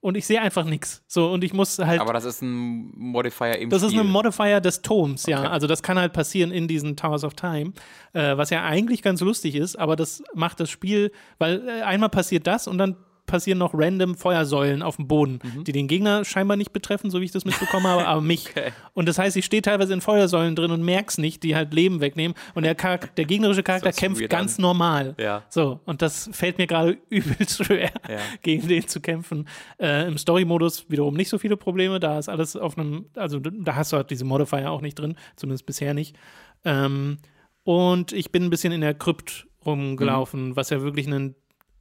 und 0.06 0.16
ich 0.16 0.24
sehe 0.24 0.40
einfach 0.40 0.64
nichts. 0.64 1.02
So 1.08 1.32
und 1.32 1.42
ich 1.42 1.52
muss 1.52 1.80
halt 1.80 2.00
Aber 2.00 2.12
das 2.12 2.24
ist 2.24 2.40
ein 2.40 2.92
Modifier 2.96 3.58
im 3.58 3.70
das 3.70 3.82
ist 3.82 3.90
Spiel. 3.90 4.02
ein 4.02 4.06
Modifier 4.06 4.60
des 4.60 4.80
Turms, 4.80 5.26
ja. 5.26 5.40
Okay. 5.40 5.48
Also 5.48 5.66
das 5.66 5.82
kann 5.82 5.98
halt 5.98 6.12
passieren 6.12 6.52
in 6.52 6.68
diesen 6.68 6.94
Towers 6.96 7.24
of 7.24 7.34
Time, 7.34 7.72
äh, 8.12 8.36
was 8.36 8.50
ja 8.50 8.62
eigentlich 8.64 9.02
ganz 9.02 9.20
lustig 9.20 9.56
ist, 9.56 9.74
aber 9.76 9.96
das 9.96 10.22
macht 10.32 10.60
das 10.60 10.70
Spiel, 10.70 11.10
weil 11.38 11.66
äh, 11.68 11.82
einmal 11.82 12.08
passiert 12.08 12.46
das 12.46 12.68
und 12.68 12.78
dann 12.78 12.94
passieren 13.26 13.58
noch 13.58 13.72
random 13.74 14.14
Feuersäulen 14.14 14.82
auf 14.82 14.96
dem 14.96 15.08
Boden, 15.08 15.40
Mhm. 15.42 15.64
die 15.64 15.72
den 15.72 15.88
Gegner 15.88 16.24
scheinbar 16.24 16.56
nicht 16.56 16.72
betreffen, 16.72 17.10
so 17.10 17.20
wie 17.20 17.24
ich 17.24 17.32
das 17.32 17.44
mitbekommen 17.44 17.86
habe, 17.86 18.06
aber 18.06 18.20
mich. 18.20 18.46
Okay. 18.56 18.72
Und 18.94 19.06
das 19.08 19.18
heißt, 19.18 19.36
ich 19.36 19.44
stehe 19.44 19.60
teilweise 19.62 19.92
in 19.92 20.00
Feuersäulen 20.00 20.56
drin 20.56 20.70
und 20.70 20.82
merk's 20.82 21.18
nicht, 21.18 21.42
die 21.42 21.54
halt 21.54 21.74
Leben 21.74 22.00
wegnehmen. 22.00 22.36
Und 22.54 22.62
der, 22.62 22.74
Charak 22.74 23.14
der 23.16 23.24
gegnerische 23.26 23.62
Charakter 23.62 23.90
ist 23.90 23.98
kämpft 23.98 24.28
ganz 24.30 24.56
an. 24.58 24.62
normal. 24.62 25.14
Ja. 25.18 25.42
So, 25.48 25.80
und 25.84 26.00
das 26.02 26.30
fällt 26.32 26.58
mir 26.58 26.66
gerade 26.66 26.96
übelst 27.10 27.64
schwer, 27.64 27.90
Ja. 28.08 28.18
gegen 28.42 28.66
den 28.68 28.86
zu 28.88 29.00
kämpfen. 29.00 29.48
Äh, 29.78 30.06
Im 30.08 30.16
Story-Modus 30.18 30.86
wiederum 30.88 31.14
nicht 31.14 31.28
so 31.28 31.38
viele 31.38 31.56
Probleme. 31.56 32.00
Da 32.00 32.18
ist 32.18 32.28
alles 32.28 32.56
auf 32.56 32.78
einem, 32.78 33.06
also 33.16 33.38
da 33.40 33.74
hast 33.74 33.92
du 33.92 33.96
halt 33.98 34.10
diese 34.10 34.24
Modifier 34.24 34.70
auch 34.70 34.80
nicht 34.80 34.98
drin, 34.98 35.16
zumindest 35.36 35.66
bisher 35.66 35.92
nicht. 35.92 36.16
Ähm, 36.64 37.18
und 37.64 38.12
ich 38.12 38.30
bin 38.32 38.44
ein 38.44 38.50
bisschen 38.50 38.72
in 38.72 38.80
der 38.80 38.94
Krypt 38.94 39.46
rumgelaufen, 39.64 40.48
Mhm. 40.50 40.56
was 40.56 40.70
ja 40.70 40.80
wirklich 40.82 41.06
ein, 41.08 41.34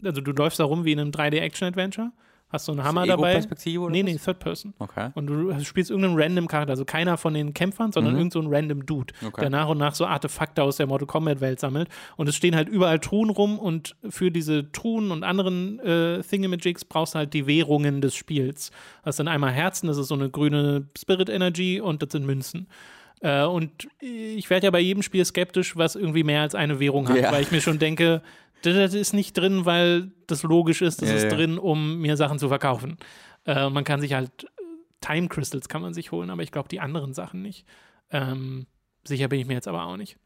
also 0.05 0.21
du 0.21 0.31
läufst 0.31 0.59
da 0.59 0.63
rum 0.63 0.85
wie 0.85 0.91
in 0.93 0.99
einem 0.99 1.11
3D-Action-Adventure, 1.11 2.11
hast 2.49 2.65
so 2.65 2.71
einen 2.71 2.83
Hammer 2.83 3.05
dabei. 3.07 3.31
Ego-Perspektive 3.31 3.81
oder 3.81 3.91
Nee, 3.91 4.03
nee, 4.03 4.15
Third 4.23 4.39
Person. 4.39 4.73
Okay. 4.79 5.09
Und 5.15 5.27
du 5.27 5.59
spielst 5.63 5.89
irgendeinen 5.89 6.17
random 6.17 6.47
Charakter, 6.47 6.71
also 6.71 6.85
keiner 6.85 7.17
von 7.17 7.33
den 7.33 7.53
Kämpfern, 7.53 7.91
sondern 7.91 8.13
Mhm. 8.13 8.19
irgend 8.19 8.33
so 8.33 8.39
ein 8.39 8.47
random 8.47 8.85
Dude, 8.85 9.13
Okay. 9.25 9.41
der 9.41 9.49
nach 9.49 9.67
und 9.67 9.79
nach 9.79 9.95
so 9.95 10.05
Artefakte 10.05 10.61
aus 10.63 10.77
der 10.77 10.85
Mortal 10.87 11.07
Kombat-Welt 11.07 11.59
sammelt. 11.59 11.89
Und 12.17 12.29
es 12.29 12.35
stehen 12.35 12.55
halt 12.55 12.69
überall 12.69 12.99
Truhen 12.99 13.29
rum 13.31 13.57
und 13.59 13.95
für 14.09 14.29
diese 14.31 14.71
Truhen 14.71 15.11
und 15.11 15.23
anderen 15.23 15.79
äh, 15.79 16.21
Thingamajigs 16.21 16.85
brauchst 16.85 17.15
du 17.15 17.19
halt 17.19 17.33
die 17.33 17.47
Währungen 17.47 17.99
des 18.01 18.15
Spiels. 18.15 18.71
Das 19.03 19.17
sind 19.17 19.27
einmal 19.27 19.51
Herzen, 19.51 19.87
das 19.87 19.97
ist 19.97 20.07
so 20.07 20.15
eine 20.15 20.29
grüne 20.29 20.87
Spirit 20.97 21.29
Energy 21.29 21.81
und 21.81 22.03
das 22.03 22.11
sind 22.11 22.25
Münzen. 22.25 22.67
Äh, 23.21 23.43
und 23.45 23.87
ich 24.01 24.49
werde 24.49 24.65
ja 24.67 24.71
bei 24.71 24.81
jedem 24.81 25.01
Spiel 25.01 25.25
skeptisch, 25.25 25.75
was 25.77 25.95
irgendwie 25.95 26.23
mehr 26.23 26.41
als 26.41 26.53
eine 26.53 26.79
Währung 26.79 27.09
hat, 27.09 27.17
Ja. 27.17 27.31
weil 27.31 27.41
ich 27.41 27.51
mir 27.51 27.61
schon 27.61 27.79
denke, 27.79 28.21
das 28.74 28.93
ist 28.93 29.13
nicht 29.13 29.38
drin, 29.38 29.66
weil 29.66 30.11
das 30.28 30.43
logisch 30.43 30.82
ist, 30.82 31.01
das 31.01 31.09
Ja, 31.09 31.16
ist 31.16 31.24
ja. 31.24 31.30
drin, 31.30 31.57
um 31.57 31.99
mir 31.99 32.18
Sachen 32.18 32.39
zu 32.39 32.47
verkaufen. 32.47 32.97
Äh, 33.45 33.70
man 33.70 33.84
kann 33.84 34.01
sich 34.01 34.13
halt 34.13 34.43
äh, 34.43 34.47
Time 35.01 35.28
Crystals 35.28 35.70
kann 35.70 35.82
man 35.82 35.93
sich 35.93 36.11
holen, 36.11 36.30
aber 36.30 36.41
ich 36.43 36.51
glaube 36.51 36.70
die 36.70 36.80
anderen 36.80 37.13
Sachen 37.13 37.41
nicht. 37.41 37.66
Ähm, 38.11 38.66
sicher 39.03 39.28
bin 39.28 39.39
ich 39.39 39.47
mir 39.47 39.53
jetzt 39.53 39.68
aber 39.68 39.86
auch 39.86 39.97
nicht. 39.97 40.18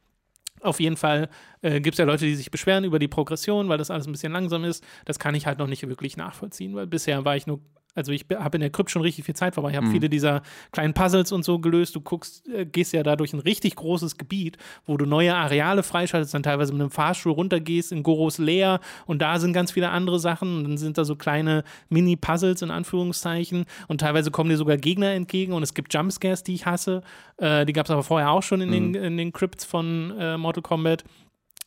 Auf 0.62 0.80
jeden 0.80 0.98
Fall 0.98 1.30
äh, 1.62 1.80
gibt 1.80 1.94
es 1.96 2.00
ja 2.00 2.06
Leute, 2.06 2.26
die 2.26 2.36
sich 2.36 2.52
beschweren 2.52 2.84
über 2.84 3.00
die 3.00 3.08
Progression, 3.08 3.70
weil 3.70 3.78
das 3.78 3.92
alles 3.92 4.08
ein 4.08 4.12
bisschen 4.12 4.34
langsam 4.34 4.64
ist. 4.66 4.84
Das 5.06 5.18
kann 5.18 5.34
ich 5.36 5.46
halt 5.46 5.60
noch 5.60 5.68
nicht 5.68 5.88
wirklich 5.88 6.18
nachvollziehen, 6.18 6.76
weil 6.76 6.86
bisher 6.88 7.24
war 7.24 7.36
ich 7.38 7.48
nur, 7.48 7.62
also 7.96 8.12
ich 8.12 8.26
habe 8.34 8.58
in 8.58 8.62
der 8.62 8.70
Krypt 8.70 8.92
schon 8.92 9.02
richtig 9.02 9.26
viel 9.26 9.36
Zeit 9.36 9.56
verbracht. 9.56 9.74
Ich 9.74 9.78
habe 9.78 9.90
viele 9.90 10.10
dieser 10.10 10.42
kleinen 10.72 10.94
Puzzles 10.94 11.32
und 11.32 11.44
so 11.44 11.60
gelöst. 11.60 11.96
Du 11.96 12.02
guckst, 12.02 12.48
äh, 12.48 12.66
gehst 12.66 12.94
ja 12.94 13.04
da 13.04 13.16
durch 13.16 13.34
ein 13.34 13.40
richtig 13.40 13.76
großes 13.76 14.18
Gebiet, 14.18 14.58
wo 14.86 14.96
du 14.96 15.06
neue 15.06 15.36
Areale 15.36 15.84
freischaltest, 15.84 16.34
dann 16.34 16.44
teilweise 16.44 16.72
mit 16.72 16.82
einem 16.82 16.92
Fahrstuhl 16.92 17.34
runtergehst 17.34 17.92
in 17.92 18.04
Goros 18.04 18.38
Leer 18.38 18.80
und 19.06 19.22
da 19.22 19.40
sind 19.40 19.54
ganz 19.54 19.72
viele 19.72 19.90
andere 19.90 20.20
Sachen. 20.20 20.58
Und 20.58 20.64
dann 20.66 20.78
sind 20.78 20.98
da 20.98 21.04
so 21.04 21.16
kleine 21.16 21.64
Mini-Puzzles 21.90 22.62
in 22.62 22.72
Anführungszeichen 22.72 23.66
und 23.88 24.02
teilweise 24.02 24.32
kommen 24.32 24.50
dir 24.50 24.58
sogar 24.58 24.78
Gegner 24.78 25.12
entgegen 25.12 25.54
und 25.54 25.64
es 25.64 25.74
gibt 25.74 25.94
Jumpscares, 25.94 26.44
die 26.44 26.54
ich 26.54 26.66
hasse. 26.66 27.02
Äh, 27.38 27.66
die 27.66 27.74
gab 27.74 27.86
es 27.86 27.92
aber 27.92 28.04
vorher 28.04 28.32
auch 28.32 28.44
schon 28.44 28.62
in, 28.62 28.72
den, 28.72 28.96
in 28.96 29.18
den 29.18 29.34
Crypts 29.34 29.66
von 29.66 30.14
äh, 30.18 30.38
Mortal 30.38 30.64
Kombat 30.64 31.04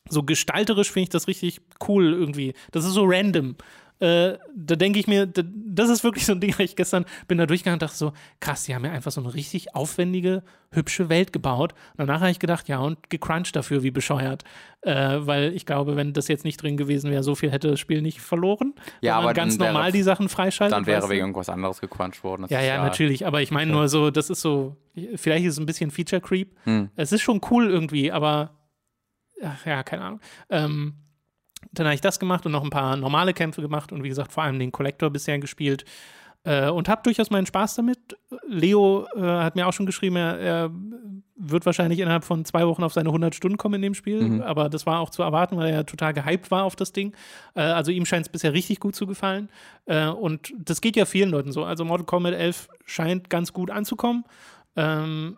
so 0.08 0.22
gestalterisch 0.22 0.90
finde 0.90 1.04
ich 1.04 1.08
das 1.10 1.28
richtig 1.28 1.60
cool 1.86 2.12
irgendwie. 2.12 2.54
Das 2.72 2.84
ist 2.84 2.92
so 2.92 3.04
random. 3.06 3.56
Äh, 4.02 4.36
da 4.56 4.74
denke 4.74 4.98
ich 4.98 5.06
mir, 5.06 5.26
da, 5.26 5.42
das 5.44 5.88
ist 5.88 6.02
wirklich 6.02 6.26
so 6.26 6.32
ein 6.32 6.40
Ding, 6.40 6.52
ich 6.58 6.74
gestern 6.74 7.04
bin 7.28 7.38
da 7.38 7.46
durchgegangen 7.46 7.76
und 7.76 7.82
dachte 7.82 7.96
so, 7.96 8.12
krass, 8.40 8.64
die 8.64 8.74
haben 8.74 8.84
ja 8.84 8.90
einfach 8.90 9.12
so 9.12 9.20
eine 9.20 9.32
richtig 9.32 9.76
aufwendige, 9.76 10.42
hübsche 10.72 11.08
Welt 11.08 11.32
gebaut. 11.32 11.72
Und 11.92 11.98
danach 12.08 12.20
habe 12.20 12.32
ich 12.32 12.40
gedacht, 12.40 12.66
ja, 12.66 12.80
und 12.80 13.10
gecrunched 13.10 13.54
dafür, 13.54 13.84
wie 13.84 13.92
bescheuert. 13.92 14.42
Äh, 14.80 15.18
weil 15.20 15.54
ich 15.54 15.66
glaube, 15.66 15.94
wenn 15.94 16.12
das 16.14 16.26
jetzt 16.26 16.44
nicht 16.44 16.60
drin 16.60 16.76
gewesen 16.76 17.12
wäre, 17.12 17.22
so 17.22 17.36
viel 17.36 17.52
hätte 17.52 17.70
das 17.70 17.78
Spiel 17.78 18.02
nicht 18.02 18.20
verloren. 18.20 18.74
Ja, 19.02 19.18
aber 19.18 19.34
ganz 19.34 19.56
wäre- 19.60 19.72
normal 19.72 19.92
die 19.92 20.02
Sachen 20.02 20.28
freischaltet. 20.28 20.76
Dann 20.76 20.86
wäre 20.86 20.96
weißt 20.98 21.06
du? 21.06 21.10
wegen 21.12 21.20
irgendwas 21.20 21.48
anderes 21.48 21.80
gecrunched 21.80 22.24
worden. 22.24 22.46
Ja, 22.50 22.58
ist 22.58 22.66
ja, 22.66 22.82
natürlich. 22.82 23.24
Aber 23.24 23.40
ich 23.40 23.52
meine 23.52 23.70
nur 23.70 23.88
so, 23.88 24.10
das 24.10 24.30
ist 24.30 24.40
so, 24.40 24.76
vielleicht 25.14 25.44
ist 25.46 25.52
es 25.52 25.60
ein 25.60 25.66
bisschen 25.66 25.92
Feature 25.92 26.20
Creep. 26.20 26.56
Hm. 26.64 26.90
Es 26.96 27.12
ist 27.12 27.22
schon 27.22 27.40
cool 27.52 27.70
irgendwie, 27.70 28.10
aber 28.10 28.50
ach, 29.44 29.64
ja, 29.64 29.84
keine 29.84 30.02
Ahnung. 30.02 30.20
Ähm, 30.50 30.94
dann 31.70 31.86
habe 31.86 31.94
ich 31.94 32.00
das 32.00 32.18
gemacht 32.18 32.44
und 32.46 32.52
noch 32.52 32.64
ein 32.64 32.70
paar 32.70 32.96
normale 32.96 33.34
Kämpfe 33.34 33.62
gemacht 33.62 33.92
und 33.92 34.02
wie 34.02 34.08
gesagt, 34.08 34.32
vor 34.32 34.42
allem 34.42 34.58
den 34.58 34.72
Collector 34.72 35.10
bisher 35.10 35.38
gespielt. 35.38 35.84
Äh, 36.44 36.70
und 36.70 36.88
habe 36.88 37.02
durchaus 37.04 37.30
meinen 37.30 37.46
Spaß 37.46 37.76
damit. 37.76 37.98
Leo 38.48 39.06
äh, 39.14 39.20
hat 39.20 39.54
mir 39.54 39.68
auch 39.68 39.72
schon 39.72 39.86
geschrieben, 39.86 40.16
er, 40.16 40.38
er 40.38 40.70
wird 41.36 41.66
wahrscheinlich 41.66 42.00
innerhalb 42.00 42.24
von 42.24 42.44
zwei 42.44 42.66
Wochen 42.66 42.82
auf 42.82 42.92
seine 42.92 43.08
100 43.10 43.34
Stunden 43.34 43.58
kommen 43.58 43.76
in 43.76 43.82
dem 43.82 43.94
Spiel. 43.94 44.42
Aber 44.42 44.68
das 44.68 44.86
war 44.86 45.00
auch 45.00 45.10
zu 45.10 45.22
erwarten, 45.22 45.56
weil 45.56 45.68
er 45.68 45.74
ja 45.74 45.82
total 45.84 46.12
gehypt 46.12 46.50
war 46.50 46.64
auf 46.64 46.76
das 46.76 46.92
Ding. 46.92 47.14
Äh, 47.54 47.62
also 47.62 47.92
ihm 47.92 48.06
scheint 48.06 48.26
es 48.26 48.32
bisher 48.32 48.52
richtig 48.52 48.80
gut 48.80 48.96
zu 48.96 49.06
gefallen. 49.06 49.50
Äh, 49.86 50.08
und 50.08 50.52
das 50.58 50.80
geht 50.80 50.96
ja 50.96 51.04
vielen 51.04 51.30
Leuten 51.30 51.52
so. 51.52 51.64
Also 51.64 51.84
Mortal 51.84 52.06
Kombat 52.06 52.34
11 52.34 52.68
scheint 52.84 53.30
ganz 53.30 53.52
gut 53.52 53.70
anzukommen. 53.70 54.24
Ähm, 54.76 55.36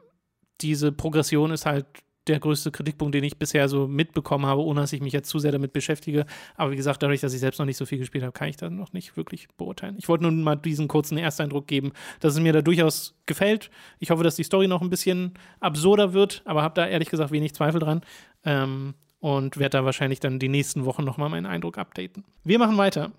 diese 0.60 0.92
Progression 0.92 1.50
ist 1.50 1.66
halt 1.66 1.86
der 2.26 2.40
größte 2.40 2.70
Kritikpunkt, 2.70 3.14
den 3.14 3.24
ich 3.24 3.38
bisher 3.38 3.68
so 3.68 3.86
mitbekommen 3.86 4.46
habe, 4.46 4.62
ohne 4.62 4.80
dass 4.80 4.92
ich 4.92 5.00
mich 5.00 5.12
jetzt 5.12 5.28
zu 5.28 5.38
sehr 5.38 5.52
damit 5.52 5.72
beschäftige. 5.72 6.26
Aber 6.56 6.70
wie 6.70 6.76
gesagt, 6.76 7.02
dadurch, 7.02 7.20
dass 7.20 7.34
ich 7.34 7.40
selbst 7.40 7.58
noch 7.58 7.66
nicht 7.66 7.76
so 7.76 7.86
viel 7.86 7.98
gespielt 7.98 8.24
habe, 8.24 8.32
kann 8.32 8.48
ich 8.48 8.56
das 8.56 8.70
noch 8.70 8.92
nicht 8.92 9.16
wirklich 9.16 9.48
beurteilen. 9.56 9.96
Ich 9.98 10.08
wollte 10.08 10.24
nur 10.24 10.32
mal 10.32 10.56
diesen 10.56 10.88
kurzen 10.88 11.18
Ersteindruck 11.18 11.66
geben, 11.66 11.92
dass 12.20 12.34
es 12.34 12.40
mir 12.40 12.52
da 12.52 12.62
durchaus 12.62 13.14
gefällt. 13.26 13.70
Ich 13.98 14.10
hoffe, 14.10 14.22
dass 14.22 14.36
die 14.36 14.44
Story 14.44 14.68
noch 14.68 14.82
ein 14.82 14.90
bisschen 14.90 15.34
absurder 15.60 16.12
wird, 16.12 16.42
aber 16.44 16.62
habe 16.62 16.74
da 16.74 16.86
ehrlich 16.86 17.10
gesagt 17.10 17.30
wenig 17.30 17.54
Zweifel 17.54 17.80
dran. 17.80 18.00
Ähm, 18.44 18.94
und 19.20 19.56
werde 19.56 19.78
da 19.78 19.84
wahrscheinlich 19.86 20.20
dann 20.20 20.38
die 20.38 20.50
nächsten 20.50 20.84
Wochen 20.84 21.02
nochmal 21.02 21.30
meinen 21.30 21.46
Eindruck 21.46 21.78
updaten. 21.78 22.24
Wir 22.44 22.58
machen 22.58 22.76
weiter 22.76 23.10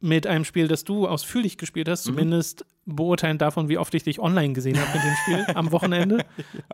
mit 0.00 0.26
einem 0.26 0.44
Spiel, 0.44 0.66
das 0.66 0.82
du 0.82 1.06
ausführlich 1.06 1.56
gespielt 1.56 1.88
hast, 1.88 2.02
zumindest 2.02 2.66
beurteilen 2.86 3.38
davon, 3.38 3.68
wie 3.68 3.78
oft 3.78 3.94
ich 3.94 4.02
dich 4.02 4.20
online 4.20 4.52
gesehen 4.52 4.78
habe 4.78 4.90
mit 4.92 5.04
dem 5.04 5.14
Spiel 5.22 5.44
am 5.54 5.72
Wochenende, 5.72 6.24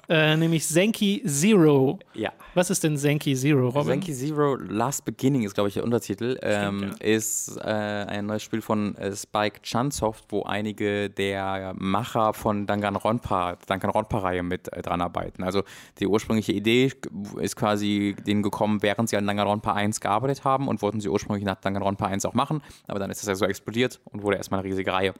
äh, 0.09 0.37
nämlich 0.37 0.67
Senki 0.67 1.23
Zero. 1.27 1.99
Ja. 2.15 2.33
Was 2.55 2.71
ist 2.71 2.83
denn 2.85 2.97
Senki 2.97 3.35
Zero, 3.35 3.69
Robin? 3.69 3.85
Senki 3.85 4.13
Zero 4.13 4.57
Last 4.57 5.05
Beginning 5.05 5.43
ist, 5.43 5.55
glaube 5.55 5.69
ich, 5.69 5.75
der 5.75 5.85
Untertitel. 5.85 6.39
ähm, 6.43 6.95
ja. 7.01 7.07
Ist 7.07 7.57
äh, 7.59 7.61
ein 7.63 8.27
neues 8.27 8.43
Spiel 8.43 8.61
von 8.61 8.97
äh, 8.97 9.15
Spike 9.15 9.61
Chunsoft, 9.63 10.25
wo 10.31 10.43
einige 10.43 11.11
der 11.11 11.75
Macher 11.77 12.33
von 12.35 12.67
Danganronpa, 12.67 13.57
Danganronpa-Reihe 13.67 14.43
mit 14.43 14.73
äh, 14.73 14.83
dran 14.83 15.01
arbeiten. 15.01 15.43
Also 15.43 15.63
die 15.99 16.07
ursprüngliche 16.07 16.53
Idee 16.53 16.93
ist 17.41 17.57
quasi 17.57 18.17
denen 18.27 18.43
gekommen, 18.43 18.83
während 18.83 19.09
sie 19.09 19.17
an 19.17 19.27
Danganronpa 19.27 19.73
1 19.73 20.01
gearbeitet 20.01 20.45
haben 20.45 20.69
und 20.69 20.83
wollten 20.83 21.01
sie 21.01 21.09
ursprünglich 21.09 21.45
nach 21.45 21.57
Danganronpa 21.57 22.07
1 22.07 22.25
auch 22.25 22.35
machen, 22.35 22.63
aber 22.87 22.99
dann 22.99 23.11
ist 23.11 23.21
das 23.21 23.29
ja 23.29 23.35
so 23.35 23.45
explodiert 23.45 24.01
und 24.05 24.23
wurde 24.23 24.37
erstmal 24.37 24.61
eine 24.61 24.69
riesige 24.69 24.93
Reihe. 24.93 25.15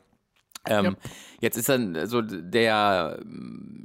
Ähm, 0.67 0.85
Ja. 0.85 0.93
Jetzt 1.41 1.57
ist 1.57 1.71
dann 1.71 2.07
so 2.07 2.21
der, 2.21 3.19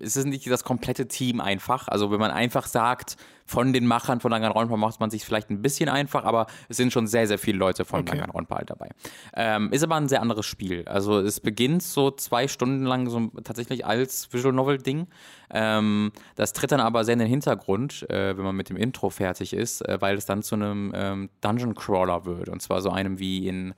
es 0.01 0.17
ist 0.17 0.25
nicht 0.25 0.45
das 0.51 0.65
komplette 0.65 1.07
Team 1.07 1.39
einfach. 1.39 1.87
Also 1.87 2.11
wenn 2.11 2.19
man 2.19 2.31
einfach 2.31 2.67
sagt, 2.67 3.15
von 3.45 3.71
den 3.71 3.87
Machern 3.87 4.19
von 4.19 4.31
Danganronpa 4.31 4.75
macht 4.75 4.99
man 4.99 5.09
sich 5.09 5.23
vielleicht 5.23 5.49
ein 5.51 5.61
bisschen 5.61 5.87
einfach, 5.87 6.25
aber 6.25 6.47
es 6.67 6.75
sind 6.75 6.91
schon 6.91 7.07
sehr, 7.07 7.27
sehr 7.27 7.37
viele 7.37 7.57
Leute 7.59 7.85
von 7.85 8.01
Okay. 8.01 8.11
Danganronpa 8.11 8.57
halt 8.57 8.71
dabei. 8.71 8.89
Ähm, 9.35 9.71
ist 9.71 9.83
aber 9.83 9.95
ein 9.95 10.09
sehr 10.09 10.21
anderes 10.21 10.45
Spiel. 10.45 10.83
Also 10.85 11.19
es 11.19 11.39
beginnt 11.39 11.81
so 11.81 12.11
zwei 12.11 12.49
Stunden 12.49 12.83
lang 12.83 13.07
so 13.09 13.27
tatsächlich 13.43 13.85
als 13.85 14.33
Visual 14.33 14.53
Novel 14.53 14.79
Ding. 14.79 15.07
Ähm, 15.51 16.11
das 16.35 16.51
tritt 16.51 16.73
dann 16.73 16.81
aber 16.81 17.05
sehr 17.05 17.13
in 17.13 17.19
den 17.19 17.29
Hintergrund, 17.29 18.05
äh, 18.09 18.35
wenn 18.35 18.43
man 18.43 18.55
mit 18.55 18.67
dem 18.69 18.75
Intro 18.75 19.09
fertig 19.09 19.53
ist, 19.53 19.87
äh, 19.87 20.01
weil 20.01 20.17
es 20.17 20.25
dann 20.25 20.43
zu 20.43 20.55
einem 20.55 20.91
ähm, 20.93 21.29
Dungeon 21.39 21.73
Crawler 21.73 22.25
wird. 22.25 22.49
Und 22.49 22.61
zwar 22.61 22.81
so 22.81 22.89
einem 22.89 23.17
wie 23.19 23.47
in 23.47 23.73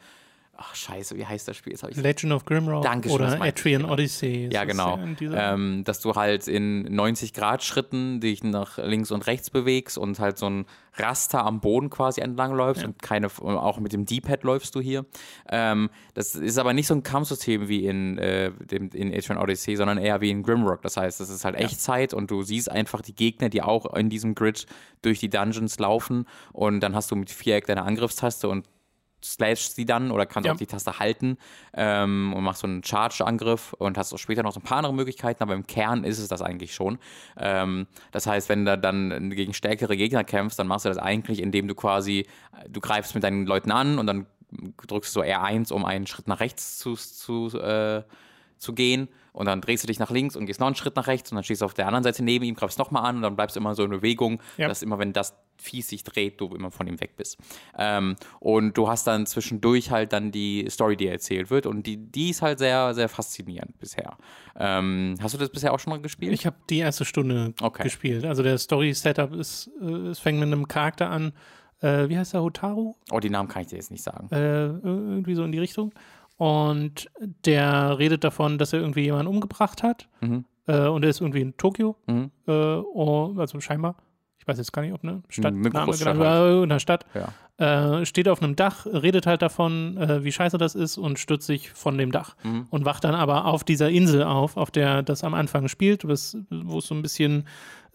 Ach, 0.59 0.73
scheiße, 0.73 1.15
wie 1.15 1.25
heißt 1.25 1.47
das 1.47 1.55
Spiel? 1.55 1.73
Jetzt 1.73 1.83
ich 1.87 1.97
Legend 1.97 2.33
of 2.33 2.43
Grimrock 2.45 2.81
Dankeschön, 2.83 3.19
das 3.19 3.35
oder 3.35 3.43
Atrian 3.43 3.81
genau. 3.83 3.93
Odyssey. 3.93 4.49
ja, 4.51 4.65
Das 4.65 4.71
genau. 4.71 4.97
dieser- 5.19 5.53
Ähm, 5.53 5.83
dass 5.83 5.99
du 6.01 6.15
halt 6.15 6.47
in 6.47 6.81
90 6.83 7.33
Grad 7.33 7.63
Schritten 7.63 8.19
dich 8.19 8.43
nach 8.43 8.79
links 8.79 9.11
und 9.11 9.27
rechts 9.27 9.51
bewegst 9.51 9.97
und 9.99 10.17
halt 10.19 10.39
so 10.39 10.49
ein 10.49 10.65
Raster 10.95 11.45
am 11.45 11.59
Boden 11.61 11.91
quasi 11.91 12.21
entlang 12.21 12.55
läufst 12.55 12.83
und 12.83 12.99
keine, 13.03 13.27
auch 13.27 13.79
mit 13.79 13.93
dem 13.93 14.05
D-Pad 14.05 14.41
läufst 14.43 14.73
du 14.73 14.81
hier. 14.81 15.05
Ähm, 15.47 15.91
das 16.15 16.33
ist 16.33 16.57
aber 16.57 16.73
nicht 16.73 16.87
so 16.87 16.95
ein 16.95 17.03
Kampfsystem 17.03 17.67
wie 17.67 17.85
in, 17.85 18.17
äh, 18.17 18.51
dem, 18.59 18.89
in 18.89 19.13
Atrian 19.13 19.37
Odyssey, 19.37 19.75
sondern 19.75 19.99
eher 19.99 20.21
wie 20.21 20.31
in 20.31 20.41
Grimrock. 20.41 20.81
Das 20.81 20.97
heißt, 20.97 21.21
es 21.21 21.29
ist 21.29 21.45
halt 21.45 21.55
Echtzeit 21.55 22.15
und 22.15 22.31
du 22.31 22.41
siehst 22.41 22.71
einfach 22.71 23.01
die 23.03 23.13
Gegner, 23.13 23.49
die 23.49 23.61
auch 23.61 23.93
in 23.95 24.09
diesem 24.09 24.33
Grid 24.33 24.65
durch 25.03 25.19
die 25.19 25.29
Dungeons 25.29 25.77
laufen 25.77 26.25
und 26.51 26.79
dann 26.79 26.95
hast 26.95 27.11
du 27.11 27.15
mit 27.15 27.29
Viereck 27.29 27.67
deine 27.67 27.83
Angriffstaste 27.83 28.49
und 28.49 28.65
slashst 29.24 29.76
sie 29.76 29.86
dann 29.86 30.11
oder 30.11 30.26
kannst 30.26 30.45
Ja. 30.47 30.53
auch 30.53 30.57
die 30.57 30.68
Taste 30.68 30.99
halten 30.99 31.38
ähm, 31.74 32.34
und 32.36 32.43
machst 32.43 32.61
so 32.61 32.68
einen 32.68 32.84
Charge-Angriff 32.84 33.74
und 33.74 33.97
hast 33.97 34.13
auch 34.13 34.18
später 34.20 34.43
noch 34.43 34.53
so 34.53 34.59
ein 34.59 34.63
paar 34.63 34.78
andere 34.78 34.93
Möglichkeiten, 34.93 35.41
aber 35.43 35.53
im 35.53 35.65
Kern 35.65 36.03
ist 36.03 36.20
es 36.20 36.28
das 36.28 36.41
eigentlich 36.41 36.74
schon. 36.74 36.99
Ähm, 37.38 37.88
das 38.11 38.28
heißt, 38.28 38.49
wenn 38.49 38.65
du 38.65 38.78
dann 38.78 39.30
gegen 39.32 39.53
stärkere 39.53 39.97
Gegner 39.97 40.24
kämpfst, 40.24 40.59
dann 40.59 40.68
machst 40.68 40.86
du 40.86 40.89
das 40.89 40.97
eigentlich, 40.97 41.41
indem 41.41 41.68
du 41.68 41.76
quasi, 41.76 42.28
du 42.70 42.80
greifst 42.80 43.15
mit 43.15 43.24
deinen 43.24 43.45
Leuten 43.45 43.72
an 43.72 43.97
und 43.99 44.07
dann 44.07 44.28
drückst 44.88 45.15
du 45.15 45.20
so 45.22 45.26
R1, 45.26 45.74
um 45.74 45.84
einen 45.84 46.07
Schritt 46.07 46.28
nach 46.28 46.39
rechts 46.39 46.78
zu, 46.78 46.95
zu, 46.95 47.47
äh, 47.59 48.03
zu 48.57 48.73
gehen 48.73 49.07
und 49.33 49.45
dann 49.45 49.61
drehst 49.61 49.83
du 49.83 49.87
dich 49.87 49.99
nach 49.99 50.09
links 50.11 50.35
und 50.35 50.45
gehst 50.45 50.59
noch 50.59 50.67
einen 50.67 50.75
Schritt 50.75 50.95
nach 50.95 51.07
rechts 51.07 51.31
und 51.31 51.35
dann 51.35 51.43
stehst 51.43 51.61
du 51.61 51.65
auf 51.65 51.73
der 51.73 51.85
anderen 51.87 52.03
Seite 52.03 52.23
neben 52.23 52.43
ihm, 52.45 52.55
greifst 52.55 52.79
nochmal 52.79 53.05
an 53.05 53.17
und 53.17 53.21
dann 53.21 53.35
bleibst 53.35 53.55
du 53.55 53.59
immer 53.59 53.75
so 53.75 53.83
in 53.83 53.89
Bewegung, 53.91 54.41
Ja. 54.57 54.67
dass 54.67 54.81
immer, 54.81 54.97
wenn 54.99 55.13
das 55.13 55.35
Vieh 55.59 55.81
sich 55.81 56.03
dreht, 56.03 56.39
du 56.39 56.53
immer 56.53 56.69
von 56.69 56.85
ihm 56.85 57.01
weg 57.01 57.15
bist. 57.17 57.37
Ähm, 57.77 58.15
und 58.39 58.77
du 58.77 58.87
hast 58.87 59.07
dann 59.07 59.25
zwischendurch 59.25 59.89
halt 59.89 60.13
dann 60.13 60.31
die 60.31 60.67
Story, 60.69 60.95
die 60.95 61.07
erzählt 61.07 61.49
wird 61.49 61.65
und 61.65 61.87
die, 61.87 61.97
die 61.97 62.29
ist 62.29 62.43
halt 62.43 62.59
sehr, 62.59 62.93
sehr 62.93 63.09
faszinierend 63.09 63.77
bisher. 63.79 64.17
Ähm, 64.55 65.15
hast 65.21 65.33
du 65.33 65.37
das 65.39 65.49
bisher 65.49 65.73
auch 65.73 65.79
schon 65.79 65.91
mal 65.91 66.01
gespielt? 66.01 66.31
Ich 66.33 66.45
habe 66.45 66.57
die 66.69 66.77
erste 66.79 67.05
Stunde 67.05 67.53
Okay. 67.61 67.83
gespielt. 67.83 68.25
Also 68.25 68.43
der 68.43 68.57
Story-Setup 68.59 69.33
ist, 69.33 69.69
äh, 69.81 69.85
es 70.09 70.19
fängt 70.19 70.39
mit 70.39 70.47
einem 70.47 70.67
Charakter 70.67 71.09
an, 71.09 71.33
äh, 71.81 72.07
wie 72.09 72.17
heißt 72.17 72.33
er, 72.33 72.41
Hotaru? 72.43 72.95
oh, 73.11 73.19
die 73.19 73.29
Namen 73.29 73.49
kann 73.49 73.61
ich 73.63 73.67
dir 73.69 73.75
jetzt 73.77 73.91
nicht 73.91 74.03
sagen. 74.03 74.27
äh, 74.31 74.65
irgendwie 74.67 75.35
so 75.35 75.43
in 75.43 75.51
die 75.51 75.59
Richtung. 75.59 75.91
Und 76.38 77.09
der 77.45 77.97
redet 77.99 78.23
davon, 78.23 78.57
dass 78.57 78.71
er 78.73 78.79
irgendwie 78.79 79.01
jemanden 79.01 79.27
umgebracht 79.27 79.83
hat. 79.83 80.07
Mhm. 80.21 80.45
Äh, 80.67 80.88
und 80.88 81.03
er 81.03 81.09
ist 81.09 81.21
irgendwie 81.21 81.41
in 81.41 81.57
Tokio. 81.57 81.95
Mhm. 82.07 82.31
Äh, 82.47 82.51
oh, 82.51 83.33
also 83.38 83.59
scheinbar. 83.59 83.95
Ich 84.39 84.47
weiß 84.47 84.59
jetzt 84.59 84.71
gar 84.71 84.81
nicht, 84.83 84.93
ob 84.93 85.03
eine 85.03 85.23
Stadt, 85.29 85.53
Eine 85.53 85.69
Name 85.69 85.91
genannt 85.91 86.05
halt. 86.05 86.19
war, 86.19 86.63
in 86.63 86.71
einer 86.71 86.79
Stadt. 86.79 87.05
Ja. 87.13 87.99
Äh, 87.99 88.05
steht 88.05 88.29
auf 88.29 88.41
einem 88.41 88.55
Dach, 88.55 88.85
redet 88.85 89.25
halt 89.25 89.41
davon, 89.41 89.97
äh, 89.97 90.23
wie 90.23 90.31
scheiße 90.31 90.57
das 90.59 90.75
ist 90.75 90.97
und 90.97 91.17
stürzt 91.19 91.47
sich 91.47 91.71
von 91.71 91.97
dem 91.97 92.11
Dach. 92.11 92.35
Mhm. 92.43 92.67
Und 92.69 92.85
wacht 92.85 93.03
dann 93.03 93.15
aber 93.15 93.45
auf 93.45 93.63
dieser 93.63 93.89
Insel 93.89 94.23
auf, 94.23 94.55
auf 94.55 94.69
der 94.71 95.01
das 95.03 95.23
am 95.23 95.33
Anfang 95.33 95.67
spielt, 95.67 96.07
wo 96.07 96.11
es 96.11 96.38
so 96.51 96.93
ein 96.95 97.01
bisschen 97.01 97.45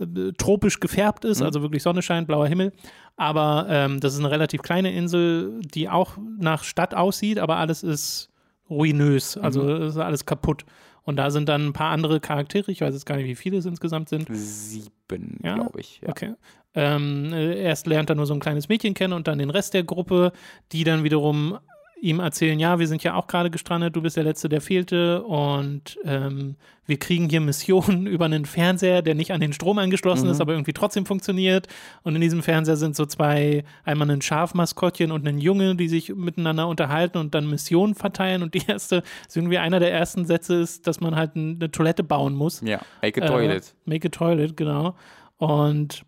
äh, 0.00 0.32
tropisch 0.36 0.80
gefärbt 0.80 1.24
ist, 1.24 1.40
Mhm. 1.40 1.46
also 1.46 1.62
wirklich 1.62 1.82
Sonne 1.84 2.02
scheint, 2.02 2.26
blauer 2.26 2.48
Himmel. 2.48 2.72
Aber 3.16 3.66
ähm, 3.70 4.00
das 4.00 4.12
ist 4.14 4.18
eine 4.18 4.30
relativ 4.30 4.62
kleine 4.62 4.92
Insel, 4.92 5.60
die 5.62 5.88
auch 5.88 6.16
nach 6.40 6.64
Stadt 6.64 6.94
aussieht, 6.94 7.38
aber 7.38 7.56
alles 7.58 7.82
ist 7.84 8.30
ruinös, 8.70 9.36
also 9.36 9.62
Mhm. 9.62 9.82
ist 9.82 9.96
alles 9.96 10.26
kaputt. 10.26 10.64
Und 11.04 11.16
da 11.16 11.30
sind 11.30 11.48
dann 11.48 11.66
ein 11.66 11.72
paar 11.72 11.90
andere 11.90 12.20
Charaktere, 12.20 12.70
ich 12.70 12.80
weiß 12.80 12.94
jetzt 12.94 13.06
gar 13.06 13.16
nicht, 13.16 13.26
wie 13.26 13.34
viele 13.34 13.56
es 13.58 13.66
insgesamt 13.66 14.08
sind. 14.08 14.28
Sieben, 14.30 15.40
Ja? 15.42 15.54
glaube 15.54 15.80
ich. 15.80 16.00
Ja. 16.02 16.10
Okay. 16.10 16.34
Ähm, 16.74 17.32
äh, 17.32 17.60
erst 17.60 17.86
lernt 17.86 18.08
er 18.08 18.16
nur 18.16 18.26
so 18.26 18.34
ein 18.34 18.40
kleines 18.40 18.68
Mädchen 18.68 18.94
kennen 18.94 19.12
und 19.12 19.26
dann 19.28 19.38
den 19.38 19.50
Rest 19.50 19.74
der 19.74 19.82
Gruppe, 19.82 20.32
die 20.70 20.84
dann 20.84 21.02
wiederum 21.04 21.58
ihm 22.02 22.18
erzählen, 22.18 22.58
ja, 22.58 22.78
wir 22.80 22.88
sind 22.88 23.02
ja 23.04 23.14
auch 23.14 23.28
gerade 23.28 23.48
gestrandet, 23.48 23.94
du 23.94 24.02
bist 24.02 24.16
der 24.16 24.24
Letzte, 24.24 24.48
der 24.48 24.60
fehlte 24.60 25.22
und 25.22 25.96
ähm, 26.04 26.56
wir 26.84 26.98
kriegen 26.98 27.30
hier 27.30 27.40
Missionen 27.40 28.06
über 28.08 28.24
einen 28.24 28.44
Fernseher, 28.44 29.02
der 29.02 29.14
nicht 29.14 29.30
an 29.32 29.40
den 29.40 29.52
Strom 29.52 29.78
angeschlossen 29.78 30.28
ist, 30.28 30.40
aber 30.40 30.52
irgendwie 30.52 30.72
trotzdem 30.72 31.06
funktioniert. 31.06 31.68
Und 32.02 32.16
in 32.16 32.20
diesem 32.20 32.42
Fernseher 32.42 32.76
sind 32.76 32.96
so 32.96 33.06
zwei, 33.06 33.62
einmal 33.84 34.10
ein 34.10 34.20
Schafmaskottchen 34.20 35.12
und 35.12 35.26
ein 35.28 35.38
Junge, 35.38 35.76
die 35.76 35.88
sich 35.88 36.12
miteinander 36.14 36.66
unterhalten 36.66 37.18
und 37.18 37.36
dann 37.36 37.48
Missionen 37.48 37.94
verteilen. 37.94 38.42
Und 38.42 38.54
die 38.54 38.62
erste, 38.66 39.04
ist 39.28 39.36
irgendwie 39.36 39.58
einer 39.58 39.78
der 39.78 39.92
ersten 39.92 40.24
Sätze 40.26 40.56
ist, 40.56 40.88
dass 40.88 41.00
man 41.00 41.14
halt 41.14 41.36
ein- 41.36 41.58
eine 41.60 41.70
Toilette 41.70 42.02
bauen 42.02 42.34
muss. 42.34 42.60
Ja, 42.62 42.80
Make 43.00 43.22
a 43.22 43.26
Toilet. 43.28 43.62
Äh, 43.64 43.88
make 43.90 44.08
a 44.08 44.10
Toilet, 44.10 44.56
genau. 44.56 44.96
Und 45.38 46.04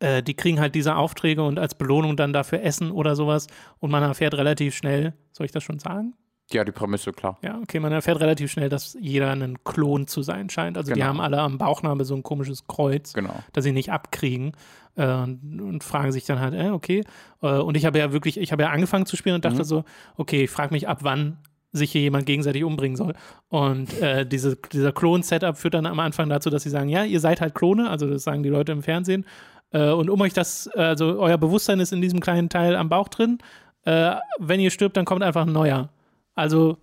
äh, 0.00 0.22
die 0.22 0.34
kriegen 0.34 0.60
halt 0.60 0.74
diese 0.74 0.96
Aufträge 0.96 1.42
und 1.42 1.58
als 1.58 1.74
Belohnung 1.74 2.16
dann 2.16 2.32
dafür 2.32 2.62
Essen 2.62 2.90
oder 2.90 3.16
sowas. 3.16 3.46
Und 3.80 3.90
man 3.90 4.02
erfährt 4.02 4.34
relativ 4.34 4.74
schnell, 4.74 5.14
soll 5.32 5.46
ich 5.46 5.52
das 5.52 5.62
schon 5.62 5.78
sagen? 5.78 6.14
Ja, 6.52 6.64
die 6.64 6.72
Prämisse, 6.72 7.12
klar. 7.12 7.38
Ja, 7.42 7.58
okay, 7.62 7.80
man 7.80 7.92
erfährt 7.92 8.20
relativ 8.20 8.50
schnell, 8.50 8.68
dass 8.68 8.96
jeder 9.00 9.30
ein 9.30 9.64
Klon 9.64 10.06
zu 10.06 10.22
sein 10.22 10.50
scheint. 10.50 10.76
Also 10.76 10.92
die 10.92 10.98
Genau. 10.98 11.06
haben 11.10 11.20
alle 11.20 11.38
am 11.40 11.56
Bauchnabel 11.56 12.04
so 12.04 12.14
ein 12.14 12.22
komisches 12.22 12.66
Kreuz, 12.66 13.14
Genau. 13.14 13.34
das 13.52 13.64
sie 13.64 13.72
nicht 13.72 13.90
abkriegen. 13.90 14.52
Äh, 14.94 15.06
und, 15.06 15.60
und 15.62 15.84
fragen 15.84 16.12
sich 16.12 16.24
dann 16.26 16.40
halt, 16.40 16.52
äh, 16.52 16.68
okay. 16.68 17.04
Äh, 17.40 17.46
und 17.58 17.76
ich 17.76 17.86
habe 17.86 17.98
ja 17.98 18.12
wirklich, 18.12 18.38
ich 18.38 18.52
habe 18.52 18.64
ja 18.64 18.68
angefangen 18.70 19.06
zu 19.06 19.16
spielen 19.16 19.36
und 19.36 19.44
dachte 19.46 19.64
so, 19.64 19.84
okay, 20.16 20.44
ich 20.44 20.50
frage 20.50 20.74
mich 20.74 20.86
ab 20.88 20.98
wann 21.02 21.38
sich 21.74 21.90
hier 21.92 22.02
jemand 22.02 22.26
gegenseitig 22.26 22.64
umbringen 22.64 22.96
soll. 22.96 23.14
Und 23.48 23.98
äh, 24.02 24.26
diese, 24.26 24.56
dieser 24.56 24.92
Klon-Setup 24.92 25.56
führt 25.56 25.72
dann 25.72 25.86
am 25.86 26.00
Anfang 26.00 26.28
dazu, 26.28 26.50
dass 26.50 26.64
sie 26.64 26.68
sagen, 26.68 26.90
ja, 26.90 27.04
ihr 27.04 27.20
seid 27.20 27.40
halt 27.40 27.54
Klone, 27.54 27.88
also 27.88 28.06
das 28.10 28.24
sagen 28.24 28.42
die 28.42 28.50
Leute 28.50 28.72
im 28.72 28.82
Fernsehen. 28.82 29.24
Äh, 29.72 29.90
und 29.90 30.10
um 30.10 30.20
euch 30.20 30.32
das, 30.32 30.68
also 30.68 31.18
euer 31.18 31.38
Bewusstsein 31.38 31.80
ist 31.80 31.92
in 31.92 32.00
diesem 32.00 32.20
kleinen 32.20 32.48
Teil 32.48 32.76
am 32.76 32.88
Bauch 32.88 33.08
drin. 33.08 33.38
Äh, 33.84 34.14
wenn 34.38 34.60
ihr 34.60 34.70
stirbt, 34.70 34.96
dann 34.96 35.04
kommt 35.04 35.22
einfach 35.22 35.46
ein 35.46 35.52
neuer. 35.52 35.88
Also 36.34 36.78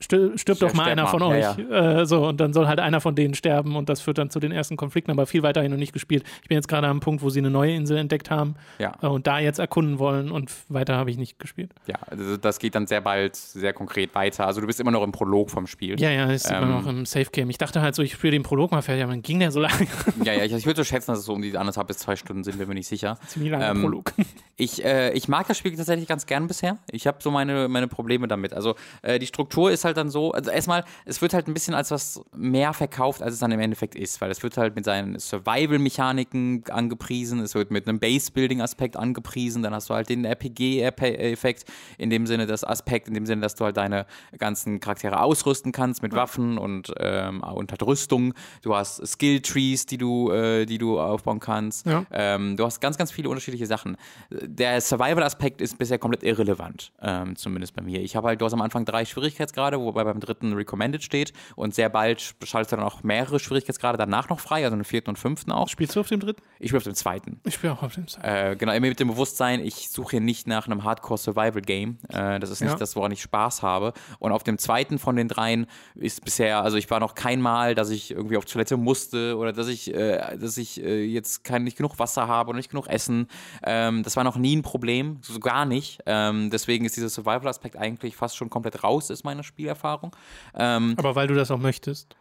stirbt 0.00 0.48
Ja, 0.48 0.54
doch 0.54 0.74
mal 0.74 0.84
einer 0.90 1.06
von 1.08 1.20
Ja, 1.20 1.26
euch. 1.56 1.58
Äh, 1.58 2.06
so, 2.06 2.26
und 2.28 2.38
dann 2.40 2.52
soll 2.52 2.66
halt 2.68 2.78
einer 2.80 3.00
von 3.00 3.14
denen 3.14 3.34
sterben 3.34 3.74
und 3.76 3.88
das 3.88 4.00
führt 4.00 4.18
dann 4.18 4.30
zu 4.30 4.38
den 4.40 4.52
ersten 4.52 4.76
Konflikten, 4.76 5.10
aber 5.10 5.26
viel 5.26 5.42
weiter 5.42 5.60
habe 5.60 5.66
ich 5.66 5.70
noch 5.72 5.78
nicht 5.78 5.92
gespielt. 5.92 6.24
Ich 6.42 6.48
bin 6.48 6.56
jetzt 6.56 6.68
gerade 6.68 6.86
am 6.86 7.00
Punkt, 7.00 7.22
wo 7.22 7.30
sie 7.30 7.40
eine 7.40 7.50
neue 7.50 7.74
Insel 7.74 7.96
entdeckt 7.98 8.30
haben 8.30 8.54
Ja. 8.78 8.94
äh, 9.02 9.06
und 9.06 9.26
da 9.26 9.38
jetzt 9.40 9.58
erkunden 9.58 9.98
wollen 9.98 10.30
und 10.30 10.50
weiter 10.68 10.96
habe 10.96 11.10
ich 11.10 11.16
nicht 11.18 11.38
gespielt. 11.38 11.72
Ja, 11.86 11.96
also 12.06 12.36
das 12.36 12.58
geht 12.58 12.74
dann 12.74 12.86
sehr 12.86 13.00
bald, 13.00 13.34
sehr 13.36 13.72
konkret 13.72 14.14
weiter. 14.14 14.46
Also 14.46 14.60
du 14.60 14.66
bist 14.66 14.78
immer 14.80 14.90
noch 14.92 15.02
im 15.02 15.12
Prolog 15.12 15.50
vom 15.50 15.66
Spiel. 15.66 16.00
Ja, 16.00 16.10
ja, 16.10 16.30
ist 16.30 16.48
immer 16.48 16.62
Ähm, 16.62 16.70
noch 16.70 16.86
im 16.86 17.04
Safe 17.06 17.30
Game. 17.32 17.50
Ich 17.50 17.58
dachte 17.58 17.80
halt 17.80 17.94
so, 17.94 18.02
ich 18.02 18.12
spiele 18.12 18.32
den 18.32 18.42
Prolog 18.44 18.70
mal 18.70 18.82
fertig, 18.82 19.02
aber 19.02 19.12
dann 19.12 19.22
ging 19.22 19.40
der 19.40 19.50
so 19.50 19.60
lange. 19.60 19.74
Ja, 20.24 20.32
ja, 20.32 20.44
ich, 20.44 20.52
ich 20.52 20.66
würde 20.66 20.78
so 20.80 20.84
schätzen, 20.84 21.10
dass 21.12 21.20
es 21.20 21.24
so 21.24 21.32
um 21.32 21.42
die 21.42 21.56
anderthalb 21.56 21.86
bis 21.88 21.98
zwei 21.98 22.14
Stunden 22.16 22.44
sind, 22.44 22.58
bin 22.58 22.68
mir 22.68 22.74
nicht 22.74 22.88
sicher. 22.88 23.18
Ziemlich 23.28 23.50
langer 23.52 23.70
Ähm, 23.70 23.80
Prolog. 23.82 24.12
Ich, 24.60 24.84
äh, 24.84 25.12
ich 25.12 25.28
mag 25.28 25.46
das 25.46 25.56
Spiel 25.56 25.76
tatsächlich 25.76 26.08
ganz 26.08 26.26
gern 26.26 26.48
bisher. 26.48 26.78
Ich 26.90 27.06
habe 27.06 27.18
so 27.20 27.30
meine, 27.30 27.68
meine 27.68 27.86
Probleme 27.86 28.26
damit. 28.26 28.52
Also 28.52 28.74
äh, 29.02 29.20
die 29.20 29.26
Struktur 29.26 29.70
ist 29.70 29.84
halt 29.84 29.87
dann 29.96 30.10
so, 30.10 30.32
also 30.32 30.50
erstmal, 30.50 30.84
es 31.04 31.22
wird 31.22 31.34
halt 31.34 31.48
ein 31.48 31.54
bisschen 31.54 31.74
als 31.74 31.90
was 31.90 32.20
mehr 32.34 32.72
verkauft, 32.72 33.22
als 33.22 33.34
es 33.34 33.40
dann 33.40 33.52
im 33.52 33.60
Endeffekt 33.60 33.94
ist, 33.94 34.20
weil 34.20 34.30
es 34.30 34.42
wird 34.42 34.56
halt 34.56 34.76
mit 34.76 34.84
seinen 34.84 35.18
Survival-Mechaniken 35.18 36.64
angepriesen, 36.70 37.40
es 37.40 37.54
wird 37.54 37.70
mit 37.70 37.88
einem 37.88 37.98
Base-Building-Aspekt 37.98 38.96
angepriesen, 38.96 39.62
dann 39.62 39.74
hast 39.74 39.90
du 39.90 39.94
halt 39.94 40.08
den 40.08 40.24
RPG-Effekt 40.24 41.64
in 41.96 42.10
dem 42.10 42.26
Sinne, 42.26 42.46
das 42.46 42.64
Aspekt, 42.64 43.08
in 43.08 43.14
dem 43.14 43.26
Sinne, 43.26 43.42
dass 43.42 43.54
du 43.54 43.64
halt 43.64 43.76
deine 43.76 44.06
ganzen 44.38 44.80
Charaktere 44.80 45.20
ausrüsten 45.20 45.72
kannst 45.72 46.02
mit 46.02 46.12
Waffen 46.12 46.58
und, 46.58 46.92
ähm, 46.98 47.42
und 47.42 47.70
halt 47.70 47.82
Rüstung. 47.82 48.34
Du 48.62 48.74
hast 48.74 49.06
Skill-Trees, 49.06 49.86
die 49.86 49.98
du, 49.98 50.30
äh, 50.30 50.66
die 50.66 50.78
du 50.78 51.00
aufbauen 51.00 51.40
kannst. 51.40 51.86
Ja. 51.86 52.04
Ähm, 52.10 52.56
du 52.56 52.64
hast 52.64 52.80
ganz, 52.80 52.98
ganz 52.98 53.10
viele 53.10 53.28
unterschiedliche 53.28 53.66
Sachen. 53.66 53.96
Der 54.30 54.80
Survival-Aspekt 54.80 55.60
ist 55.60 55.78
bisher 55.78 55.98
komplett 55.98 56.22
irrelevant, 56.22 56.92
ähm, 57.00 57.36
zumindest 57.36 57.74
bei 57.74 57.82
mir. 57.82 58.00
Ich 58.00 58.16
habe 58.16 58.28
halt, 58.28 58.40
du 58.40 58.44
hast 58.44 58.52
am 58.52 58.62
Anfang 58.62 58.84
drei 58.84 59.04
Schwierigkeitsgrade, 59.04 59.77
wobei 59.82 60.04
beim 60.04 60.20
dritten 60.20 60.52
Recommended 60.52 61.02
steht 61.02 61.32
und 61.56 61.74
sehr 61.74 61.88
bald 61.88 62.34
schaltest 62.44 62.72
du 62.72 62.76
dann 62.76 62.84
auch 62.84 63.02
mehrere 63.02 63.38
Schwierigkeitsgrade 63.38 63.98
danach 63.98 64.28
noch 64.28 64.40
frei, 64.40 64.64
also 64.64 64.74
einen 64.74 64.84
vierten 64.84 65.10
und 65.10 65.18
fünften 65.18 65.52
auch. 65.52 65.68
Spielst 65.68 65.96
du 65.96 66.00
auf 66.00 66.08
dem 66.08 66.20
dritten? 66.20 66.42
Ich 66.58 66.70
bin 66.70 66.78
auf 66.78 66.84
dem 66.84 66.94
zweiten. 66.94 67.40
Ich 67.44 67.54
spiele 67.54 67.72
auch 67.72 67.82
auf 67.82 67.94
dem 67.94 68.06
zweiten. 68.08 68.26
Äh, 68.26 68.56
genau, 68.56 68.72
immer 68.72 68.88
mit 68.88 69.00
dem 69.00 69.08
Bewusstsein, 69.08 69.60
ich 69.60 69.88
suche 69.90 70.12
hier 70.12 70.20
nicht 70.20 70.46
nach 70.46 70.66
einem 70.66 70.84
Hardcore-Survival-Game. 70.84 71.98
Äh, 72.08 72.38
das 72.40 72.50
ist 72.50 72.60
nicht 72.60 72.70
Ja. 72.72 72.76
das, 72.76 72.96
woran 72.96 73.12
ich 73.12 73.22
Spaß 73.22 73.62
habe. 73.62 73.92
Und 74.18 74.32
auf 74.32 74.42
dem 74.42 74.58
zweiten 74.58 74.98
von 74.98 75.16
den 75.16 75.28
dreien 75.28 75.66
ist 75.94 76.24
bisher, 76.24 76.62
also 76.62 76.76
ich 76.76 76.90
war 76.90 77.00
noch 77.00 77.14
kein 77.14 77.40
Mal, 77.40 77.74
dass 77.74 77.90
ich 77.90 78.10
irgendwie 78.10 78.36
auf 78.36 78.44
Toilette 78.44 78.76
musste 78.76 79.36
oder 79.36 79.52
dass 79.52 79.68
ich, 79.68 79.92
äh, 79.94 80.36
dass 80.38 80.56
ich 80.56 80.82
äh, 80.82 81.04
jetzt 81.04 81.44
kein, 81.44 81.64
nicht 81.64 81.76
genug 81.76 81.98
Wasser 81.98 82.28
habe 82.28 82.50
oder 82.50 82.56
nicht 82.56 82.70
genug 82.70 82.88
Essen. 82.88 83.26
Ähm, 83.64 84.02
das 84.02 84.16
war 84.16 84.24
noch 84.24 84.36
nie 84.36 84.56
ein 84.56 84.62
Problem, 84.62 85.18
so 85.22 85.38
gar 85.40 85.64
nicht. 85.64 86.00
Ähm, 86.06 86.50
deswegen 86.50 86.84
ist 86.84 86.96
dieser 86.96 87.08
Survival-Aspekt 87.08 87.76
eigentlich 87.76 88.16
fast 88.16 88.36
schon 88.36 88.50
komplett 88.50 88.82
raus, 88.82 89.10
ist 89.10 89.24
meine 89.24 89.42
Spielerfahrung. 89.68 90.14
Ähm, 90.54 90.94
Aber 90.96 91.14
weil 91.14 91.26
du 91.26 91.34
das 91.34 91.50
auch 91.50 91.58
möchtest. 91.58 92.16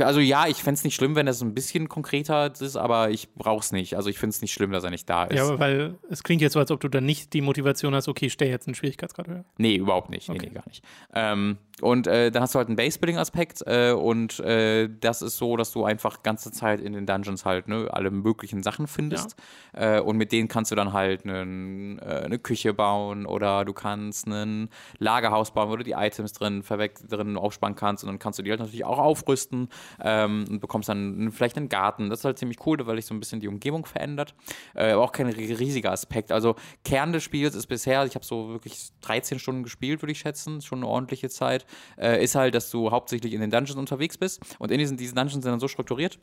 also 0.00 0.20
ja, 0.20 0.46
ich 0.46 0.62
fände 0.62 0.78
es 0.78 0.84
nicht 0.84 0.94
schlimm, 0.94 1.16
wenn 1.16 1.26
das 1.26 1.40
ein 1.42 1.54
bisschen 1.54 1.88
konkreter 1.88 2.52
ist, 2.60 2.76
aber 2.76 3.10
ich 3.10 3.32
brauche 3.34 3.60
es 3.60 3.72
nicht. 3.72 3.96
Also 3.96 4.10
ich 4.10 4.18
finde 4.18 4.30
es 4.34 4.42
nicht 4.42 4.52
schlimm, 4.52 4.70
dass 4.72 4.84
er 4.84 4.90
nicht 4.90 5.08
da 5.08 5.24
ist. 5.24 5.36
Ja, 5.36 5.44
aber 5.46 5.58
weil 5.58 5.94
es 6.10 6.22
klingt 6.22 6.42
jetzt 6.42 6.52
so, 6.54 6.58
als 6.60 6.70
ob 6.70 6.80
du 6.80 6.88
dann 6.88 7.04
nicht 7.06 7.32
die 7.32 7.40
Motivation 7.40 7.94
hast, 7.94 8.08
okay, 8.08 8.26
ich 8.26 8.32
stelle 8.32 8.50
jetzt 8.50 8.66
einen 8.66 8.74
Schwierigkeitsgrad 8.74 9.28
höher. 9.28 9.44
Nee, 9.58 9.76
überhaupt 9.76 10.10
nicht. 10.10 10.28
Nee, 10.28 10.34
Okay. 10.36 10.46
nee, 10.48 10.54
gar 10.54 10.66
nicht. 10.66 10.84
Ähm, 11.14 11.58
und 11.80 12.06
äh, 12.06 12.30
dann 12.30 12.42
hast 12.42 12.54
du 12.54 12.58
halt 12.58 12.68
einen 12.68 12.76
Base-Building-Aspekt 12.76 13.62
äh, 13.66 13.90
und 13.90 14.38
äh, 14.40 14.88
das 15.00 15.22
ist 15.22 15.36
so, 15.36 15.56
dass 15.56 15.72
du 15.72 15.84
einfach 15.84 16.22
ganze 16.22 16.52
Zeit 16.52 16.80
in 16.80 16.92
den 16.92 17.04
Dungeons 17.04 17.44
halt 17.44 17.66
ne, 17.66 17.88
alle 17.90 18.12
möglichen 18.12 18.62
Sachen 18.62 18.86
findest 18.86 19.34
äh, 19.72 19.98
und 20.00 20.16
mit 20.16 20.30
denen 20.30 20.46
kannst 20.46 20.70
du 20.70 20.76
dann 20.76 20.92
halt 20.92 21.24
einen, 21.26 21.98
äh, 21.98 22.22
eine 22.24 22.38
Küche 22.38 22.72
bauen 22.74 23.26
oder 23.26 23.64
du 23.64 23.72
kannst 23.72 24.28
ein 24.28 24.68
Lagerhaus 24.98 25.50
bauen, 25.52 25.68
wo 25.68 25.76
du 25.76 25.82
die 25.82 25.92
Items 25.92 26.32
drin, 26.32 26.62
drin 27.08 27.36
aufspannen 27.36 27.74
kannst 27.76 28.04
und 28.04 28.08
dann 28.08 28.18
kannst 28.20 28.38
du 28.38 28.44
die 28.44 28.50
halt 28.50 28.60
natürlich 28.60 28.84
auch 28.84 28.98
aufrüsten 28.98 29.68
ähm, 30.00 30.44
und 30.48 30.60
bekommst 30.60 30.88
dann 30.88 31.32
vielleicht 31.32 31.56
einen 31.56 31.68
Garten. 31.68 32.08
Das 32.08 32.20
ist 32.20 32.24
halt 32.24 32.38
ziemlich 32.38 32.64
cool, 32.66 32.78
weil 32.86 32.96
sich 32.96 33.06
so 33.06 33.14
ein 33.14 33.20
bisschen 33.20 33.40
die 33.40 33.48
Umgebung 33.48 33.84
verändert. 33.84 34.34
Äh, 34.74 34.92
aber 34.92 35.02
auch 35.02 35.12
kein 35.12 35.28
ri- 35.28 35.58
riesiger 35.58 35.90
Aspekt. 35.90 36.30
Also 36.30 36.54
Kern 36.84 37.12
des 37.12 37.24
Spiels 37.24 37.56
ist 37.56 37.66
bisher, 37.66 38.04
ich 38.04 38.14
habe 38.14 38.24
so 38.24 38.50
wirklich 38.50 38.90
13 39.00 39.40
Stunden 39.40 39.64
gespielt, 39.64 40.02
würde 40.02 40.12
ich 40.12 40.18
schätzen, 40.20 40.62
schon 40.62 40.78
eine 40.78 40.86
ordentliche 40.86 41.28
Zeit, 41.28 41.63
äh, 41.98 42.22
ist 42.22 42.34
halt, 42.34 42.54
dass 42.54 42.70
du 42.70 42.90
hauptsächlich 42.90 43.32
in 43.32 43.40
den 43.40 43.50
Dungeons 43.50 43.78
unterwegs 43.78 44.18
bist 44.18 44.40
und 44.58 44.70
in 44.70 44.78
diesen, 44.78 44.96
diese 44.96 45.14
Dungeons 45.14 45.44
sind 45.44 45.46
dann 45.46 45.60
so 45.60 45.68
strukturiert, 45.68 46.18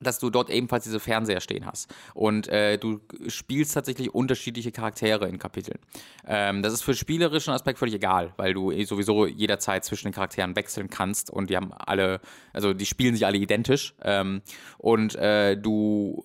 dass 0.00 0.18
du 0.18 0.30
dort 0.30 0.50
ebenfalls 0.50 0.84
diese 0.84 1.00
Fernseher 1.00 1.40
stehen 1.40 1.66
hast. 1.66 1.92
Und 2.14 2.48
äh, 2.48 2.78
du 2.78 3.00
spielst 3.26 3.74
tatsächlich 3.74 4.14
unterschiedliche 4.14 4.72
Charaktere 4.72 5.28
in 5.28 5.38
Kapiteln. 5.38 5.78
Ähm, 6.26 6.62
das 6.62 6.72
ist 6.72 6.82
für 6.82 6.94
spielerischen 6.94 7.52
Aspekt 7.52 7.78
völlig 7.78 7.94
egal, 7.94 8.32
weil 8.36 8.54
du 8.54 8.70
eh 8.70 8.84
sowieso 8.84 9.26
jederzeit 9.26 9.84
zwischen 9.84 10.08
den 10.08 10.14
Charakteren 10.14 10.54
wechseln 10.56 10.88
kannst 10.88 11.30
und 11.30 11.50
die 11.50 11.56
haben 11.56 11.72
alle, 11.72 12.20
also 12.52 12.72
die 12.74 12.86
spielen 12.86 13.14
sich 13.14 13.26
alle 13.26 13.38
identisch. 13.38 13.94
Ähm, 14.02 14.42
und 14.78 15.16
äh, 15.16 15.56
du 15.56 16.24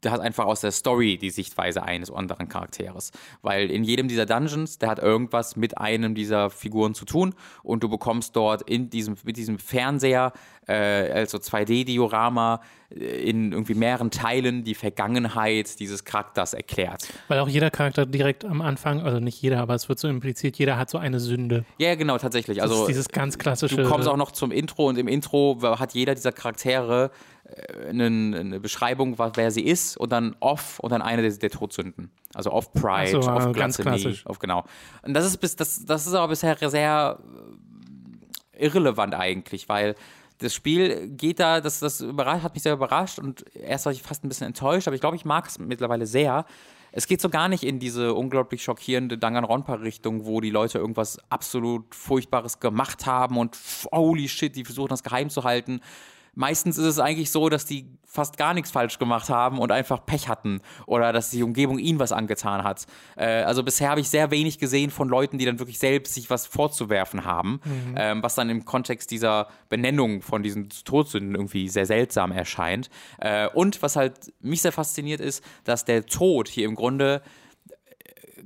du 0.00 0.10
hast 0.10 0.20
einfach 0.20 0.46
aus 0.46 0.60
der 0.60 0.70
Story 0.72 1.18
die 1.18 1.30
Sichtweise 1.30 1.82
eines 1.82 2.10
anderen 2.10 2.48
Charakteres. 2.48 3.10
Weil 3.42 3.70
in 3.70 3.84
jedem 3.84 4.08
dieser 4.08 4.26
Dungeons, 4.26 4.78
der 4.78 4.90
hat 4.90 4.98
irgendwas 4.98 5.56
mit 5.56 5.78
einem 5.78 6.14
dieser 6.14 6.50
Figuren 6.50 6.94
zu 6.94 7.04
tun 7.04 7.34
und 7.62 7.82
du 7.82 7.88
bekommst 7.88 8.36
dort 8.36 8.62
in 8.62 8.90
diesem, 8.90 9.16
mit 9.24 9.36
diesem 9.36 9.58
Fernseher, 9.58 10.32
äh, 10.66 10.72
also 11.12 11.38
2D-Diorama, 11.38 12.60
äh, 12.90 13.28
in 13.28 13.52
irgendwie 13.52 13.74
mehreren 13.74 14.10
Teilen 14.10 14.64
die 14.64 14.74
Vergangenheit 14.74 15.80
dieses 15.80 16.04
Charakters 16.04 16.54
erklärt. 16.54 17.08
Weil 17.28 17.40
auch 17.40 17.48
jeder 17.48 17.70
Charakter 17.70 18.06
direkt 18.06 18.44
am 18.44 18.60
Anfang, 18.60 19.00
also 19.00 19.18
nicht 19.18 19.40
jeder, 19.42 19.60
aber 19.60 19.74
es 19.74 19.88
wird 19.88 19.98
so 19.98 20.08
impliziert, 20.08 20.56
jeder 20.58 20.76
hat 20.76 20.90
so 20.90 20.98
eine 20.98 21.20
Sünde. 21.20 21.64
Ja, 21.78 21.94
genau, 21.96 22.18
tatsächlich. 22.18 22.58
Das 22.58 22.70
Also 22.70 22.82
ist 22.82 22.88
dieses 22.88 23.08
ganz 23.08 23.38
klassische. 23.38 23.76
Du 23.76 23.88
kommst 23.88 24.08
auch 24.08 24.16
noch 24.16 24.30
zum 24.30 24.52
Intro 24.52 24.86
und 24.88 24.98
im 24.98 25.08
Intro 25.08 25.58
hat 25.62 25.94
jeder 25.94 26.14
dieser 26.14 26.32
Charaktere 26.32 27.10
eine 27.88 28.60
Beschreibung, 28.60 29.18
wer 29.18 29.50
sie 29.50 29.64
ist 29.64 29.96
und 29.96 30.12
dann 30.12 30.36
off 30.40 30.78
und 30.80 30.90
dann 30.90 31.02
eine 31.02 31.22
der, 31.22 31.32
der 31.32 31.50
Todsünden. 31.50 32.10
Also 32.34 32.52
off 32.52 32.72
Pride, 32.72 33.10
so, 33.10 33.18
off 33.18 33.46
ah, 33.46 33.52
ganz 33.52 33.78
klassisch. 33.78 34.26
auf 34.26 34.38
genau. 34.38 34.64
Und 35.02 35.14
das 35.14 35.24
ist 35.24 35.38
bis 35.38 35.56
das, 35.56 35.84
das 35.84 36.06
ist 36.06 36.14
aber 36.14 36.28
bisher 36.28 36.56
sehr 36.68 37.18
äh, 38.52 38.66
irrelevant 38.66 39.14
eigentlich, 39.14 39.68
weil 39.68 39.94
das 40.38 40.54
Spiel 40.54 41.08
geht 41.08 41.40
da, 41.40 41.60
das, 41.60 41.80
das 41.80 42.00
überrascht, 42.00 42.44
hat 42.44 42.54
mich 42.54 42.62
sehr 42.62 42.74
überrascht 42.74 43.18
und 43.18 43.44
erst 43.54 43.86
war 43.86 43.92
ich 43.92 44.02
fast 44.02 44.24
ein 44.24 44.28
bisschen 44.28 44.46
enttäuscht, 44.46 44.86
aber 44.86 44.94
ich 44.94 45.00
glaube, 45.00 45.16
ich 45.16 45.24
mag 45.24 45.48
es 45.48 45.58
mittlerweile 45.58 46.06
sehr. 46.06 46.44
Es 46.92 47.06
geht 47.06 47.20
so 47.20 47.28
gar 47.28 47.48
nicht 47.48 47.64
in 47.64 47.78
diese 47.78 48.14
unglaublich 48.14 48.62
schockierende 48.62 49.18
Danganronpa-Richtung, 49.18 50.26
wo 50.26 50.40
die 50.40 50.50
Leute 50.50 50.78
irgendwas 50.78 51.18
absolut 51.28 51.94
Furchtbares 51.94 52.60
gemacht 52.60 53.04
haben 53.04 53.36
und 53.36 53.58
holy 53.92 54.28
shit, 54.28 54.54
die 54.56 54.64
versuchen 54.64 54.88
das 54.88 55.02
geheim 55.02 55.28
zu 55.28 55.44
halten. 55.44 55.80
Meistens 56.38 56.78
ist 56.78 56.84
es 56.84 56.98
eigentlich 57.00 57.30
so, 57.30 57.48
dass 57.48 57.66
die 57.66 57.86
fast 58.06 58.38
gar 58.38 58.54
nichts 58.54 58.70
falsch 58.70 58.98
gemacht 58.98 59.28
haben 59.28 59.58
und 59.58 59.72
einfach 59.72 60.06
Pech 60.06 60.28
hatten 60.28 60.60
oder 60.86 61.12
dass 61.12 61.30
die 61.30 61.42
Umgebung 61.42 61.78
ihnen 61.78 61.98
was 61.98 62.12
angetan 62.12 62.62
hat. 62.62 62.86
Äh, 63.16 63.42
also 63.42 63.64
bisher 63.64 63.90
habe 63.90 64.00
ich 64.00 64.08
sehr 64.08 64.30
wenig 64.30 64.58
gesehen 64.58 64.90
von 64.90 65.08
Leuten, 65.08 65.38
die 65.38 65.44
dann 65.44 65.58
wirklich 65.58 65.80
selbst 65.80 66.14
sich 66.14 66.30
was 66.30 66.46
vorzuwerfen 66.46 67.24
haben, 67.24 67.60
ähm, 67.96 68.22
was 68.22 68.36
dann 68.36 68.50
im 68.50 68.64
Kontext 68.64 69.10
dieser 69.10 69.48
Benennung 69.68 70.22
von 70.22 70.44
diesen 70.44 70.68
Todsünden 70.68 71.34
irgendwie 71.34 71.68
sehr 71.68 71.86
seltsam 71.86 72.30
erscheint. 72.30 72.88
Äh, 73.18 73.48
und 73.48 73.82
was 73.82 73.96
halt 73.96 74.32
mich 74.40 74.62
sehr 74.62 74.72
fasziniert 74.72 75.20
ist, 75.20 75.42
dass 75.64 75.84
der 75.84 76.06
Tod 76.06 76.48
hier 76.48 76.66
im 76.66 76.76
Grunde 76.76 77.20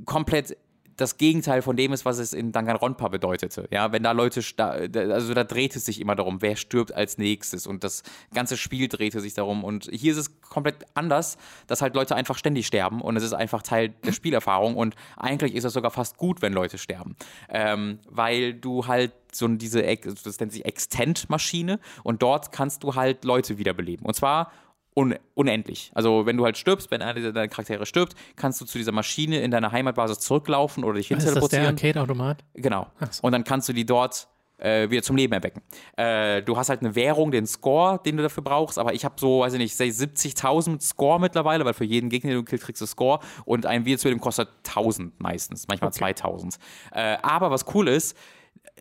komplett 0.06 0.56
das 1.02 1.18
Gegenteil 1.18 1.62
von 1.62 1.76
dem 1.76 1.92
ist, 1.92 2.04
was 2.04 2.18
es 2.18 2.32
in 2.32 2.52
Danganronpa 2.52 3.08
bedeutete. 3.08 3.68
Ja, 3.70 3.92
wenn 3.92 4.02
da 4.02 4.12
Leute, 4.12 4.40
also 4.58 5.34
da 5.34 5.44
drehte 5.44 5.78
es 5.78 5.84
sich 5.84 6.00
immer 6.00 6.14
darum, 6.14 6.40
wer 6.40 6.56
stirbt 6.56 6.94
als 6.94 7.18
nächstes 7.18 7.66
und 7.66 7.84
das 7.84 8.02
ganze 8.32 8.56
Spiel 8.56 8.88
drehte 8.88 9.20
sich 9.20 9.34
darum 9.34 9.64
und 9.64 9.90
hier 9.92 10.12
ist 10.12 10.18
es 10.18 10.40
komplett 10.40 10.86
anders, 10.94 11.36
dass 11.66 11.82
halt 11.82 11.94
Leute 11.94 12.14
einfach 12.14 12.38
ständig 12.38 12.66
sterben 12.66 13.00
und 13.00 13.16
es 13.16 13.24
ist 13.24 13.32
einfach 13.32 13.62
Teil 13.62 13.90
der 13.90 14.12
Spielerfahrung 14.12 14.76
und 14.76 14.94
eigentlich 15.16 15.54
ist 15.54 15.64
es 15.64 15.72
sogar 15.72 15.90
fast 15.90 16.16
gut, 16.16 16.40
wenn 16.40 16.52
Leute 16.52 16.78
sterben, 16.78 17.16
ähm, 17.48 17.98
weil 18.08 18.54
du 18.54 18.86
halt 18.86 19.12
so 19.32 19.48
diese, 19.48 19.82
das 19.82 20.38
nennt 20.38 20.52
sich 20.52 20.64
Extend-Maschine 20.64 21.80
und 22.04 22.22
dort 22.22 22.52
kannst 22.52 22.84
du 22.84 22.94
halt 22.94 23.24
Leute 23.24 23.58
wiederbeleben 23.58 24.06
und 24.06 24.14
zwar 24.14 24.52
un 24.94 25.14
unendlich. 25.34 25.90
Also 25.94 26.26
wenn 26.26 26.36
du 26.36 26.44
halt 26.44 26.56
stirbst, 26.56 26.90
wenn 26.90 27.02
einer 27.02 27.32
deiner 27.32 27.48
Charaktere 27.48 27.86
stirbt, 27.86 28.14
kannst 28.36 28.60
du 28.60 28.64
zu 28.64 28.78
dieser 28.78 28.92
Maschine 28.92 29.40
in 29.40 29.50
deiner 29.50 29.72
Heimatbasis 29.72 30.18
zurücklaufen 30.20 30.84
oder 30.84 30.94
dich 30.98 31.08
hin 31.08 31.18
Ist 31.18 31.34
das 31.34 31.48
der. 31.48 31.66
Arcade-Automat? 31.68 32.44
Genau. 32.54 32.88
so. 33.10 33.22
Und 33.22 33.32
dann 33.32 33.44
kannst 33.44 33.68
du 33.68 33.72
die 33.72 33.86
dort 33.86 34.28
äh, 34.58 34.90
wieder 34.90 35.02
zum 35.02 35.16
Leben 35.16 35.32
erwecken. 35.32 35.62
Äh, 35.96 36.42
du 36.42 36.56
hast 36.56 36.68
halt 36.68 36.80
eine 36.80 36.94
Währung, 36.94 37.30
den 37.30 37.46
Score, 37.46 38.00
den 38.04 38.16
du 38.16 38.22
dafür 38.22 38.42
brauchst, 38.42 38.78
aber 38.78 38.94
ich 38.94 39.04
habe 39.04 39.14
so, 39.18 39.40
weiß 39.40 39.54
ich 39.54 39.58
nicht, 39.58 39.74
say 39.74 39.88
70.000 39.88 40.80
Score 40.80 41.20
mittlerweile, 41.20 41.64
weil 41.64 41.74
für 41.74 41.84
jeden 41.84 42.08
Gegner, 42.08 42.30
den 42.30 42.38
du 42.38 42.44
killst, 42.44 42.64
kriegst 42.64 42.82
du 42.82 42.86
Score 42.86 43.20
und 43.44 43.66
ein 43.66 43.84
Video 43.84 43.98
zu 43.98 44.08
dem 44.08 44.20
kostet 44.20 44.48
1000 44.66 45.20
meistens, 45.20 45.66
manchmal 45.68 45.92
2000. 45.92 46.58
Äh, 46.92 47.16
aber 47.22 47.50
was 47.50 47.66
cool 47.74 47.88
ist, 47.88 48.16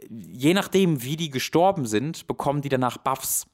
je 0.09 0.53
nachdem, 0.53 1.03
wie 1.03 1.16
die 1.16 1.30
gestorben 1.30 1.86
sind, 1.86 2.28
bekommen 2.28 2.62
die 2.62 2.70
danach 2.70 2.97
Buffs. 2.97 3.47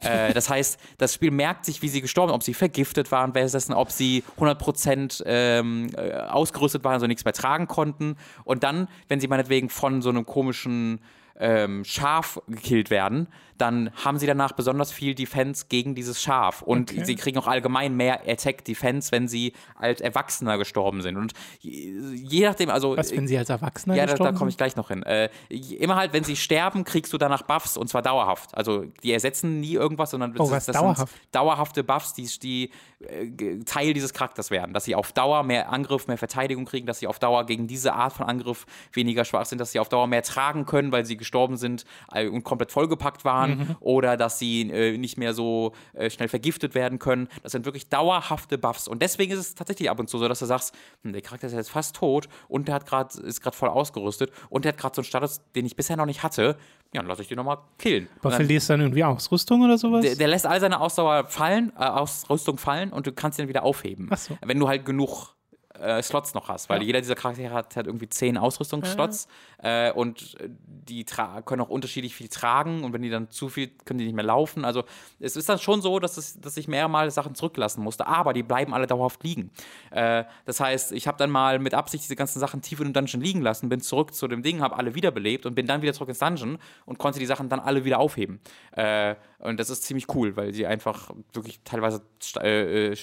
Äh, 0.00 0.32
das 0.32 0.48
heißt, 0.48 0.78
das 0.98 1.14
Spiel 1.14 1.30
merkt 1.30 1.64
sich, 1.64 1.82
wie 1.82 1.88
sie 1.88 2.00
gestorben 2.00 2.30
sind, 2.30 2.36
ob 2.36 2.42
sie 2.42 2.54
vergiftet 2.54 3.12
waren, 3.12 3.34
währenddessen, 3.34 3.74
ob 3.74 3.90
sie 3.90 4.24
100% 4.38 5.22
ähm, 5.26 5.90
äh, 5.96 6.12
ausgerüstet 6.12 6.84
waren, 6.84 6.94
also 6.94 7.06
nichts 7.06 7.24
mehr 7.24 7.34
tragen 7.34 7.66
konnten. 7.66 8.16
Und 8.44 8.62
dann, 8.62 8.88
wenn 9.08 9.20
sie 9.20 9.28
meinetwegen 9.28 9.68
von 9.68 10.02
so 10.02 10.08
einem 10.08 10.26
komischen 10.26 11.00
ähm, 11.40 11.84
Schaf 11.84 12.40
gekillt 12.46 12.90
werden, 12.90 13.26
dann 13.56 13.90
haben 14.04 14.18
sie 14.18 14.26
danach 14.26 14.52
besonders 14.52 14.90
viel 14.90 15.14
Defense 15.14 15.66
gegen 15.68 15.94
dieses 15.94 16.22
Schaf. 16.22 16.62
Und 16.62 16.92
Okay. 16.92 17.04
sie 17.04 17.14
kriegen 17.14 17.38
auch 17.38 17.46
allgemein 17.46 17.94
mehr 17.94 18.22
Attack 18.26 18.64
Defense, 18.64 19.12
wenn 19.12 19.28
sie 19.28 19.52
als 19.74 20.00
Erwachsener 20.00 20.56
gestorben 20.56 21.02
sind. 21.02 21.16
Und 21.18 21.32
je, 21.60 22.44
nachdem, 22.46 22.70
also. 22.70 22.96
Was, 22.96 23.10
wenn 23.14 23.28
sie 23.28 23.36
als 23.36 23.50
Erwachsener 23.50 23.94
Ja, 23.96 24.02
da, 24.04 24.06
da 24.06 24.12
gestorben 24.14 24.38
komme 24.38 24.50
ich 24.50 24.56
gleich 24.56 24.76
noch 24.76 24.88
hin. 24.88 25.02
Äh, 25.02 25.28
immer 25.50 25.96
halt, 25.96 26.14
wenn 26.14 26.24
sie 26.24 26.36
sterben, 26.36 26.84
kriegst 26.84 27.12
du 27.12 27.18
danach 27.18 27.42
Buffs 27.42 27.76
und 27.76 27.88
zwar 27.88 28.00
dauerhaft. 28.00 28.54
Also 28.54 28.84
die 29.02 29.12
ersetzen 29.12 29.60
nie 29.60 29.74
irgendwas, 29.74 30.10
sondern 30.12 30.34
Oh, 30.38 30.50
was, 30.50 30.64
das 30.66 30.76
dauerhaft? 30.76 31.12
sind 31.12 31.34
dauerhafte 31.34 31.84
Buffs, 31.84 32.14
die, 32.14 32.26
die 32.42 32.70
äh, 33.00 33.58
Teil 33.64 33.92
dieses 33.92 34.14
Charakters 34.14 34.50
werden. 34.50 34.72
Dass 34.72 34.84
sie 34.84 34.94
auf 34.94 35.12
Dauer 35.12 35.42
mehr 35.42 35.70
Angriff, 35.70 36.06
mehr 36.06 36.16
Verteidigung 36.18 36.64
kriegen, 36.64 36.86
dass 36.86 37.00
sie 37.00 37.06
auf 37.06 37.18
Dauer 37.18 37.44
gegen 37.44 37.66
diese 37.66 37.92
Art 37.92 38.14
von 38.14 38.26
Angriff 38.26 38.64
weniger 38.94 39.26
schwach 39.26 39.44
sind, 39.44 39.58
dass 39.58 39.72
sie 39.72 39.80
auf 39.80 39.90
Dauer 39.90 40.06
mehr 40.06 40.22
tragen 40.22 40.64
können, 40.64 40.92
weil 40.92 41.04
sie 41.04 41.18
gestorben 41.18 41.29
sind 41.56 41.84
äh, 42.12 42.28
und 42.28 42.44
komplett 42.44 42.70
vollgepackt 42.72 43.24
waren 43.24 43.50
Mhm. 43.50 43.76
oder 43.80 44.16
dass 44.16 44.38
sie 44.38 44.62
äh, 44.70 44.96
nicht 44.98 45.16
mehr 45.18 45.34
so 45.34 45.72
äh, 45.94 46.10
schnell 46.10 46.28
vergiftet 46.28 46.74
werden 46.74 46.98
können. 46.98 47.28
Das 47.42 47.52
sind 47.52 47.64
wirklich 47.64 47.88
dauerhafte 47.88 48.58
Buffs. 48.58 48.88
Und 48.88 49.02
deswegen 49.02 49.32
ist 49.32 49.38
es 49.38 49.54
tatsächlich 49.54 49.90
ab 49.90 49.98
und 49.98 50.08
zu 50.08 50.18
so, 50.18 50.28
dass 50.28 50.38
du 50.38 50.46
sagst, 50.46 50.74
hm, 51.02 51.12
der 51.12 51.22
Charakter 51.22 51.46
ist 51.46 51.52
jetzt 51.54 51.70
fast 51.70 51.96
tot 51.96 52.28
und 52.48 52.68
der 52.68 52.74
hat 52.76 52.86
grad, 52.86 53.14
ist 53.14 53.40
gerade 53.40 53.56
voll 53.56 53.68
ausgerüstet 53.68 54.30
und 54.48 54.64
der 54.64 54.72
hat 54.72 54.78
gerade 54.78 54.94
so 54.94 55.00
einen 55.00 55.06
Status, 55.06 55.40
den 55.54 55.66
ich 55.66 55.76
bisher 55.76 55.96
noch 55.96 56.06
nicht 56.06 56.22
hatte. 56.22 56.56
Ja, 56.92 57.00
dann 57.02 57.06
lasse 57.06 57.22
ich 57.22 57.28
den 57.28 57.36
nochmal 57.36 57.58
killen. 57.78 58.08
Aber 58.20 58.32
verlierst 58.32 58.68
du 58.68 58.72
dann 58.72 58.80
irgendwie 58.80 59.04
Ausrüstung 59.04 59.62
oder 59.62 59.78
sowas? 59.78 60.02
der, 60.04 60.16
der 60.16 60.28
lässt 60.28 60.46
all 60.46 60.60
seine 60.60 60.80
Ausdauer 60.80 61.26
fallen, 61.28 61.72
äh, 61.78 61.84
Ausrüstung 61.84 62.58
fallen 62.58 62.92
und 62.92 63.06
du 63.06 63.12
kannst 63.12 63.38
ihn 63.38 63.48
wieder 63.48 63.62
aufheben. 63.62 64.08
Ach 64.10 64.18
so. 64.18 64.36
Wenn 64.44 64.58
du 64.58 64.66
halt 64.68 64.84
genug 64.84 65.34
äh, 65.80 66.02
Slots 66.02 66.34
noch 66.34 66.48
hast, 66.48 66.68
weil 66.68 66.82
jeder 66.82 67.00
dieser 67.00 67.14
Charaktere 67.14 67.54
hat, 67.54 67.76
hat 67.76 67.86
irgendwie 67.86 68.08
zehn 68.08 68.36
Ausrüstungsslots 68.36 69.28
äh, 69.58 69.92
und 69.92 70.38
äh, 70.40 70.48
die 70.66 71.04
tra- 71.04 71.42
können 71.42 71.62
auch 71.62 71.68
unterschiedlich 71.68 72.14
viel 72.14 72.28
tragen 72.28 72.84
und 72.84 72.92
wenn 72.92 73.02
die 73.02 73.10
dann 73.10 73.30
zu 73.30 73.48
viel, 73.48 73.68
können 73.84 73.98
die 73.98 74.04
nicht 74.04 74.14
mehr 74.14 74.24
laufen. 74.24 74.64
Also 74.64 74.84
es 75.18 75.36
ist 75.36 75.48
dann 75.48 75.58
schon 75.58 75.82
so, 75.82 75.98
dass, 75.98 76.16
es, 76.16 76.40
dass 76.40 76.56
ich 76.56 76.68
mehrmals 76.68 77.14
Sachen 77.14 77.34
zurücklassen 77.34 77.82
musste, 77.82 78.06
aber 78.06 78.32
die 78.32 78.42
bleiben 78.42 78.74
alle 78.74 78.86
dauerhaft 78.86 79.22
liegen. 79.24 79.50
Äh, 79.90 80.24
das 80.44 80.60
heißt, 80.60 80.92
ich 80.92 81.06
habe 81.06 81.18
dann 81.18 81.30
mal 81.30 81.58
mit 81.58 81.74
Absicht 81.74 82.04
diese 82.04 82.16
ganzen 82.16 82.40
Sachen 82.40 82.62
tief 82.62 82.80
in 82.80 82.86
dem 82.86 82.92
Dungeon 82.92 83.22
liegen 83.22 83.42
lassen, 83.42 83.68
bin 83.68 83.80
zurück 83.80 84.14
zu 84.14 84.28
dem 84.28 84.42
Ding, 84.42 84.60
habe 84.60 84.76
alle 84.76 84.94
wiederbelebt 84.94 85.46
und 85.46 85.54
bin 85.54 85.66
dann 85.66 85.82
wieder 85.82 85.92
zurück 85.92 86.08
ins 86.08 86.18
Dungeon 86.18 86.58
und 86.84 86.98
konnte 86.98 87.18
die 87.18 87.26
Sachen 87.26 87.48
dann 87.48 87.60
alle 87.60 87.84
wieder 87.84 87.98
aufheben. 87.98 88.40
Äh, 88.72 89.16
und 89.38 89.58
das 89.58 89.70
ist 89.70 89.84
ziemlich 89.84 90.14
cool, 90.14 90.36
weil 90.36 90.52
sie 90.52 90.66
einfach 90.66 91.10
wirklich 91.32 91.60
teilweise, 91.64 92.02
äh, 92.40 92.92
äh, 92.92 92.96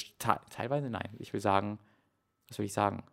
teilweise, 0.49 0.89
nein, 0.89 1.09
ich 1.17 1.33
will 1.33 1.39
sagen, 1.41 1.79
was 2.49 2.57
will 2.57 2.65
ich 2.65 2.73
sagen? 2.73 3.03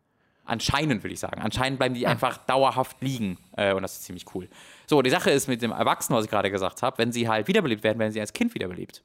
Anscheinend 0.46 1.02
will 1.04 1.12
ich 1.12 1.20
sagen. 1.20 1.40
Anscheinend 1.40 1.78
bleiben 1.78 1.94
die 1.94 2.06
einfach 2.06 2.36
dauerhaft 2.36 3.00
liegen. 3.00 3.38
Äh, 3.56 3.72
und 3.72 3.82
das 3.82 3.94
ist 3.94 4.04
ziemlich 4.04 4.26
cool. 4.34 4.48
So, 4.86 5.00
die 5.00 5.08
Sache 5.10 5.30
ist 5.30 5.48
mit 5.48 5.62
dem 5.62 5.70
Erwachsenen, 5.72 6.18
was 6.18 6.26
ich 6.26 6.30
gerade 6.30 6.50
gesagt 6.50 6.82
habe, 6.82 6.98
wenn 6.98 7.12
sie 7.12 7.28
halt 7.28 7.48
wiederbelebt 7.48 7.82
werden, 7.82 7.98
werden 7.98 8.12
sie 8.12 8.20
als 8.20 8.32
Kind 8.32 8.54
wiederbelebt. 8.54 9.02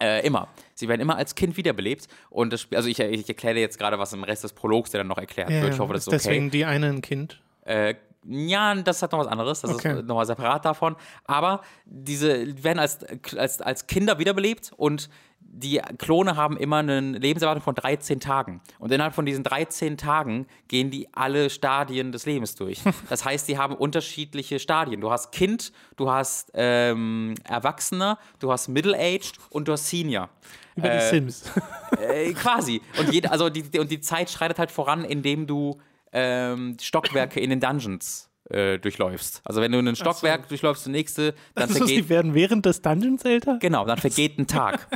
Äh, 0.00 0.26
immer. 0.26 0.48
Sie 0.74 0.88
werden 0.88 1.00
immer 1.00 1.16
als 1.16 1.34
Kind 1.34 1.56
wiederbelebt. 1.56 2.08
Und 2.30 2.52
das 2.52 2.62
Spiel, 2.62 2.76
also 2.76 2.88
ich, 2.88 2.98
ich 3.00 3.28
erkläre 3.28 3.58
jetzt 3.58 3.78
gerade, 3.78 3.98
was 3.98 4.12
im 4.14 4.24
Rest 4.24 4.44
des 4.44 4.52
Prologs, 4.54 4.90
der 4.90 5.00
dann 5.00 5.08
noch 5.08 5.18
erklärt 5.18 5.50
ja, 5.50 5.62
wird. 5.62 5.74
Ich 5.74 5.78
hoffe, 5.78 5.92
das 5.92 6.02
ist 6.02 6.08
okay. 6.08 6.16
Deswegen 6.16 6.50
die 6.50 6.64
eine 6.64 6.86
ein 6.88 7.02
Kind. 7.02 7.40
Äh, 7.64 7.94
ja, 8.28 8.74
das 8.74 9.02
hat 9.02 9.12
noch 9.12 9.20
was 9.20 9.26
anderes. 9.28 9.60
Das 9.60 9.70
Okay. 9.72 9.98
ist 9.98 10.06
nochmal 10.06 10.26
separat 10.26 10.64
davon. 10.64 10.96
Aber 11.24 11.62
diese 11.84 12.46
die 12.46 12.64
werden 12.64 12.78
als, 12.78 12.98
als, 13.36 13.60
als 13.60 13.86
Kinder 13.86 14.18
wiederbelebt 14.18 14.72
und 14.76 15.08
die 15.48 15.80
Klone 15.98 16.36
haben 16.36 16.56
immer 16.56 16.78
eine 16.78 17.00
Lebenserwartung 17.00 17.62
von 17.62 17.74
13 17.74 18.20
Tagen. 18.20 18.60
Und 18.78 18.92
innerhalb 18.92 19.14
von 19.14 19.24
diesen 19.26 19.44
13 19.44 19.96
Tagen 19.96 20.46
gehen 20.68 20.90
die 20.90 21.08
alle 21.12 21.50
Stadien 21.50 22.12
des 22.12 22.26
Lebens 22.26 22.54
durch. 22.54 22.80
Das 23.08 23.24
heißt, 23.24 23.48
die 23.48 23.56
haben 23.56 23.74
unterschiedliche 23.74 24.58
Stadien. 24.58 25.00
Du 25.00 25.10
hast 25.10 25.30
Kind, 25.32 25.72
du 25.96 26.10
hast 26.10 26.50
ähm, 26.54 27.34
Erwachsener, 27.44 28.18
du 28.40 28.50
hast 28.52 28.68
Middle-Aged 28.68 29.34
und 29.50 29.68
du 29.68 29.72
hast 29.72 29.88
Senior. 29.88 30.28
Über 30.74 30.88
die 30.90 31.00
Sims. 31.00 31.44
Äh, 32.00 32.32
quasi. 32.34 32.82
Und, 32.98 33.12
jede, 33.12 33.30
also 33.30 33.48
die, 33.48 33.62
die- 33.62 33.78
und 33.78 33.90
die 33.90 34.00
Zeit 34.00 34.28
schreitet 34.28 34.58
halt 34.58 34.70
voran, 34.70 35.04
indem 35.04 35.46
du 35.46 35.80
ähm, 36.12 36.76
Stockwerke 36.80 37.40
in 37.40 37.48
den 37.50 37.60
Dungeons 37.60 38.28
äh, 38.50 38.78
durchläufst. 38.78 39.40
Also 39.44 39.60
wenn 39.60 39.72
du 39.72 39.78
ein 39.78 39.96
Stockwerk 39.96 40.48
durchläufst, 40.48 40.86
das 40.86 40.90
nächste, 40.92 41.34
dann 41.54 41.64
Also, 41.68 41.78
vergeht 41.78 42.04
sie 42.04 42.08
werden 42.08 42.34
während 42.34 42.66
des 42.66 42.82
Dungeons 42.82 43.24
älter? 43.24 43.58
Genau, 43.60 43.84
dann 43.86 43.98
vergeht 43.98 44.38
ein 44.38 44.46
Tag. 44.46 44.86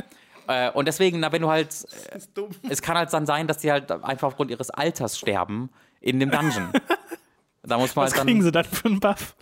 Äh, 0.51 0.71
und 0.73 0.87
deswegen, 0.87 1.19
na, 1.19 1.31
wenn 1.31 1.41
du 1.41 1.49
halt, 1.49 1.69
äh, 2.13 2.19
es 2.69 2.81
kann 2.81 2.97
halt 2.97 3.11
dann 3.13 3.25
sein, 3.25 3.47
dass 3.47 3.57
die 3.59 3.71
halt 3.71 3.91
einfach 3.91 4.27
aufgrund 4.27 4.51
ihres 4.51 4.69
Alters 4.69 5.17
sterben 5.17 5.69
in 5.99 6.19
dem 6.19 6.31
Dungeon. 6.31 6.71
Da 7.63 7.77
muss 7.77 7.95
man 7.95 8.07
Was 8.07 8.15
halt 8.15 8.23
kriegen 8.25 8.39
dann, 8.39 8.45
sie 8.45 8.51
dann 8.51 8.65
für 8.65 8.85
einen 8.87 8.99
Buff? 8.99 9.35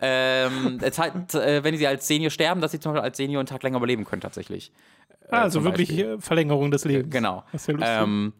ähm, 0.00 0.80
halt, 0.98 1.34
äh, 1.34 1.62
wenn 1.62 1.76
sie 1.76 1.86
als 1.86 2.06
Senior 2.06 2.30
sterben, 2.30 2.60
dass 2.60 2.72
sie 2.72 2.80
zum 2.80 2.92
Beispiel 2.92 3.04
als 3.04 3.16
Senior 3.16 3.40
einen 3.40 3.46
Tag 3.46 3.62
länger 3.62 3.76
überleben 3.76 4.04
können 4.04 4.20
tatsächlich. 4.20 4.72
Ah, 5.30 5.42
also 5.42 5.62
wirklich 5.64 5.88
Beispiel. 5.90 6.14
äh, 6.14 6.20
Verlängerung 6.20 6.70
des 6.72 6.84
Lebens. 6.84 7.12
Genau. 7.12 7.44
Das 7.52 7.62
ist 7.62 7.68
ja 7.68 7.74
lustig. 7.74 7.96
ähm, 8.02 8.32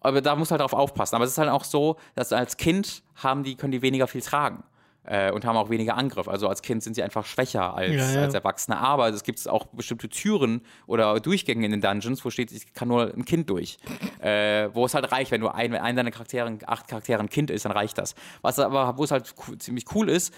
aber 0.00 0.20
da 0.20 0.36
musst 0.36 0.50
du 0.50 0.52
halt 0.52 0.60
darauf 0.60 0.72
aufpassen. 0.72 1.16
Aber 1.16 1.24
es 1.24 1.32
ist 1.32 1.38
halt 1.38 1.50
auch 1.50 1.64
so, 1.64 1.96
dass 2.14 2.32
als 2.32 2.56
Kind 2.56 3.02
haben 3.16 3.42
die, 3.42 3.56
können 3.56 3.72
die 3.72 3.82
weniger 3.82 4.06
viel 4.06 4.22
tragen. 4.22 4.62
Äh, 5.04 5.32
und 5.32 5.46
haben 5.46 5.56
auch 5.56 5.70
weniger 5.70 5.96
Angriff. 5.96 6.28
Also 6.28 6.46
als 6.46 6.60
Kind 6.60 6.82
sind 6.82 6.94
sie 6.94 7.02
einfach 7.02 7.24
schwächer 7.24 7.74
als, 7.74 7.94
Ja, 7.94 8.10
ja. 8.12 8.20
als 8.22 8.34
Erwachsene. 8.34 8.76
Aber 8.78 9.08
es 9.08 9.22
gibt 9.22 9.48
auch 9.48 9.64
bestimmte 9.66 10.08
Türen 10.10 10.60
oder 10.86 11.18
Durchgänge 11.20 11.64
in 11.64 11.70
den 11.72 11.80
Dungeons, 11.80 12.22
wo 12.24 12.28
steht, 12.30 12.52
ich 12.52 12.74
kann 12.74 12.88
nur 12.88 13.12
ein 13.14 13.24
Kind 13.24 13.48
durch. 13.48 13.78
äh, 14.20 14.68
wo 14.74 14.84
es 14.84 14.94
halt 14.94 15.10
reicht, 15.10 15.30
wenn 15.30 15.40
du 15.40 15.48
ein, 15.48 15.72
wenn 15.72 15.80
einer 15.80 15.96
deiner 15.96 16.10
Charaktere, 16.10 16.58
acht 16.66 16.86
Charaktere 16.86 17.18
ein 17.20 17.30
Kind 17.30 17.50
ist, 17.50 17.64
dann 17.64 17.72
reicht 17.72 17.96
das. 17.96 18.14
Was 18.42 18.58
aber, 18.58 18.98
wo 18.98 19.04
es 19.04 19.10
halt 19.10 19.32
ziemlich 19.58 19.86
cool 19.94 20.10
ist, 20.10 20.34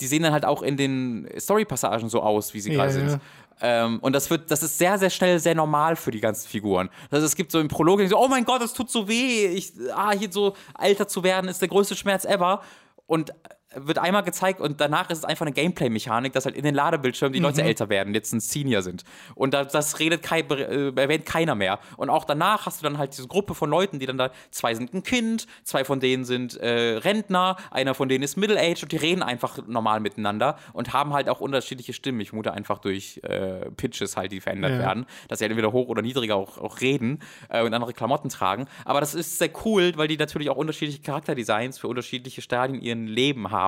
die 0.00 0.06
sehen 0.06 0.22
dann 0.22 0.32
halt 0.32 0.44
auch 0.44 0.62
in 0.62 0.76
den 0.76 1.28
Story-Passagen 1.38 2.08
so 2.08 2.20
aus, 2.22 2.54
wie 2.54 2.60
sie 2.60 2.72
Ja, 2.72 2.78
gerade 2.86 2.92
sind. 2.92 3.20
Ähm, 3.60 3.98
und 4.00 4.12
das 4.12 4.30
wird, 4.30 4.50
das 4.50 4.62
ist 4.62 4.78
sehr, 4.78 4.98
sehr 4.98 5.10
schnell 5.10 5.38
sehr 5.40 5.54
normal 5.54 5.94
für 5.96 6.10
die 6.10 6.20
ganzen 6.20 6.48
Figuren. 6.48 6.88
Also 7.10 7.26
es 7.26 7.34
gibt 7.36 7.52
so 7.52 7.60
im 7.60 7.68
Prolog, 7.68 8.00
die 8.00 8.06
so, 8.08 8.18
oh 8.18 8.26
mein 8.28 8.44
Gott, 8.44 8.62
es 8.62 8.72
tut 8.72 8.90
so 8.90 9.06
weh, 9.08 9.46
ich, 9.46 9.72
ah, 9.94 10.12
hier 10.12 10.30
so 10.32 10.54
älter 10.80 11.06
zu 11.08 11.22
werden 11.24 11.48
ist 11.48 11.60
der 11.60 11.68
größte 11.68 11.94
Schmerz 11.96 12.24
ever. 12.24 12.62
Und 13.06 13.32
wird 13.76 13.98
einmal 13.98 14.22
gezeigt 14.22 14.60
und 14.60 14.80
danach 14.80 15.10
ist 15.10 15.18
es 15.18 15.24
einfach 15.24 15.46
eine 15.46 15.52
Gameplay-Mechanik, 15.54 16.32
dass 16.32 16.44
halt 16.44 16.56
in 16.56 16.64
den 16.64 16.74
Ladebildschirmen 16.74 17.32
die 17.32 17.40
Leute 17.40 17.62
älter 17.62 17.88
werden, 17.88 18.14
jetzt 18.14 18.32
ein 18.32 18.40
Senior 18.40 18.82
sind. 18.82 19.04
Und 19.34 19.54
da, 19.54 19.64
das 19.64 19.98
redet 19.98 20.22
kein, 20.22 20.48
äh, 20.50 20.92
erwähnt 20.94 21.26
keiner 21.26 21.54
mehr. 21.54 21.78
Und 21.96 22.10
auch 22.10 22.24
danach 22.24 22.66
hast 22.66 22.80
du 22.80 22.84
dann 22.84 22.98
halt 22.98 23.16
diese 23.16 23.28
Gruppe 23.28 23.54
von 23.54 23.70
Leuten, 23.70 23.98
die 23.98 24.06
dann 24.06 24.18
da, 24.18 24.30
zwei 24.50 24.74
sind 24.74 24.94
ein 24.94 25.02
Kind, 25.02 25.46
zwei 25.64 25.84
von 25.84 26.00
denen 26.00 26.24
sind 26.24 26.56
äh, 26.56 26.96
Rentner, 26.98 27.56
einer 27.70 27.94
von 27.94 28.08
denen 28.08 28.22
ist 28.24 28.36
Middle-Age 28.36 28.82
und 28.82 28.92
die 28.92 28.96
reden 28.96 29.22
einfach 29.22 29.58
normal 29.66 30.00
miteinander 30.00 30.58
und 30.72 30.92
haben 30.92 31.12
halt 31.12 31.28
auch 31.28 31.40
unterschiedliche 31.40 31.92
Stimmen. 31.92 32.20
Ich 32.20 32.28
vermute 32.30 32.52
einfach 32.52 32.78
durch 32.78 33.20
äh, 33.22 33.70
Pitches 33.76 34.16
halt, 34.16 34.32
die 34.32 34.40
verändert 34.40 34.72
Ja. 34.72 34.78
werden, 34.78 35.06
dass 35.28 35.38
sie 35.38 35.44
halt 35.44 35.52
entweder 35.52 35.72
hoch 35.72 35.88
oder 35.88 36.02
niedriger 36.02 36.36
auch, 36.36 36.58
auch 36.58 36.80
reden 36.80 37.20
äh, 37.48 37.62
und 37.62 37.72
andere 37.74 37.92
Klamotten 37.92 38.28
tragen. 38.28 38.66
Aber 38.84 39.00
das 39.00 39.14
ist 39.14 39.38
sehr 39.38 39.50
cool, 39.64 39.92
weil 39.96 40.08
die 40.08 40.16
natürlich 40.16 40.50
auch 40.50 40.56
unterschiedliche 40.56 41.02
Charakterdesigns 41.02 41.78
für 41.78 41.88
unterschiedliche 41.88 42.42
Stadien 42.42 42.78
in 42.78 42.84
ihrem 42.84 43.06
Leben 43.06 43.50
haben. 43.50 43.63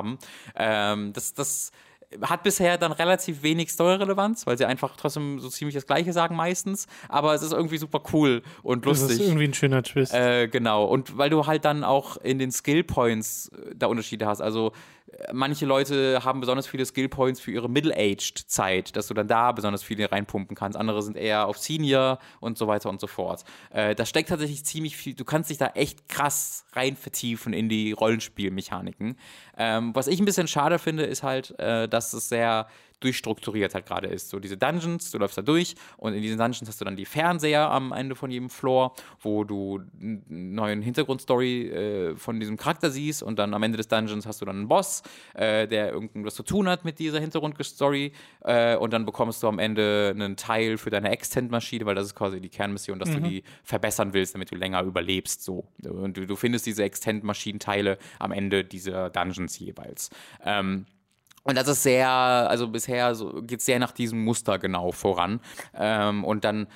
Ähm, 0.55 1.13
das, 1.13 1.35
das 1.35 1.71
hat 2.23 2.43
bisher 2.45 2.79
dann 2.79 2.93
relativ 2.93 3.43
wenig 3.43 3.71
Story-Relevanz, 3.73 4.47
weil 4.47 4.57
sie 4.57 4.65
einfach 4.65 4.97
trotzdem 4.97 5.41
so 5.41 5.49
ziemlich 5.49 5.75
das 5.75 5.87
Gleiche 5.87 6.13
sagen 6.13 6.37
meistens. 6.37 6.87
Aber 7.09 7.35
es 7.35 7.43
ist 7.43 7.53
irgendwie 7.53 7.79
super 7.79 8.01
cool 8.13 8.43
und 8.63 8.87
Das 8.87 9.01
lustig. 9.01 9.21
ist 9.21 9.27
irgendwie 9.27 9.45
ein 9.49 9.55
schöner 9.55 9.83
Twist. 9.83 10.15
Äh, 10.15 10.49
genau. 10.49 10.85
Und 10.85 11.19
weil 11.19 11.31
du 11.31 11.47
halt 11.47 11.65
dann 11.65 11.85
auch 11.85 12.17
in 12.19 12.39
den 12.39 12.53
Skill 12.53 12.85
Points 12.85 13.49
äh, 13.49 13.75
da 13.75 13.87
Unterschiede 13.89 14.27
hast. 14.27 14.41
Also 14.41 14.73
manche 15.33 15.67
Leute 15.67 16.21
haben 16.25 16.41
besonders 16.41 16.67
viele 16.67 16.85
Skill 16.85 17.09
Points 17.09 17.41
für 17.41 17.51
ihre 17.51 17.69
Middle-Aged 17.69 18.39
Zeit, 18.47 18.97
dass 18.97 19.07
du 19.07 19.15
dann 19.15 19.29
da 19.29 19.53
besonders 19.53 19.83
viele 19.83 20.11
reinpumpen 20.11 20.57
kannst. 20.57 20.77
Andere 20.77 21.03
sind 21.03 21.17
eher 21.17 21.47
auf 21.47 21.59
Senior 21.59 22.19
und 22.41 22.59
so 22.59 22.67
weiter 22.67 22.89
und 22.89 23.01
so 23.01 23.07
fort. 23.07 23.45
Äh, 23.71 23.95
da 23.95 24.05
steckt 24.05 24.29
tatsächlich 24.29 24.65
ziemlich 24.65 24.97
viel. 24.97 25.15
Du 25.15 25.25
kannst 25.25 25.51
dich 25.51 25.59
da 25.59 25.69
echt 25.69 26.09
krass 26.09 26.65
rein 26.73 26.97
vertiefen 26.97 27.53
in 27.53 27.69
die 27.69 27.93
Rollenspielmechaniken. 27.93 29.17
Ähm, 29.57 29.95
was 29.95 30.07
ich 30.07 30.21
ein 30.21 30.25
bisschen 30.25 30.49
schade 30.49 30.79
finde, 30.79 31.05
ist 31.05 31.23
halt, 31.23 31.59
äh, 31.59 31.89
dass 31.89 32.13
es 32.13 32.29
sehr 32.29 32.67
durchstrukturiert 33.01 33.75
halt 33.75 33.87
gerade 33.87 34.09
ist. 34.09 34.31
So 34.31 34.39
diese 34.41 34.57
Dungeons, 34.57 35.11
du 35.11 35.19
läufst 35.19 35.37
da 35.37 35.43
durch 35.43 35.75
und 35.97 36.15
in 36.15 36.23
diesen 36.23 36.39
Dungeons 36.39 36.67
hast 36.69 36.81
du 36.81 36.85
dann 36.85 36.97
die 36.97 37.05
Fernseher 37.05 37.71
am 37.71 37.93
Ende 37.93 38.15
von 38.15 38.31
jedem 38.31 38.49
Floor, 38.49 38.95
wo 39.21 39.45
du 39.45 39.83
eine 40.01 40.23
neue 40.29 40.81
Hintergrundstory 40.81 41.69
äh, 41.69 42.17
von 42.17 42.41
diesem 42.41 42.57
Charakter 42.57 42.91
siehst 42.91 43.23
und 43.23 43.39
dann 43.39 43.53
am 43.55 43.63
Ende 43.63 43.77
des 43.77 43.89
Dungeons 43.89 44.27
hast 44.27 44.41
du 44.41 44.47
dann 44.47 44.57
einen 44.57 44.69
Boss, 44.69 45.03
äh, 45.35 45.69
der 45.69 45.93
irgendwas 45.93 46.35
zu 46.35 46.43
tun 46.43 46.69
hat 46.69 46.85
mit 46.85 46.99
dieser 46.99 47.21
Hintergrundstory 47.21 48.13
äh, 48.41 48.77
und 48.77 48.93
dann 48.93 49.05
bekommst 49.05 49.43
du 49.43 49.49
am 49.49 49.59
Ende 49.59 50.13
einen 50.15 50.37
Teil 50.37 50.79
für 50.79 50.91
deine 50.91 51.11
Extend-Maschine, 51.11 51.85
weil 51.85 51.95
das 51.95 52.07
ist 52.07 52.15
quasi 52.15 52.41
die 52.41 52.49
Kernmission, 52.49 52.99
dass 52.99 53.11
du 53.11 53.21
die 53.21 53.43
verbessern 53.63 54.13
willst, 54.15 54.35
damit 54.35 54.51
du 54.51 54.57
länger 54.57 54.83
überlebst. 54.83 55.43
So. 55.43 55.69
Und 55.85 56.17
du, 56.17 56.27
du 56.27 56.37
findest 56.37 56.67
diese 56.67 56.83
Extend-Maschinenteile 56.85 57.99
am 58.19 58.33
Ende 58.33 58.65
dieser 58.65 59.11
Dungeons 59.11 59.59
jeweils. 59.59 60.11
Ähm, 60.45 60.87
und 61.47 61.57
das 61.57 61.69
ist 61.69 61.83
sehr, 61.83 62.09
also 62.09 62.69
bisher 62.69 63.15
so, 63.15 63.43
geht 63.43 63.61
es 63.61 63.67
sehr 63.67 63.79
nach 63.79 63.93
diesem 63.93 64.25
Muster 64.25 64.59
genau 64.59 64.91
voran. 64.91 65.41
Ähm, 65.75 66.25
und 66.25 66.45
dann, 66.45 66.67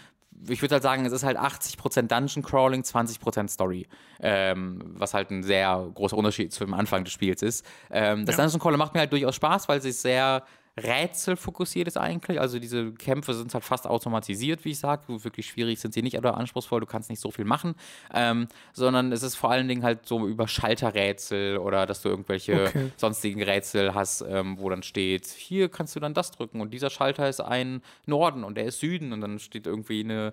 ich 0.49 0.63
würde 0.63 0.77
halt 0.77 0.83
sagen, 0.83 1.05
es 1.05 1.13
ist 1.13 1.25
halt 1.25 1.37
80% 1.39 2.03
Dungeon 2.03 2.45
Crawling, 2.45 2.83
20% 2.83 3.49
Story. 3.49 3.89
Ähm, 4.21 4.81
was 4.95 5.13
halt 5.13 5.31
ein 5.31 5.43
sehr 5.43 5.91
großer 5.95 6.17
Unterschied 6.17 6.53
zum 6.53 6.73
Anfang 6.73 7.03
des 7.05 7.13
Spiels 7.13 7.43
ist. 7.43 7.67
Ähm, 7.91 8.25
das 8.27 8.37
Dungeon 8.37 8.61
Crawler 8.61 8.77
macht 8.77 8.95
mir 8.95 9.01
halt 9.01 9.13
durchaus 9.13 9.35
Spaß, 9.35 9.69
weil 9.69 9.83
sie 9.83 9.93
sehr 9.93 10.45
rätselfokussiert 10.79 11.89
ist 11.89 11.97
eigentlich. 11.97 12.41
Also 12.41 12.59
diese 12.59 12.93
Kämpfe 12.93 13.35
sind 13.35 13.53
halt 13.53 13.65
fast 13.65 13.87
automatisiert, 13.87 14.65
wie 14.65 14.71
ich 14.71 14.79
sage. 14.79 15.03
Wirklich 15.09 15.47
schwierig 15.47 15.81
sind 15.81 15.95
sie 15.95 16.03
nicht 16.03 16.17
oder 16.17 16.37
anspruchsvoll, 16.37 16.81
du 16.81 16.87
kannst 16.87 17.11
nicht 17.11 17.21
so 17.21 17.31
viel 17.31 17.45
machen. 17.45 17.75
Ähm, 18.15 18.49
sondern 18.73 19.13
es 19.13 19.23
ist 19.23 19.37
vor 19.37 19.51
allen 19.51 19.69
Dingen 19.69 19.83
halt 19.83 20.07
so 20.07 20.27
über 20.27 20.49
Schalterrätsel 20.49 21.59
oder 21.59 21.87
dass 21.87 22.03
du 22.03 22.09
irgendwelche 22.09 22.65
Okay. 22.69 22.91
sonstigen 22.97 23.43
Rätsel 23.43 23.95
hast, 23.95 24.23
ähm, 24.23 24.57
wo 24.59 24.69
dann 24.71 24.83
steht, 24.83 25.27
hier 25.27 25.69
kannst 25.69 25.97
du 25.97 26.01
dann 26.01 26.15
das 26.15 26.31
drücken 26.31 26.61
und 26.61 26.73
dieser 26.73 26.91
Schalter 26.91 27.29
ist 27.29 27.41
ein 27.41 27.83
Norden 28.07 28.45
und 28.45 28.57
der 28.57 28.65
ist 28.67 28.81
Süden 28.81 29.13
und 29.13 29.21
dann 29.21 29.39
steht 29.39 29.67
irgendwie 29.67 30.01
eine 30.05 30.33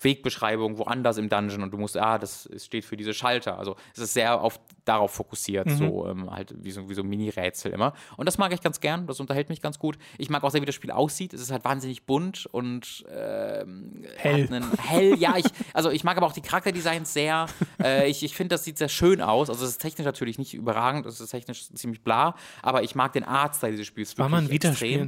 Wegbeschreibung 0.00 0.78
woanders 0.78 1.16
im 1.18 1.28
Dungeon 1.28 1.62
und 1.62 1.72
du 1.72 1.78
musst, 1.78 1.96
ah, 1.96 2.18
das 2.18 2.48
steht 2.58 2.84
für 2.84 2.96
diese 2.96 3.14
Schalter. 3.14 3.58
Also 3.58 3.76
es 3.94 4.00
ist 4.00 4.14
sehr 4.14 4.40
auf, 4.40 4.60
darauf 4.84 5.12
fokussiert, 5.12 5.70
so 5.70 6.06
ähm, 6.06 6.30
halt 6.30 6.54
wie 6.56 6.70
so, 6.70 6.88
wie 6.88 6.94
so 6.94 7.02
Mini-Rätsel 7.02 7.72
immer. 7.72 7.92
Und 8.16 8.26
das 8.26 8.38
mag 8.38 8.52
ich 8.52 8.60
ganz 8.60 8.80
gern, 8.80 9.06
das 9.06 9.20
unterhält 9.20 9.48
mich 9.48 9.62
ganz 9.62 9.78
gut. 9.78 9.98
Ich 10.18 10.30
mag 10.30 10.44
auch 10.44 10.50
sehr, 10.50 10.62
wie 10.62 10.66
das 10.66 10.74
Spiel 10.74 10.90
aussieht. 10.90 11.32
Es 11.34 11.40
ist 11.40 11.50
halt 11.50 11.64
wahnsinnig 11.64 12.04
bunt 12.04 12.46
und 12.46 13.04
ähm, 13.10 14.04
Hell. 14.16 14.44
Hat 14.44 14.52
einen 14.52 14.78
hell, 14.78 15.18
ja, 15.18 15.36
ich, 15.36 15.46
also 15.72 15.90
ich 15.90 16.04
mag 16.04 16.16
aber 16.16 16.26
auch 16.26 16.32
die 16.32 16.42
Charakterdesigns 16.42 17.12
sehr. 17.12 17.46
Äh, 17.82 18.08
ich 18.08 18.22
ich 18.22 18.34
finde, 18.34 18.54
das 18.54 18.64
sieht 18.64 18.78
sehr 18.78 18.88
schön 18.88 19.20
aus. 19.20 19.50
Also 19.50 19.64
es 19.64 19.72
ist 19.72 19.78
technisch 19.78 20.04
natürlich 20.04 20.38
nicht 20.38 20.54
überragend, 20.54 21.06
es 21.06 21.20
ist 21.20 21.30
technisch 21.30 21.68
ziemlich 21.74 22.02
bla, 22.02 22.34
aber 22.62 22.82
ich 22.82 22.94
mag 22.94 23.12
den 23.12 23.24
Artstyle 23.24 23.72
dieses 23.72 23.86
Spiels 23.86 24.16
War 24.18 24.28
mal 24.28 24.38
ein 24.38 24.48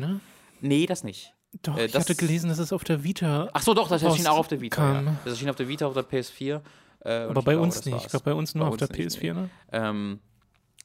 ne? 0.01 0.21
Nee, 0.61 0.87
das 0.87 1.05
nicht. 1.05 1.35
Doch, 1.63 1.77
Äh, 1.77 1.87
ich 1.87 1.93
das- 1.93 2.05
hatte 2.05 2.15
gelesen, 2.15 2.49
dass 2.49 2.59
es 2.59 2.73
auf 2.73 2.85
der 2.85 3.03
Vita. 3.05 3.49
Ach 3.53 3.63
so, 3.63 3.75
doch, 3.75 3.89
das 3.89 4.03
erschien 4.03 4.27
auch 4.27 4.39
auf 4.39 4.49
der 4.49 4.61
Vita. 4.61 5.01
Ja. 5.03 5.15
Das 5.25 5.35
erschien 5.35 5.51
auf 5.51 5.57
der 5.57 5.69
Vita, 5.69 5.87
auf 5.87 5.95
der 5.95 6.05
PS4. 6.05 6.61
Äh, 7.05 7.11
aber 7.11 7.35
bei 7.43 7.53
glaube, 7.53 7.61
uns 7.61 7.85
nicht. 7.85 7.95
war's. 7.95 8.05
Ich 8.05 8.11
glaube, 8.11 8.25
bei 8.25 8.35
uns 8.35 8.55
nur 8.55 8.65
Bei 8.65 8.71
auf 8.71 8.77
der 8.77 8.89
uns 8.91 8.99
nicht, 8.99 9.19
PS4, 9.23 9.35
ne? 9.35 9.51
Ähm, 9.73 10.19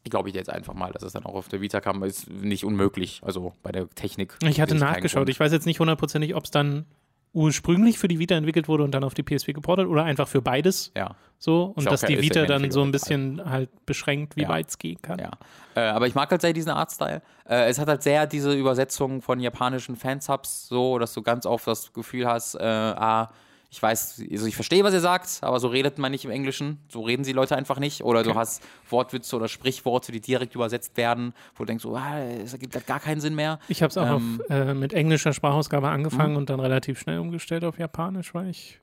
ich 0.03 0.11
glaube 0.11 0.29
ich 0.29 0.35
jetzt 0.35 0.49
einfach 0.49 0.73
mal, 0.73 0.91
dass 0.91 1.03
es 1.03 1.13
dann 1.13 1.25
auch 1.25 1.33
auf 1.35 1.47
der 1.47 1.61
Vita 1.61 1.79
kam, 1.79 2.03
ist 2.03 2.29
nicht 2.29 2.65
unmöglich. 2.65 3.21
Also 3.23 3.53
bei 3.63 3.71
der 3.71 3.89
Technik. 3.89 4.37
Ich 4.43 4.59
hatte 4.61 4.75
nachgeschaut. 4.75 5.29
Ich 5.29 5.39
weiß 5.39 5.51
jetzt 5.51 5.65
nicht 5.65 5.79
hundertprozentig, 5.79 6.35
ob 6.35 6.43
es 6.45 6.51
dann 6.51 6.85
ursprünglich 7.33 7.97
für 7.97 8.07
die 8.07 8.19
Vita 8.19 8.35
entwickelt 8.35 8.67
wurde 8.67 8.83
und 8.83 8.91
dann 8.91 9.03
auf 9.03 9.13
die 9.15 9.23
PS4 9.23 9.53
geportet 9.53 9.87
oder 9.87 10.03
einfach 10.03 10.27
für 10.27 10.41
beides 10.41 10.91
Ja, 10.95 11.15
so 11.39 11.73
und 11.75 11.85
dass 11.85 12.01
die 12.01 12.21
Vita 12.21 12.45
dann 12.45 12.69
so 12.71 12.81
ein 12.83 12.91
bisschen 12.91 13.41
halt 13.49 13.69
beschränkt, 13.85 14.35
wie 14.35 14.43
Ja. 14.43 14.49
weit 14.49 14.69
es 14.69 14.77
gehen 14.77 15.01
kann. 15.01 15.19
ja. 15.19 15.31
Äh, 15.75 15.81
aber 15.89 16.05
ich 16.07 16.13
mag 16.13 16.29
halt 16.29 16.41
sehr 16.41 16.53
diesen 16.53 16.69
Artstyle. 16.69 17.21
Äh, 17.49 17.69
es 17.69 17.79
hat 17.79 17.87
halt 17.87 18.03
sehr 18.03 18.27
diese 18.27 18.53
Übersetzung 18.53 19.21
von 19.23 19.39
japanischen 19.39 19.95
Fansubs, 19.95 20.67
so, 20.67 20.99
dass 20.99 21.13
du 21.13 21.23
ganz 21.23 21.45
oft 21.47 21.65
das 21.65 21.91
Gefühl 21.91 22.27
hast, 22.27 22.53
äh, 22.55 22.63
ah, 22.63 23.29
ich 23.75 23.81
weiß, 23.81 24.21
also 24.31 24.45
ich 24.45 24.53
verstehe, 24.53 24.83
was 24.83 24.93
ihr 24.93 24.99
sagt, 24.99 25.39
aber 25.41 25.59
so 25.59 25.67
redet 25.67 25.97
man 25.97 26.11
nicht 26.11 26.25
im 26.25 26.29
Englischen. 26.29 26.77
So 26.89 27.01
reden 27.01 27.23
die 27.23 27.31
Leute 27.33 27.55
einfach 27.55 27.79
nicht. 27.79 28.03
Oder 28.03 28.21
du 28.21 28.35
hast 28.35 28.61
Wortwitze 28.91 29.35
oder 29.35 29.47
Sprichworte, 29.47 30.11
die 30.11 30.21
direkt 30.21 30.53
übersetzt 30.53 30.95
werden, 30.95 31.33
wo 31.55 31.63
du 31.63 31.69
denkst, 31.69 31.83
ah, 31.87 32.19
es 32.19 32.53
ergibt 32.53 32.75
halt 32.75 32.85
gar 32.85 32.99
keinen 32.99 33.19
Sinn 33.19 33.33
mehr. 33.33 33.57
Ich 33.67 33.81
habe 33.81 33.89
es 33.89 33.97
auch 33.97 34.05
Ähm, 34.05 34.39
auf, 34.47 34.49
äh, 34.51 34.75
mit 34.75 34.93
englischer 34.93 35.33
Sprachausgabe 35.33 35.87
Mhm. 35.87 35.93
angefangen 35.93 36.35
und 36.35 36.51
dann 36.51 36.59
relativ 36.59 36.99
schnell 36.99 37.17
umgestellt 37.17 37.63
auf 37.63 37.79
Japanisch, 37.79 38.35
weil 38.35 38.49
ich 38.49 38.79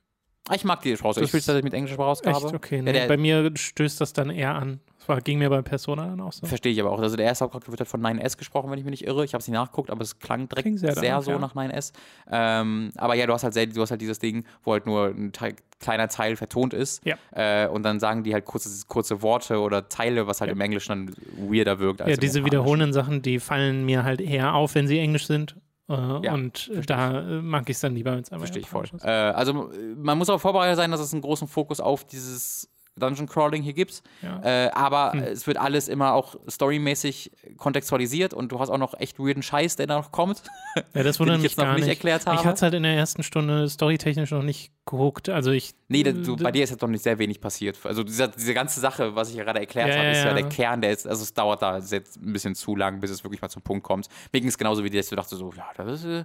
Ah, 0.49 0.55
Ich 0.55 0.65
mag 0.65 0.81
die 0.81 0.97
Sprachausgabe. 0.97 1.23
Ich 1.25 1.31
Das 1.31 1.39
spiele 1.41 1.41
tatsächlich 1.45 1.63
mit 1.63 1.73
englischer 1.75 1.93
Sprachausgabe. 1.95 2.45
echt 2.47 2.53
okay. 2.55 2.75
Ja, 2.77 2.81
Nee, 2.81 2.91
der- 2.91 3.07
bei 3.07 3.15
mir 3.15 3.51
stößt 3.55 4.01
das 4.01 4.11
dann 4.11 4.29
eher 4.29 4.55
an. 4.55 4.81
Das 5.01 5.09
war, 5.09 5.19
ging 5.19 5.39
mir 5.39 5.49
bei 5.49 5.63
Persona 5.63 6.05
dann 6.05 6.21
auch 6.21 6.31
so. 6.31 6.45
Verstehe 6.45 6.71
ich 6.71 6.79
aber 6.79 6.91
auch. 6.91 6.99
Also 6.99 7.15
der 7.15 7.25
erste 7.25 7.43
Hauptcharakter 7.43 7.71
wird 7.71 7.79
halt 7.79 7.89
von 7.89 8.01
9S 8.01 8.37
gesprochen, 8.37 8.69
wenn 8.69 8.77
ich 8.77 8.85
mich 8.85 8.91
nicht 8.91 9.07
irre. 9.07 9.25
Ich 9.25 9.33
habe 9.33 9.41
es 9.41 9.47
nicht 9.47 9.55
nachgeguckt, 9.55 9.89
aber 9.89 10.03
es 10.03 10.19
klang 10.19 10.47
direkt 10.47 10.63
Klingt 10.65 10.79
sehr 10.79 10.93
sehr, 10.93 11.01
danach, 11.01 11.23
so 11.23 11.31
ja. 11.31 11.39
nach 11.39 11.55
9S. 11.55 11.91
Ähm, 12.31 12.91
aber 12.97 13.15
ja, 13.15 13.25
du 13.25 13.33
hast 13.33 13.43
halt 13.43 13.55
sehr, 13.55 13.65
du 13.65 13.81
hast 13.81 13.89
halt 13.89 13.99
dieses 14.01 14.19
Ding, 14.19 14.45
wo 14.63 14.73
halt 14.73 14.85
nur 14.85 15.07
ein 15.07 15.31
Teil, 15.31 15.55
kleiner 15.79 16.07
Teil 16.07 16.35
vertont 16.35 16.75
ist. 16.75 17.03
Ja. 17.03 17.15
Äh, 17.31 17.67
und 17.67 17.81
dann 17.81 17.99
sagen 17.99 18.21
die 18.23 18.31
halt 18.35 18.45
kurze, 18.45 18.69
kurze 18.85 19.23
Worte 19.23 19.59
oder 19.59 19.89
Teile, 19.89 20.27
was 20.27 20.39
halt 20.39 20.49
Ja. 20.49 20.53
im 20.53 20.61
Englischen 20.61 21.07
dann 21.07 21.15
weirder 21.49 21.79
wirkt. 21.79 22.03
Als 22.03 22.11
Ja, 22.11 22.17
diese 22.17 22.45
wiederholenden 22.45 22.93
Sachen, 22.93 23.23
die 23.23 23.39
fallen 23.39 23.83
mir 23.85 24.03
halt 24.03 24.21
eher 24.21 24.53
auf, 24.53 24.75
wenn 24.75 24.85
sie 24.85 24.99
englisch 24.99 25.25
sind. 25.25 25.55
Äh, 25.89 25.93
Ja, 26.25 26.33
und 26.35 26.71
da 26.85 27.21
äh, 27.21 27.41
mag 27.41 27.67
ich 27.67 27.75
es 27.75 27.81
dann 27.81 27.95
lieber, 27.95 28.11
wenn 28.11 28.19
es 28.21 28.31
einmal 28.31 28.45
Verstehe 28.47 28.61
ich 28.61 28.69
voll. 28.69 28.85
Äh, 29.03 29.09
also 29.09 29.71
äh, 29.71 29.95
man 29.95 30.17
muss 30.19 30.29
auch 30.29 30.39
vorbereitet 30.39 30.77
sein, 30.77 30.91
dass 30.91 30.99
es 31.01 31.11
einen 31.11 31.23
großen 31.23 31.47
Fokus 31.47 31.79
auf 31.79 32.05
dieses 32.05 32.69
Dungeon 32.97 33.27
Crawling 33.27 33.63
hier 33.63 33.73
gibt. 33.73 34.03
Ja. 34.21 34.41
Äh, 34.43 34.69
aber 34.71 35.13
Hm. 35.13 35.19
es 35.23 35.47
wird 35.47 35.57
alles 35.57 35.87
immer 35.87 36.13
auch 36.13 36.35
storymäßig 36.49 37.31
kontextualisiert 37.57 38.33
und 38.33 38.51
du 38.51 38.59
hast 38.59 38.69
auch 38.69 38.77
noch 38.77 38.99
echt 38.99 39.19
weirden 39.19 39.43
Scheiß, 39.43 39.75
der 39.77 39.87
da 39.87 39.97
noch 39.97 40.11
kommt. 40.11 40.43
Ja, 40.93 41.03
das 41.03 41.19
wundert 41.19 41.37
ich 41.37 41.43
mich 41.43 41.51
jetzt 41.51 41.57
noch 41.57 41.65
gar 41.65 41.73
nicht 41.75 41.85
nicht. 41.85 41.95
erklärt 41.95 42.25
habe. 42.25 42.35
Ich 42.37 42.43
hatte 42.45 42.55
es 42.55 42.61
halt 42.61 42.73
in 42.73 42.83
der 42.83 42.95
ersten 42.95 43.23
Stunde 43.23 43.69
storytechnisch 43.69 44.31
noch 44.31 44.43
nicht 44.43 44.71
geguckt. 44.85 45.29
Also 45.29 45.51
ich. 45.51 45.73
Nee, 45.87 46.03
du, 46.03 46.13
d- 46.35 46.43
bei 46.43 46.51
dir 46.51 46.63
ist 46.63 46.69
jetzt 46.71 46.81
noch 46.81 46.89
nicht 46.89 47.03
sehr 47.03 47.19
wenig 47.19 47.39
passiert. 47.41 47.77
Also 47.83 48.03
dieser, 48.03 48.27
diese 48.29 48.53
ganze 48.53 48.79
Sache, 48.79 49.15
was 49.15 49.29
ich 49.29 49.35
ja 49.35 49.43
gerade 49.43 49.59
erklärt 49.59 49.89
Ja, 49.89 49.95
habe, 49.95 50.05
ja, 50.05 50.11
ist 50.11 50.17
ja, 50.19 50.27
ja. 50.27 50.33
der 50.33 50.49
Kern, 50.49 50.81
der 50.81 50.91
ist, 50.91 51.07
also 51.07 51.23
es 51.23 51.33
dauert 51.33 51.61
da 51.61 51.77
jetzt 51.77 52.17
ein 52.21 52.33
bisschen 52.33 52.55
zu 52.55 52.75
lang, 52.75 52.99
bis 52.99 53.11
es 53.11 53.23
wirklich 53.23 53.41
mal 53.41 53.49
zum 53.49 53.61
Punkt 53.61 53.83
kommt. 53.83 54.07
Mir 54.33 54.39
ging 54.41 54.49
es 54.49 54.57
genauso 54.57 54.83
wie 54.83 54.89
dir, 54.89 54.99
dass 54.99 55.09
du 55.09 55.15
dachte 55.15 55.35
so, 55.35 55.51
ja, 55.55 55.65
das 55.77 56.01
ist, 56.01 56.05
äh, 56.05 56.23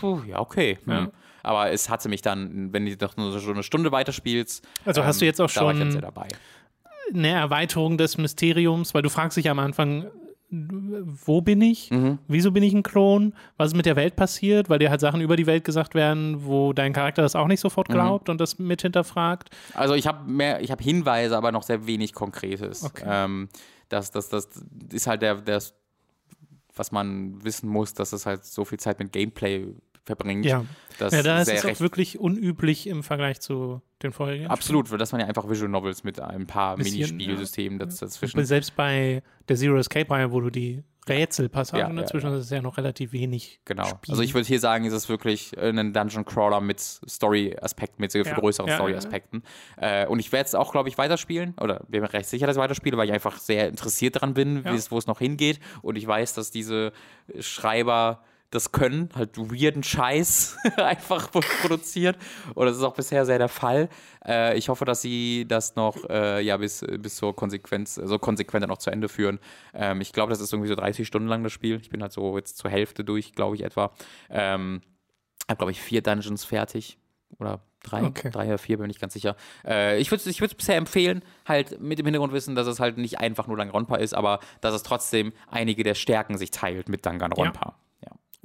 puh, 0.00 0.20
ja, 0.26 0.38
okay. 0.40 0.78
Hm. 0.84 0.92
Ja. 0.92 1.10
Aber 1.42 1.70
es 1.70 1.88
hatte 1.88 2.08
mich 2.08 2.22
dann, 2.22 2.72
wenn 2.72 2.86
du 2.86 2.96
doch 2.96 3.16
nur 3.16 3.38
so 3.38 3.50
eine 3.50 3.62
Stunde 3.62 3.92
weiterspielst. 3.92 4.66
Also 4.84 5.04
hast 5.04 5.20
du 5.20 5.24
jetzt 5.26 5.40
auch 5.40 5.50
da 5.50 5.60
war 5.62 5.70
ich 5.72 5.78
schon- 5.78 5.80
dann 5.80 5.92
sehr 5.92 6.00
dabei. 6.02 6.28
eine 7.14 7.28
Erweiterung 7.28 7.98
des 7.98 8.18
Mysteriums, 8.18 8.94
weil 8.94 9.02
du 9.02 9.10
fragst 9.10 9.36
dich 9.36 9.48
am 9.48 9.58
Anfang, 9.60 10.06
wo 10.48 11.40
bin 11.40 11.60
ich? 11.60 11.90
Mhm. 11.90 12.18
Wieso 12.28 12.52
bin 12.52 12.62
ich 12.62 12.72
ein 12.72 12.82
Klon? 12.82 13.34
Was 13.56 13.68
ist 13.72 13.76
mit 13.76 13.86
der 13.86 13.96
Welt 13.96 14.14
passiert? 14.16 14.68
Weil 14.70 14.78
dir 14.78 14.90
halt 14.90 15.00
Sachen 15.00 15.20
über 15.20 15.36
die 15.36 15.46
Welt 15.46 15.64
gesagt 15.64 15.94
werden, 15.94 16.44
wo 16.46 16.72
dein 16.72 16.92
Charakter 16.92 17.22
das 17.22 17.34
auch 17.34 17.48
nicht 17.48 17.58
Mhm. 17.60 17.62
sofort 17.68 17.88
glaubt 17.88 18.28
und 18.28 18.40
das 18.40 18.58
mit 18.58 18.82
hinterfragt. 18.82 19.50
Also 19.74 19.94
ich 19.94 20.06
habe 20.06 20.30
mehr, 20.30 20.60
ich 20.60 20.70
habe 20.70 20.82
Hinweise, 20.82 21.36
aber 21.36 21.50
noch 21.52 21.62
sehr 21.64 21.86
wenig 21.86 22.12
Konkretes. 22.12 22.84
Okay. 22.84 23.04
Ähm, 23.06 23.48
das, 23.88 24.10
das, 24.10 24.28
das 24.28 24.48
ist 24.92 25.06
halt 25.06 25.22
der, 25.22 25.36
der, 25.36 25.60
was 26.74 26.92
man 26.92 27.42
wissen 27.42 27.68
muss, 27.68 27.94
dass 27.94 28.12
es 28.12 28.26
halt 28.26 28.44
so 28.44 28.64
viel 28.64 28.78
Zeit 28.78 28.98
mit 28.98 29.12
Gameplay 29.12 29.66
verbringt. 30.06 30.46
Ja. 30.46 30.64
Das 30.98 31.12
ja, 31.12 31.22
da 31.22 31.42
ist 31.42 31.48
es 31.52 31.64
auch 31.66 31.80
wirklich 31.80 32.18
unüblich 32.18 32.86
im 32.86 33.02
Vergleich 33.02 33.40
zu 33.40 33.82
den 34.02 34.12
vorherigen. 34.12 34.46
Absolut, 34.46 34.90
weil 34.90 34.96
das 34.98 35.12
waren 35.12 35.20
ja 35.20 35.26
einfach 35.26 35.48
Visual 35.50 35.68
Novels 35.70 36.04
mit 36.04 36.18
ein 36.20 36.46
paar 36.46 36.76
Bisschen, 36.76 37.16
Minispielsystemen 37.16 37.78
das- 37.78 37.96
Spielen. 37.96 38.08
dazwischen. 38.10 38.44
Selbst 38.46 38.74
bei 38.76 39.22
der 39.48 39.56
Zero 39.56 39.76
Escape 39.76 40.10
Reihe, 40.10 40.32
wo 40.32 40.40
du 40.40 40.48
die 40.48 40.82
Rätselpassagen 41.08 41.88
Ja, 41.88 41.94
ja, 41.94 42.00
dazwischen 42.02 42.30
hast, 42.30 42.40
ist 42.40 42.50
ja 42.50 42.60
noch 42.62 42.78
relativ 42.78 43.12
wenig. 43.12 43.60
Genau. 43.64 43.84
Spiel. 43.84 44.10
Also 44.10 44.22
ich 44.22 44.34
würde 44.34 44.46
hier 44.48 44.58
sagen, 44.58 44.84
es 44.86 44.92
ist 44.92 45.08
wirklich 45.08 45.56
äh, 45.56 45.68
ein 45.68 45.92
Dungeon 45.92 46.24
Crawler 46.24 46.60
mit 46.60 46.80
Story-Aspekten, 46.80 48.00
mit 48.00 48.10
sehr 48.10 48.24
viel 48.24 48.32
Ja, 48.32 48.38
größeren 48.40 48.66
ja, 48.66 48.72
ja, 48.72 48.76
Story-Aspekten. 48.78 49.42
Äh, 49.76 50.06
und 50.06 50.18
ich 50.18 50.32
werde 50.32 50.46
es 50.46 50.54
auch, 50.56 50.72
glaube 50.72 50.88
ich, 50.88 50.98
weiterspielen. 50.98 51.54
Oder 51.60 51.84
bin 51.88 52.00
mir 52.02 52.12
recht 52.12 52.28
sicher, 52.28 52.46
dass 52.48 52.56
ich 52.56 52.60
weiterspiele, 52.62 52.96
weil 52.96 53.06
ich 53.06 53.12
einfach 53.12 53.38
sehr 53.38 53.68
interessiert 53.68 54.16
daran 54.16 54.34
bin, 54.34 54.62
Ja. 54.64 54.74
es, 54.74 54.90
wo 54.90 54.98
es 54.98 55.06
noch 55.06 55.18
hingeht. 55.20 55.60
Und 55.82 55.96
ich 55.96 56.06
weiß, 56.06 56.34
dass 56.34 56.50
diese 56.50 56.92
Schreiber 57.38 58.22
das 58.50 58.72
können, 58.72 59.08
halt 59.14 59.36
weirden 59.36 59.82
Scheiß 59.82 60.56
einfach 60.76 61.30
produziert. 61.30 62.16
Und 62.54 62.66
das 62.66 62.76
ist 62.76 62.82
auch 62.82 62.94
bisher 62.94 63.26
sehr 63.26 63.38
der 63.38 63.48
Fall. 63.48 63.88
Äh, 64.24 64.56
ich 64.56 64.68
hoffe, 64.68 64.84
dass 64.84 65.02
sie 65.02 65.46
das 65.48 65.76
noch 65.76 65.96
äh, 66.08 66.40
ja, 66.42 66.56
bis, 66.56 66.84
bis 66.98 67.16
zur 67.16 67.34
Konsequenz, 67.34 67.96
so 67.96 68.18
konsequent 68.18 68.62
dann 68.62 68.70
noch 68.70 68.78
zu 68.78 68.90
Ende 68.90 69.08
führen. 69.08 69.38
Ähm, 69.74 70.00
ich 70.00 70.12
glaube, 70.12 70.30
das 70.30 70.40
ist 70.40 70.52
irgendwie 70.52 70.68
so 70.68 70.74
30 70.76 71.06
Stunden 71.06 71.28
lang 71.28 71.42
das 71.42 71.52
Spiel. 71.52 71.80
Ich 71.80 71.90
bin 71.90 72.02
halt 72.02 72.12
so 72.12 72.36
jetzt 72.36 72.56
zur 72.58 72.70
Hälfte 72.70 73.04
durch, 73.04 73.32
glaube 73.32 73.56
ich, 73.56 73.64
etwa. 73.64 73.92
Ähm, 74.30 74.82
habe, 75.48 75.58
glaube 75.58 75.72
ich, 75.72 75.80
vier 75.80 76.02
Dungeons 76.02 76.44
fertig. 76.44 76.98
Oder 77.38 77.60
drei, 77.82 78.04
Okay. 78.04 78.30
drei 78.30 78.46
oder 78.46 78.58
vier, 78.58 78.78
bin 78.78 78.88
ich 78.90 79.00
ganz 79.00 79.12
sicher. 79.12 79.36
Äh, 79.64 79.98
ich 80.00 80.10
würde 80.10 80.20
es 80.20 80.26
ich 80.26 80.40
würd's 80.40 80.54
bisher 80.54 80.76
empfehlen, 80.76 81.22
halt 81.46 81.80
mit 81.80 81.98
dem 81.98 82.06
Hintergrundwissen, 82.06 82.54
dass 82.54 82.66
es 82.66 82.80
halt 82.80 82.98
nicht 82.98 83.18
einfach 83.18 83.46
nur 83.46 83.56
Danganronpa 83.56 83.96
ist, 83.96 84.14
aber 84.14 84.40
dass 84.60 84.74
es 84.74 84.82
trotzdem 84.82 85.32
einige 85.48 85.82
der 85.82 85.94
Stärken 85.94 86.38
sich 86.38 86.50
teilt 86.50 86.88
mit 86.88 87.04
Danganronpa. 87.04 87.60
Ja. 87.70 87.85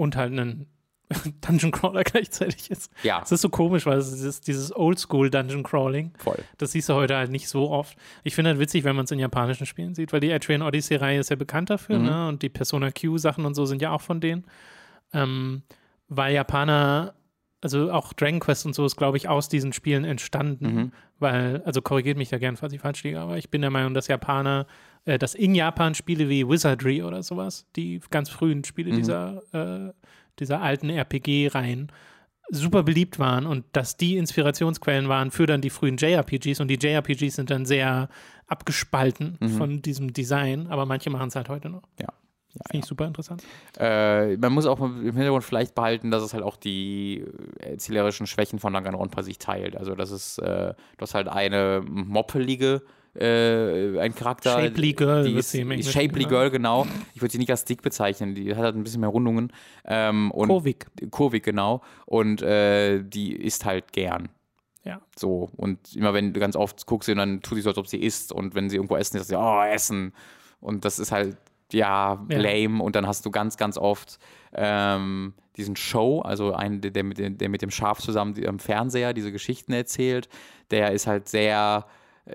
Und 0.02 0.16
halt 0.16 0.32
einen 0.32 0.66
Dungeon 1.42 1.72
Crawler 1.72 2.04
gleichzeitig 2.06 2.72
ist. 2.72 2.92
Ja, 3.04 3.22
Es 3.22 3.32
ist 3.32 3.42
so 3.42 3.50
komisch, 3.50 3.86
weil 3.86 3.98
es 3.98 4.12
ist 4.12 4.48
dieses 4.48 4.76
Oldschool 4.76 5.30
Dungeon 5.30 5.62
Crawling. 5.64 6.12
voll. 6.18 6.40
Das 6.58 6.72
siehst 6.72 6.90
du 6.90 6.94
heute 6.94 7.16
halt 7.18 7.30
nicht 7.32 7.48
so 7.50 7.70
oft. 7.70 7.98
Ich 8.24 8.34
finde 8.34 8.50
halt 8.52 8.60
witzig, 8.60 8.84
wenn 8.84 8.96
man 8.96 9.06
es 9.06 9.12
in 9.12 9.20
japanischen 9.20 9.66
Spielen 9.66 9.94
sieht, 9.94 10.14
weil 10.14 10.20
die 10.22 10.32
Adrian 10.32 10.62
Odyssey-Reihe 10.62 11.20
ist 11.20 11.30
ja 11.30 11.36
bekannt 11.36 11.70
dafür, 11.70 12.00
Mhm. 12.00 12.06
ne? 12.06 12.28
Und 12.30 12.42
die 12.42 12.50
Persona 12.50 12.90
Q-Sachen 12.92 13.46
und 13.46 13.54
so 13.56 13.66
sind 13.66 13.82
ja 13.82 13.92
auch 13.92 14.02
von 14.02 14.22
denen. 14.22 14.46
Ähm, 15.14 15.64
weil 16.08 16.34
Japaner, 16.34 17.14
also 17.62 17.92
auch 17.92 18.14
Dragon 18.14 18.40
Quest 18.40 18.66
und 18.66 18.74
so 18.74 18.86
ist, 18.86 18.96
glaube 18.96 19.18
ich, 19.18 19.28
aus 19.30 19.50
diesen 19.50 19.74
Spielen 19.74 20.06
entstanden. 20.06 20.74
Mhm. 20.76 20.92
Weil, 21.20 21.62
also 21.66 21.82
korrigiert 21.82 22.18
mich 22.18 22.30
da 22.30 22.38
gern, 22.38 22.58
falls 22.58 22.74
ich 22.74 22.80
falsch 22.82 23.04
liege, 23.04 23.20
aber 23.20 23.38
ich 23.38 23.50
bin 23.52 23.62
der 23.62 23.70
Meinung, 23.70 23.94
dass 23.94 24.08
Japaner, 24.08 24.66
äh, 25.06 25.18
dass 25.20 25.34
in 25.36 25.56
Japan 25.56 25.96
Spiele 25.96 26.30
wie 26.30 26.48
Wizardry 26.48 27.04
oder 27.04 27.24
sowas, 27.24 27.66
die 27.76 28.00
ganz 28.10 28.30
frühen 28.30 28.64
Spiele 28.64 28.92
Mhm. 28.92 28.96
dieser, 28.98 29.42
äh, 29.90 29.94
dieser 30.40 30.62
alten 30.62 30.90
RPG-Reihen, 30.90 31.92
super 32.54 32.84
beliebt 32.84 33.18
waren 33.18 33.46
und 33.46 33.64
dass 33.72 33.96
die 33.96 34.18
Inspirationsquellen 34.18 35.08
waren 35.08 35.32
für 35.32 35.46
dann 35.46 35.62
die 35.62 35.70
frühen 35.70 35.96
JRPGs 35.98 36.60
und 36.60 36.68
die 36.68 36.76
JRPGs 36.82 37.36
sind 37.36 37.50
dann 37.50 37.66
sehr 37.66 38.10
abgespalten 38.48 39.38
von 39.58 39.82
diesem 39.82 40.12
Design, 40.12 40.68
aber 40.68 40.86
manche 40.86 41.10
machen 41.10 41.30
es 41.30 41.36
halt 41.36 41.48
heute 41.50 41.70
noch. 41.70 41.84
Ja. 42.00 42.08
Ja, 42.54 42.60
Finde 42.70 42.84
ich 42.84 42.90
super 42.90 43.08
interessant. 43.08 43.42
Äh, 43.80 44.36
man 44.36 44.52
muss 44.52 44.66
auch 44.66 44.82
im 44.82 45.02
Hintergrund 45.04 45.46
vielleicht 45.46 45.74
behalten, 45.74 46.12
dass 46.12 46.22
es 46.22 46.34
halt 46.34 46.44
auch 46.44 46.58
die 46.58 47.24
erzählerischen 47.60 48.28
Schwächen 48.28 48.60
von 48.60 48.74
Danganronpa 48.74 49.24
sich 49.24 49.38
teilt. 49.40 49.78
Also 49.78 49.96
das 49.96 50.12
ist, 50.12 50.38
äh, 50.40 50.74
du 50.74 51.02
hast 51.02 51.14
halt 51.14 51.30
eine 51.30 51.82
moppelige 51.88 52.82
äh, 53.16 54.00
ein 54.00 54.16
Charakter. 54.16 54.60
Shapely 54.62 54.94
Girl 54.94 55.24
die 55.26 55.34
ist, 55.34 55.52
sie 55.52 55.62
Englischen 55.62 55.92
Shapely. 55.92 56.26
Girl, 56.26 56.50
genau. 56.50 56.88
Ich 57.14 57.22
würde 57.22 57.32
sie 57.32 57.38
nicht 57.38 57.50
als 57.52 57.66
dick 57.66 57.82
bezeichnen. 57.82 58.36
Die 58.36 58.52
hat 58.56 58.64
halt 58.64 58.76
ein 58.76 58.84
bisschen 58.84 59.02
mehr 59.02 59.10
Rundungen. 59.10 59.52
Ähm, 59.86 60.32
und 60.32 60.48
Kurvig. 60.48 60.86
Kurvig, 61.12 61.44
genau. 61.44 61.82
Und 62.06 62.42
äh, 62.42 63.04
die 63.04 63.34
isst 63.36 63.66
halt 63.66 63.92
gern. 63.94 64.30
Ja. 64.84 65.02
So. 65.18 65.50
Und 65.58 65.96
immer 65.96 66.14
wenn 66.14 66.34
du 66.34 66.40
ganz 66.40 66.56
oft 66.56 66.86
guckst 66.88 67.06
sie 67.08 67.12
und 67.12 67.18
dann 67.20 67.42
tut 67.42 67.58
sie 67.58 67.62
so, 67.62 67.70
als 67.70 67.78
ob 67.78 67.88
sie 67.88 68.02
isst. 68.02 68.32
Und 68.32 68.56
wenn 68.56 68.70
sie 68.70 68.78
irgendwo 68.78 68.96
essen, 68.96 69.18
ist 69.18 69.28
sie, 69.28 69.36
oh, 69.38 69.62
essen. 69.64 70.14
Und 70.60 70.86
das 70.86 70.98
ist 70.98 71.12
halt, 71.12 71.38
ja, 71.74 72.26
Ja. 72.30 72.38
lame. 72.40 72.82
Und 72.82 72.96
dann 72.96 73.06
hast 73.08 73.26
du 73.26 73.32
ganz, 73.32 73.58
ganz 73.58 73.78
oft 73.78 74.20
ähm, 74.54 75.34
diesen 75.58 75.76
Show, 75.76 76.22
also 76.22 76.54
einen, 76.54 76.82
der, 76.82 77.04
mit, 77.04 77.18
dem- 77.18 77.38
der 77.38 77.50
mit 77.50 77.62
dem 77.62 77.72
Schaf 77.72 78.00
zusammen 78.00 78.36
am 78.48 78.60
Fernseher 78.60 79.14
diese 79.14 79.32
Geschichten 79.32 79.74
erzählt. 79.74 80.30
Der 80.72 80.92
ist 80.92 81.08
halt 81.08 81.28
sehr 81.28 81.86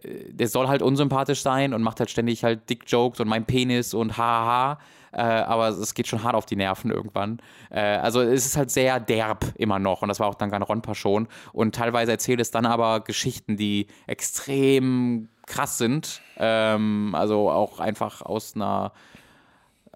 der 0.03 0.49
soll 0.49 0.69
halt 0.69 0.83
unsympathisch 0.83 1.43
sein 1.43 1.73
und 1.73 1.83
macht 1.83 2.01
halt 2.01 2.11
ständig 2.11 2.45
halt 2.45 2.69
Dick-Jokes 2.69 3.21
und 3.21 3.29
mein 3.29 3.45
Penis 3.45 3.95
und 3.95 4.17
haha. 4.17 4.79
Äh, 5.13 5.23
aber 5.23 5.69
es 5.69 5.95
geht 5.95 6.07
schon 6.09 6.23
hart 6.23 6.35
auf 6.35 6.45
die 6.45 6.57
Nerven 6.57 6.91
irgendwann. 6.91 7.39
Äh, 7.71 7.81
also 7.81 8.21
es 8.21 8.45
ist 8.45 8.57
halt 8.57 8.71
sehr 8.71 9.01
derb 9.01 9.47
immer 9.57 9.79
noch 9.79 10.03
und 10.03 10.09
das 10.09 10.21
war 10.21 10.27
auch 10.27 10.35
Danganronpa 10.35 10.95
schon. 10.95 11.29
Und 11.53 11.75
teilweise 11.75 12.13
erzählt 12.13 12.41
es 12.41 12.51
dann 12.51 12.67
aber 12.67 13.01
Geschichten, 13.01 13.57
die 13.57 13.87
extrem 14.07 15.29
krass 15.47 15.79
sind. 15.79 16.21
Ähm, 16.37 17.15
also 17.15 17.51
auch 17.51 17.81
einfach 17.81 18.21
aus 18.23 18.55
einer 18.57 18.93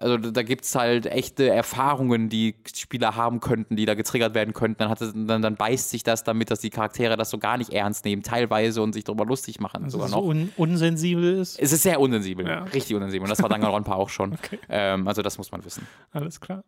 also 0.01 0.17
da 0.17 0.31
da 0.31 0.43
gibt's 0.43 0.75
halt 0.75 1.05
echte 1.05 1.47
Erfahrungen, 1.49 2.29
die 2.29 2.55
Spieler 2.75 3.15
haben 3.15 3.39
könnten, 3.39 3.75
die 3.75 3.85
da 3.85 3.93
getriggert 3.93 4.33
werden 4.33 4.53
könnten. 4.53 4.79
Dann, 4.79 4.89
hat 4.89 5.01
es, 5.01 5.13
dann, 5.15 5.41
dann 5.41 5.55
beißt 5.55 5.89
sich 5.89 6.03
das 6.03 6.23
damit, 6.23 6.51
dass 6.51 6.59
die 6.59 6.69
Charaktere 6.69 7.15
das 7.17 7.29
so 7.29 7.37
gar 7.37 7.57
nicht 7.57 7.71
ernst 7.71 8.05
nehmen, 8.05 8.23
teilweise 8.23 8.81
und 8.81 8.93
sich 8.93 9.03
darüber 9.03 9.25
lustig 9.25 9.59
machen 9.59 9.83
Also 9.83 9.97
sogar 9.97 10.09
so 10.09 10.15
noch. 10.17 10.23
un 10.25 10.51
unsensibel 10.57 11.39
ist. 11.39 11.59
Es 11.59 11.71
ist 11.71 11.83
sehr 11.83 11.99
unsensibel, 11.99 12.47
Ja. 12.47 12.63
richtig 12.65 12.95
unsensibel. 12.95 13.23
Und 13.25 13.29
das 13.29 13.41
war 13.41 13.49
Danganronpa 13.61 13.93
auch 13.95 14.09
schon. 14.09 14.37
Ähm, 14.69 15.07
also 15.07 15.21
das 15.21 15.37
muss 15.37 15.51
man 15.51 15.63
wissen. 15.63 15.87
Alles 16.11 16.41
klar. 16.41 16.63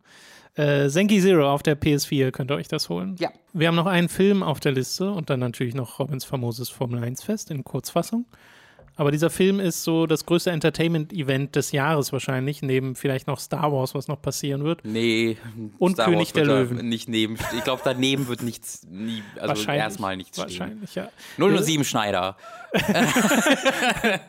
Äh, 0.56 0.88
Senki 0.88 1.20
Zero 1.20 1.50
auf 1.52 1.64
der 1.64 1.76
PS4, 1.80 2.30
könnt 2.30 2.52
ihr 2.52 2.54
euch 2.54 2.68
das 2.68 2.88
holen? 2.88 3.16
Ja. 3.18 3.30
Wir 3.52 3.66
haben 3.68 3.74
noch 3.74 3.86
einen 3.86 4.08
Film 4.08 4.44
auf 4.44 4.60
der 4.60 4.70
Liste 4.72 5.10
und 5.10 5.28
dann 5.28 5.40
natürlich 5.40 5.74
noch 5.74 5.98
Robins 5.98 6.24
famoses 6.24 6.68
Formel 6.68 7.02
1 7.02 7.24
Fest 7.24 7.50
in 7.50 7.64
Kurzfassung. 7.64 8.26
Aber 8.96 9.10
dieser 9.10 9.28
Film 9.28 9.58
ist 9.58 9.82
so 9.82 10.06
das 10.06 10.24
größte 10.24 10.52
Entertainment-Event 10.52 11.56
des 11.56 11.72
Jahres 11.72 12.12
wahrscheinlich, 12.12 12.62
neben 12.62 12.94
vielleicht 12.94 13.26
noch 13.26 13.40
Star 13.40 13.72
Wars, 13.72 13.94
was 13.94 14.06
noch 14.06 14.22
passieren 14.22 14.62
wird. 14.62 14.84
Nee. 14.84 15.36
Und 15.78 15.94
Star 15.94 16.06
König 16.06 16.28
Wars 16.28 16.32
der 16.32 16.44
Löwen. 16.44 16.88
Nicht 16.88 17.08
neben. 17.08 17.36
Ich 17.56 17.64
glaube, 17.64 17.82
daneben 17.84 18.28
wird 18.28 18.42
nichts, 18.42 18.86
nie, 18.88 19.22
also 19.34 19.48
wahrscheinlich. 19.48 19.82
erstmal 19.82 20.16
nichts 20.16 20.40
stehen. 20.40 20.60
Wahrscheinlich, 20.60 20.94
ja. 20.94 21.08
007 21.38 21.84
Schneider. 21.84 22.36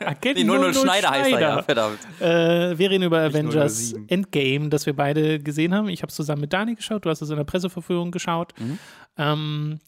Agent 0.04 0.36
Nee, 0.36 0.44
00 0.44 0.72
00 0.72 0.74
Schneider 0.74 1.10
heißt 1.10 1.32
er 1.32 1.40
ja, 1.40 1.62
verdammt. 1.62 1.98
Äh, 2.20 2.78
wir 2.78 2.90
reden 2.90 3.04
über 3.04 3.20
Avengers 3.20 3.90
007. 3.90 4.08
Endgame, 4.08 4.68
das 4.68 4.86
wir 4.86 4.94
beide 4.94 5.38
gesehen 5.40 5.74
haben. 5.74 5.88
Ich 5.88 6.02
habe 6.02 6.10
es 6.10 6.16
zusammen 6.16 6.40
mit 6.42 6.52
Dani 6.52 6.74
geschaut, 6.74 7.04
du 7.04 7.10
hast 7.10 7.22
es 7.22 7.30
in 7.30 7.36
der 7.36 7.44
Presseverführung 7.44 8.10
geschaut. 8.10 8.52
Mhm. 8.58 8.78
Ähm, 9.18 9.80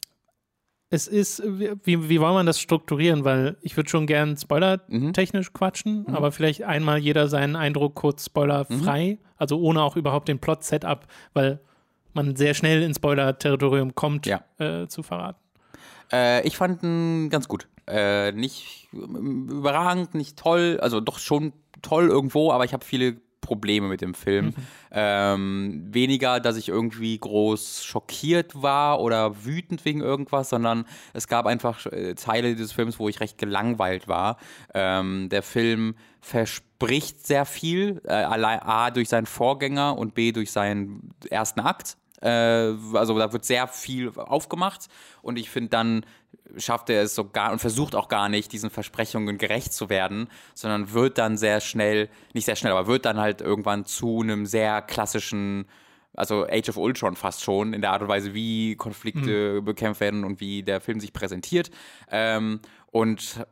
es 0.91 1.07
ist, 1.07 1.43
wie, 1.45 2.09
wie 2.09 2.19
wollen 2.19 2.33
man 2.33 2.45
das 2.45 2.59
strukturieren? 2.59 3.23
Weil 3.23 3.57
ich 3.61 3.77
würde 3.77 3.89
schon 3.89 4.07
gern 4.07 4.31
Mhm. 4.31 4.37
spoilertechnisch 4.37 5.53
quatschen, 5.53 6.07
aber 6.07 6.31
vielleicht 6.31 6.63
einmal 6.63 6.97
jeder 6.97 7.27
seinen 7.27 7.55
Eindruck 7.55 7.95
kurz 7.95 8.25
spoilerfrei, 8.25 9.19
also 9.37 9.59
ohne 9.59 9.81
auch 9.83 9.95
überhaupt 9.95 10.27
den 10.27 10.39
Plot-Setup, 10.39 11.05
weil 11.33 11.59
man 12.13 12.35
sehr 12.35 12.53
schnell 12.55 12.81
ins 12.81 12.97
Spoiler-Territorium 12.97 13.93
kommt, 13.93 14.25
Ja. 14.25 14.41
äh, 14.57 14.87
zu 14.87 15.03
verraten. 15.03 15.39
Äh, 16.11 16.45
ich 16.47 16.57
fand 16.57 16.81
ihn 16.81 17.29
ganz 17.29 17.47
gut. 17.47 17.67
Äh, 17.87 18.31
nicht 18.31 18.87
überragend, 18.93 20.15
nicht 20.15 20.37
toll, 20.37 20.79
also 20.81 20.99
doch 21.01 21.19
schon 21.19 21.53
toll 21.81 22.07
irgendwo, 22.09 22.51
aber 22.51 22.65
ich 22.65 22.73
habe 22.73 22.83
viele 22.83 23.17
Probleme 23.41 23.87
mit 23.87 24.01
dem 24.01 24.13
Film. 24.13 24.53
Ähm, 24.91 25.87
weniger, 25.91 26.39
dass 26.39 26.57
ich 26.57 26.69
irgendwie 26.69 27.17
groß 27.17 27.83
schockiert 27.83 28.61
war 28.61 28.99
oder 28.99 29.45
wütend 29.45 29.85
wegen 29.85 30.01
irgendwas, 30.01 30.49
sondern 30.49 30.85
es 31.13 31.27
gab 31.27 31.45
einfach 31.45 31.85
äh, 31.85 32.15
Teile 32.15 32.55
des 32.55 32.71
Films, 32.71 32.99
wo 32.99 33.07
ich 33.07 33.19
recht 33.19 33.37
gelangweilt 33.37 34.07
war. 34.07 34.37
Ähm, 34.73 35.29
der 35.29 35.43
Film 35.43 35.95
verspricht 36.21 37.25
sehr 37.25 37.45
viel, 37.45 38.01
äh, 38.05 38.13
allein 38.13 38.59
A 38.59 38.91
durch 38.91 39.09
seinen 39.09 39.25
Vorgänger 39.25 39.97
und 39.97 40.15
B 40.15 40.31
durch 40.31 40.51
seinen 40.51 41.11
ersten 41.29 41.59
Akt. 41.59 41.97
Äh, 42.21 42.75
also 42.93 43.17
da 43.17 43.31
wird 43.31 43.45
sehr 43.45 43.67
viel 43.67 44.11
aufgemacht 44.15 44.87
und 45.21 45.37
ich 45.37 45.49
finde 45.49 45.69
dann 45.69 46.05
schafft 46.57 46.89
er 46.89 47.03
es 47.03 47.15
so 47.15 47.29
gar 47.29 47.51
und 47.51 47.59
versucht 47.59 47.95
auch 47.95 48.07
gar 48.07 48.29
nicht, 48.29 48.51
diesen 48.51 48.69
Versprechungen 48.69 49.37
gerecht 49.37 49.73
zu 49.73 49.89
werden, 49.89 50.27
sondern 50.53 50.93
wird 50.93 51.17
dann 51.17 51.37
sehr 51.37 51.61
schnell, 51.61 52.09
nicht 52.33 52.45
sehr 52.45 52.55
schnell, 52.55 52.71
aber 52.71 52.87
wird 52.87 53.05
dann 53.05 53.19
halt 53.19 53.41
irgendwann 53.41 53.85
zu 53.85 54.21
einem 54.21 54.45
sehr 54.45 54.81
klassischen, 54.81 55.65
also 56.15 56.45
Age 56.47 56.69
of 56.69 56.77
Ultron 56.77 57.15
fast 57.15 57.43
schon, 57.43 57.73
in 57.73 57.81
der 57.81 57.91
Art 57.91 58.01
und 58.01 58.07
Weise, 58.07 58.33
wie 58.33 58.75
Konflikte 58.75 59.61
bekämpft 59.61 60.01
werden 60.01 60.23
und 60.23 60.39
wie 60.39 60.63
der 60.63 60.81
Film 60.81 60.99
sich 60.99 61.13
präsentiert. 61.13 61.69
Ähm, 62.09 62.59
und 62.91 63.45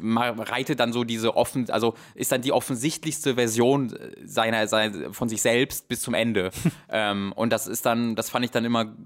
ma- 0.00 0.30
reitet 0.30 0.80
dann 0.80 0.92
so 0.92 1.04
diese 1.04 1.36
offen, 1.36 1.68
also 1.70 1.94
ist 2.14 2.32
dann 2.32 2.42
die 2.42 2.52
offensichtlichste 2.52 3.34
Version 3.34 3.94
seiner, 4.24 4.66
seiner 4.66 5.12
von 5.12 5.28
sich 5.28 5.42
selbst 5.42 5.88
bis 5.88 6.00
zum 6.00 6.14
Ende. 6.14 6.50
ähm, 6.88 7.32
und 7.36 7.52
das 7.52 7.66
ist 7.66 7.84
dann, 7.84 8.16
das 8.16 8.30
fand 8.30 8.44
ich 8.44 8.50
dann 8.50 8.64
immer 8.64 8.96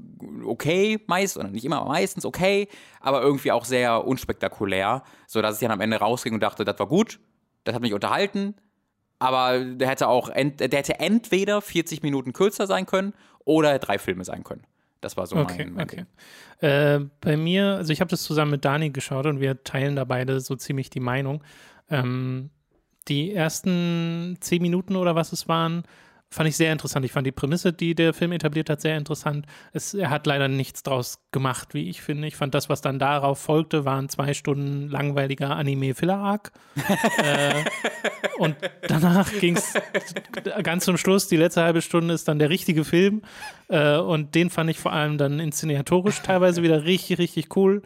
okay, 0.45 1.01
meist, 1.07 1.37
oder 1.37 1.49
nicht 1.49 1.65
immer, 1.65 1.81
aber 1.81 1.89
meistens 1.89 2.25
okay, 2.25 2.69
aber 3.01 3.23
irgendwie 3.23 3.53
auch 3.53 3.65
sehr 3.65 4.07
unspektakulär, 4.07 5.03
so 5.27 5.43
dass 5.43 5.57
ich 5.57 5.61
dann 5.61 5.73
am 5.73 5.81
Ende 5.81 5.97
rausging 5.97 6.35
und 6.35 6.41
dachte, 6.41 6.65
das 6.65 6.79
war 6.79 6.87
gut, 6.87 7.19
das 7.65 7.75
hat 7.75 7.83
mich 7.83 7.95
unterhalten, 7.95 8.55
aber 9.19 9.59
der 9.59 9.89
hätte 9.89 10.09
auch, 10.09 10.29
ent, 10.29 10.61
der 10.61 10.79
hätte 10.79 11.01
entweder 11.01 11.61
40 11.61 12.03
Minuten 12.03 12.33
kürzer 12.33 12.67
sein 12.67 12.87
können 12.87 13.15
oder 13.45 13.79
drei 13.79 13.99
Filme 13.99 14.25
sein 14.25 14.45
können. 14.45 14.65
Das 15.05 15.19
war 15.19 15.27
so 15.27 15.37
Okay, 15.37 15.65
mein, 15.67 15.75
mein 15.75 15.85
okay. 15.85 16.07
Ding. 16.61 16.71
Äh, 16.71 17.01
bei 17.21 17.37
mir, 17.37 17.77
also 17.77 17.93
ich 17.93 18.01
habe 18.01 18.09
das 18.09 18.23
zusammen 18.23 18.53
mit 18.53 18.65
Dani 18.65 18.89
geschaut 18.89 19.27
und 19.27 19.39
wir 19.39 19.63
teilen 19.63 19.97
da 19.97 20.05
beide 20.05 20.41
so 20.41 20.57
ziemlich 20.57 20.89
die 20.89 21.01
Meinung. 21.01 21.45
Ähm, 21.91 22.49
die 23.09 23.35
ersten 23.35 24.39
zehn 24.41 24.63
Minuten 24.63 24.97
oder 24.97 25.15
was 25.15 25.33
es 25.33 25.47
waren, 25.47 25.83
fand 26.35 26.49
ich 26.49 26.57
sehr 26.57 26.73
interessant. 26.73 27.07
Ich 27.07 27.13
fand 27.13 27.27
die 27.27 27.33
Prämisse, 27.33 27.73
die 27.73 27.95
der 27.95 28.13
Film 28.13 28.33
etabliert 28.33 28.69
hat, 28.69 28.81
sehr 28.81 28.97
interessant. 28.97 29.47
Es, 29.73 29.95
er 29.95 30.11
hat 30.11 30.27
leider 30.27 30.49
nichts 30.49 30.83
draus 30.83 31.21
gemacht, 31.31 31.75
wie 31.75 31.89
ich 31.89 32.03
finde. 32.03 32.27
Ich 32.27 32.35
fand 32.35 32.55
das, 32.55 32.69
was 32.69 32.81
dann 32.81 32.99
darauf 32.99 33.39
folgte, 33.39 33.85
waren 33.85 34.09
zwei 34.09 34.35
Stunden 34.35 34.89
langweiliger 34.89 35.55
Anime-Filler-Arc. 35.55 36.51
äh, 37.19 37.65
und 38.39 38.57
danach 38.89 39.31
ging 39.39 39.57
es 39.57 39.75
ganz 40.65 40.85
zum 40.85 40.99
Schluss, 40.99 41.29
die 41.29 41.37
letzte 41.37 41.63
halbe 41.63 41.83
Stunde 41.83 42.15
ist 42.15 42.27
dann 42.27 42.41
der 42.41 42.51
richtige 42.51 42.85
Film. 42.85 43.23
Äh, 43.69 43.99
und 43.99 44.35
den 44.35 44.51
fand 44.51 44.71
ich 44.71 44.81
vor 44.81 44.93
allem 44.93 45.19
dann 45.19 45.39
inszenatorisch 45.39 46.21
teilweise 46.23 46.65
wieder 46.65 46.85
richtig, 46.85 47.19
richtig 47.19 47.57
cool. 47.57 47.83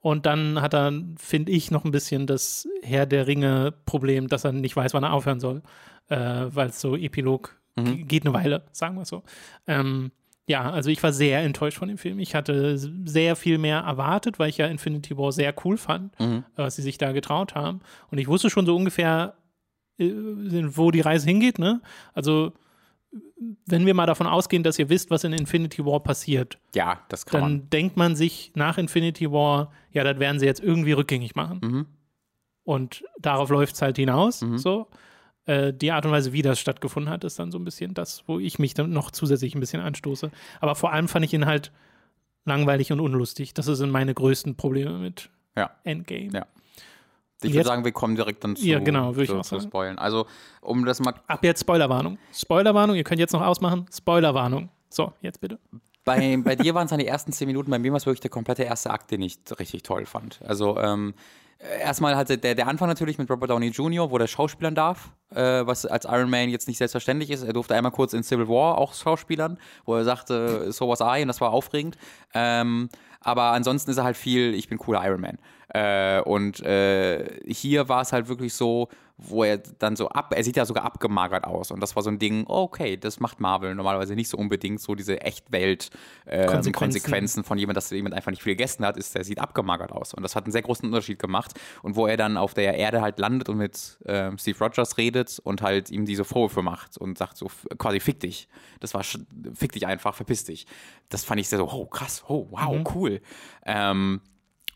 Und 0.00 0.26
dann 0.26 0.60
hat 0.60 0.74
er, 0.74 0.92
finde 1.16 1.50
ich, 1.50 1.70
noch 1.70 1.84
ein 1.84 1.90
bisschen 1.90 2.26
das 2.26 2.68
Herr 2.82 3.06
der 3.06 3.26
Ringe-Problem, 3.26 4.28
dass 4.28 4.44
er 4.44 4.52
nicht 4.52 4.76
weiß, 4.76 4.92
wann 4.92 5.02
er 5.02 5.14
aufhören 5.14 5.40
soll. 5.40 5.62
Äh, 6.08 6.44
Weil 6.48 6.68
es 6.68 6.80
so 6.80 6.94
Epilog 6.94 7.56
g- 7.76 8.02
geht 8.04 8.24
eine 8.24 8.34
Weile, 8.34 8.64
sagen 8.72 8.96
wir 8.96 9.04
so. 9.04 9.22
Ähm, 9.66 10.10
ja, 10.48 10.70
also 10.70 10.90
ich 10.90 11.02
war 11.02 11.12
sehr 11.12 11.40
enttäuscht 11.40 11.78
von 11.78 11.88
dem 11.88 11.98
Film. 11.98 12.18
Ich 12.20 12.34
hatte 12.34 12.78
sehr 12.78 13.34
viel 13.36 13.58
mehr 13.58 13.78
erwartet, 13.80 14.38
weil 14.38 14.48
ich 14.48 14.58
ja 14.58 14.66
Infinity 14.66 15.16
War 15.18 15.32
sehr 15.32 15.52
cool 15.64 15.76
fand, 15.76 16.18
Mhm. 16.20 16.44
was 16.54 16.76
sie 16.76 16.82
sich 16.82 16.98
da 16.98 17.12
getraut 17.12 17.54
haben. 17.54 17.80
Und 18.10 18.18
ich 18.18 18.28
wusste 18.28 18.48
schon 18.50 18.64
so 18.66 18.76
ungefähr, 18.76 19.34
äh, 19.98 20.12
wo 20.12 20.90
die 20.92 21.00
Reise 21.00 21.26
hingeht. 21.26 21.58
Ne? 21.58 21.80
Also, 22.14 22.52
wenn 23.66 23.86
wir 23.86 23.94
mal 23.94 24.06
davon 24.06 24.26
ausgehen, 24.26 24.62
dass 24.62 24.78
ihr 24.78 24.88
wisst, 24.88 25.10
was 25.10 25.24
in 25.24 25.32
Infinity 25.32 25.84
War 25.84 26.00
passiert, 26.00 26.58
Ja, 26.74 27.00
das 27.08 27.24
kann 27.26 27.40
man. 27.40 27.50
dann 27.60 27.70
denkt 27.70 27.96
man 27.96 28.14
sich 28.14 28.52
nach 28.54 28.78
Infinity 28.78 29.30
War, 29.32 29.72
ja, 29.90 30.04
das 30.04 30.18
werden 30.20 30.38
sie 30.38 30.46
jetzt 30.46 30.62
irgendwie 30.62 30.92
rückgängig 30.92 31.34
machen. 31.34 31.60
Mhm. 31.62 31.86
Und 32.64 33.04
darauf 33.20 33.48
läuft 33.50 33.74
es 33.74 33.82
halt 33.82 33.96
hinaus. 33.96 34.40
So. 34.56 34.88
Äh, 35.46 35.72
die 35.72 35.92
Art 35.92 36.04
und 36.04 36.12
Weise, 36.12 36.32
wie 36.32 36.42
das 36.42 36.58
stattgefunden 36.60 37.10
hat, 37.12 37.24
ist 37.24 37.38
dann 37.38 37.50
so 37.50 37.58
ein 37.58 37.64
bisschen 37.64 37.94
das, 37.94 38.24
wo 38.26 38.38
ich 38.38 38.58
mich 38.58 38.74
dann 38.74 38.90
noch 38.90 39.10
zusätzlich 39.10 39.54
ein 39.54 39.60
bisschen 39.60 39.80
anstoße. 39.80 40.30
Aber 40.60 40.74
vor 40.74 40.92
allem 40.92 41.08
fand 41.08 41.24
ich 41.24 41.32
ihn 41.34 41.46
halt 41.46 41.72
langweilig 42.44 42.92
und 42.92 43.00
unlustig. 43.00 43.54
Das 43.54 43.66
sind 43.66 43.90
meine 43.90 44.12
größten 44.14 44.56
Probleme 44.56 44.98
mit 44.98 45.30
Ja. 45.56 45.70
Endgame. 45.84 46.30
Ja. 46.32 46.46
Ich 47.42 47.52
würde 47.52 47.68
sagen, 47.68 47.84
wir 47.84 47.92
kommen 47.92 48.16
direkt 48.16 48.42
dann 48.44 48.56
zu, 48.56 48.64
Ja, 48.66 48.78
genau, 48.78 49.14
würde 49.14 49.24
ich 49.24 49.30
zu, 49.30 49.38
auch 49.38 49.44
sagen. 49.44 49.62
spoilen. 49.62 49.98
Also, 49.98 50.26
um 50.62 50.84
das 50.84 51.00
mal 51.00 51.14
Ab 51.26 51.44
jetzt 51.44 51.60
Spoilerwarnung. 51.60 52.18
Spoilerwarnung, 52.32 52.96
ihr 52.96 53.04
könnt 53.04 53.20
jetzt 53.20 53.32
noch 53.32 53.42
ausmachen. 53.42 53.86
Spoilerwarnung. 53.94 54.70
So, 54.88 55.12
jetzt 55.20 55.40
bitte. 55.40 55.58
Bei, 56.04 56.36
bei 56.38 56.56
dir 56.56 56.74
waren 56.74 56.84
es 56.86 56.90
dann 56.90 56.98
die 56.98 57.06
ersten 57.06 57.32
zehn 57.32 57.46
Minuten, 57.46 57.70
bei 57.70 57.78
mir 57.78 57.92
war 57.92 57.98
es 57.98 58.06
wirklich 58.06 58.20
der 58.20 58.30
komplette 58.30 58.62
erste 58.62 58.90
Akt, 58.90 59.10
den 59.10 59.20
ich 59.20 59.38
richtig 59.58 59.82
toll 59.82 60.06
fand. 60.06 60.40
Also 60.46 60.78
ähm, 60.78 61.14
erstmal 61.58 62.16
hatte 62.16 62.38
der, 62.38 62.54
der 62.54 62.68
Anfang 62.68 62.88
natürlich 62.88 63.18
mit 63.18 63.30
Robert 63.30 63.50
Downey 63.50 63.68
Jr., 63.68 64.10
wo 64.10 64.18
der 64.18 64.26
schauspielern 64.26 64.74
darf, 64.74 65.12
äh, 65.30 65.66
was 65.66 65.86
als 65.86 66.04
Iron 66.04 66.30
Man 66.30 66.48
jetzt 66.48 66.68
nicht 66.68 66.78
selbstverständlich 66.78 67.30
ist. 67.30 67.42
Er 67.42 67.52
durfte 67.52 67.74
einmal 67.74 67.92
kurz 67.92 68.12
in 68.12 68.22
Civil 68.22 68.48
War 68.48 68.78
auch 68.78 68.94
schauspielern, 68.94 69.58
wo 69.84 69.94
er 69.94 70.04
sagte, 70.04 70.72
so 70.72 70.88
was 70.88 71.00
I, 71.00 71.22
und 71.22 71.28
das 71.28 71.40
war 71.40 71.52
aufregend. 71.52 71.96
Ähm, 72.34 72.88
aber 73.20 73.52
ansonsten 73.52 73.90
ist 73.90 73.96
er 73.96 74.04
halt 74.04 74.16
viel, 74.16 74.54
ich 74.54 74.68
bin 74.68 74.78
cooler 74.78 75.04
Iron 75.04 75.20
Man. 75.20 75.38
Äh, 75.68 76.20
und 76.20 76.60
äh, 76.60 77.40
hier 77.46 77.88
war 77.88 78.02
es 78.02 78.12
halt 78.12 78.28
wirklich 78.28 78.54
so, 78.54 78.88
wo 79.18 79.44
er 79.44 79.58
dann 79.58 79.96
so 79.96 80.08
ab, 80.10 80.34
er 80.36 80.44
sieht 80.44 80.56
ja 80.56 80.66
sogar 80.66 80.84
abgemagert 80.84 81.44
aus. 81.44 81.70
Und 81.70 81.80
das 81.80 81.96
war 81.96 82.02
so 82.02 82.10
ein 82.10 82.18
Ding, 82.18 82.44
okay, 82.48 82.96
das 82.96 83.18
macht 83.18 83.40
Marvel 83.40 83.74
normalerweise 83.74 84.14
nicht 84.14 84.28
so 84.28 84.36
unbedingt, 84.36 84.80
so 84.80 84.94
diese 84.94 85.22
Echtwelt 85.22 85.90
äh, 86.26 86.46
Konsequenzen. 86.72 87.42
Von 87.42 87.58
jemand, 87.58 87.78
dass 87.78 87.90
jemand 87.90 88.14
einfach 88.14 88.30
nicht 88.30 88.42
viel 88.42 88.52
gegessen 88.52 88.84
hat, 88.84 88.96
ist, 88.96 89.14
der 89.14 89.24
sieht 89.24 89.38
abgemagert 89.38 89.90
aus. 89.90 90.12
Und 90.12 90.22
das 90.22 90.36
hat 90.36 90.44
einen 90.44 90.52
sehr 90.52 90.62
großen 90.62 90.86
Unterschied 90.86 91.18
gemacht. 91.18 91.58
Und 91.82 91.96
wo 91.96 92.06
er 92.06 92.16
dann 92.16 92.36
auf 92.36 92.52
der 92.52 92.74
Erde 92.74 93.00
halt 93.00 93.18
landet 93.18 93.48
und 93.48 93.56
mit 93.56 93.98
ähm, 94.04 94.36
Steve 94.38 94.58
Rogers 94.58 94.98
redet 94.98 95.40
und 95.42 95.62
halt 95.62 95.90
ihm 95.90 96.04
diese 96.04 96.24
Vorwürfe 96.24 96.62
macht 96.62 96.98
und 96.98 97.16
sagt 97.16 97.38
so 97.38 97.50
quasi 97.78 98.00
fick 98.00 98.20
dich. 98.20 98.48
Das 98.80 98.92
war 98.92 99.02
fick 99.54 99.72
dich 99.72 99.86
einfach, 99.86 100.14
verpiss 100.14 100.44
dich. 100.44 100.66
Das 101.08 101.24
fand 101.24 101.40
ich 101.40 101.48
sehr 101.48 101.58
so, 101.58 101.70
oh 101.70 101.86
krass, 101.86 102.22
oh 102.28 102.48
wow, 102.50 102.84
cool. 102.94 103.20
Ähm, 103.64 104.20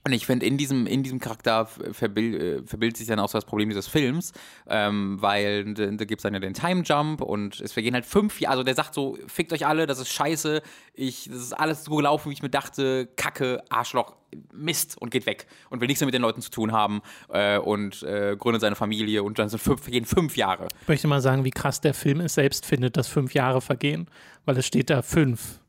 und 0.02 0.12
ich 0.12 0.24
finde, 0.24 0.46
in 0.46 0.56
diesem, 0.56 0.86
in 0.86 1.02
diesem 1.02 1.18
Charakter 1.18 1.66
verbild, 1.66 2.42
äh, 2.42 2.62
verbildet 2.66 2.96
sich 2.96 3.06
dann 3.06 3.18
auch 3.18 3.28
so 3.28 3.36
das 3.36 3.44
Problem 3.44 3.68
dieses 3.68 3.86
Films, 3.86 4.32
ähm, 4.66 5.20
weil 5.20 5.74
da, 5.74 6.04
gibt 6.04 6.20
es 6.20 6.22
dann 6.22 6.32
ja 6.32 6.40
den 6.40 6.54
Time 6.54 6.82
Jump 6.82 7.20
und 7.20 7.60
es 7.60 7.72
vergehen 7.72 7.92
halt 7.92 8.06
fünf 8.06 8.40
Jahre, 8.40 8.52
also 8.52 8.62
der 8.62 8.74
sagt 8.74 8.94
so, 8.94 9.18
fickt 9.26 9.52
euch 9.52 9.66
alle, 9.66 9.86
das 9.86 9.98
ist 9.98 10.08
scheiße, 10.08 10.62
ich, 10.94 11.28
das 11.28 11.36
ist 11.36 11.52
alles 11.52 11.84
so 11.84 11.96
gelaufen, 11.96 12.30
wie 12.30 12.34
ich 12.34 12.42
mir 12.42 12.48
dachte, 12.48 13.08
Kacke, 13.16 13.62
Arschloch, 13.68 14.16
Mist 14.54 14.96
und 14.96 15.10
geht 15.10 15.26
weg 15.26 15.46
und 15.68 15.80
will 15.80 15.88
nichts 15.88 16.00
mehr 16.00 16.06
mit 16.06 16.14
den 16.14 16.22
Leuten 16.22 16.40
zu 16.40 16.50
tun 16.50 16.72
haben 16.72 17.02
äh, 17.28 17.58
und 17.58 18.02
äh, 18.02 18.36
gründet 18.38 18.62
seine 18.62 18.76
Familie 18.76 19.22
und 19.22 19.38
dann 19.38 19.48
sind 19.48 19.58
fünf, 19.60 19.82
vergehen 19.82 20.06
fünf 20.06 20.36
Jahre. 20.36 20.68
Ich 20.82 20.88
möchte 20.88 21.08
mal 21.08 21.20
sagen, 21.20 21.44
wie 21.44 21.50
krass 21.50 21.80
der 21.80 21.94
Film 21.94 22.20
es 22.20 22.34
selbst 22.34 22.64
findet, 22.64 22.96
dass 22.96 23.08
fünf 23.08 23.34
Jahre 23.34 23.60
vergehen, 23.60 24.08
weil 24.44 24.56
es 24.56 24.66
steht 24.66 24.88
da 24.88 25.02
fünf 25.02 25.59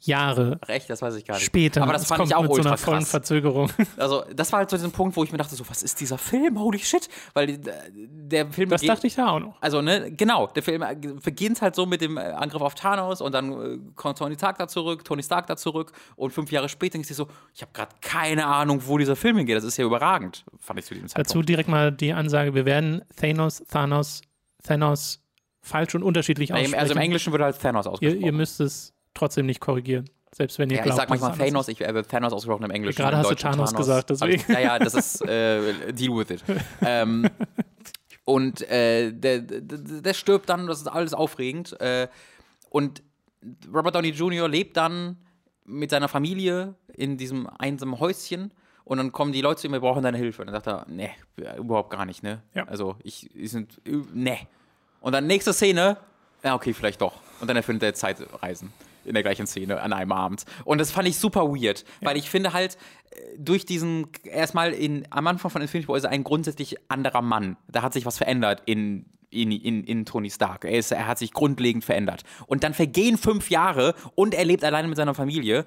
Jahre 0.00 0.60
Recht, 0.66 0.88
das 0.90 1.02
weiß 1.02 1.14
ich 1.16 1.24
gar 1.24 1.34
nicht. 1.34 1.44
später. 1.44 1.82
Aber 1.82 1.92
das 1.92 2.06
fand 2.06 2.18
kommt 2.18 2.30
ich 2.30 2.36
auch 2.36 2.42
mit 2.42 2.54
so 2.54 2.60
einer 2.62 2.76
vollen 2.76 2.98
krass. 3.00 3.10
Verzögerung. 3.10 3.70
Also, 3.96 4.24
das 4.34 4.52
war 4.52 4.60
halt 4.60 4.70
so 4.70 4.76
dieser 4.76 4.90
Punkt, 4.90 5.16
wo 5.16 5.24
ich 5.24 5.32
mir 5.32 5.38
dachte, 5.38 5.54
so, 5.56 5.68
was 5.68 5.82
ist 5.82 6.00
dieser 6.00 6.18
Film? 6.18 6.58
Holy 6.58 6.78
shit. 6.78 7.08
Weil 7.34 7.50
äh, 7.50 7.58
der 7.94 8.46
Film 8.52 8.70
Das 8.70 8.82
dachte 8.82 9.06
ich 9.06 9.16
da 9.16 9.28
auch 9.28 9.40
noch. 9.40 9.56
Also, 9.60 9.82
ne, 9.82 10.12
genau, 10.12 10.46
der 10.48 10.62
Film 10.62 10.82
äh, 10.82 10.94
beginnt 11.22 11.62
halt 11.62 11.74
so 11.74 11.86
mit 11.86 12.00
dem 12.00 12.16
äh, 12.16 12.20
Angriff 12.20 12.62
auf 12.62 12.74
Thanos 12.74 13.20
und 13.20 13.32
dann 13.32 13.94
kommt 13.96 14.18
Tony 14.18 14.34
Stark 14.34 14.58
da 14.58 14.68
zurück, 14.68 15.04
Tony 15.04 15.22
Stark 15.22 15.46
da 15.46 15.56
zurück 15.56 15.92
und 16.16 16.32
fünf 16.32 16.52
Jahre 16.52 16.68
später 16.68 16.92
denke 16.92 17.08
ich 17.10 17.16
so, 17.16 17.28
ich 17.54 17.62
habe 17.62 17.72
gerade 17.72 17.94
keine 18.00 18.46
Ahnung, 18.46 18.82
wo 18.86 18.98
dieser 18.98 19.16
Film 19.16 19.36
hingeht. 19.38 19.56
Das 19.56 19.64
ist 19.64 19.76
ja 19.76 19.84
überragend, 19.84 20.44
fand 20.58 20.78
ich 20.78 20.86
zu 20.86 20.94
diesem 20.94 21.08
Zeitpunkt. 21.08 21.30
Dazu 21.30 21.42
direkt 21.42 21.68
mal 21.68 21.92
die 21.92 22.12
Ansage, 22.12 22.54
wir 22.54 22.64
werden 22.64 23.02
Thanos, 23.16 23.62
Thanos, 23.68 24.22
Thanos 24.62 25.20
falsch 25.60 25.94
und 25.94 26.02
unterschiedlich 26.02 26.52
aussprechen. 26.52 26.74
also 26.74 26.94
im 26.94 27.00
Englischen 27.00 27.32
wird 27.32 27.42
halt 27.42 27.60
Thanos 27.60 27.86
ihr, 27.86 27.92
ausgesprochen. 27.92 28.24
ihr 28.24 28.32
müsst 28.32 28.60
es 28.60 28.94
trotzdem 29.18 29.46
nicht 29.46 29.60
korrigieren. 29.60 30.08
Selbst 30.32 30.58
wenn 30.58 30.68
ihr 30.70 30.76
ja, 30.76 30.82
ich 30.82 30.84
glaubt, 30.84 31.00
sag 31.00 31.08
manchmal 31.08 31.36
Thanos, 31.36 31.68
ich 31.68 31.80
habe 31.80 32.06
Thanos 32.06 32.32
ausgesprochen 32.32 32.64
im 32.64 32.70
Englischen. 32.70 33.00
Gerade 33.00 33.16
hast 33.16 33.26
du 33.26 33.30
Deutschen 33.30 33.50
Thanos 33.50 33.74
gesagt, 33.74 34.10
deswegen. 34.10 34.40
Hab 34.42 34.48
Ich, 34.48 34.54
ja, 34.54 34.60
ja, 34.60 34.78
das 34.78 34.94
ist 34.94 35.22
äh, 35.26 35.92
Deal 35.92 36.16
with 36.16 36.30
it. 36.30 36.44
ähm, 36.82 37.28
und 38.24 38.62
äh, 38.68 39.12
der, 39.12 39.40
der, 39.40 39.60
der 39.60 40.14
stirbt 40.14 40.48
dann, 40.48 40.66
das 40.66 40.80
ist 40.80 40.86
alles 40.86 41.14
aufregend. 41.14 41.80
Äh, 41.80 42.08
und 42.68 43.02
Robert 43.72 43.94
Downey 43.94 44.10
Jr. 44.10 44.48
lebt 44.48 44.76
dann 44.76 45.16
mit 45.64 45.90
seiner 45.90 46.08
Familie 46.08 46.74
in 46.94 47.16
diesem 47.16 47.48
einsamen 47.58 47.98
Häuschen. 47.98 48.52
Und 48.84 48.98
dann 48.98 49.12
kommen 49.12 49.32
die 49.32 49.42
Leute 49.42 49.60
zu 49.60 49.66
ihm, 49.66 49.72
wir 49.72 49.80
brauchen 49.80 50.02
deine 50.02 50.18
Hilfe. 50.18 50.42
Und 50.42 50.46
dann 50.46 50.54
sagt 50.54 50.66
er, 50.66 50.86
nee, 50.88 51.10
überhaupt 51.58 51.90
gar 51.90 52.06
nicht, 52.06 52.22
ne? 52.22 52.42
Ja. 52.54 52.64
Also, 52.64 52.96
ich, 53.02 53.34
ich 53.34 53.50
sind, 53.50 53.80
nee. 54.14 54.46
Und 55.00 55.12
dann 55.12 55.26
nächste 55.26 55.52
Szene, 55.52 55.98
ja, 56.42 56.54
okay, 56.54 56.72
vielleicht 56.72 57.00
doch. 57.00 57.14
Und 57.40 57.48
dann 57.48 57.56
erfindet 57.56 57.82
er 57.82 57.94
Zeitreisen 57.94 58.72
in 59.08 59.14
der 59.14 59.22
gleichen 59.22 59.46
Szene 59.46 59.80
an 59.80 59.92
einem 59.92 60.12
Abend. 60.12 60.44
Und 60.64 60.78
das 60.78 60.90
fand 60.90 61.08
ich 61.08 61.18
super 61.18 61.48
weird, 61.48 61.84
weil 62.02 62.16
ich 62.16 62.30
finde 62.30 62.52
halt, 62.52 62.76
äh, 63.10 63.38
durch 63.38 63.66
diesen, 63.66 64.08
erstmal 64.24 64.72
in, 64.72 65.06
am 65.10 65.26
Anfang 65.26 65.50
von 65.50 65.62
Infinity 65.62 65.88
War 65.88 65.96
ist 65.96 66.04
er 66.04 66.10
ein 66.10 66.24
grundsätzlich 66.24 66.76
anderer 66.88 67.22
Mann. 67.22 67.56
Da 67.68 67.82
hat 67.82 67.92
sich 67.92 68.06
was 68.06 68.18
verändert 68.18 68.62
in, 68.66 69.06
in, 69.30 69.50
in, 69.52 69.84
in 69.84 70.04
Tony 70.06 70.30
Stark. 70.30 70.64
Er, 70.64 70.78
ist, 70.78 70.92
er 70.92 71.06
hat 71.06 71.18
sich 71.18 71.32
grundlegend 71.32 71.84
verändert. 71.84 72.22
Und 72.46 72.62
dann 72.64 72.74
vergehen 72.74 73.18
fünf 73.18 73.50
Jahre 73.50 73.94
und 74.14 74.34
er 74.34 74.44
lebt 74.44 74.64
alleine 74.64 74.88
mit 74.88 74.96
seiner 74.96 75.14
Familie. 75.14 75.66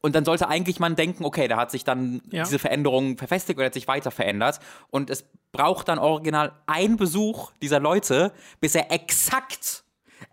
Und 0.00 0.14
dann 0.14 0.26
sollte 0.26 0.48
eigentlich 0.48 0.80
man 0.80 0.96
denken, 0.96 1.24
okay, 1.24 1.48
da 1.48 1.56
hat 1.56 1.70
sich 1.70 1.82
dann 1.84 2.20
Ja. 2.30 2.44
diese 2.44 2.58
Veränderung 2.58 3.16
verfestigt 3.16 3.58
oder 3.58 3.66
hat 3.66 3.74
sich 3.74 3.88
weiter 3.88 4.10
verändert. 4.10 4.58
Und 4.90 5.08
es 5.08 5.24
braucht 5.50 5.88
dann 5.88 5.98
original 5.98 6.52
ein 6.66 6.96
Besuch 6.96 7.52
dieser 7.62 7.80
Leute, 7.80 8.32
bis 8.60 8.74
er 8.74 8.92
exakt, 8.92 9.83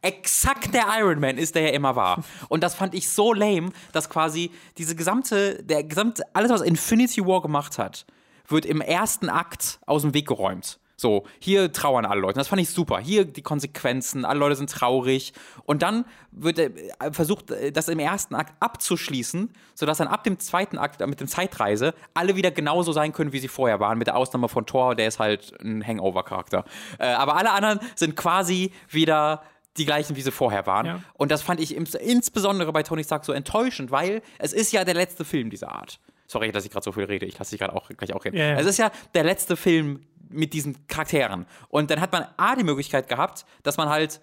exakt 0.01 0.73
der 0.73 0.85
Iron 0.99 1.19
Man 1.19 1.38
ist, 1.38 1.55
der 1.55 1.63
er 1.63 1.73
immer 1.73 1.95
war. 1.95 2.23
Und 2.49 2.63
das 2.63 2.76
fand 2.76 2.93
ich 2.93 3.09
so 3.09 3.34
lame, 3.34 3.72
dass 3.91 4.09
quasi 4.09 4.51
diese 4.77 4.95
gesamte, 4.95 5.63
der 5.63 5.84
gesamte, 5.84 6.23
alles, 6.34 6.51
was 6.51 6.61
Infinity 6.61 7.26
War 7.26 7.41
gemacht 7.41 7.77
hat, 7.77 8.05
wird 8.47 8.65
im 8.65 8.81
ersten 8.81 9.30
Akt 9.30 9.80
aus 9.85 10.01
dem 10.01 10.13
Weg 10.13 10.27
geräumt. 10.27 10.80
So, 11.01 11.26
hier 11.39 11.72
trauern 11.72 12.05
alle 12.05 12.22
Leute. 12.22 12.38
Das 12.38 12.47
fand 12.47 12.61
ich 12.61 12.69
super. 12.69 12.99
Hier 12.99 13.26
die 13.26 13.41
Konsequenzen, 13.41 14.23
alle 14.23 14.39
Leute 14.39 14.55
sind 14.55 14.69
traurig. 14.69 15.34
Und 15.63 15.81
dann 15.81 16.05
wird 16.31 16.59
äh, 16.59 16.69
versucht, 17.11 17.49
äh, 17.49 17.72
das 17.72 17.88
im 17.88 17.97
ersten 17.97 18.35
Akt 18.35 18.53
abzuschließen, 18.59 19.49
sodass 19.73 19.97
dann 19.97 20.07
ab 20.07 20.23
dem 20.23 20.38
zweiten 20.38 20.77
Akt 20.77 21.01
äh, 21.01 21.07
mit 21.07 21.19
dem 21.19 21.27
Zeitreise 21.27 21.95
alle 22.13 22.35
wieder 22.35 22.51
genauso 22.51 22.91
sein 22.91 23.13
können, 23.13 23.34
wie 23.34 23.39
sie 23.39 23.47
vorher 23.47 23.80
waren. 23.80 23.97
Mit 23.97 24.05
der 24.05 24.15
Ausnahme 24.15 24.47
von 24.47 24.68
Thor, 24.68 24.93
der 24.93 25.07
ist 25.07 25.18
halt 25.18 25.59
ein 25.59 25.84
Hangover-Charakter. 25.84 26.65
Aber 26.99 27.35
alle 27.35 27.51
anderen 27.51 27.80
sind 27.95 28.15
quasi 28.15 28.72
wieder 28.88 29.41
die 29.77 29.85
gleichen, 29.85 30.15
wie 30.15 30.22
sie 30.22 30.31
vorher 30.31 30.65
waren. 30.65 30.85
Ja. 30.85 30.99
Und 31.14 31.31
das 31.31 31.41
fand 31.41 31.60
ich 31.60 31.76
ins- 31.76 31.95
insbesondere 31.95 32.72
bei 32.73 32.84
Tony 32.84 33.03
Stark 33.03 33.23
so 33.26 33.31
enttäuschend, 33.34 33.91
weil 33.91 34.22
es 34.39 34.53
ist 34.53 34.72
ja 34.72 34.84
der 34.84 34.93
letzte 34.95 35.23
Film 35.26 35.49
dieser 35.49 35.72
Art. 35.72 35.99
Sorry, 36.27 36.52
dass 36.52 36.65
ich 36.65 36.72
gerade 36.72 36.84
so 36.84 36.91
viel 36.91 37.03
rede. 37.06 37.26
Ich 37.26 37.38
lasse 37.38 37.52
dich 37.52 37.60
gerade 37.60 37.76
auch 37.76 37.89
gleich 37.89 38.14
auch 38.14 38.23
reden. 38.26 38.38
Ja. 38.38 38.53
Es 38.60 38.65
ist 38.65 38.77
ja 38.77 38.91
der 39.14 39.23
letzte 39.23 39.56
Film 39.57 40.02
mit 40.30 40.53
diesen 40.53 40.88
Charakteren. 40.88 41.45
Und 41.69 41.91
dann 41.91 41.99
hat 41.99 42.11
man 42.14 42.26
A 42.38 42.56
die 42.56 42.64
Möglichkeit 42.64 43.10
gehabt, 43.10 43.45
dass 43.64 43.77
man 43.77 43.89
halt 43.89 44.22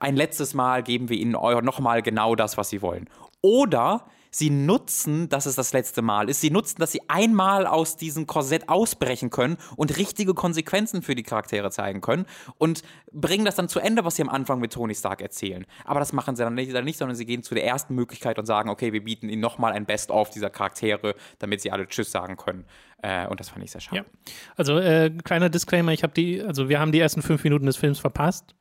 ein 0.00 0.16
letztes 0.16 0.54
Mal 0.54 0.82
geben 0.82 1.08
wir 1.08 1.16
ihnen 1.16 1.32
nochmal 1.32 2.02
genau 2.02 2.34
das, 2.34 2.56
was 2.56 2.68
sie 2.70 2.82
wollen. 2.82 3.08
Oder 3.40 4.06
sie 4.34 4.50
nutzen, 4.50 5.28
dass 5.28 5.46
es 5.46 5.54
das 5.54 5.72
letzte 5.72 6.02
Mal 6.02 6.28
ist. 6.28 6.40
Sie 6.40 6.50
nutzen, 6.50 6.80
dass 6.80 6.90
sie 6.90 7.02
einmal 7.08 7.66
aus 7.66 7.96
diesem 7.96 8.26
Korsett 8.26 8.68
ausbrechen 8.68 9.30
können 9.30 9.56
und 9.76 9.96
richtige 9.96 10.34
Konsequenzen 10.34 11.02
für 11.02 11.14
die 11.14 11.22
Charaktere 11.22 11.70
zeigen 11.70 12.00
können 12.00 12.26
und 12.58 12.82
bringen 13.12 13.44
das 13.44 13.54
dann 13.54 13.68
zu 13.68 13.78
Ende, 13.78 14.04
was 14.04 14.16
sie 14.16 14.22
am 14.22 14.28
Anfang 14.28 14.58
mit 14.58 14.72
Tony 14.72 14.94
Stark 14.94 15.22
erzählen. 15.22 15.64
Aber 15.84 16.00
das 16.00 16.12
machen 16.12 16.34
sie 16.34 16.42
dann 16.42 16.54
nicht, 16.54 16.74
dann 16.74 16.84
nicht 16.84 16.98
sondern 16.98 17.16
sie 17.16 17.26
gehen 17.26 17.44
zu 17.44 17.54
der 17.54 17.64
ersten 17.64 17.94
Möglichkeit 17.94 18.38
und 18.38 18.46
sagen, 18.46 18.70
okay, 18.70 18.92
wir 18.92 19.04
bieten 19.04 19.28
ihnen 19.28 19.40
nochmal 19.40 19.72
ein 19.72 19.86
Best-of 19.86 20.30
dieser 20.30 20.50
Charaktere, 20.50 21.14
damit 21.38 21.60
sie 21.60 21.70
alle 21.70 21.86
Tschüss 21.86 22.10
sagen 22.10 22.36
können. 22.36 22.64
Äh, 23.02 23.28
und 23.28 23.38
das 23.38 23.50
fand 23.50 23.64
ich 23.64 23.70
sehr 23.70 23.80
schade. 23.80 23.98
Ja. 23.98 24.04
Also, 24.56 24.78
äh, 24.78 25.10
kleiner 25.22 25.48
Disclaimer, 25.48 25.92
ich 25.92 26.02
habe 26.02 26.12
die, 26.12 26.42
also 26.42 26.68
wir 26.68 26.80
haben 26.80 26.90
die 26.90 26.98
ersten 26.98 27.22
fünf 27.22 27.44
Minuten 27.44 27.66
des 27.66 27.76
Films 27.76 28.00
verpasst, 28.00 28.56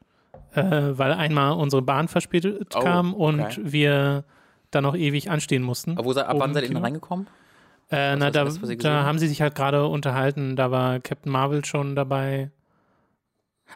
äh, 0.54 0.62
weil 0.62 1.14
einmal 1.14 1.54
unsere 1.54 1.82
Bahn 1.82 2.08
verspätet 2.08 2.76
Oh, 2.76 2.80
kam 2.80 3.14
und 3.16 3.40
okay. 3.40 3.62
wir 3.64 4.26
dann 4.76 4.84
noch 4.84 4.96
ewig 4.96 5.30
anstehen 5.30 5.64
mussten. 5.64 5.98
Aber 5.98 6.06
wo, 6.06 6.20
ab 6.20 6.36
wann 6.40 6.54
seid 6.54 6.64
ihr 6.64 6.70
denn 6.70 6.78
reingekommen? 6.78 7.28
Äh, 7.92 8.16
na, 8.16 8.28
ist 8.28 8.36
das 8.36 8.60
da, 8.60 8.76
da 8.76 9.04
haben 9.04 9.20
sie 9.20 9.28
sich 9.28 9.42
halt 9.42 9.56
gerade 9.56 9.86
unterhalten, 9.88 10.56
da 10.56 10.72
war 10.72 11.00
Captain 11.00 11.32
Marvel 11.32 11.64
schon 11.66 11.96
dabei. 11.96 12.50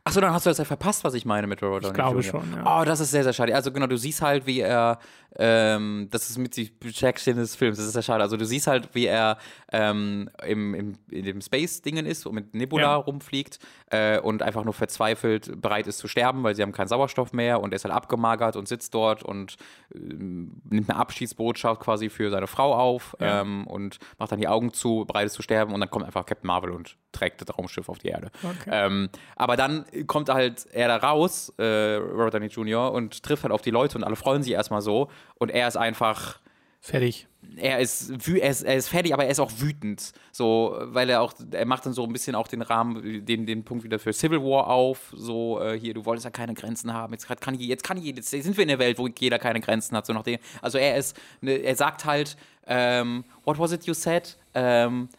Achso, 0.03 0.21
dann 0.21 0.33
hast 0.33 0.45
du 0.45 0.49
das 0.49 0.57
ja 0.57 0.65
verpasst, 0.65 1.03
was 1.03 1.13
ich 1.13 1.25
meine 1.25 1.47
mit 1.47 1.61
Robert 1.61 1.83
Downey 1.85 1.93
glaube 1.95 2.19
Jr. 2.21 2.41
schon, 2.41 2.53
ja. 2.53 2.81
Oh, 2.81 2.85
das 2.85 2.99
ist 2.99 3.11
sehr, 3.11 3.23
sehr 3.23 3.33
schade. 3.33 3.53
Also 3.55 3.71
genau, 3.71 3.87
du 3.87 3.97
siehst 3.97 4.21
halt, 4.21 4.45
wie 4.47 4.59
er, 4.61 4.99
ähm, 5.37 6.07
das 6.11 6.29
ist 6.29 6.37
mit 6.37 6.55
die 6.55 6.65
Projection 6.69 7.35
des 7.35 7.55
Films, 7.55 7.77
das 7.77 7.85
ist 7.87 7.93
sehr 7.93 8.01
schade. 8.01 8.23
Also 8.23 8.37
du 8.37 8.45
siehst 8.45 8.67
halt, 8.67 8.89
wie 8.93 9.05
er 9.05 9.37
ähm, 9.71 10.29
im, 10.45 10.73
im, 10.73 10.93
in 11.11 11.25
dem 11.25 11.41
Space-Dingen 11.41 12.05
ist 12.05 12.25
und 12.25 12.35
mit 12.35 12.53
Nebula 12.55 12.81
Ja. 12.83 12.95
rumfliegt 12.95 13.59
äh, 13.91 14.19
und 14.19 14.41
einfach 14.43 14.63
nur 14.63 14.73
verzweifelt 14.73 15.61
bereit 15.61 15.87
ist 15.87 15.97
zu 15.99 16.07
sterben, 16.07 16.43
weil 16.43 16.55
sie 16.55 16.61
haben 16.61 16.71
keinen 16.71 16.87
Sauerstoff 16.87 17.33
mehr 17.33 17.61
und 17.61 17.73
er 17.73 17.77
ist 17.77 17.83
halt 17.85 17.93
abgemagert 17.93 18.55
und 18.55 18.67
sitzt 18.67 18.93
dort 18.93 19.23
und 19.23 19.57
ähm, 19.93 20.61
nimmt 20.69 20.89
eine 20.89 20.99
Abschiedsbotschaft 20.99 21.81
quasi 21.81 22.09
für 22.09 22.29
seine 22.29 22.47
Frau 22.47 22.73
auf 22.73 23.15
Ja. 23.19 23.41
ähm, 23.41 23.67
und 23.67 23.97
macht 24.19 24.31
dann 24.31 24.39
die 24.39 24.47
Augen 24.47 24.73
zu, 24.73 25.05
bereit 25.05 25.25
ist 25.27 25.33
zu 25.33 25.41
sterben 25.41 25.73
und 25.73 25.79
dann 25.79 25.89
kommt 25.89 26.05
einfach 26.05 26.25
Captain 26.25 26.47
Marvel 26.47 26.71
und 26.71 26.97
trägt 27.11 27.41
das 27.41 27.57
Raumschiff 27.57 27.89
auf 27.89 27.97
die 27.97 28.09
Erde. 28.09 28.29
Okay. 28.43 28.69
Ähm, 28.71 29.09
aber 29.35 29.57
dann 29.57 29.85
kommt 30.07 30.29
halt 30.29 30.65
er 30.71 30.87
da 30.87 30.97
raus, 30.97 31.53
äh, 31.57 31.95
Robert 31.95 32.33
Downey 32.33 32.47
Jr., 32.47 32.91
und 32.91 33.23
trifft 33.23 33.43
halt 33.43 33.51
auf 33.53 33.61
die 33.61 33.71
Leute 33.71 33.97
und 33.97 34.03
alle 34.03 34.15
freuen 34.15 34.43
sich 34.43 34.53
erstmal 34.53 34.81
so. 34.81 35.09
Und 35.35 35.49
er 35.51 35.67
ist 35.67 35.77
einfach, 35.77 36.39
Fertig. 36.79 37.27
er 37.57 37.79
ist, 37.79 38.11
er 38.27 38.49
ist, 38.49 38.61
er 38.61 38.75
ist 38.75 38.87
fertig, 38.87 39.13
aber 39.13 39.25
er 39.25 39.31
ist 39.31 39.39
auch 39.39 39.51
wütend. 39.57 40.13
So, 40.31 40.77
weil 40.83 41.09
er 41.09 41.21
auch, 41.21 41.33
er 41.51 41.65
macht 41.65 41.85
dann 41.85 41.93
so 41.93 42.03
ein 42.03 42.13
bisschen 42.13 42.35
auch 42.35 42.47
den 42.47 42.61
Rahmen, 42.61 43.25
den, 43.25 43.45
den 43.45 43.63
Punkt 43.65 43.83
wieder 43.83 43.99
für 43.99 44.13
Civil 44.13 44.39
War 44.41 44.67
auf. 44.67 45.11
So, 45.15 45.59
äh, 45.61 45.77
hier, 45.77 45.93
du 45.93 46.05
wolltest 46.05 46.25
ja 46.25 46.31
keine 46.31 46.53
Grenzen 46.53 46.93
haben. 46.93 47.13
Jetzt 47.13 47.27
kann, 47.41 47.55
je- 47.55 47.67
jetzt 47.67 47.83
kann 47.83 47.97
jeder, 47.97 48.17
jetzt 48.17 48.29
sind 48.29 48.55
wir 48.55 48.61
in 48.61 48.67
der 48.69 48.79
Welt, 48.79 48.97
wo 48.99 49.07
jeder 49.07 49.39
keine 49.39 49.59
Grenzen 49.59 49.97
hat. 49.97 50.05
So 50.05 50.13
nach 50.13 50.23
dem, 50.23 50.37
also 50.61 50.77
er 50.77 50.95
ist, 50.97 51.17
ne, 51.41 51.53
er 51.57 51.75
sagt 51.75 52.05
halt, 52.05 52.37
ähm, 52.67 53.23
what 53.43 53.57
was 53.59 53.71
it 53.71 53.85
you 53.85 53.93
said? 53.93 54.37
Ähm, 54.53 55.09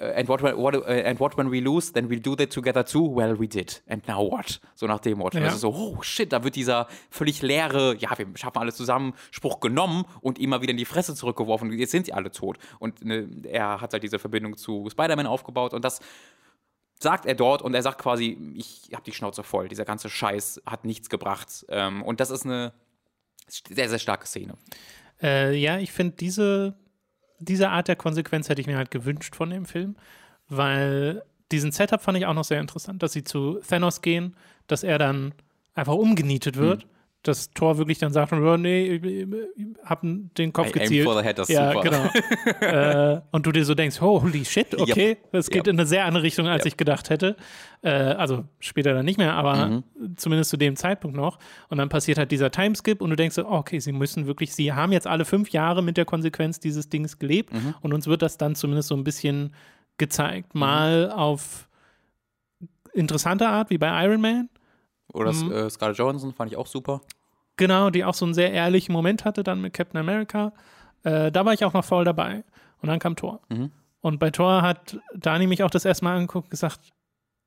and 0.00 0.28
what, 0.28 0.42
when- 0.42 0.56
what, 0.56 0.74
uh, 0.74 0.84
and 0.84 1.18
what 1.20 1.36
when 1.36 1.50
we 1.50 1.60
lose, 1.60 1.92
then 1.92 2.08
we'll 2.08 2.20
do 2.20 2.34
that 2.36 2.50
together 2.50 2.84
too? 2.84 3.14
Well, 3.14 3.38
we 3.38 3.46
did. 3.46 3.82
And 3.86 4.06
now 4.08 4.20
what? 4.30 4.60
So 4.74 4.86
nach 4.86 5.00
dem 5.00 5.18
Motto. 5.18 5.38
Ja. 5.38 5.44
Also 5.44 5.58
so, 5.58 5.74
oh 5.74 6.02
shit, 6.02 6.32
da 6.32 6.42
wird 6.42 6.56
dieser 6.56 6.88
völlig 7.10 7.42
leere, 7.42 7.94
ja, 7.98 8.10
wir 8.18 8.26
schaffen 8.36 8.58
alles 8.58 8.76
zusammen, 8.76 9.14
Spruch 9.30 9.60
genommen 9.60 10.04
und 10.20 10.38
immer 10.38 10.60
wieder 10.62 10.72
in 10.72 10.76
die 10.76 10.84
Fresse 10.84 11.14
zurückgeworfen. 11.14 11.72
Jetzt 11.72 11.92
sind 11.92 12.06
sie 12.06 12.12
alle 12.12 12.30
tot. 12.30 12.58
Und 12.78 13.04
ne, 13.04 13.28
er 13.44 13.80
hat 13.80 13.92
halt 13.92 14.02
diese 14.02 14.18
Verbindung 14.18 14.56
zu 14.56 14.88
Spider-Man 14.90 15.26
aufgebaut 15.26 15.74
und 15.74 15.84
das 15.84 16.00
sagt 17.00 17.26
er 17.26 17.34
dort 17.34 17.60
und 17.62 17.74
er 17.74 17.82
sagt 17.82 17.98
quasi, 18.00 18.38
ich 18.54 18.90
habe 18.92 19.02
die 19.04 19.12
Schnauze 19.12 19.42
voll. 19.42 19.68
Dieser 19.68 19.84
ganze 19.84 20.08
Scheiß 20.08 20.62
hat 20.64 20.84
nichts 20.84 21.08
gebracht. 21.10 21.66
Ähm, 21.68 22.02
und 22.02 22.20
das 22.20 22.30
ist 22.30 22.44
eine 22.46 22.72
sehr, 23.48 23.88
sehr 23.88 23.98
starke 23.98 24.26
Szene. 24.26 24.54
Äh, 25.22 25.54
ja, 25.54 25.78
ich 25.78 25.92
finde, 25.92 26.16
diese, 26.16 26.74
diese 27.38 27.70
Art 27.70 27.88
der 27.88 27.96
Konsequenz 27.96 28.48
hätte 28.48 28.60
ich 28.60 28.66
mir 28.66 28.76
halt 28.76 28.90
gewünscht 28.90 29.36
von 29.36 29.50
dem 29.50 29.66
Film, 29.66 29.96
weil 30.48 31.22
diesen 31.52 31.72
Setup 31.72 32.00
fand 32.00 32.18
ich 32.18 32.26
auch 32.26 32.34
noch 32.34 32.44
sehr 32.44 32.60
interessant, 32.60 33.02
dass 33.02 33.12
sie 33.12 33.24
zu 33.24 33.60
Thanos 33.68 34.02
gehen, 34.02 34.36
dass 34.66 34.82
er 34.82 34.98
dann 34.98 35.34
einfach 35.74 35.94
umgenietet 35.94 36.56
wird. 36.56 36.86
Dass 37.24 37.50
Thor 37.50 37.78
wirklich 37.78 37.98
dann 37.98 38.12
sagt, 38.12 38.32
oh, 38.32 38.56
nee, 38.56 38.84
ich, 39.02 39.26
hab 39.84 40.02
den 40.02 40.52
Kopf 40.52 40.66
I 40.68 40.72
aim 40.78 40.82
gezielt. 40.82 41.04
for 41.06 41.16
the 41.18 41.24
head, 41.26 41.38
das 41.38 41.48
ja, 41.48 41.72
super. 41.72 41.82
genau. 41.82 42.10
äh, 42.60 43.20
und 43.32 43.46
du 43.46 43.50
dir 43.50 43.64
so 43.64 43.74
denkst, 43.74 44.00
holy 44.00 44.44
shit, 44.44 44.78
okay, 44.78 45.16
das 45.32 45.48
geht 45.48 45.66
Yep. 45.66 45.68
in 45.68 45.80
eine 45.80 45.86
sehr 45.86 46.04
andere 46.04 46.22
Richtung, 46.22 46.46
als 46.48 46.66
ich 46.66 46.76
gedacht 46.76 47.10
hätte. 47.10 47.36
Äh, 47.82 47.88
also 47.90 48.44
später 48.60 48.92
dann 48.94 49.04
nicht 49.06 49.16
mehr, 49.18 49.32
aber 49.34 49.66
Mhm. 49.66 49.84
zumindest 50.16 50.50
zu 50.50 50.56
dem 50.58 50.76
Zeitpunkt 50.76 51.16
noch. 51.16 51.38
Und 51.70 51.78
dann 51.78 51.88
passiert 51.88 52.18
halt 52.18 52.30
dieser 52.30 52.50
Timeskip 52.50 53.00
und 53.00 53.10
du 53.10 53.16
denkst 53.16 53.36
so, 53.36 53.46
oh, 53.46 53.52
okay, 53.56 53.78
sie 53.80 53.92
müssen 53.92 54.26
wirklich, 54.26 54.54
sie 54.54 54.72
haben 54.72 54.92
jetzt 54.92 55.06
alle 55.06 55.24
fünf 55.24 55.48
Jahre 55.50 55.82
mit 55.82 55.96
der 55.96 56.04
Konsequenz 56.04 56.60
dieses 56.60 56.88
Dings 56.90 57.18
gelebt 57.18 57.52
Mhm. 57.54 57.74
und 57.80 57.92
uns 57.94 58.06
wird 58.06 58.22
das 58.22 58.36
dann 58.36 58.54
zumindest 58.54 58.88
so 58.88 58.94
ein 58.96 59.02
bisschen 59.04 59.54
gezeigt. 59.96 60.54
Mal 60.54 61.10
auf 61.10 61.68
interessante 62.92 63.48
Art, 63.48 63.70
wie 63.70 63.78
bei 63.78 64.04
Iron 64.04 64.20
Man. 64.20 64.48
Oder 65.12 65.32
Mhm. 65.32 65.52
äh, 65.52 65.70
Scarlett 65.70 65.98
Johansson 65.98 66.32
fand 66.32 66.50
ich 66.50 66.56
auch 66.58 66.66
super. 66.66 67.00
Genau, 67.56 67.90
die 67.90 68.04
auch 68.04 68.14
so 68.14 68.24
einen 68.24 68.34
sehr 68.34 68.52
ehrlichen 68.52 68.92
Moment 68.92 69.24
hatte 69.24 69.42
dann 69.44 69.60
mit 69.60 69.72
Captain 69.74 70.00
America. 70.00 70.52
Äh, 71.04 71.30
da 71.30 71.44
war 71.44 71.52
ich 71.52 71.64
auch 71.64 71.72
noch 71.72 71.84
voll 71.84 72.04
dabei. 72.04 72.42
Und 72.80 72.88
dann 72.88 72.98
kam 72.98 73.14
Thor. 73.16 73.40
Mhm. 73.48 73.70
Und 74.00 74.18
bei 74.18 74.30
Thor 74.30 74.62
hat 74.62 74.98
Dani 75.14 75.46
mich 75.46 75.62
auch 75.62 75.70
das 75.70 75.84
erste 75.84 76.04
Mal 76.04 76.16
angeguckt 76.16 76.46
und 76.46 76.50
gesagt, 76.50 76.80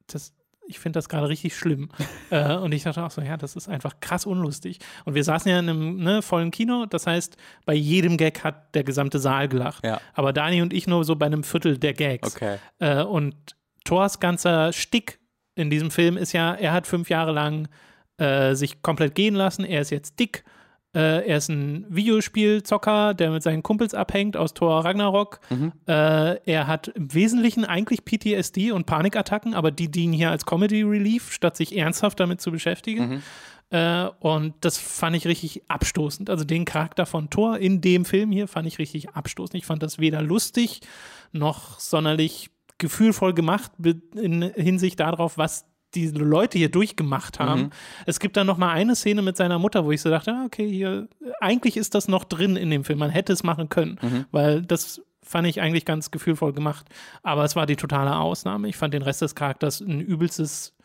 das, 0.08 0.34
ich 0.66 0.80
finde 0.80 0.98
das 0.98 1.10
gerade 1.10 1.28
richtig 1.30 1.56
schlimm. 1.58 1.90
äh, 2.32 2.56
und 2.56 2.72
ich 2.74 2.84
dachte 2.84 3.04
auch 3.04 3.12
so, 3.12 3.22
ja, 3.22 3.36
das 3.38 3.56
ist 3.56 3.68
einfach 3.68 4.00
krass 4.00 4.26
unlustig. 4.26 4.80
Und 5.06 5.14
wir 5.14 5.24
saßen 5.24 5.52
ja 5.52 5.60
in 5.60 5.70
einem 5.70 5.98
ne, 5.98 6.22
vollen 6.22 6.52
Kino, 6.52 6.86
das 6.86 7.06
heißt, 7.06 7.36
bei 7.66 7.74
jedem 7.74 8.18
Gag 8.18 8.44
hat 8.44 8.74
der 8.76 8.84
gesamte 8.84 9.20
Saal 9.20 9.50
gelacht. 9.50 9.84
Ja. 9.86 10.00
Aber 10.14 10.32
Dani 10.34 10.62
und 10.62 10.74
ich 10.74 10.88
nur 10.88 11.04
so 11.04 11.16
bei 11.16 11.26
einem 11.26 11.44
Viertel 11.44 11.78
der 11.78 11.94
Gags. 11.94 12.36
Okay. 12.36 12.58
Äh, 12.80 13.04
und 13.04 13.36
Thors 13.84 14.20
ganzer 14.20 14.72
Stick 14.74 15.20
in 15.58 15.70
diesem 15.70 15.92
Film 15.92 16.18
ist 16.18 16.34
ja, 16.34 16.54
er 16.54 16.72
hat 16.72 16.88
fünf 16.88 17.10
Jahre 17.10 17.32
lang 17.32 17.68
äh, 18.18 18.54
sich 18.56 18.82
komplett 18.82 19.16
gehen 19.16 19.36
lassen. 19.36 19.66
Er 19.66 19.82
ist 19.82 19.90
jetzt 19.90 20.20
dick. 20.20 20.44
Äh, 20.96 21.28
er 21.28 21.38
ist 21.38 21.50
ein 21.50 21.86
Videospielzocker, 21.90 23.14
der 23.14 23.32
mit 23.32 23.44
seinen 23.44 23.64
Kumpels 23.64 23.94
abhängt 23.94 24.38
aus 24.38 24.54
Thor 24.54 24.86
Ragnarok. 24.86 25.40
Äh, 25.88 26.40
er 26.46 26.68
hat 26.68 26.88
im 26.90 27.14
Wesentlichen 27.14 27.66
eigentlich 27.66 28.06
PTSD 28.06 28.72
und 28.72 28.86
Panikattacken, 28.86 29.54
aber 29.54 29.72
die 29.72 29.90
dienen 29.90 30.14
hier 30.14 30.32
als 30.32 30.46
Comedy 30.46 30.84
Relief, 30.84 31.32
statt 31.32 31.58
sich 31.58 31.78
ernsthaft 31.78 32.20
damit 32.20 32.40
zu 32.40 32.52
beschäftigen. 32.52 33.22
Äh, 33.70 34.08
und 34.20 34.54
das 34.62 34.78
fand 34.78 35.16
ich 35.16 35.28
richtig 35.28 35.64
abstoßend. 35.68 36.30
Also 36.30 36.46
den 36.46 36.66
Charakter 36.66 37.06
von 37.06 37.30
Thor 37.30 37.58
in 37.58 37.82
dem 37.82 38.06
Film 38.06 38.32
hier 38.32 38.48
fand 38.48 38.68
ich 38.68 38.80
richtig 38.80 39.10
abstoßend. 39.10 39.56
Ich 39.56 39.66
fand 39.66 39.84
das 39.84 40.00
weder 40.00 40.22
lustig 40.22 40.82
noch 41.34 41.80
sonderlich 41.80 42.50
gefühlvoll 42.78 43.34
gemacht 43.34 43.72
in 44.16 44.42
Hinsicht 44.56 45.00
darauf, 45.00 45.38
was 45.38 45.66
diese 45.96 46.16
Leute 46.16 46.58
hier 46.58 46.70
durchgemacht 46.70 47.40
haben. 47.40 47.72
Es 48.06 48.20
gibt 48.20 48.38
dann 48.38 48.46
noch 48.46 48.58
mal 48.58 48.72
eine 48.72 48.96
Szene 48.96 49.22
mit 49.22 49.38
seiner 49.38 49.58
Mutter, 49.58 49.86
wo 49.86 49.92
ich 49.92 50.02
so 50.02 50.10
dachte, 50.10 50.32
ah, 50.32 50.44
okay, 50.46 50.70
hier 50.70 51.08
eigentlich 51.40 51.78
ist 51.78 51.96
das 51.96 52.08
noch 52.08 52.24
drin 52.26 52.56
in 52.56 52.70
dem 52.70 52.84
Film. 52.84 53.00
Man 53.00 53.10
hätte 53.10 53.34
es 53.34 53.44
machen 53.44 53.70
können, 53.70 54.26
weil 54.32 54.62
das 54.62 55.02
fand 55.24 55.48
ich 55.48 55.62
eigentlich 55.62 55.86
ganz 55.86 56.12
gefühlvoll 56.12 56.54
gemacht. 56.54 56.88
Aber 57.24 57.44
es 57.44 57.56
war 57.56 57.66
die 57.66 57.76
totale 57.76 58.16
Ausnahme. 58.18 58.68
Ich 58.68 58.78
fand 58.78 58.94
den 58.94 59.02
Rest 59.02 59.22
des 59.22 59.36
Charakters 59.36 59.82
ein 59.82 60.02
übelstes 60.02 60.76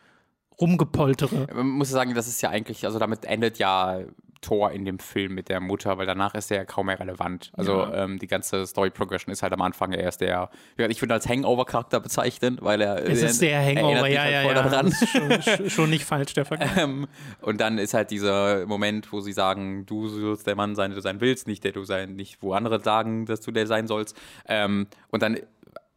Rumgepoltere. 0.60 1.48
Man 1.54 1.68
muss 1.68 1.90
sagen, 1.90 2.14
das 2.14 2.28
ist 2.28 2.40
ja 2.40 2.50
eigentlich, 2.50 2.84
also 2.84 2.98
damit 2.98 3.24
endet 3.24 3.58
ja 3.58 4.00
Thor 4.42 4.70
in 4.72 4.84
dem 4.84 4.98
Film 4.98 5.34
mit 5.34 5.48
der 5.48 5.60
Mutter, 5.60 5.96
weil 5.96 6.04
danach 6.06 6.34
ist 6.34 6.50
er 6.50 6.58
ja 6.58 6.64
kaum 6.66 6.86
mehr 6.86 7.00
relevant. 7.00 7.50
Also 7.56 7.78
Ja. 7.78 8.04
ähm, 8.04 8.18
die 8.18 8.26
ganze 8.26 8.66
Story 8.66 8.90
Progression 8.90 9.32
ist 9.32 9.42
halt 9.42 9.52
am 9.54 9.62
Anfang 9.62 9.92
erst 9.92 10.20
der, 10.20 10.50
ich 10.76 11.00
würde 11.00 11.14
als 11.14 11.26
Hangover-Charakter 11.26 12.00
bezeichnen, 12.00 12.58
weil 12.60 12.80
er 12.82 13.08
Es 13.08 13.22
ist 13.22 13.42
erinnert 13.42 13.84
Hangover, 13.84 14.08
ja, 14.08 14.20
halt 14.22 14.32
ja, 14.32 14.42
ja. 14.42 14.52
daran. 14.54 14.92
Schon, 14.92 15.30
sch- 15.30 15.70
schon 15.74 15.88
nicht 15.90 16.04
falsch, 16.04 16.34
der 16.34 16.44
Vergleich. 16.44 16.76
Ähm, 16.76 17.06
und 17.40 17.60
dann 17.60 17.78
ist 17.78 17.94
halt 17.94 18.10
dieser 18.10 18.66
Moment, 18.66 19.12
wo 19.12 19.20
sie 19.20 19.32
sagen, 19.32 19.86
du 19.86 20.08
sollst 20.08 20.46
der 20.46 20.56
Mann 20.56 20.74
sein, 20.74 20.90
der 20.90 20.96
du 20.96 21.02
sein 21.02 21.20
willst, 21.22 21.46
nicht 21.46 21.64
der 21.64 21.72
du 21.72 21.84
sein, 21.84 22.14
nicht 22.16 22.42
wo 22.42 22.52
andere 22.52 22.80
sagen, 22.82 23.24
dass 23.26 23.40
du 23.40 23.50
der 23.52 23.66
sein 23.66 23.86
sollst. 23.86 24.16
Ähm, 24.46 24.88
und 25.10 25.22
dann 25.22 25.36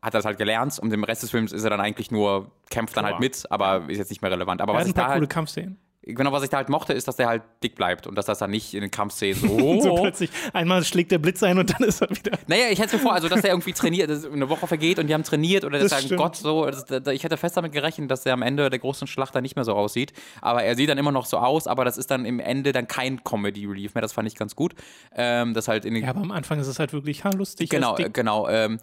hat 0.02 0.14
er 0.14 0.20
das 0.20 0.26
halt 0.26 0.38
gelernt 0.38 0.78
und 0.78 0.94
im 0.94 1.04
Rest 1.04 1.24
des 1.24 1.32
Films 1.32 1.52
ist 1.52 1.64
er 1.64 1.72
dann 1.72 1.82
eigentlich 1.82 2.12
nur, 2.12 2.52
kämpft 2.70 2.96
dann 2.96 3.06
Boah. 3.06 3.12
halt 3.14 3.20
mit, 3.22 3.44
aber 3.50 3.86
ist 3.88 3.98
jetzt 3.98 4.12
nicht 4.12 4.22
mehr 4.22 4.30
relevant. 4.30 4.62
Aber 4.62 4.74
Er 4.74 4.76
was 4.76 4.82
hat 4.82 4.86
ein 4.86 4.90
ich 4.90 4.94
da 4.94 5.02
paar 5.02 5.10
coole 5.14 5.22
halt, 5.22 5.30
Kampfszenen. 5.32 5.80
Genau, 6.06 6.32
was 6.32 6.44
ich 6.44 6.50
da 6.50 6.58
halt 6.58 6.70
mochte, 6.70 6.94
ist, 6.94 7.08
dass 7.08 7.16
der 7.16 7.28
halt 7.28 7.44
dick 7.64 7.76
bleibt 7.76 8.08
und 8.08 8.16
dass 8.16 8.26
das 8.26 8.40
dann 8.40 8.52
nicht 8.52 8.74
in 8.74 8.82
den 8.82 8.92
Kampfszenen 8.92 9.36
so, 9.36 9.82
So 9.82 9.96
plötzlich 9.96 10.30
einmal 10.54 10.84
schlägt 10.84 11.12
der 11.12 11.18
Blitz 11.20 11.42
ein 11.44 11.58
und 11.58 11.74
dann 11.74 11.88
ist 11.88 12.02
er 12.02 12.10
wieder. 12.10 12.38
Naja, 12.48 12.66
ich 12.72 12.80
hätte 12.80 12.96
mir 12.98 13.02
vor, 13.02 13.14
also 13.14 13.28
dass 13.28 13.42
der 13.42 13.52
irgendwie 13.52 13.74
trainiert, 13.74 14.10
dass 14.10 14.26
eine 14.26 14.48
Woche 14.50 14.68
vergeht 14.68 15.00
und 15.00 15.08
die 15.08 15.14
haben 15.14 15.24
trainiert 15.24 15.66
oder 15.66 15.80
Das 15.80 16.02
stimmt. 16.04 16.20
Gott 16.20 16.36
so. 16.36 16.66
Das, 16.66 16.86
da- 16.86 17.12
ich 17.12 17.24
hätte 17.24 17.38
fest 17.38 17.58
damit 17.58 17.72
gerechnet, 17.72 18.10
dass 18.12 18.26
er 18.26 18.34
am 18.34 18.42
Ende 18.42 18.70
der 18.70 18.80
großen 18.80 19.08
Schlacht 19.08 19.34
dann 19.36 19.42
nicht 19.44 19.56
mehr 19.56 19.66
so 19.66 19.74
aussieht. 19.74 20.14
Aber 20.42 20.64
er 20.64 20.76
sieht 20.76 20.90
dann 20.90 20.98
immer 20.98 21.12
noch 21.12 21.26
so 21.26 21.38
aus, 21.38 21.68
aber 21.68 21.86
das 21.86 21.98
ist 21.98 22.12
dann 22.12 22.26
im 22.26 22.40
Ende 22.40 22.72
dann 22.72 22.88
kein 22.88 23.24
Comedy 23.24 23.66
Relief 23.66 23.96
mehr. 23.96 24.02
Das 24.02 24.14
fand 24.14 24.28
ich 24.28 24.36
ganz 24.36 24.56
gut. 24.56 24.76
Ähm, 25.16 25.54
das 25.54 25.68
halt 25.68 25.86
in 25.86 25.94
den 25.94 26.04
Ja, 26.04 26.10
aber 26.12 26.22
am 26.22 26.32
Anfang 26.32 26.60
ist 26.60 26.68
es 26.68 26.80
halt 26.80 26.94
wirklich 26.94 27.24
ha, 27.24 27.30
lustig. 27.32 27.70
Genau, 27.70 27.98
äh, 27.98 28.10
genau. 28.12 28.48
Ähm, 28.48 28.78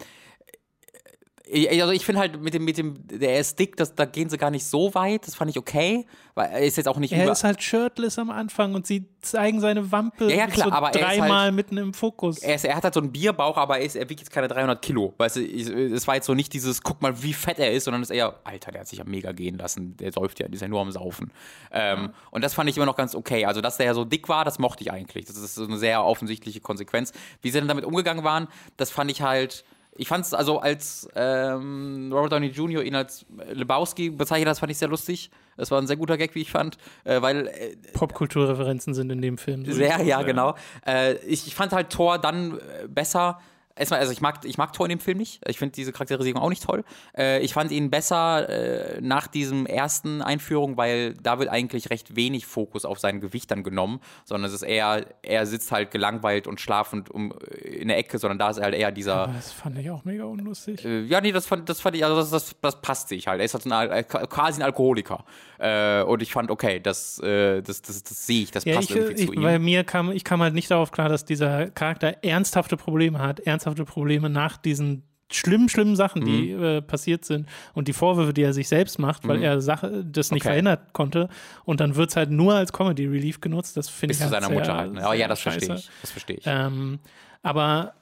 Also 1.79 1.91
ich 1.91 2.05
finde 2.05 2.21
halt 2.21 2.41
mit 2.41 2.53
dem, 2.53 2.63
mit 2.63 2.77
dem, 2.77 2.95
der 3.05 3.37
ist 3.37 3.59
dick, 3.59 3.75
das, 3.75 3.93
da 3.95 4.05
gehen 4.05 4.29
sie 4.29 4.37
gar 4.37 4.49
nicht 4.49 4.65
so 4.65 4.95
weit. 4.95 5.27
Das 5.27 5.35
fand 5.35 5.51
ich 5.51 5.57
okay. 5.57 6.07
Weil 6.35 6.49
er 6.49 6.61
ist 6.61 6.77
jetzt 6.77 6.87
auch 6.87 6.97
nicht 6.97 7.11
Er 7.11 7.23
über. 7.23 7.33
ist 7.33 7.43
halt 7.43 7.61
shirtless 7.61 8.17
am 8.17 8.29
Anfang 8.31 8.73
und 8.75 8.87
sie 8.87 9.05
zeigen 9.21 9.59
seine 9.59 9.91
Wampe 9.91 10.29
Ja, 10.29 10.35
ja, 10.37 10.47
klar, 10.47 10.69
so 10.69 10.73
aber 10.73 10.91
er 10.95 11.07
halt- 11.07 11.19
dreimal 11.19 11.51
mitten 11.51 11.77
im 11.77 11.93
Fokus. 11.93 12.39
er, 12.39 12.55
ist, 12.55 12.63
er 12.63 12.75
hat 12.77 12.85
halt 12.85 12.93
so 12.93 13.01
einen 13.01 13.11
Bierbauch, 13.11 13.57
aber 13.57 13.77
er, 13.77 13.85
ist, 13.85 13.95
er 13.97 14.09
wiegt 14.09 14.21
jetzt 14.21 14.31
keine 14.31 14.47
300 14.47 14.81
Kilo. 14.81 15.13
Weißt 15.17 15.35
du, 15.35 15.41
es 15.41 16.07
war 16.07 16.15
jetzt 16.15 16.25
so 16.25 16.33
nicht 16.33 16.53
dieses, 16.53 16.81
guck 16.81 17.01
mal, 17.01 17.21
wie 17.21 17.33
fett 17.33 17.59
er 17.59 17.71
ist, 17.73 17.83
sondern 17.83 18.01
es 18.01 18.09
ist 18.09 18.15
eher, 18.15 18.39
Alter, 18.45 18.71
der 18.71 18.81
hat 18.81 18.87
sich 18.87 18.99
ja 18.99 19.05
mega 19.05 19.33
gehen 19.33 19.57
lassen. 19.57 19.97
Der 19.97 20.11
säuft 20.13 20.39
ja, 20.39 20.47
ist 20.47 20.61
ja 20.61 20.67
nur 20.69 20.79
am 20.79 20.91
Saufen. 20.91 21.31
Ähm, 21.71 22.11
Und 22.31 22.43
das 22.43 22.53
fand 22.53 22.69
ich 22.69 22.77
immer 22.77 22.85
noch 22.85 22.95
ganz 22.95 23.15
okay. 23.15 23.45
Also, 23.45 23.59
dass 23.59 23.75
der 23.77 23.87
ja 23.87 23.93
so 23.93 24.05
dick 24.05 24.29
war, 24.29 24.45
das 24.45 24.59
mochte 24.59 24.81
ich 24.83 24.91
eigentlich. 24.91 25.25
Das 25.25 25.35
ist 25.37 25.55
so 25.55 25.65
eine 25.65 25.77
sehr 25.77 26.03
offensichtliche 26.03 26.61
Konsequenz. 26.61 27.11
Wie 27.41 27.49
sie 27.51 27.59
dann 27.59 27.67
damit 27.67 27.83
umgegangen 27.85 28.23
waren, 28.23 28.47
das 28.77 28.89
fand 28.91 29.11
ich 29.11 29.21
halt. 29.21 29.65
Ich 29.95 30.07
fand 30.07 30.25
es 30.25 30.33
also 30.33 30.59
als 30.59 31.07
ähm, 31.15 32.11
Robert 32.11 32.31
Downey 32.31 32.47
Jr. 32.47 32.83
ihn 32.83 32.95
als 32.95 33.25
Lebowski 33.51 34.09
bezeichnet, 34.09 34.47
das 34.47 34.59
fand 34.59 34.71
ich 34.71 34.77
sehr 34.77 34.87
lustig. 34.87 35.29
Das 35.55 35.69
war 35.69 35.79
ein 35.79 35.87
sehr 35.87 35.97
guter 35.97 36.17
Gag, 36.17 36.33
wie 36.33 36.41
ich 36.41 36.51
fand, 36.51 36.77
äh, 37.03 37.21
weil 37.21 37.47
äh, 37.47 37.75
Popkulturreferenzen 37.93 38.93
sind 38.93 39.11
in 39.11 39.21
dem 39.21 39.37
Film. 39.37 39.65
sehr, 39.65 40.01
ja, 40.01 40.23
genau. 40.23 40.55
Äh, 40.85 41.15
ich, 41.25 41.45
ich 41.47 41.53
fand 41.53 41.73
halt 41.73 41.91
Thor 41.91 42.17
dann 42.17 42.57
äh, 42.57 42.87
besser. 42.87 43.39
Erstmal, 43.75 43.99
also 43.99 44.11
ich 44.11 44.21
mag, 44.21 44.45
ich 44.45 44.57
mag 44.57 44.71
Thor 44.73 44.85
in 44.85 44.91
dem 44.91 44.99
Film 44.99 45.17
nicht. 45.17 45.41
Ich 45.47 45.57
finde 45.57 45.73
diese 45.73 45.91
Charakterisierung 45.91 46.41
auch 46.41 46.49
nicht 46.49 46.63
toll. 46.63 46.83
Äh, 47.17 47.39
ich 47.39 47.53
fand 47.53 47.71
ihn 47.71 47.89
besser 47.89 48.47
äh, 48.49 49.01
nach 49.01 49.25
diesem 49.27 49.65
ersten 49.65 50.21
Einführung, 50.21 50.77
weil 50.77 51.15
da 51.15 51.39
wird 51.39 51.49
eigentlich 51.49 51.89
recht 51.89 52.15
wenig 52.15 52.45
Fokus 52.45 52.85
auf 52.85 52.99
sein 52.99 53.19
Gewicht 53.19 53.49
dann 53.49 53.63
genommen, 53.63 53.99
sondern 54.25 54.47
es 54.47 54.53
ist 54.53 54.61
eher, 54.61 55.05
er 55.23 55.45
sitzt 55.47 55.71
halt 55.71 55.89
gelangweilt 55.89 56.45
und 56.45 56.61
schlafend 56.61 57.09
um, 57.09 57.33
in 57.63 57.87
der 57.87 57.97
Ecke, 57.97 58.19
sondern 58.19 58.37
da 58.37 58.51
ist 58.51 58.61
halt 58.61 58.75
eher 58.75 58.91
dieser. 58.91 59.15
Aber 59.23 59.33
das 59.33 59.51
fand 59.51 59.77
ich 59.79 59.89
auch 59.89 60.05
mega 60.05 60.25
unlustig. 60.25 60.85
Äh, 60.85 61.01
ja, 61.05 61.19
nee, 61.19 61.31
das 61.31 61.47
fand, 61.47 61.67
das 61.67 61.81
fand 61.81 61.95
ich, 61.95 62.05
also 62.05 62.15
das, 62.15 62.29
das, 62.29 62.55
das 62.61 62.79
passt 62.79 63.09
sich 63.09 63.27
halt. 63.27 63.39
Er 63.39 63.45
ist 63.45 63.55
halt 63.55 63.65
ein, 63.65 63.89
äh, 63.91 64.03
quasi 64.03 64.61
ein 64.61 64.65
Alkoholiker. 64.65 65.25
Äh, 65.57 66.03
und 66.03 66.21
ich 66.21 66.31
fand, 66.31 66.51
okay, 66.51 66.79
das, 66.79 67.19
äh, 67.19 67.61
das, 67.61 67.81
das, 67.81 68.03
das 68.03 68.27
sehe 68.27 68.43
ich, 68.43 68.51
das 68.51 68.65
Ja, 68.65 68.75
passt 68.75 68.89
ich, 68.89 68.95
irgendwie 68.95 69.21
ich, 69.21 69.27
zu 69.27 69.33
ihm. 69.33 69.41
bei 69.41 69.59
mir 69.59 69.83
kam, 69.83 70.11
ich 70.11 70.23
kam 70.23 70.41
halt 70.41 70.53
nicht 70.53 70.69
darauf 70.69 70.91
klar, 70.91 71.09
dass 71.09 71.25
dieser 71.25 71.69
Charakter 71.71 72.17
ernsthafte 72.23 72.75
Probleme 72.77 73.19
hat, 73.19 73.39
ernsthafte 73.65 73.85
Probleme 73.85 74.29
nach 74.29 74.57
diesen 74.57 75.03
schlimmen, 75.31 75.67
schlimmen 75.67 75.95
Sachen, 75.95 76.23
die 76.25 76.53
Mhm. 76.53 76.63
äh, 76.63 76.81
passiert 76.81 77.25
sind 77.25 77.47
und 77.73 77.87
die 77.87 77.93
Vorwürfe, 77.93 78.33
die 78.33 78.43
er 78.43 78.53
sich 78.53 78.67
selbst 78.67 78.99
macht, 78.99 79.27
weil 79.27 79.41
er 79.41 79.61
Sache, 79.61 80.03
das 80.05 80.29
nicht 80.31 80.41
Okay. 80.43 80.49
verhindern 80.49 80.77
konnte 80.91 81.27
und 81.65 81.79
dann 81.79 81.95
wird 81.95 82.11
es 82.11 82.15
halt 82.15 82.29
nur 82.29 82.53
als 82.53 82.71
Comedy 82.71 83.07
Relief 83.07 83.41
genutzt, 83.41 83.75
das 83.75 83.89
finde 83.89 84.11
ich 84.13 84.17
zu 84.19 84.25
halt 84.25 84.33
seiner 84.33 84.47
sehr, 84.47 84.55
Mutter 84.59 84.75
halt. 84.77 84.93
Ne? 84.93 84.99
Aber 85.01 85.11
sehr 85.11 85.19
ja, 85.21 85.27
das 85.27 85.39
verstehe 85.39 85.75
ich. 85.75 85.89
Das 86.01 86.11
verstehe 86.11 86.37
ich. 86.37 86.43
Ähm, 86.45 86.99
aber 87.41 87.93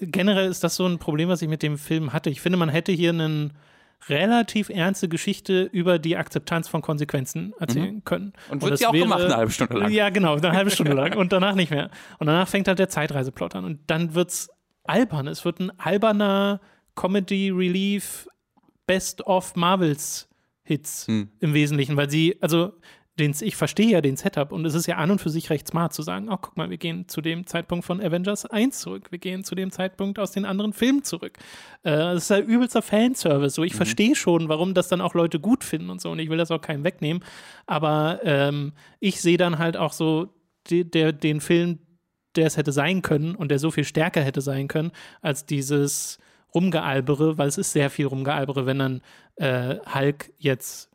generell 0.00 0.48
ist 0.48 0.64
das 0.64 0.76
so 0.76 0.86
ein 0.86 0.98
Problem, 0.98 1.28
was 1.28 1.42
ich 1.42 1.48
mit 1.48 1.62
dem 1.62 1.76
Film 1.76 2.12
hatte. 2.14 2.30
Ich 2.30 2.40
finde, 2.40 2.56
man 2.56 2.70
hätte 2.70 2.92
hier 2.92 3.10
eine 3.10 3.50
relativ 4.08 4.70
ernste 4.70 5.08
Geschichte 5.08 5.64
über 5.64 5.98
die 5.98 6.16
Akzeptanz 6.16 6.68
von 6.68 6.80
Konsequenzen 6.80 7.52
erzählen 7.58 8.02
können. 8.04 8.32
Mhm. 8.46 8.52
Und 8.52 8.62
wird 8.62 8.78
sie 8.78 8.86
auch 8.86 8.92
gemacht, 8.92 9.20
eine 9.24 9.36
halbe 9.36 9.50
Stunde 9.50 9.76
lang. 9.76 9.90
Ja, 9.90 10.08
genau, 10.08 10.36
eine 10.36 10.52
halbe 10.52 10.70
Stunde 10.70 10.92
lang 10.92 11.16
und 11.18 11.32
danach 11.32 11.54
nicht 11.56 11.70
mehr. 11.70 11.90
Und 12.18 12.28
danach 12.28 12.48
fängt 12.48 12.68
halt 12.68 12.78
der 12.78 12.88
Zeitreiseplot 12.88 13.56
an 13.56 13.64
und 13.64 13.80
dann 13.88 14.14
wird's 14.14 14.48
albern. 14.88 15.28
Es 15.28 15.44
wird 15.44 15.60
ein 15.60 15.70
alberner 15.78 16.60
Comedy 16.94 17.50
Relief 17.50 18.28
Best 18.86 19.26
of 19.26 19.54
Marvels 19.56 20.28
Hits 20.62 21.06
Hm. 21.06 21.30
im 21.40 21.54
Wesentlichen, 21.54 21.96
weil 21.96 22.10
sie, 22.10 22.36
also 22.40 22.72
den, 23.18 23.34
ich 23.40 23.56
verstehe 23.56 23.90
ja 23.90 24.00
den 24.00 24.16
Setup 24.16 24.52
und 24.52 24.64
es 24.64 24.74
ist 24.74 24.86
ja 24.86 24.96
an 24.96 25.10
und 25.10 25.20
für 25.20 25.30
sich 25.30 25.50
recht 25.50 25.66
smart 25.68 25.92
zu 25.92 26.02
sagen, 26.02 26.28
oh, 26.30 26.36
guck 26.40 26.56
mal, 26.56 26.70
wir 26.70 26.76
gehen 26.76 27.08
zu 27.08 27.20
dem 27.20 27.46
Zeitpunkt 27.46 27.84
von 27.84 28.00
Avengers 28.00 28.46
1 28.46 28.78
zurück, 28.78 29.10
wir 29.10 29.18
gehen 29.18 29.44
zu 29.44 29.54
dem 29.54 29.72
Zeitpunkt 29.72 30.18
aus 30.18 30.30
den 30.30 30.44
anderen 30.44 30.72
Filmen 30.72 31.02
zurück. 31.02 31.36
Äh, 31.82 31.90
das 31.96 32.24
ist 32.24 32.30
ja 32.30 32.38
übelster 32.38 32.82
Fanservice. 32.82 33.54
So, 33.56 33.64
ich 33.64 33.74
verstehe 33.74 34.14
schon, 34.14 34.48
warum 34.48 34.74
das 34.74 34.88
dann 34.88 35.00
auch 35.00 35.14
Leute 35.14 35.40
gut 35.40 35.64
finden 35.64 35.90
und 35.90 36.00
so 36.00 36.10
und 36.10 36.18
ich 36.18 36.30
will 36.30 36.38
das 36.38 36.50
auch 36.50 36.60
keinem 36.60 36.84
wegnehmen, 36.84 37.24
aber 37.66 38.20
ähm, 38.22 38.72
ich 39.00 39.20
sehe 39.20 39.36
dann 39.36 39.58
halt 39.58 39.76
auch 39.76 39.92
so 39.92 40.34
die, 40.68 40.88
der, 40.88 41.12
den 41.12 41.40
Film, 41.40 41.80
der 42.38 42.46
es 42.46 42.56
hätte 42.56 42.72
sein 42.72 43.02
können 43.02 43.34
und 43.34 43.50
der 43.50 43.58
so 43.58 43.70
viel 43.70 43.84
stärker 43.84 44.22
hätte 44.22 44.40
sein 44.40 44.68
können, 44.68 44.92
als 45.20 45.44
dieses 45.44 46.18
Rumgealbere, 46.54 47.36
weil 47.36 47.48
es 47.48 47.58
ist 47.58 47.72
sehr 47.72 47.90
viel 47.90 48.06
Rumgealbere, 48.06 48.64
wenn 48.64 48.78
dann 48.78 49.02
äh, 49.36 49.76
Hulk 49.94 50.32
jetzt, 50.38 50.88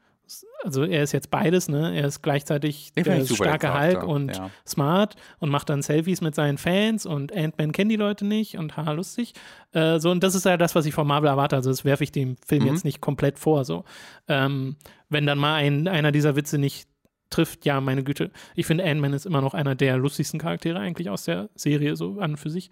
also 0.63 0.83
er 0.83 1.03
ist 1.03 1.11
jetzt 1.11 1.29
beides, 1.29 1.69
ne? 1.69 1.95
Er 1.95 2.07
ist 2.07 2.23
gleichzeitig 2.23 2.91
der 2.93 3.03
starke 3.25 3.39
Hulk 3.47 3.61
Charakter, 3.61 4.07
und 4.07 4.35
ja. 4.35 4.49
smart 4.65 5.15
und 5.39 5.49
macht 5.49 5.69
dann 5.69 5.83
Selfies 5.83 6.21
mit 6.21 6.33
seinen 6.33 6.57
Fans 6.57 7.05
und 7.05 7.31
Ant-Man 7.31 7.71
kennt 7.71 7.91
die 7.91 7.97
Leute 7.97 8.25
nicht 8.25 8.57
und 8.57 8.75
haha, 8.77 8.93
lustig. 8.93 9.33
Äh, 9.73 9.99
so, 9.99 10.09
und 10.09 10.23
das 10.23 10.33
ist 10.33 10.45
ja 10.45 10.57
das, 10.57 10.73
was 10.73 10.85
ich 10.85 10.93
von 10.93 11.05
Marvel 11.05 11.29
erwarte. 11.29 11.55
Also, 11.55 11.69
das 11.69 11.85
werfe 11.85 12.03
ich 12.03 12.11
dem 12.11 12.37
Film 12.47 12.63
Mhm. 12.63 12.69
jetzt 12.69 12.85
nicht 12.85 12.99
komplett 13.01 13.37
vor. 13.37 13.63
So. 13.63 13.83
Ähm, 14.27 14.77
wenn 15.09 15.27
dann 15.27 15.37
mal 15.37 15.55
ein, 15.55 15.87
einer 15.87 16.11
dieser 16.11 16.35
Witze 16.35 16.57
nicht 16.57 16.87
trifft, 17.33 17.65
ja, 17.65 17.81
meine 17.81 18.03
Güte. 18.03 18.31
Ich 18.55 18.65
finde, 18.65 18.83
Ant-Man 18.85 19.13
ist 19.13 19.25
immer 19.25 19.41
noch 19.41 19.53
einer 19.53 19.75
der 19.75 19.97
lustigsten 19.97 20.39
Charaktere 20.39 20.79
eigentlich 20.79 21.09
aus 21.09 21.25
der 21.25 21.49
Serie, 21.55 21.95
so 21.95 22.19
an 22.19 22.31
und 22.31 22.37
für 22.37 22.49
sich. 22.49 22.69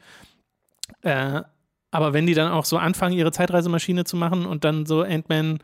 Äh, 1.02 1.42
aber 1.92 2.14
wenn 2.14 2.26
die 2.26 2.34
dann 2.34 2.52
auch 2.52 2.66
so 2.66 2.78
anfangen, 2.78 3.18
ihre 3.18 3.32
Zeitreisemaschine 3.32 4.04
zu 4.06 4.16
machen 4.16 4.46
und 4.46 4.64
dann 4.64 4.86
so 4.86 5.02
Ant-Man 5.02 5.60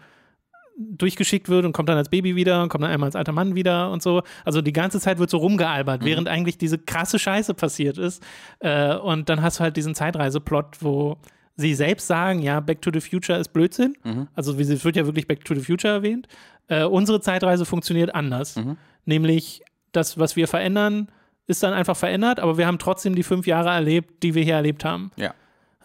durchgeschickt 0.80 1.49
wird 1.49 1.65
und 1.65 1.72
kommt 1.74 1.90
dann 1.90 1.98
als 1.98 2.10
Baby 2.10 2.36
wieder 2.36 2.61
und 2.61 2.69
kommt 2.69 2.84
dann 2.84 2.91
einmal 2.91 3.07
als 3.07 3.15
alter 3.15 3.32
Mann 3.32 3.56
wieder 3.56 3.90
und 3.91 4.03
so. 4.03 4.22
Also 4.45 4.61
die 4.61 4.74
ganze 4.74 4.99
Zeit 4.99 5.18
wird 5.18 5.30
so 5.30 5.38
rumgealbert, 5.38 6.03
während 6.06 6.28
eigentlich 6.28 6.57
diese 6.60 6.78
krasse 6.78 7.18
Scheiße 7.18 7.56
passiert 7.56 7.98
ist. 7.98 8.22
Äh, 8.60 8.95
und 8.95 9.28
dann 9.30 9.41
hast 9.41 9.60
du 9.60 9.64
halt 9.64 9.76
diesen 9.76 9.95
Zeitreiseplot, 9.95 10.78
wo 10.82 11.18
sie 11.56 11.74
selbst 11.74 12.06
sagen, 12.06 12.44
ja, 12.44 12.60
Back 12.60 12.84
to 12.84 12.91
the 12.94 13.02
Future 13.02 13.40
ist 13.40 13.53
Blödsinn. 13.53 13.95
Also 14.36 14.60
wie 14.60 14.64
sie- 14.65 14.76
es 14.76 14.86
wird 14.86 14.95
ja 14.95 15.06
wirklich 15.07 15.28
Back 15.28 15.44
to 15.45 15.56
the 15.56 15.61
Future 15.61 15.91
erwähnt. 15.94 16.28
Äh, 16.68 16.84
unsere 16.84 17.22
Zeitreise 17.22 17.65
funktioniert 17.65 18.14
anders. 18.14 18.60
Nämlich 19.06 19.64
das, 19.91 20.18
was 20.18 20.35
wir 20.35 20.48
verändern, 20.48 21.10
ist 21.48 21.64
dann 21.64 21.73
einfach 21.73 21.95
verändert, 21.95 22.39
aber 22.39 22.57
wir 22.57 22.68
haben 22.68 22.77
trotzdem 22.77 23.15
die 23.15 23.23
fünf 23.23 23.48
Jahre 23.48 23.69
erlebt, 23.69 24.22
die 24.22 24.35
wir 24.35 24.44
hier 24.44 24.56
erlebt 24.56 24.84
haben. 24.84 25.11
Ja. 25.15 25.34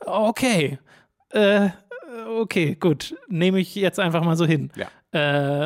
Okay. 0.05 0.79
Äh, 1.31 1.69
okay, 2.37 2.75
gut. 2.75 3.17
Nehme 3.29 3.61
ich 3.61 3.75
jetzt 3.77 4.01
einfach 4.01 4.25
mal 4.25 4.37
so 4.37 4.45
hin. 4.45 4.71
Ja. 4.75 4.89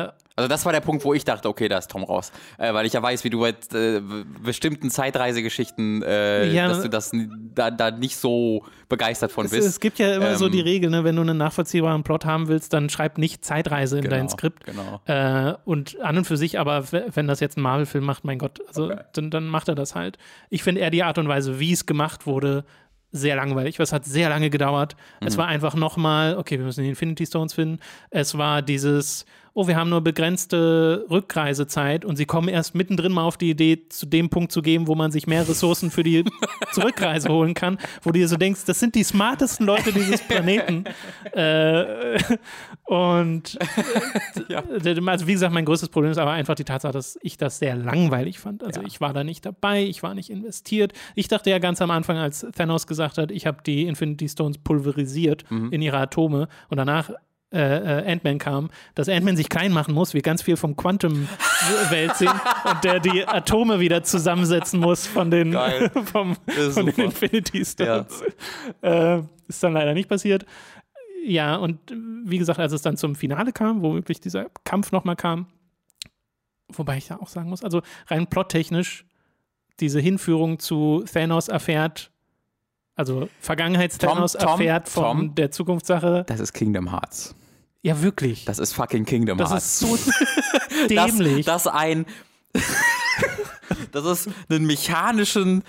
Äh, 0.05 0.11
Also 0.37 0.47
das 0.47 0.63
war 0.65 0.71
der 0.71 0.81
Punkt, 0.81 1.03
wo 1.03 1.13
ich 1.15 1.25
dachte, 1.25 1.49
okay, 1.49 1.67
da 1.67 1.79
ist 1.79 1.89
Tom 1.91 2.03
raus. 2.03 2.31
Äh, 2.59 2.71
weil 2.73 2.85
ich 2.85 2.93
ja 2.93 3.01
weiß, 3.01 3.23
wie 3.23 3.29
du 3.31 3.41
mit 3.41 3.73
äh, 3.73 3.99
b- 3.99 4.23
bestimmten 4.43 4.89
Zeitreisegeschichten, 4.91 6.03
äh, 6.03 6.45
Ja, 6.53 6.67
dass 6.67 6.81
du 6.83 6.89
das 6.89 7.11
da, 7.55 7.71
da 7.71 7.91
nicht 7.91 8.17
so 8.17 8.63
begeistert 8.87 9.31
von 9.31 9.45
es, 9.45 9.51
bist. 9.51 9.67
es 9.67 9.79
gibt 9.79 9.99
ja 9.99 10.15
immer 10.15 10.35
so 10.35 10.45
Ähm, 10.45 10.51
die 10.51 10.61
Regel, 10.61 10.89
ne, 10.89 11.03
wenn 11.03 11.15
du 11.15 11.21
einen 11.23 11.37
nachvollziehbaren 11.37 12.03
Plot 12.03 12.25
haben 12.25 12.47
willst, 12.47 12.71
dann 12.73 12.89
schreib 12.89 13.17
nicht 13.17 13.43
Zeitreise 13.43 13.97
in 13.97 14.03
Genau, 14.03 14.15
dein 14.15 14.29
Skript. 14.29 14.63
genau. 14.65 15.01
Äh, 15.05 15.55
und 15.65 15.99
an 16.01 16.17
und 16.19 16.25
für 16.25 16.37
sich, 16.37 16.59
aber 16.59 16.83
wenn 16.91 17.27
das 17.27 17.39
jetzt 17.39 17.57
ein 17.57 17.61
Marvel-Film 17.61 18.05
macht, 18.05 18.23
mein 18.23 18.37
Gott, 18.37 18.61
also 18.67 18.85
Okay. 18.85 18.99
dann, 19.13 19.31
dann 19.31 19.47
macht 19.47 19.67
er 19.69 19.75
das 19.75 19.95
halt. 19.95 20.17
Ich 20.49 20.63
finde 20.63 20.81
eher 20.81 20.91
die 20.91 21.03
Art 21.03 21.17
und 21.17 21.27
Weise, 21.27 21.59
wie 21.59 21.71
es 21.73 21.85
gemacht 21.85 22.25
wurde, 22.27 22.63
sehr 23.11 23.35
langweilig. 23.37 23.79
Es 23.79 23.91
hat 23.93 24.05
sehr 24.05 24.29
lange 24.29 24.49
gedauert. 24.49 24.95
Es 25.21 25.33
Mhm. 25.35 25.39
war 25.39 25.47
einfach 25.47 25.75
nochmal, 25.75 26.37
okay, 26.37 26.57
wir 26.59 26.65
müssen 26.65 26.83
die 26.83 26.89
Infinity 26.89 27.25
Stones 27.25 27.53
finden. 27.53 27.79
Es 28.11 28.37
war 28.37 28.61
dieses, 28.61 29.25
oh, 29.57 29.67
wir 29.67 29.75
haben 29.75 29.89
nur 29.89 30.01
begrenzte 30.01 31.03
Rückreisezeit 31.09 32.05
und 32.05 32.15
sie 32.15 32.27
kommen 32.27 32.47
erst 32.47 32.75
mittendrin 32.75 33.11
mal 33.11 33.23
auf 33.23 33.37
die 33.37 33.49
Idee, 33.49 33.89
zu 33.89 34.05
dem 34.05 34.29
Punkt 34.29 34.51
zu 34.51 34.61
gehen, 34.61 34.85
wo 34.85 34.93
man 34.93 35.11
sich 35.11 35.25
mehr 35.25 35.49
Ressourcen 35.49 35.89
für 35.89 36.03
die 36.03 36.23
Zurückreise 36.73 37.29
holen 37.29 37.55
kann, 37.55 37.79
wo 38.03 38.11
du 38.11 38.19
dir 38.19 38.27
so 38.27 38.37
denkst, 38.37 38.65
das 38.65 38.79
sind 38.79 38.93
die 38.93 39.03
smartesten 39.03 39.65
Leute 39.65 39.91
dieses 39.91 40.21
Planeten. 40.21 40.83
äh, 41.31 42.19
und 42.83 43.57
also 44.53 45.25
wie 45.25 45.33
gesagt, 45.33 45.51
mein 45.51 45.65
größtes 45.65 45.89
Problem 45.89 46.11
ist 46.11 46.19
aber 46.19 46.33
einfach 46.33 46.53
die 46.53 46.63
Tatsache, 46.63 46.93
dass 46.93 47.17
ich 47.23 47.37
das 47.37 47.57
sehr 47.57 47.75
langweilig 47.75 48.37
fand. 48.37 48.63
Also 48.63 48.81
ich 48.85 49.01
war 49.01 49.13
da 49.13 49.23
nicht 49.23 49.43
dabei, 49.43 49.81
ich 49.81 50.03
war 50.03 50.13
nicht 50.13 50.29
investiert. 50.29 50.93
Ich 51.15 51.29
dachte 51.29 51.49
ja 51.49 51.57
ganz 51.57 51.81
am 51.81 51.89
Anfang, 51.89 52.17
als 52.17 52.45
Thanos 52.55 52.85
gesagt 52.85 53.17
hat, 53.17 53.31
ich 53.31 53.47
habe 53.47 53.63
die 53.65 53.87
Infinity 53.87 54.29
Stones 54.29 54.59
pulverisiert 54.59 55.45
in 55.49 55.81
ihre 55.81 55.97
Atome 55.97 56.47
und 56.69 56.77
danach 56.77 57.09
äh, 57.53 57.59
äh, 57.59 58.11
Ant-Man 58.11 58.39
kam, 58.39 58.69
dass 58.93 59.07
Ant-Man 59.07 59.37
sich 59.37 59.47
klein 59.47 59.71
machen 59.71 59.93
muss, 59.93 60.13
wir 60.13 60.21
ganz 60.21 60.41
viel 60.41 60.57
vom 60.57 60.75
Quantum-Welt 60.75 62.15
sehen 62.17 62.29
und 62.69 62.83
der 62.83 62.99
die 62.99 63.25
Atome 63.25 63.79
wieder 63.79 64.03
zusammensetzen 64.03 64.81
muss 64.81 65.07
von 65.07 65.31
den, 65.31 65.53
vom, 66.11 66.35
ist 66.45 66.73
von 66.73 66.87
den. 66.87 67.05
Infinity 67.05 67.63
Stones. 67.63 68.21
Äh, 68.81 69.21
ist 69.47 69.63
dann 69.63 69.73
leider 69.73 69.93
nicht 69.93 70.09
passiert. 70.09 70.45
Ja, 71.23 71.55
und 71.55 71.79
wie 72.25 72.37
gesagt, 72.37 72.59
als 72.59 72.73
es 72.73 72.81
dann 72.81 72.97
zum 72.97 73.15
Finale 73.15 73.53
kam, 73.53 73.81
wo 73.81 73.93
wirklich 73.93 74.19
dieser 74.19 74.47
Kampf 74.65 74.91
nochmal 74.91 75.15
kam, 75.15 75.47
wobei 76.67 76.97
ich 76.97 77.07
ja 77.07 77.21
auch 77.21 77.29
sagen 77.29 77.49
muss, 77.49 77.63
also 77.63 77.81
rein 78.07 78.27
plottechnisch, 78.27 79.05
diese 79.79 80.01
Hinführung 80.01 80.59
zu 80.59 81.05
Thanos 81.11 81.47
erfährt, 81.47 82.11
also 82.97 83.29
Vergangenheits-Thanos 83.39 84.35
erfährt 84.35 84.89
von 84.89 85.03
Tom. 85.03 85.35
der 85.35 85.51
Zukunftssache. 85.51 86.25
Das 86.27 86.39
ist 86.41 86.51
Kingdom 86.53 86.91
Hearts. 86.91 87.33
Ja, 87.83 88.01
wirklich. 88.01 88.43
Das 88.45 88.59
ist 88.59 88.73
fucking 88.73 89.05
Kingdom 89.05 89.37
Das 89.37 89.51
Hearts. 89.51 89.65
ist 89.65 89.79
so 89.79 89.95
das, 90.89 91.15
dämlich. 91.15 91.45
das 91.45 91.67
ein. 91.67 92.05
dass 93.91 94.05
es 94.05 94.29
einen 94.49 94.65
mechanischen 94.65 95.63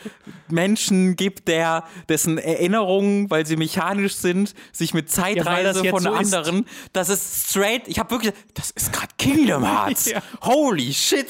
Menschen 0.48 1.16
gibt, 1.16 1.48
der 1.48 1.84
dessen 2.08 2.38
Erinnerungen, 2.38 3.28
weil 3.30 3.44
sie 3.46 3.56
mechanisch 3.56 4.14
sind, 4.16 4.54
sich 4.72 4.94
mit 4.94 5.06
Ja, 5.10 5.16
das 5.16 5.24
Zeitreise 5.24 5.80
jetzt 5.84 5.90
von 5.90 6.02
so 6.02 6.12
ist. 6.14 6.34
anderen, 6.34 6.66
das 6.92 7.08
ist 7.08 7.50
straight, 7.50 7.88
ich 7.88 7.98
habe 7.98 8.10
wirklich, 8.10 8.32
das 8.54 8.70
ist 8.70 8.92
gerade 8.92 9.12
Kingdom 9.18 9.64
Hearts. 9.64 10.10
Ja. 10.10 10.22
Holy 10.42 10.92
shit. 10.94 11.26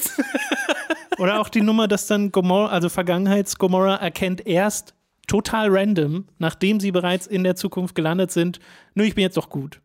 Oder 1.17 1.39
auch 1.41 1.49
die 1.49 1.61
Nummer, 1.61 1.87
dass 1.87 2.07
dann 2.07 2.31
Gomorra, 2.31 2.69
also 2.69 2.87
Vergangenheits-Gomorra 2.89 3.95
erkennt 3.95 4.45
erst 4.45 4.93
total 5.29 5.69
random, 5.69 6.25
nachdem 6.39 6.79
sie 6.79 6.91
bereits 6.91 7.27
in 7.27 7.43
der 7.43 7.55
Zukunft 7.55 7.95
gelandet 7.95 8.31
sind, 8.31 8.59
nö, 8.95 9.03
ich 9.03 9.15
bin 9.15 9.21
jetzt 9.21 9.37
doch 9.37 9.49
gut. 9.49 9.79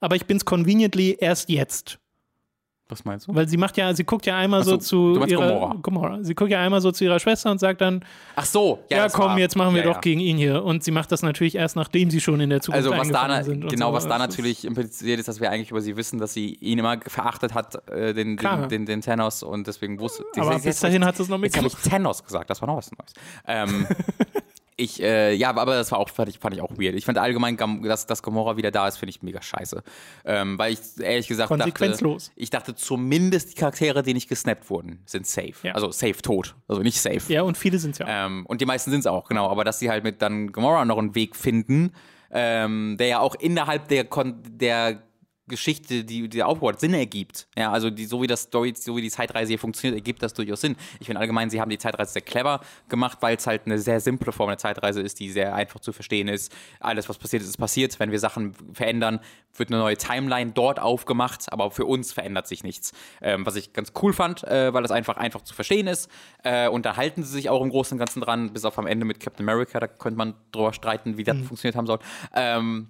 Aber 0.00 0.16
ich 0.16 0.26
bin's 0.26 0.44
conveniently 0.44 1.16
erst 1.20 1.48
jetzt. 1.50 1.98
Was 2.88 3.02
meinst 3.06 3.26
du? 3.26 3.34
Weil 3.34 3.48
sie 3.48 3.56
macht 3.56 3.78
ja, 3.78 3.94
sie 3.94 4.04
guckt 4.04 4.26
ja 4.26 4.36
einmal 4.36 4.62
so, 4.62 4.72
so, 4.72 4.76
zu 5.16 5.24
ihrer 5.26 5.74
Gomorra. 5.80 6.18
Sie 6.22 6.34
guckt 6.34 6.50
ja 6.50 6.60
einmal 6.60 6.82
so 6.82 6.92
zu 6.92 7.02
ihrer 7.04 7.18
Schwester 7.18 7.50
und 7.50 7.58
sagt 7.58 7.80
dann, 7.80 8.04
Ach 8.36 8.44
so, 8.44 8.84
ja, 8.90 8.98
ja, 8.98 9.08
komm, 9.08 9.30
war- 9.30 9.38
jetzt 9.38 9.56
machen 9.56 9.74
wir 9.74 9.80
ja, 9.80 9.88
doch 9.88 9.94
ja. 9.94 10.00
gegen 10.00 10.20
ihn 10.20 10.36
hier. 10.36 10.62
Und 10.62 10.84
sie 10.84 10.90
macht 10.90 11.10
das 11.10 11.22
natürlich 11.22 11.54
erst, 11.54 11.76
nachdem 11.76 12.10
sie 12.10 12.20
schon 12.20 12.40
in 12.40 12.50
der 12.50 12.60
Zukunft 12.60 12.86
Also 12.86 12.98
was 12.98 13.08
da, 13.08 13.42
sind. 13.42 13.66
genau, 13.70 13.88
so. 13.88 13.94
was 13.94 14.06
da 14.06 14.18
natürlich 14.18 14.66
impliziert 14.66 15.18
ist, 15.18 15.28
dass 15.28 15.40
wir 15.40 15.50
eigentlich 15.50 15.70
über 15.70 15.80
sie 15.80 15.96
wissen, 15.96 16.18
dass 16.18 16.34
sie 16.34 16.56
ihn 16.56 16.78
immer 16.78 16.98
verachtet 17.06 17.54
hat, 17.54 17.88
äh, 17.88 18.12
den, 18.12 18.36
den, 18.36 18.68
den, 18.68 18.84
den 18.86 19.00
Thanos 19.00 19.42
und 19.42 19.66
deswegen 19.66 19.98
wusste. 19.98 20.22
Aber 20.36 20.58
bis 20.58 20.78
dahin 20.80 21.06
hat 21.06 21.16
sie 21.16 21.22
es 21.22 21.30
noch 21.30 21.38
ich, 21.38 21.44
Jetzt 21.44 21.56
habe 21.56 21.68
ich. 21.68 21.74
Thanos 21.90 22.22
gesagt, 22.22 22.50
das 22.50 22.60
war 22.60 22.68
noch 22.68 22.76
was 22.76 22.90
Neues. 22.92 23.14
Ähm, 23.46 23.86
ich, 24.76 25.02
äh, 25.02 25.32
ja, 25.34 25.50
aber 25.50 25.74
das 25.74 25.92
war 25.92 25.98
auch, 25.98 26.08
fand 26.08 26.28
ich, 26.28 26.38
fand 26.38 26.54
ich 26.54 26.60
auch 26.60 26.72
weird. 26.72 26.94
Ich 26.94 27.04
fand 27.04 27.18
allgemein, 27.18 27.56
dass, 27.82 28.06
dass 28.06 28.22
Gamora 28.22 28.56
wieder 28.56 28.70
da 28.70 28.88
ist, 28.88 28.96
finde 28.96 29.10
ich 29.10 29.22
mega 29.22 29.40
scheiße. 29.40 29.82
Ähm, 30.24 30.58
weil 30.58 30.72
ich 30.72 30.80
ehrlich 30.98 31.28
gesagt 31.28 31.50
dachte, 31.50 31.62
Konsequenzlos. 31.62 32.32
ich 32.34 32.50
dachte 32.50 32.74
zumindest 32.74 33.52
die 33.52 33.54
Charaktere, 33.54 34.02
die 34.02 34.14
nicht 34.14 34.28
gesnappt 34.28 34.68
wurden, 34.70 35.02
sind 35.06 35.26
safe. 35.26 35.54
Ja. 35.62 35.74
Also 35.74 35.90
safe 35.90 36.20
tot. 36.22 36.56
Also 36.66 36.82
nicht 36.82 37.00
safe. 37.00 37.32
Ja, 37.32 37.42
und 37.42 37.56
viele 37.56 37.78
sind 37.78 37.98
ja. 37.98 38.26
Ähm, 38.26 38.44
und 38.46 38.60
die 38.60 38.66
meisten 38.66 38.90
sind 38.90 39.00
es 39.00 39.06
auch, 39.06 39.28
genau. 39.28 39.48
Aber 39.48 39.64
dass 39.64 39.78
sie 39.78 39.90
halt 39.90 40.02
mit 40.02 40.20
dann 40.22 40.50
Gamora 40.52 40.84
noch 40.84 40.98
einen 40.98 41.14
Weg 41.14 41.36
finden, 41.36 41.92
ähm, 42.32 42.96
der 42.98 43.06
ja 43.06 43.18
auch 43.20 43.36
innerhalb 43.36 43.88
der, 43.88 44.04
Kon 44.04 44.42
der 44.44 45.02
Geschichte, 45.46 46.04
die, 46.04 46.28
die 46.28 46.42
aufbaut, 46.42 46.80
Sinn 46.80 46.94
ergibt. 46.94 47.46
Ja, 47.56 47.70
also 47.70 47.90
die, 47.90 48.06
so 48.06 48.22
wie 48.22 48.26
das 48.26 48.42
Story, 48.42 48.72
so 48.76 48.96
wie 48.96 49.02
die 49.02 49.10
Zeitreise 49.10 49.50
hier 49.50 49.58
funktioniert, 49.58 49.98
ergibt 49.98 50.22
das 50.22 50.32
durchaus 50.32 50.62
Sinn. 50.62 50.76
Ich 51.00 51.06
finde 51.06 51.20
allgemein, 51.20 51.50
sie 51.50 51.60
haben 51.60 51.68
die 51.68 51.78
Zeitreise 51.78 52.12
sehr 52.12 52.22
clever 52.22 52.60
gemacht, 52.88 53.18
weil 53.20 53.36
es 53.36 53.46
halt 53.46 53.66
eine 53.66 53.78
sehr 53.78 54.00
simple 54.00 54.32
Form 54.32 54.48
der 54.48 54.58
Zeitreise 54.58 55.02
ist, 55.02 55.20
die 55.20 55.30
sehr 55.30 55.54
einfach 55.54 55.80
zu 55.80 55.92
verstehen 55.92 56.28
ist. 56.28 56.50
Alles, 56.80 57.08
was 57.08 57.18
passiert 57.18 57.42
ist, 57.42 57.48
ist 57.48 57.58
passiert. 57.58 58.00
Wenn 58.00 58.10
wir 58.10 58.18
Sachen 58.18 58.54
verändern, 58.72 59.20
wird 59.56 59.70
eine 59.70 59.78
neue 59.78 59.96
Timeline 59.96 60.52
dort 60.52 60.80
aufgemacht, 60.80 61.52
aber 61.52 61.70
für 61.70 61.84
uns 61.84 62.12
verändert 62.12 62.46
sich 62.46 62.64
nichts. 62.64 62.92
Ähm, 63.20 63.44
was 63.44 63.56
ich 63.56 63.72
ganz 63.72 63.92
cool 64.02 64.12
fand, 64.12 64.44
äh, 64.44 64.72
weil 64.72 64.82
das 64.82 64.90
einfach 64.90 65.18
einfach 65.18 65.42
zu 65.42 65.54
verstehen 65.54 65.86
ist. 65.86 66.10
Äh, 66.42 66.68
und 66.68 66.86
da 66.86 66.96
halten 66.96 67.22
sie 67.22 67.32
sich 67.32 67.50
auch 67.50 67.62
im 67.62 67.68
Großen 67.68 67.94
und 67.94 67.98
Ganzen 67.98 68.20
dran, 68.20 68.52
bis 68.52 68.64
auf 68.64 68.78
am 68.78 68.86
Ende 68.86 69.04
mit 69.04 69.20
Captain 69.20 69.46
America, 69.48 69.78
da 69.78 69.86
könnte 69.86 70.16
man 70.16 70.34
drüber 70.52 70.72
streiten, 70.72 71.18
wie 71.18 71.24
das 71.24 71.36
funktioniert 71.46 71.76
haben 71.76 71.86
soll. 71.86 71.98
Ähm, 72.34 72.88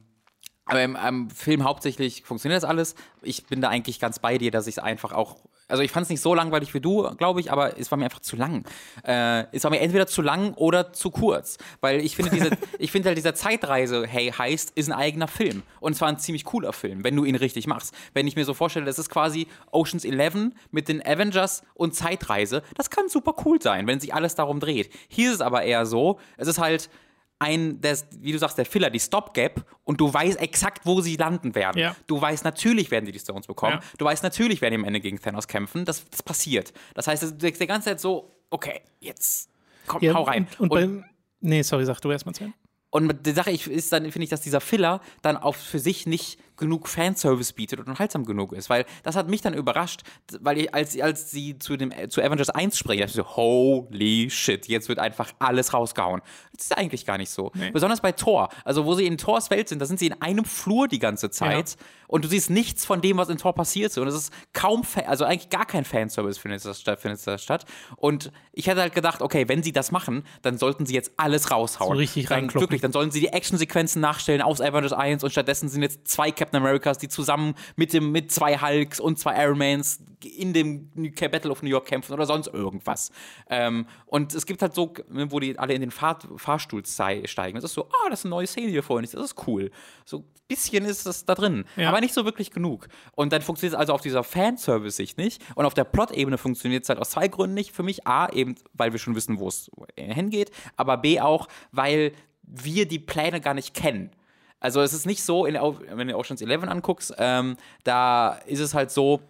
aber 0.66 0.82
im, 0.82 0.96
im 0.96 1.30
Film 1.30 1.64
hauptsächlich 1.64 2.22
funktioniert 2.22 2.62
das 2.62 2.68
alles. 2.68 2.94
Ich 3.22 3.46
bin 3.46 3.60
da 3.60 3.68
eigentlich 3.68 4.00
ganz 4.00 4.18
bei 4.18 4.38
dir, 4.38 4.50
dass 4.50 4.66
ich 4.66 4.76
es 4.76 4.82
einfach 4.82 5.12
auch. 5.12 5.36
Also 5.66 5.82
ich 5.82 5.90
fand 5.90 6.04
es 6.04 6.10
nicht 6.10 6.20
so 6.20 6.34
langweilig 6.34 6.74
wie 6.74 6.80
du, 6.80 7.10
glaube 7.16 7.40
ich, 7.40 7.50
aber 7.50 7.78
es 7.78 7.90
war 7.90 7.98
mir 7.98 8.04
einfach 8.04 8.20
zu 8.20 8.36
lang. 8.36 8.64
Äh, 9.02 9.44
es 9.52 9.64
war 9.64 9.70
mir 9.70 9.80
entweder 9.80 10.06
zu 10.06 10.20
lang 10.20 10.52
oder 10.54 10.92
zu 10.92 11.10
kurz. 11.10 11.56
Weil 11.80 12.00
ich 12.00 12.16
finde, 12.16 12.32
diese, 12.32 12.50
ich 12.78 12.92
finde 12.92 13.08
halt 13.08 13.16
dieser 13.16 13.34
Zeitreise, 13.34 14.06
hey, 14.06 14.30
heißt, 14.30 14.72
ist 14.74 14.90
ein 14.90 14.96
eigener 14.96 15.28
Film. 15.28 15.62
Und 15.80 15.94
zwar 15.94 16.08
ein 16.08 16.18
ziemlich 16.18 16.44
cooler 16.44 16.72
Film, 16.72 17.02
wenn 17.02 17.16
du 17.16 17.24
ihn 17.24 17.34
richtig 17.34 17.66
machst. 17.66 17.94
Wenn 18.12 18.26
ich 18.26 18.36
mir 18.36 18.44
so 18.44 18.52
vorstelle, 18.52 18.84
das 18.84 18.98
ist 18.98 19.08
quasi 19.08 19.46
Oceans 19.70 20.04
11 20.04 20.52
mit 20.70 20.88
den 20.88 21.04
Avengers 21.04 21.62
und 21.74 21.94
Zeitreise, 21.94 22.62
das 22.76 22.90
kann 22.90 23.08
super 23.08 23.34
cool 23.44 23.60
sein, 23.60 23.86
wenn 23.86 24.00
sich 24.00 24.14
alles 24.14 24.34
darum 24.34 24.60
dreht. 24.60 24.90
Hier 25.08 25.28
ist 25.28 25.36
es 25.36 25.40
aber 25.40 25.62
eher 25.62 25.86
so, 25.86 26.18
es 26.36 26.48
ist 26.48 26.58
halt 26.58 26.90
ein, 27.38 27.80
das, 27.80 28.06
wie 28.20 28.32
du 28.32 28.38
sagst, 28.38 28.56
der 28.58 28.64
Filler, 28.64 28.90
die 28.90 29.00
Stopgap 29.00 29.64
und 29.84 30.00
du 30.00 30.12
weißt 30.12 30.40
exakt, 30.40 30.86
wo 30.86 31.00
sie 31.00 31.16
landen 31.16 31.54
werden. 31.54 31.78
Ja. 31.78 31.96
Du 32.06 32.20
weißt, 32.20 32.44
natürlich 32.44 32.90
werden 32.90 33.04
die 33.06 33.12
die 33.12 33.18
Stones 33.18 33.46
bekommen. 33.46 33.78
Ja. 33.80 33.88
Du 33.98 34.04
weißt, 34.04 34.22
natürlich 34.22 34.60
werden 34.60 34.72
die 34.74 34.78
am 34.80 34.84
Ende 34.84 35.00
gegen 35.00 35.20
Thanos 35.20 35.48
kämpfen. 35.48 35.84
Das, 35.84 36.04
das 36.08 36.22
passiert. 36.22 36.72
Das 36.94 37.06
heißt, 37.06 37.22
du 37.22 37.32
denkst 37.32 37.58
die 37.58 37.66
ganze 37.66 37.90
Zeit 37.90 38.00
so, 38.00 38.30
okay, 38.50 38.80
jetzt 39.00 39.50
komm, 39.86 40.02
ja, 40.02 40.14
hau 40.14 40.22
rein. 40.22 40.46
Und, 40.58 40.70
und, 40.70 40.78
beim, 40.78 41.04
nee, 41.40 41.62
sorry, 41.62 41.84
sag 41.84 42.00
du 42.00 42.10
erst 42.10 42.24
mal 42.24 42.32
zu 42.32 42.44
Ende. 42.44 42.56
Und 42.90 43.26
die 43.26 43.32
Sache 43.32 43.50
ich- 43.50 43.66
ist 43.68 43.92
dann, 43.92 44.04
finde 44.12 44.24
ich, 44.24 44.30
dass 44.30 44.40
dieser 44.40 44.60
Filler 44.60 45.00
dann 45.20 45.36
auch 45.36 45.56
für 45.56 45.80
sich 45.80 46.06
nicht 46.06 46.38
genug 46.56 46.88
Fanservice 46.88 47.52
bietet 47.52 47.80
und 47.80 47.88
unterhaltsam 47.88 48.24
genug 48.24 48.52
ist. 48.52 48.70
Weil 48.70 48.84
das 49.02 49.16
hat 49.16 49.28
mich 49.28 49.40
dann 49.40 49.54
überrascht, 49.54 50.02
weil 50.40 50.58
ich, 50.58 50.74
als, 50.74 50.98
als 51.00 51.30
sie 51.30 51.58
zu, 51.58 51.76
dem, 51.76 51.92
zu 52.08 52.22
Avengers 52.22 52.50
1 52.50 52.78
sprechen, 52.78 53.00
dachte 53.00 53.10
ich 53.10 53.16
so, 53.16 53.36
holy 53.36 54.30
shit, 54.30 54.66
jetzt 54.68 54.88
wird 54.88 54.98
einfach 54.98 55.32
alles 55.38 55.74
rausgehauen. 55.74 56.22
Das 56.54 56.66
ist 56.66 56.78
eigentlich 56.78 57.06
gar 57.06 57.18
nicht 57.18 57.30
so. 57.30 57.52
Besonders 57.72 58.00
bei 58.00 58.12
Thor. 58.12 58.48
Also, 58.64 58.84
wo 58.84 58.94
sie 58.94 59.06
in 59.06 59.18
Thors 59.18 59.50
Welt 59.50 59.68
sind, 59.68 59.80
da 59.80 59.86
sind 59.86 59.98
sie 59.98 60.06
in 60.06 60.20
einem 60.22 60.44
Flur 60.44 60.88
die 60.88 60.98
ganze 60.98 61.30
Zeit 61.30 61.76
und 62.06 62.24
du 62.24 62.28
siehst 62.28 62.50
nichts 62.50 62.84
von 62.84 63.00
dem, 63.00 63.16
was 63.16 63.28
in 63.28 63.38
Thor 63.38 63.54
passiert. 63.54 63.96
Und 63.98 64.06
es 64.08 64.14
ist 64.14 64.32
kaum, 64.52 64.82
also 65.06 65.24
eigentlich 65.24 65.50
gar 65.50 65.66
kein 65.66 65.84
Fanservice 65.84 66.38
findet 66.38 66.64
das 66.64 66.80
statt. 66.80 67.00
Findet 67.00 67.26
das 67.26 67.42
statt. 67.42 67.64
Und 67.96 68.30
ich 68.52 68.66
hätte 68.66 68.80
halt 68.80 68.94
gedacht, 68.94 69.22
okay, 69.22 69.48
wenn 69.48 69.62
sie 69.62 69.72
das 69.72 69.90
machen, 69.90 70.24
dann 70.42 70.58
sollten 70.58 70.86
sie 70.86 70.94
jetzt 70.94 71.12
alles 71.16 71.50
raushauen. 71.50 71.92
So 71.92 71.98
richtig 71.98 72.26
dann, 72.26 72.52
wirklich, 72.54 72.80
dann 72.80 72.92
sollen 72.92 73.10
sie 73.10 73.20
die 73.20 73.28
Actionsequenzen 73.28 74.00
nachstellen 74.00 74.42
aus 74.42 74.60
Avengers 74.60 74.92
1 74.92 75.24
und 75.24 75.30
stattdessen 75.30 75.68
sind 75.68 75.82
jetzt 75.82 76.06
zwei 76.06 76.30
Captain 76.44 76.60
Americas, 76.60 76.98
die 76.98 77.08
zusammen 77.08 77.54
mit 77.76 77.92
dem 77.94 78.12
mit 78.12 78.30
zwei 78.30 78.58
Hulks 78.58 79.00
und 79.00 79.18
zwei 79.18 79.42
Iron 79.42 79.56
Mans 79.56 80.00
in 80.22 80.52
dem 80.52 80.90
Battle 81.30 81.50
of 81.50 81.62
New 81.62 81.68
York 81.70 81.86
kämpfen 81.86 82.12
oder 82.12 82.26
sonst 82.26 82.48
irgendwas. 82.48 83.10
Ähm, 83.48 83.86
und 84.06 84.34
es 84.34 84.44
gibt 84.46 84.60
halt 84.62 84.74
so, 84.74 84.92
wo 85.08 85.40
die 85.40 85.58
alle 85.58 85.72
in 85.74 85.80
den 85.80 85.90
Fahr 85.90 86.18
Fahrstuhl 86.36 86.84
steigen. 86.84 87.54
Das 87.56 87.64
ist 87.64 87.74
so, 87.74 87.84
ah, 87.86 88.10
das 88.10 88.20
ist 88.20 88.24
eine 88.26 88.30
neue 88.30 88.46
Szene 88.46 88.68
hier 88.70 88.82
vorhin. 88.82 89.08
Das 89.10 89.22
ist 89.32 89.46
cool. 89.46 89.70
So 90.04 90.18
ein 90.18 90.24
bisschen 90.48 90.84
ist 90.84 91.06
das 91.06 91.24
da 91.24 91.34
drin, 91.34 91.64
Ja. 91.76 91.88
aber 91.88 92.00
nicht 92.00 92.12
so 92.14 92.24
wirklich 92.26 92.50
genug. 92.50 92.88
Und 93.12 93.32
dann 93.32 93.40
funktioniert 93.42 93.74
es 93.74 93.78
also 93.80 93.92
auf 93.94 94.00
dieser 94.02 94.22
Fanservice-Sicht 94.24 95.16
nicht. 95.18 95.42
Und 95.54 95.64
auf 95.64 95.74
der 95.74 95.84
Plot-Ebene 95.84 96.36
funktioniert 96.38 96.82
es 96.84 96.88
halt 96.90 96.98
aus 96.98 97.10
zwei 97.10 97.28
Gründen 97.28 97.54
nicht. 97.54 97.72
Für 97.72 97.82
mich 97.82 98.06
A, 98.06 98.28
eben, 98.30 98.54
weil 98.74 98.92
wir 98.92 98.98
schon 98.98 99.14
wissen, 99.14 99.38
wo 99.38 99.48
es 99.48 99.70
hingeht, 99.96 100.50
aber 100.76 100.98
B 100.98 101.20
auch, 101.20 101.48
weil 101.72 102.12
wir 102.42 102.86
die 102.86 102.98
Pläne 102.98 103.40
gar 103.40 103.54
nicht 103.54 103.72
kennen. 103.74 104.10
Also 104.60 104.80
es 104.80 104.92
ist 104.92 105.06
nicht 105.06 105.22
so, 105.22 105.46
in, 105.46 105.54
wenn 105.54 106.08
du 106.08 106.16
Ocean's 106.16 106.40
11 106.40 106.64
anguckst, 106.64 107.14
ähm, 107.18 107.56
da 107.84 108.38
ist 108.46 108.60
es 108.60 108.74
halt 108.74 108.90
so, 108.90 109.20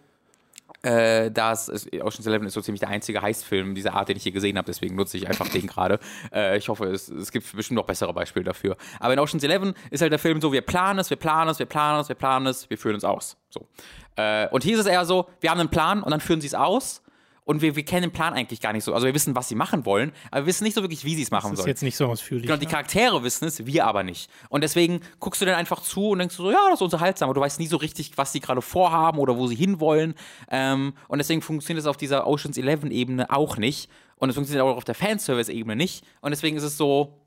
äh, 0.81 1.31
dass 1.31 1.67
es, 1.67 1.87
Ocean's 1.93 2.25
11 2.25 2.43
ist 2.43 2.53
so 2.53 2.61
ziemlich 2.61 2.79
der 2.79 2.89
einzige 2.89 3.21
Heistfilm 3.21 3.75
dieser 3.75 3.93
Art, 3.93 4.07
den 4.07 4.17
ich 4.17 4.25
je 4.25 4.31
gesehen 4.31 4.57
habe, 4.57 4.65
deswegen 4.67 4.95
nutze 4.95 5.17
ich 5.17 5.27
einfach 5.27 5.49
den 5.49 5.67
gerade. 5.67 5.99
Äh, 6.33 6.57
ich 6.57 6.69
hoffe, 6.69 6.85
es, 6.85 7.07
es 7.07 7.31
gibt 7.31 7.55
bestimmt 7.55 7.75
noch 7.75 7.85
bessere 7.85 8.13
Beispiele 8.13 8.43
dafür. 8.43 8.77
Aber 8.99 9.13
in 9.13 9.19
Ocean's 9.19 9.43
11 9.43 9.73
ist 9.91 10.01
halt 10.01 10.11
der 10.11 10.19
Film 10.19 10.41
so, 10.41 10.51
wir 10.51 10.61
planen 10.61 10.99
es, 10.99 11.09
wir 11.09 11.17
planen 11.17 11.49
es, 11.49 11.59
wir 11.59 11.65
planen 11.65 12.01
es, 12.01 12.09
wir 12.09 12.15
planen 12.15 12.47
es, 12.47 12.69
wir 12.69 12.77
führen 12.77 12.95
es 12.95 13.03
aus. 13.03 13.37
So. 13.49 13.67
Äh, 14.15 14.47
und 14.49 14.63
hier 14.63 14.73
ist 14.73 14.81
es 14.81 14.85
eher 14.87 15.05
so, 15.05 15.27
wir 15.39 15.51
haben 15.51 15.59
einen 15.59 15.69
Plan 15.69 16.03
und 16.03 16.11
dann 16.11 16.19
führen 16.19 16.41
sie 16.41 16.47
es 16.47 16.55
aus. 16.55 17.01
Und 17.45 17.61
wir, 17.61 17.75
wir 17.75 17.85
kennen 17.85 18.01
den 18.01 18.11
Plan 18.11 18.33
eigentlich 18.33 18.59
gar 18.59 18.73
nicht 18.73 18.83
so. 18.83 18.93
Also 18.93 19.05
wir 19.05 19.13
wissen, 19.13 19.35
was 19.35 19.47
sie 19.47 19.53
machen 19.55 19.85
wollen, 19.85 20.11
aber 20.31 20.41
wir 20.41 20.47
wissen 20.47 20.63
nicht 20.63 20.73
so 20.73 20.81
wirklich, 20.81 21.05
wie 21.05 21.13
sie 21.15 21.21
es 21.21 21.29
machen 21.29 21.51
Das 21.51 21.51
ist 21.51 21.57
sollen. 21.59 21.67
jetzt 21.69 21.83
nicht 21.83 21.95
so 21.95 22.07
ausführlich. 22.07 22.47
Genau, 22.47 22.57
die 22.57 22.65
ne? 22.65 22.71
Charaktere 22.71 23.21
wissen 23.23 23.45
es, 23.45 23.65
wir 23.67 23.85
aber 23.85 24.01
nicht. 24.03 24.31
Und 24.49 24.61
deswegen 24.63 24.99
guckst 25.19 25.41
du 25.41 25.45
dann 25.45 25.53
einfach 25.53 25.81
zu 25.81 26.09
und 26.09 26.19
denkst 26.19 26.35
so, 26.35 26.49
ja, 26.49 26.57
das 26.69 26.79
ist 26.79 26.81
unterhaltsam, 26.81 27.29
aber 27.29 27.35
du 27.35 27.41
weißt 27.41 27.59
nie 27.59 27.67
so 27.67 27.77
richtig, 27.77 28.17
was 28.17 28.33
sie 28.33 28.39
gerade 28.39 28.63
vorhaben 28.63 29.19
oder 29.19 29.37
wo 29.37 29.45
sie 29.45 29.55
hinwollen. 29.55 30.15
Ähm, 30.49 30.93
und 31.07 31.19
deswegen 31.19 31.43
funktioniert 31.43 31.81
es 31.83 31.87
auf 31.87 31.97
dieser 31.97 32.25
Oceans 32.25 32.57
11-Ebene 32.57 33.29
auch 33.29 33.57
nicht. 33.57 33.91
Und 34.15 34.29
es 34.29 34.35
funktioniert 34.35 34.65
auch 34.65 34.75
auf 34.75 34.83
der 34.85 34.95
Fanservice-Ebene 34.95 35.75
nicht. 35.75 36.03
Und 36.21 36.31
deswegen 36.31 36.57
ist 36.57 36.63
es 36.63 36.77
so 36.77 37.21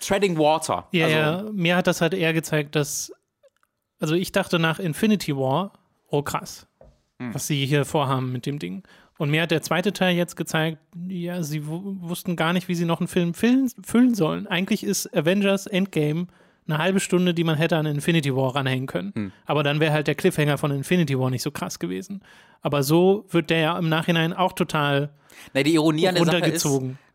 treading 0.00 0.36
water. 0.38 0.88
Ja, 0.90 1.06
also, 1.06 1.16
ja, 1.16 1.52
mir 1.52 1.76
hat 1.76 1.86
das 1.86 2.00
halt 2.00 2.14
eher 2.14 2.32
gezeigt, 2.32 2.74
dass, 2.74 3.12
also 4.00 4.14
ich 4.16 4.32
dachte 4.32 4.58
nach 4.58 4.78
Infinity 4.80 5.36
War, 5.36 5.72
oh 6.08 6.22
krass, 6.22 6.66
Hm. 7.20 7.32
was 7.32 7.46
sie 7.46 7.64
hier 7.64 7.84
vorhaben 7.84 8.32
mit 8.32 8.44
dem 8.44 8.58
Ding. 8.58 8.82
Und 9.18 9.30
mir 9.30 9.42
hat 9.42 9.50
der 9.52 9.62
zweite 9.62 9.92
Teil 9.92 10.16
jetzt 10.16 10.36
gezeigt, 10.36 10.78
ja, 11.08 11.42
sie 11.42 11.66
wu- 11.68 11.96
wussten 12.00 12.34
gar 12.36 12.52
nicht, 12.52 12.66
wie 12.68 12.74
sie 12.74 12.84
noch 12.84 13.00
einen 13.00 13.06
Film 13.08 13.32
füllen, 13.34 13.70
füllen 13.84 14.14
sollen. 14.14 14.46
Eigentlich 14.48 14.82
ist 14.82 15.14
Avengers 15.16 15.66
Endgame 15.66 16.26
eine 16.66 16.78
halbe 16.78 16.98
Stunde, 16.98 17.34
die 17.34 17.44
man 17.44 17.56
hätte 17.56 17.76
an 17.76 17.86
Infinity 17.86 18.34
War 18.34 18.56
ranhängen 18.56 18.86
können. 18.86 19.12
Hm. 19.14 19.32
Aber 19.46 19.62
dann 19.62 19.80
wäre 19.80 19.92
halt 19.92 20.06
der 20.08 20.14
Cliffhanger 20.14 20.58
von 20.58 20.70
Infinity 20.72 21.18
War 21.18 21.30
nicht 21.30 21.42
so 21.42 21.50
krass 21.50 21.78
gewesen. 21.78 22.22
Aber 22.62 22.82
so 22.82 23.26
wird 23.28 23.50
der 23.50 23.58
ja 23.58 23.78
im 23.78 23.88
Nachhinein 23.88 24.32
auch 24.32 24.52
total 24.54 25.10
Na, 25.52 25.62
die 25.62 25.74
Ironie 25.74 26.08
an 26.08 26.14
der 26.14 26.24
Sache 26.24 26.46
ist, 26.46 26.66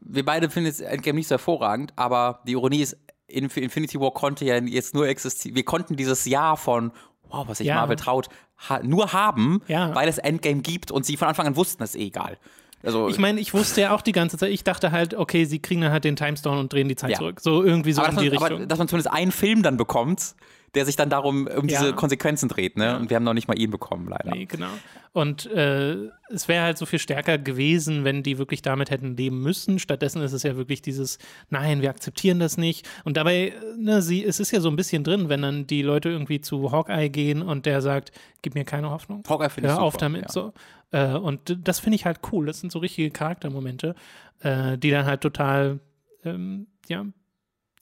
wir 0.02 0.24
beide 0.24 0.50
finden 0.50 0.68
jetzt 0.68 0.82
Endgame 0.82 1.16
nicht 1.18 1.28
so 1.28 1.34
hervorragend, 1.34 1.92
aber 1.96 2.42
die 2.48 2.52
Ironie 2.54 2.82
ist, 2.82 2.96
Inf- 3.30 3.60
Infinity 3.60 4.00
War 4.00 4.12
konnte 4.12 4.46
ja 4.46 4.58
jetzt 4.58 4.94
nur 4.94 5.08
existieren. 5.08 5.56
Wir 5.56 5.66
konnten 5.66 5.96
dieses 5.96 6.26
Jahr 6.26 6.56
von, 6.56 6.92
wow, 7.30 7.48
was 7.48 7.58
sich 7.58 7.68
Ja. 7.68 7.76
Marvel 7.76 7.96
traut, 7.98 8.30
ha 8.68 8.80
nur 8.84 9.14
haben, 9.14 9.62
Ja. 9.68 9.94
weil 9.96 10.10
es 10.10 10.18
Endgame 10.18 10.62
gibt 10.62 10.92
und 10.92 11.06
sie 11.06 11.16
von 11.18 11.28
Anfang 11.28 11.48
an 11.48 11.56
wussten, 11.56 11.84
es 11.84 11.96
ist 11.96 12.02
eh 12.02 12.08
egal. 12.08 12.38
Also, 12.82 13.10
Ich 13.10 13.18
meine, 13.18 13.40
ich 13.42 13.54
wusste 13.54 13.82
ja 13.82 13.94
auch 13.94 14.02
die 14.02 14.14
ganze 14.14 14.38
Zeit, 14.38 14.52
ich 14.52 14.64
dachte 14.64 14.92
halt, 14.92 15.14
okay, 15.14 15.44
sie 15.46 15.60
kriegen 15.60 15.82
dann 15.82 15.92
halt 15.92 16.06
den 16.06 16.16
Timestone 16.16 16.60
und 16.60 16.72
drehen 16.72 16.88
die 16.88 16.96
Zeit 16.96 17.12
Ja. 17.12 17.18
zurück. 17.18 17.42
So 17.42 17.62
irgendwie 17.64 17.92
so 17.92 18.02
aber, 18.02 18.12
in 18.12 18.18
die 18.20 18.30
man, 18.30 18.38
Richtung. 18.44 18.58
aber 18.60 18.66
dass 18.68 18.80
man 18.80 18.88
zumindest 18.88 19.14
einen 19.14 19.32
Film 19.34 19.64
dann 19.64 19.76
bekommt, 19.78 20.34
der 20.76 20.86
sich 20.86 20.96
dann 20.96 21.10
darum 21.10 21.48
um 21.48 21.68
Ja. 21.68 21.80
diese 21.80 21.94
Konsequenzen 21.94 22.50
dreht, 22.50 22.78
ne? 22.78 22.98
Und 22.98 23.10
wir 23.10 23.16
haben 23.16 23.24
noch 23.24 23.34
nicht 23.34 23.48
mal 23.48 23.58
ihn 23.60 23.72
bekommen, 23.72 24.08
leider. 24.08 24.32
Nee, 24.32 24.46
genau. 24.46 24.68
Und 25.12 25.48
äh, 25.48 25.96
es 26.30 26.48
wäre 26.48 26.64
halt 26.64 26.78
so 26.78 26.86
viel 26.86 27.00
stärker 27.00 27.38
gewesen, 27.40 28.04
wenn 28.04 28.22
die 28.22 28.38
wirklich 28.38 28.62
damit 28.62 28.92
hätten 28.92 29.18
leben 29.18 29.42
müssen. 29.42 29.80
Stattdessen 29.80 30.22
ist 30.22 30.34
es 30.34 30.44
ja 30.44 30.56
wirklich 30.56 30.82
dieses, 30.84 31.18
nein, 31.50 31.82
wir 31.82 31.90
akzeptieren 31.90 32.40
das 32.40 32.58
nicht. 32.58 32.88
Und 33.06 33.18
dabei, 33.18 33.48
äh, 33.50 33.54
ne, 33.78 34.02
sie, 34.04 34.24
es 34.24 34.40
ist 34.40 34.52
ja 34.52 34.60
so 34.62 34.70
ein 34.70 34.76
bisschen 34.76 35.04
drin, 35.04 35.28
wenn 35.30 35.42
dann 35.42 35.66
die 35.66 35.82
Leute 35.82 36.10
irgendwie 36.10 36.42
zu 36.42 36.72
Hawkeye 36.72 37.10
gehen 37.10 37.42
und 37.42 37.66
der 37.66 37.82
sagt, 37.82 38.12
gib 38.44 38.54
mir 38.54 38.66
keine 38.66 38.92
Hoffnung. 38.92 39.24
Hawkeye 39.28 39.50
finde 39.50 39.70
ich 39.70 39.76
Hör 39.76 39.82
auf 39.82 39.94
super, 39.94 40.06
damit. 40.06 40.22
ja. 40.24 40.30
So. 40.32 40.54
Äh, 40.92 41.14
und 41.16 41.58
das 41.68 41.80
finde 41.80 41.96
ich 41.96 42.06
halt 42.06 42.20
cool. 42.32 42.46
Das 42.46 42.60
sind 42.60 42.72
so 42.72 42.78
richtige 42.80 43.10
Charaktermomente, 43.10 43.96
äh, 44.42 44.78
die 44.78 44.92
dann 44.92 45.06
halt 45.08 45.22
total, 45.22 45.80
ähm, 46.24 46.68
ja, 46.88 47.06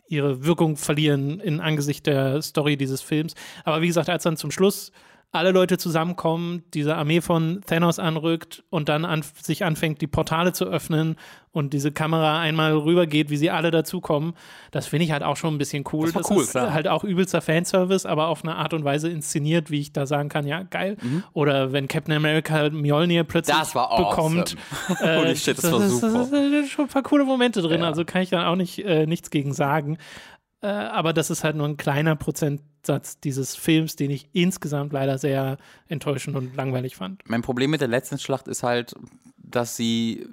ihre 0.07 0.45
Wirkung 0.45 0.77
verlieren 0.77 1.39
in 1.39 1.59
Angesicht 1.59 2.05
der 2.07 2.41
Story 2.41 2.77
dieses 2.77 3.01
Films. 3.01 3.33
Aber 3.63 3.81
wie 3.81 3.87
gesagt, 3.87 4.09
als 4.09 4.23
dann 4.23 4.37
zum 4.37 4.51
Schluss 4.51 4.91
alle 5.33 5.51
Leute 5.51 5.77
zusammenkommen, 5.77 6.63
diese 6.73 6.95
Armee 6.95 7.21
von 7.21 7.61
Thanos 7.67 7.99
anrückt 7.99 8.63
und 8.69 8.87
dann 8.89 9.03
an, 9.05 9.23
sich 9.41 9.65
anfängt, 9.65 10.01
die 10.01 10.07
Portale 10.07 10.53
zu 10.53 10.65
öffnen 10.65 11.15
und 11.51 11.73
diese 11.73 11.91
Kamera 11.91 12.39
einmal 12.39 12.73
rübergeht, 12.75 13.29
wie 13.29 13.37
sie 13.37 13.51
alle 13.51 13.69
dazukommen, 13.69 14.33
das 14.71 14.87
finde 14.87 15.05
ich 15.05 15.11
halt 15.11 15.23
auch 15.23 15.35
schon 15.35 15.53
ein 15.53 15.57
bisschen 15.57 15.83
cool. 15.91 16.05
Das 16.11 16.15
war 16.15 16.31
cool, 16.31 16.43
ist 16.43 16.51
klar. 16.51 16.73
halt 16.73 16.87
auch 16.87 17.03
übelster 17.03 17.41
Fanservice, 17.41 18.05
aber 18.07 18.27
auf 18.27 18.43
eine 18.43 18.55
Art 18.55 18.73
und 18.73 18.83
Weise 18.85 19.09
inszeniert, 19.09 19.69
wie 19.69 19.81
ich 19.81 19.91
da 19.91 20.05
sagen 20.05 20.29
kann, 20.29 20.47
ja, 20.47 20.63
geil. 20.63 20.97
Oder 21.33 21.73
wenn 21.73 21.87
Captain 21.87 22.15
America 22.15 22.69
Mjolnir 22.69 23.23
plötzlich 23.25 23.55
Mhm. 23.55 23.59
Das 23.59 23.75
war 23.75 23.91
awesome. 23.91 24.09
bekommt. 24.09 24.55
äh, 25.01 25.17
Holy 25.19 25.35
shit, 25.35 25.57
das 25.57 25.71
war 25.71 25.79
das, 25.79 25.91
super. 25.91 26.13
Das, 26.13 26.31
das, 26.31 26.51
das 26.51 26.69
schon 26.69 26.85
ein 26.85 26.89
paar 26.89 27.03
coole 27.03 27.25
Momente 27.25 27.61
drin, 27.61 27.81
Ja. 27.81 27.87
also 27.87 28.05
kann 28.05 28.21
ich 28.21 28.29
da 28.29 28.47
auch 28.49 28.55
nicht, 28.55 28.79
äh, 28.85 29.05
nichts 29.05 29.29
gegen 29.29 29.53
sagen. 29.53 29.97
Äh, 30.61 30.67
aber 30.67 31.13
das 31.13 31.29
ist 31.29 31.43
halt 31.43 31.55
nur 31.55 31.67
ein 31.67 31.77
kleiner 31.77 32.15
Prozentsatz 32.87 33.19
dieses 33.19 33.55
Films, 33.55 33.95
den 33.95 34.11
ich 34.11 34.29
insgesamt 34.33 34.93
leider 34.93 35.17
sehr 35.17 35.57
enttäuschend 35.87 36.35
und 36.35 36.55
langweilig 36.55 36.95
fand. 36.95 37.21
Mein 37.27 37.41
Problem 37.41 37.71
mit 37.71 37.81
der 37.81 37.87
letzten 37.87 38.17
Schlacht 38.17 38.47
ist 38.47 38.63
halt, 38.63 38.95
dass 39.37 39.75
sie. 39.75 40.25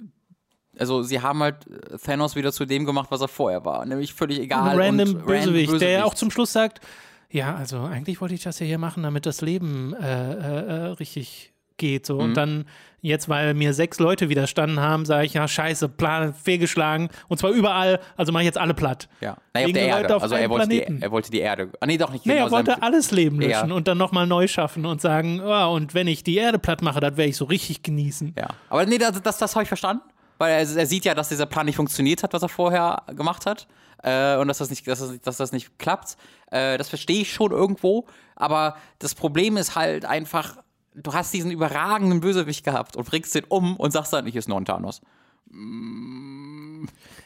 Also, 0.77 1.03
sie 1.03 1.21
haben 1.21 1.39
halt 1.39 1.65
Thanos 2.03 2.35
wieder 2.35 2.51
zu 2.51 2.65
dem 2.65 2.85
gemacht, 2.85 3.09
was 3.09 3.21
er 3.21 3.29
vorher 3.29 3.63
war. 3.63 3.85
Nämlich 3.85 4.13
völlig 4.13 4.39
egal. 4.39 4.71
ein 4.71 4.77
random 4.77 5.15
und 5.15 5.25
Bösewicht, 5.25 5.79
der 5.79 5.89
ja 5.89 6.03
auch 6.03 6.15
zum 6.15 6.31
Schluss 6.31 6.51
sagt, 6.51 6.81
ja, 7.29 7.55
also 7.55 7.79
eigentlich 7.79 8.19
wollte 8.19 8.35
ich 8.35 8.43
das 8.43 8.59
ja 8.59 8.65
hier 8.65 8.77
machen, 8.77 9.03
damit 9.03 9.25
das 9.25 9.41
Leben 9.41 9.93
äh, 9.93 10.33
äh, 10.33 10.65
äh, 10.65 10.85
richtig 10.99 11.53
geht. 11.77 12.05
So. 12.05 12.15
Mhm. 12.15 12.19
Und 12.21 12.33
dann, 12.35 12.65
jetzt, 13.01 13.29
weil 13.29 13.53
mir 13.53 13.73
sechs 13.73 13.99
Leute 13.99 14.29
widerstanden 14.29 14.79
haben, 14.79 15.05
sage 15.05 15.25
ich, 15.25 15.33
ja, 15.33 15.47
scheiße, 15.47 15.89
Plan 15.89 16.33
fehlgeschlagen. 16.33 17.09
Und 17.27 17.37
zwar 17.37 17.51
überall, 17.51 17.99
also 18.17 18.31
mache 18.31 18.43
ich 18.43 18.47
jetzt 18.47 18.57
alle 18.57 18.73
platt. 18.73 19.07
Ja. 19.21 19.37
Naja, 19.53 19.67
auf 19.67 19.73
der 19.73 19.87
Erde. 19.87 20.15
Auf 20.15 20.23
also, 20.23 20.35
er 20.35 20.49
wollte, 20.49 20.67
die, 20.69 20.81
er 20.81 21.11
wollte 21.11 21.31
die 21.31 21.39
Erde. 21.39 21.69
Ah, 21.79 21.85
nee, 21.85 21.97
doch 21.97 22.11
nicht. 22.11 22.25
Nee, 22.25 22.33
genau, 22.33 22.47
er 22.47 22.51
wollte 22.51 22.81
alles 22.81 23.11
Leben 23.11 23.41
Ja. 23.41 23.47
löschen 23.47 23.71
und 23.71 23.87
dann 23.87 23.97
nochmal 23.97 24.27
neu 24.27 24.47
schaffen 24.47 24.85
und 24.85 25.01
sagen, 25.01 25.41
oh, 25.43 25.73
und 25.73 25.93
wenn 25.93 26.07
ich 26.07 26.23
die 26.23 26.35
Erde 26.35 26.59
platt 26.59 26.81
mache, 26.81 26.99
das 26.99 27.17
werde 27.17 27.29
ich 27.29 27.37
so 27.37 27.45
richtig 27.45 27.83
genießen. 27.83 28.33
Ja. 28.37 28.47
Aber 28.69 28.85
nee, 28.85 28.97
das, 28.97 29.21
das, 29.21 29.37
das 29.37 29.55
habe 29.55 29.63
ich 29.63 29.69
verstanden. 29.69 30.03
Weil 30.37 30.51
er, 30.51 30.59
er 30.59 30.85
sieht 30.85 31.05
ja, 31.05 31.13
dass 31.13 31.29
dieser 31.29 31.45
Plan 31.45 31.65
nicht 31.65 31.77
funktioniert 31.77 32.23
hat, 32.23 32.33
was 32.33 32.41
er 32.41 32.49
vorher 32.49 33.03
gemacht 33.15 33.45
hat. 33.45 33.67
Äh, 34.03 34.35
und 34.37 34.47
dass 34.47 34.57
das 34.57 34.69
nicht, 34.69 34.85
dass 34.87 34.99
das, 34.99 35.19
dass 35.21 35.37
das 35.37 35.51
nicht 35.51 35.79
klappt. 35.79 36.17
Äh, 36.51 36.77
das 36.77 36.89
verstehe 36.89 37.21
ich 37.21 37.33
schon 37.33 37.51
irgendwo. 37.51 38.05
Aber 38.35 38.75
das 38.99 39.15
Problem 39.15 39.57
ist 39.57 39.75
halt 39.75 40.05
einfach, 40.05 40.57
du 40.95 41.13
hast 41.13 41.33
diesen 41.33 41.51
überragenden 41.51 42.21
Bösewicht 42.21 42.63
gehabt 42.63 42.95
und 42.95 43.07
bringst 43.07 43.35
den 43.35 43.43
um 43.45 43.75
und 43.77 43.91
sagst 43.91 44.13
dann, 44.13 44.25
ich 44.27 44.35
ist 44.35 44.47
nur 44.47 44.57
ein 44.59 44.65
Thanos. 44.65 45.01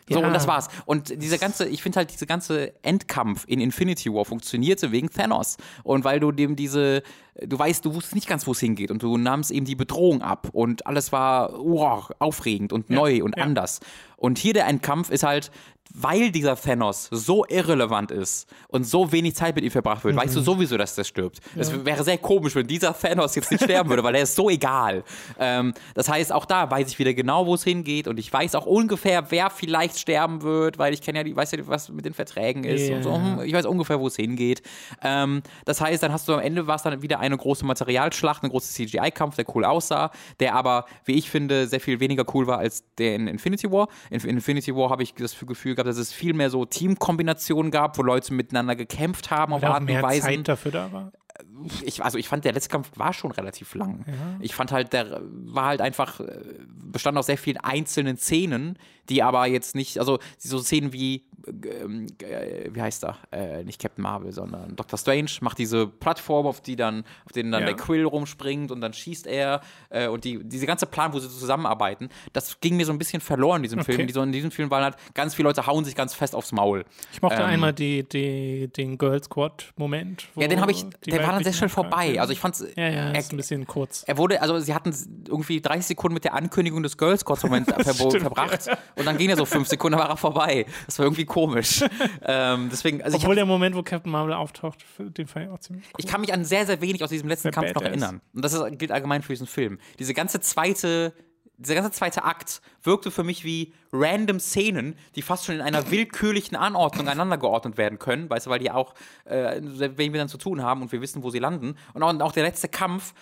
So, 0.10 0.20
Ja. 0.20 0.28
und 0.28 0.34
das 0.34 0.48
war's. 0.48 0.68
Und 0.86 1.22
diese 1.22 1.38
ganze, 1.38 1.68
ich 1.68 1.84
finde 1.84 1.98
halt, 1.98 2.12
diese 2.12 2.26
ganze 2.26 2.74
Endkampf 2.84 3.46
in 3.48 3.60
Infinity 3.62 4.12
War 4.12 4.26
funktionierte 4.26 4.92
wegen 4.92 5.10
Thanos. 5.10 5.58
Und 5.84 6.04
weil 6.04 6.20
du 6.20 6.32
dem 6.32 6.56
diese, 6.56 7.04
du 7.40 7.60
weißt, 7.60 7.86
du 7.86 7.94
wusstest 7.94 8.16
nicht 8.16 8.28
ganz, 8.28 8.48
wo 8.48 8.52
es 8.52 8.60
hingeht. 8.60 8.90
Und 8.90 9.04
du 9.04 9.18
nahmst 9.18 9.52
eben 9.52 9.66
die 9.66 9.76
Bedrohung 9.76 10.22
ab. 10.24 10.50
Und 10.52 10.88
alles 10.88 11.12
war 11.12 11.54
wow, 11.54 12.10
aufregend 12.18 12.74
und 12.74 12.90
neu 12.90 13.24
und 13.24 13.38
ja. 13.38 13.44
anders. 13.44 13.82
Und 14.18 14.40
hier 14.40 14.54
der 14.54 14.68
Endkampf 14.68 15.12
ist 15.12 15.24
halt, 15.24 15.52
weil 15.94 16.32
dieser 16.32 16.56
Thanos 16.56 17.08
so 17.12 17.46
irrelevant 17.48 18.12
ist 18.12 18.48
und 18.68 18.84
so 18.86 19.12
wenig 19.12 19.36
Zeit 19.36 19.56
mit 19.56 19.64
ihm 19.66 19.72
verbracht 19.72 20.04
wird, 20.04 20.16
weißt 20.16 20.36
du 20.36 20.42
sowieso, 20.42 20.78
dass 20.78 20.96
der 20.96 21.04
stirbt. 21.04 21.40
Es 21.56 21.84
wäre 21.84 22.04
sehr 22.04 22.18
komisch, 22.18 22.56
wenn 22.56 22.68
dieser 22.68 22.98
Thanos 22.98 23.36
jetzt 23.36 23.50
nicht 23.52 23.64
sterben 23.64 23.90
würde, 23.90 24.04
weil 24.04 24.16
er 24.16 24.22
ist 24.24 24.36
so 24.36 24.50
egal. 24.50 25.04
Ähm, 25.40 25.74
das 25.96 26.08
heißt, 26.08 26.32
auch 26.32 26.46
da 26.46 26.70
weiß 26.70 26.90
ich 26.90 27.00
wieder 27.00 27.14
genau, 27.14 27.46
wo 27.48 27.56
es 27.56 27.64
hingeht 27.64 28.08
und 28.08 28.20
ich 28.20 28.32
weiß 28.32 28.56
auch 28.56 28.66
ungefähr, 28.68 29.32
wer 29.32 29.50
vielleicht 29.50 29.98
sterben 29.98 30.42
wird, 30.44 30.78
weil 30.78 30.94
ich 30.94 31.02
kenne 31.02 31.20
ja 31.20 31.24
die, 31.24 31.36
weiß 31.36 31.52
ja, 31.54 31.60
was 31.68 31.90
mit 31.90 32.06
den 32.06 32.14
Verträgen 32.14 32.64
ist 32.64 32.88
Ja. 32.88 32.98
und 32.98 33.04
so. 33.04 33.42
Ich 33.44 33.54
weiß 33.54 33.66
ungefähr, 33.66 34.00
wo 34.00 34.08
es 34.08 34.16
hingeht. 34.16 34.62
Ähm, 35.02 35.42
das 35.66 35.82
heißt, 35.82 36.04
dann 36.04 36.12
hast 36.14 36.28
du 36.28 36.34
am 36.34 36.40
Ende 36.40 36.68
war 36.68 36.76
es 36.76 36.84
dann 36.84 37.02
wieder 37.02 37.20
eine 37.20 37.36
große 37.38 37.66
Materialschlacht, 37.66 38.44
ein 38.44 38.50
großer 38.50 38.72
CGI-Kampf, 38.74 39.36
der 39.36 39.46
cool 39.56 39.66
aussah, 39.66 40.12
der 40.40 40.54
aber, 40.56 40.86
wie 41.06 41.14
ich 41.14 41.30
finde, 41.30 41.68
sehr 41.68 41.80
viel 41.80 42.00
weniger 42.00 42.24
cool 42.34 42.46
war 42.48 42.60
als 42.60 42.84
der 42.98 43.16
in 43.16 43.28
Infinity 43.28 43.72
War. 43.72 43.88
In 44.12 44.20
Infinity 44.22 44.76
War 44.76 44.90
habe 44.92 45.04
ich 45.04 45.14
das 45.16 45.36
Gefühl 45.40 45.76
gehabt, 45.84 45.90
dass 45.90 45.98
es 45.98 46.14
viel 46.14 46.34
mehr 46.34 46.50
so 46.50 46.66
Teamkombinationen 46.66 47.72
gab, 47.72 47.98
wo 47.98 48.04
Leute 48.04 48.34
miteinander 48.34 48.76
gekämpft 48.76 49.32
haben 49.32 49.54
auf 49.54 49.64
Art 49.64 49.80
und 49.82 49.86
mehr 49.86 50.04
Weise 50.04 50.28
Zeit 50.28 50.48
dafür 50.48 50.72
da 50.72 50.92
war. 50.92 51.12
ich, 51.84 52.04
also 52.04 52.18
ich 52.18 52.28
fand, 52.28 52.46
der 52.46 52.54
letzte 52.54 52.70
Kampf 52.70 52.92
war 52.96 53.14
schon 53.14 53.32
relativ 53.32 53.76
lang. 53.76 54.06
Ich 54.40 54.56
fand 54.56 54.72
halt, 54.72 54.94
der 54.94 55.22
war 55.24 55.66
halt 55.66 55.82
einfach, 55.82 56.20
äh, 56.20 56.40
bestand 56.68 57.18
aus 57.18 57.28
sehr 57.28 57.38
vielen 57.38 57.58
einzelnen 57.58 58.18
Szenen, 58.18 58.78
die 59.10 59.24
aber 59.24 59.46
jetzt 59.48 59.76
nicht, 59.76 60.00
also 60.00 60.20
so 60.38 60.60
Szenen 60.60 60.94
wie, 60.94 61.26
äh, 61.48 62.70
wie 62.74 62.82
heißt 62.82 63.04
er? 63.06 63.18
Äh, 63.32 63.64
nicht 63.64 63.82
Captain 63.82 64.02
Marvel, 64.04 64.32
sondern 64.32 64.76
Doctor 64.76 64.98
Strange 64.98 65.30
macht 65.42 65.58
diese 65.58 65.88
Plattform, 65.88 66.46
auf 66.48 66.62
die 66.62 66.76
dann, 66.76 67.04
auf 67.26 67.32
denen 67.32 67.52
dann 67.52 67.62
Ja. 67.62 67.68
der 67.68 67.76
Quill 67.76 68.04
rumspringt 68.06 68.72
und 68.72 68.82
dann 68.82 68.94
schießt 68.94 69.28
er 69.28 69.62
äh, 69.90 70.08
und 70.08 70.24
die, 70.24 70.40
diese 70.44 70.66
ganze 70.66 70.86
Plan, 70.86 71.14
wo 71.14 71.20
sie 71.20 71.30
zusammenarbeiten, 71.30 72.10
das 72.34 72.60
ging 72.60 72.78
mir 72.78 72.86
so 72.86 72.92
ein 72.92 72.98
bisschen 72.98 73.22
verloren 73.22 73.58
in 73.58 73.64
diesem 73.64 73.84
Film. 73.84 74.08
Die, 74.08 74.14
so 74.14 74.22
in 74.22 74.32
diesem 74.32 74.52
Film 74.52 74.70
waren 74.72 74.84
halt, 74.84 74.96
ganz 75.14 75.36
viele 75.36 75.48
Leute 75.50 75.66
hauen 75.68 75.86
sich 75.86 75.96
ganz 75.96 76.14
fest 76.14 76.36
aufs 76.36 76.52
Maul. 76.52 76.86
Ich 77.12 77.22
mochte 77.22 77.38
Ähm, 77.42 77.46
einmal 77.48 77.74
die, 77.74 78.08
die, 78.08 78.68
den 78.68 78.98
Girl 78.98 79.22
Squad-Moment. 79.24 80.28
wo 80.36 80.42
Ja, 80.42 80.48
den 80.48 80.62
habe 80.62 80.72
ich, 80.72 80.86
der 81.06 81.24
war 81.24 81.34
dann 81.34 81.44
sehr 81.44 81.54
schnell 81.54 81.70
vorbei. 81.70 82.20
Also 82.20 82.34
ich 82.34 82.40
fand's, 82.40 82.66
Ja, 82.76 82.84
ja, 82.90 83.12
er, 83.12 83.20
ist 83.20 83.32
ein 83.34 83.38
bisschen 83.38 83.66
kurz. 83.68 84.04
er 84.08 84.18
wurde, 84.18 84.42
also 84.42 84.60
sie 84.60 84.74
hatten 84.74 84.94
irgendwie 85.28 85.62
30 85.62 85.86
Sekunden 85.86 86.14
mit 86.14 86.24
der 86.24 86.34
Ankündigung 86.34 86.84
des 86.84 86.98
Girl 86.98 87.18
Moment 87.44 87.68
verbo- 87.70 88.10
stimmt, 88.10 88.22
verbracht 88.24 88.70
und 88.96 89.06
dann 89.06 89.18
ging 89.18 89.30
er 89.30 89.38
so 89.38 89.46
fünf 89.46 89.68
Sekunden, 89.68 89.98
war 89.98 90.10
er 90.10 90.18
vorbei. 90.18 90.66
Das 90.86 90.98
war 91.00 91.06
irgendwie 91.06 91.26
komisch. 91.30 91.82
ähm, 92.26 92.68
deswegen, 92.70 93.02
also 93.02 93.16
ich, 93.16 93.24
Obwohl 93.24 93.36
hab, 93.36 93.38
der 93.38 93.46
Moment, 93.46 93.76
wo 93.76 93.84
Captain 93.84 94.12
Marvel 94.12 94.34
auftaucht, 94.34 94.80
den 94.98 95.28
fand 95.28 95.46
ich 95.46 95.52
auch 95.52 95.60
ziemlich 95.60 95.86
cool. 95.86 95.94
ich 95.98 96.08
kann 96.08 96.20
mich 96.20 96.34
an 96.34 96.44
sehr, 96.44 96.66
sehr 96.66 96.82
wenig 96.82 97.02
aus 97.02 97.10
diesem 97.10 97.30
letzten 97.30 97.46
Wer 97.46 97.52
Kampf 97.54 97.74
noch 97.74 97.82
erinnern. 97.82 98.20
Und 98.34 98.44
das 98.44 98.52
ist, 98.52 98.78
gilt 98.78 98.92
allgemein 98.92 99.22
für 99.22 99.32
diesen 99.32 99.48
Film. 99.48 99.80
Diese 99.98 100.14
ganze 100.14 100.42
zweite, 100.42 101.14
dieser 101.58 101.76
ganze 101.76 101.92
zweite 101.92 102.26
Akt 102.26 102.62
wirkte 102.84 103.12
für 103.12 103.24
mich 103.24 103.46
wie 103.46 103.74
random 103.94 104.42
Szenen, 104.42 104.96
die 105.16 105.22
fast 105.22 105.46
schon 105.46 105.56
in 105.56 105.62
einer 105.62 105.90
willkürlichen 105.90 106.58
Anordnung 106.58 107.08
aneinander 107.08 107.38
geordnet 107.38 107.78
werden 107.78 108.00
können, 108.00 108.30
weißt 108.30 108.48
du, 108.48 108.50
weil 108.50 108.60
die 108.60 108.72
auch, 108.72 108.94
äh, 109.24 109.62
wenn 109.62 110.14
wir 110.14 110.20
dann 110.20 110.30
zu 110.30 110.38
tun 110.38 110.62
haben 110.62 110.82
und 110.82 110.92
wir 110.92 111.02
wissen, 111.02 111.24
wo 111.24 111.30
sie 111.30 111.40
landen. 111.40 111.76
Und 111.94 112.04
auch, 112.04 112.10
und 112.10 112.22
auch 112.22 112.32
der 112.34 112.44
letzte 112.44 112.68
Kampf, 112.68 113.14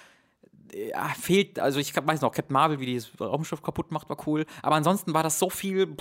ja, 0.74 1.08
fehlt, 1.10 1.60
also 1.60 1.80
ich 1.80 1.96
weiß 1.96 2.22
noch, 2.22 2.32
Captain 2.32 2.54
Marvel, 2.54 2.80
wie 2.80 2.86
die 2.86 2.96
das 2.96 3.10
Raumschiff 3.20 3.62
kaputt 3.62 3.92
macht, 3.92 4.10
war 4.10 4.18
cool. 4.28 4.46
Aber 4.62 4.76
ansonsten 4.76 5.14
war 5.14 5.24
das 5.24 5.40
so 5.40 5.50
viel 5.50 5.96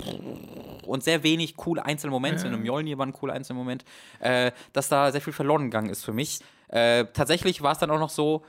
und 0.85 1.03
sehr 1.03 1.23
wenig 1.23 1.55
coole 1.55 1.83
einzelne 1.85 2.11
Momente. 2.11 2.47
In 2.47 2.53
einem 2.53 2.63
Mjolnir 2.63 2.97
war 2.97 3.05
ein 3.05 3.13
cooler 3.13 3.33
einzelner 3.33 3.59
Moment, 3.59 3.85
äh, 4.19 4.51
dass 4.73 4.89
da 4.89 5.11
sehr 5.11 5.21
viel 5.21 5.33
verloren 5.33 5.65
gegangen 5.65 5.89
ist 5.89 6.03
für 6.05 6.13
mich. 6.13 6.39
Äh, 6.69 7.05
tatsächlich 7.13 7.61
war 7.61 7.71
es 7.71 7.77
dann 7.79 7.91
auch 7.91 7.99
noch 7.99 8.09
so, 8.09 8.43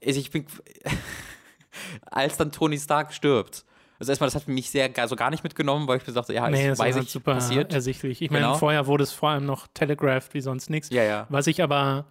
ich 0.00 0.30
bin, 0.30 0.46
als 2.10 2.36
dann 2.36 2.52
Tony 2.52 2.78
Stark 2.78 3.12
stirbt. 3.12 3.64
Also 3.98 4.10
erstmal, 4.10 4.26
das 4.28 4.34
hat 4.34 4.48
mich 4.48 4.68
sehr, 4.70 4.90
also 4.98 5.14
gar 5.14 5.30
nicht 5.30 5.44
mitgenommen, 5.44 5.86
weil 5.86 5.98
ich 5.98 6.06
mir 6.06 6.12
dachte, 6.12 6.34
ja, 6.34 6.48
Nee, 6.50 6.62
ich 6.62 6.68
das 6.70 6.78
weiß 6.80 6.88
war 6.94 6.94
halt 6.96 7.04
ich, 7.06 7.12
super 7.12 7.34
passiert. 7.34 7.72
ersichtlich. 7.72 8.20
Ich 8.20 8.30
meine, 8.32 8.46
Genau. 8.46 8.58
vorher 8.58 8.86
wurde 8.88 9.04
es 9.04 9.12
vor 9.12 9.28
allem 9.30 9.46
noch 9.46 9.68
telegraphed 9.74 10.34
wie 10.34 10.40
sonst 10.40 10.70
nichts. 10.70 10.90
Ja, 10.90 11.04
ja. 11.04 11.26
Was 11.28 11.46
ich 11.46 11.62
aber, 11.62 12.06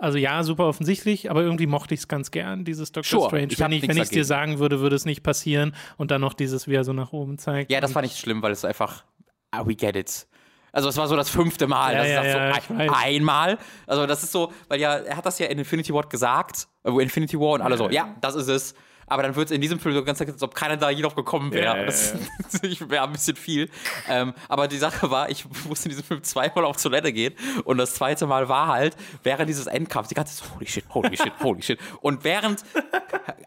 also 0.00 0.18
ja, 0.18 0.42
super 0.42 0.66
offensichtlich, 0.66 1.30
aber 1.30 1.42
irgendwie 1.42 1.66
mochte 1.66 1.94
ich 1.94 2.00
es 2.00 2.08
ganz 2.08 2.30
gern, 2.30 2.64
dieses 2.64 2.92
Doctor 2.92 3.20
Sure, 3.20 3.28
Strange. 3.28 3.48
ich 3.52 3.88
wenn 3.88 3.96
ich 3.96 4.02
es 4.04 4.10
dir 4.10 4.24
sagen 4.24 4.58
würde, 4.58 4.80
würde 4.80 4.96
es 4.96 5.04
nicht 5.04 5.22
passieren 5.22 5.74
und 5.96 6.10
dann 6.10 6.20
noch 6.20 6.34
dieses, 6.34 6.66
wie 6.68 6.74
er 6.74 6.84
so 6.84 6.92
nach 6.92 7.12
oben 7.12 7.38
zeigt. 7.38 7.70
Ja, 7.70 7.80
das 7.80 7.94
war 7.94 8.02
nicht 8.02 8.18
schlimm, 8.18 8.42
weil 8.42 8.52
es 8.52 8.64
einfach, 8.64 9.04
ah, 9.50 9.66
we 9.66 9.74
get 9.74 9.96
it. 9.96 10.26
Also 10.72 10.88
es 10.88 10.96
war 10.96 11.08
so 11.08 11.16
das 11.16 11.28
fünfte 11.28 11.66
Mal, 11.66 11.92
Ja, 11.94 11.98
dass 11.98 12.08
ja, 12.08 12.20
ich 12.22 12.26
ja, 12.28 12.32
so, 12.32 12.74
weiß. 12.76 12.80
ein, 12.80 12.90
einmal. 12.90 13.58
Also 13.86 14.06
das 14.06 14.22
ist 14.22 14.32
so, 14.32 14.52
weil 14.68 14.80
ja, 14.80 14.94
er 14.96 15.16
hat 15.16 15.26
das 15.26 15.38
ja 15.38 15.46
in 15.46 15.58
Infinity 15.58 15.92
War 15.92 16.08
gesagt, 16.08 16.68
äh, 16.84 16.92
wo 16.92 17.00
Infinity 17.00 17.38
War 17.38 17.50
und 17.54 17.60
alle 17.62 17.76
so, 17.76 17.90
ja, 17.90 18.14
das 18.20 18.34
ist 18.36 18.48
es. 18.48 18.74
Aber 19.10 19.24
dann 19.24 19.36
wird 19.36 19.46
es 19.46 19.50
in 19.50 19.60
diesem 19.60 19.78
Film 19.78 19.94
so 19.94 20.04
ganz 20.04 20.20
als 20.20 20.42
ob 20.42 20.54
keiner 20.54 20.76
da 20.76 20.88
je 20.88 21.02
drauf 21.02 21.16
gekommen 21.16 21.52
wäre. 21.52 21.64
Ja, 21.64 21.76
ja, 21.76 21.84
das 21.86 22.14
wäre 22.62 23.02
ein 23.02 23.12
bisschen 23.12 23.36
viel. 23.36 23.68
Ähm, 24.08 24.32
aber 24.48 24.68
die 24.68 24.78
Sache 24.78 25.10
war, 25.10 25.28
ich 25.28 25.44
musste 25.68 25.86
in 25.86 25.90
diesem 25.90 26.04
Film 26.04 26.22
zweimal 26.22 26.64
auf 26.64 26.80
Toilette 26.80 27.12
gehen 27.12 27.34
und 27.64 27.78
das 27.78 27.94
zweite 27.94 28.26
Mal 28.26 28.48
war 28.48 28.68
halt 28.68 28.96
während 29.24 29.48
dieses 29.48 29.66
Endkampfs, 29.66 30.08
die 30.08 30.14
ganze 30.14 30.36
Zeit 30.36 30.50
holy 30.54 30.66
shit, 30.66 30.84
holy 30.94 31.16
shit, 31.16 31.32
holy 31.42 31.60
shit. 31.60 31.78
Und 32.00 32.24
während 32.24 32.64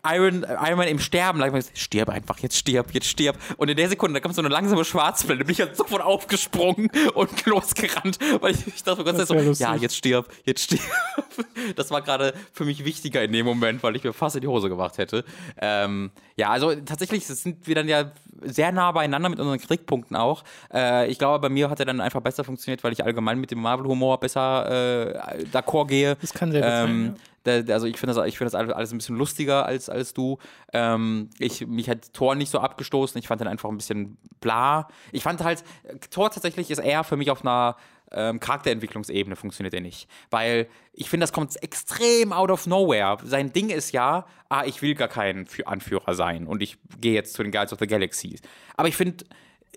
Iron, 0.06 0.44
Iron 0.44 0.78
Man 0.78 0.88
im 0.90 1.00
Sterben 1.00 1.40
lag, 1.40 1.54
ich 1.54 1.82
stirb 1.82 2.10
einfach, 2.10 2.40
jetzt 2.40 2.58
stirb, 2.58 2.94
jetzt 2.94 3.08
stirb. 3.08 3.38
Und 3.56 3.70
in 3.70 3.78
der 3.78 3.88
Sekunde, 3.88 4.20
da 4.20 4.24
kam 4.24 4.34
so 4.34 4.42
eine 4.42 4.50
langsame 4.50 4.84
Schwarzblende, 4.84 5.46
bin 5.46 5.54
ich 5.54 5.62
halt 5.62 5.78
sofort 5.78 6.02
aufgesprungen 6.02 6.90
und 7.14 7.46
losgerannt, 7.46 8.20
weil 8.42 8.54
ich, 8.54 8.68
ich 8.68 8.84
dachte, 8.84 9.04
Das 9.06 9.30
wär 9.30 9.44
Dank 9.44 9.56
so, 9.56 9.64
ja, 9.64 9.76
jetzt 9.76 9.96
stirb, 9.96 10.28
jetzt 10.44 10.64
stirb. 10.66 10.82
Das 11.78 11.90
war 11.90 12.02
gerade 12.02 12.34
für 12.52 12.66
mich 12.66 12.84
wichtiger 12.84 13.24
in 13.24 13.32
dem 13.32 13.46
Moment, 13.46 13.82
weil 13.84 13.96
ich 13.96 14.04
mir 14.04 14.14
fast 14.14 14.36
in 14.36 14.42
die 14.42 14.48
Hose 14.48 14.70
gemacht 14.70 14.98
hätte. 14.98 15.24
Ähm, 15.62 16.12
ja, 16.36 16.50
also 16.50 16.74
tatsächlich 16.76 17.26
sind 17.26 17.68
wir 17.68 17.76
dann 17.76 17.88
ja 17.88 18.12
sehr 18.42 18.72
nah 18.72 18.92
beieinander 18.92 19.30
mit 19.30 19.40
unseren 19.40 19.60
Kritikpunkten 19.60 20.16
auch. 20.18 20.44
Äh, 20.74 21.08
ich 21.10 21.18
glaube, 21.20 21.40
bei 21.40 21.50
mir 21.50 21.70
hat 21.70 21.80
er 21.80 21.86
dann 21.86 22.02
einfach 22.02 22.22
besser 22.22 22.44
funktioniert, 22.44 22.84
weil 22.84 22.92
ich 22.92 23.04
allgemein 23.04 23.40
mit 23.40 23.52
dem 23.52 23.62
Marvel-Humor 23.62 24.20
besser 24.20 25.06
äh, 25.06 25.44
d'accord 25.54 25.88
gehe. 25.88 26.16
Das 26.20 26.34
kann 26.34 26.52
sehr 26.52 26.62
gut 26.62 26.70
sein, 26.70 26.90
ähm, 26.90 27.06
ja. 27.06 27.14
da- 27.44 27.62
da- 27.62 27.74
also 27.76 27.86
ich 27.88 27.98
finde 27.98 28.16
das, 28.16 28.28
ich 28.28 28.38
finde 28.38 28.52
das 28.52 28.56
alles 28.76 28.92
ein 28.92 28.98
bisschen 28.98 29.16
lustiger 29.18 29.66
als, 29.66 29.88
als 29.90 30.14
du. 30.14 30.40
Ähm, 30.74 31.30
ich, 31.40 31.66
mich 31.68 31.90
hat 31.90 32.12
Thor 32.14 32.36
nicht 32.36 32.50
so 32.50 32.60
abgestoßen. 32.60 33.18
Ich 33.20 33.28
fand 33.28 33.40
den 33.42 33.48
einfach 33.48 33.70
ein 33.70 33.78
bisschen 33.78 34.18
bla. 34.42 34.88
Ich 35.12 35.24
fand 35.24 35.44
halt, 35.44 35.64
Thor 36.10 36.30
tatsächlich 36.32 36.70
ist 36.72 36.80
eher 36.80 37.04
für 37.04 37.16
mich 37.16 37.32
auf 37.32 37.42
einer 37.46 37.76
ähm, 38.14 38.40
Charakterentwicklungsebene 38.40 39.36
funktioniert 39.36 39.74
er 39.74 39.82
nicht. 39.82 40.08
Weil 40.30 40.68
ich 40.94 41.10
finde, 41.10 41.24
das 41.24 41.34
kommt 41.34 41.62
extrem 41.62 42.34
out 42.34 42.52
of 42.52 42.68
nowhere. 42.68 43.18
Sein 43.24 43.52
Ding 43.54 43.70
ist 43.70 43.92
ja, 43.92 44.26
ah, 44.50 44.64
ich 44.66 44.82
will 44.82 44.96
gar 44.96 45.08
kein 45.08 45.48
Anführer 45.66 46.14
sein 46.14 46.48
und 46.48 46.62
ich 46.62 46.78
gehe 47.00 47.14
jetzt 47.14 47.34
zu 47.34 47.44
den 47.44 47.52
Guardians 47.52 47.74
of 47.74 47.80
the 47.80 47.88
Galaxy. 47.88 48.40
Aber 48.78 48.88
ich 48.88 48.96
finde, 48.96 49.26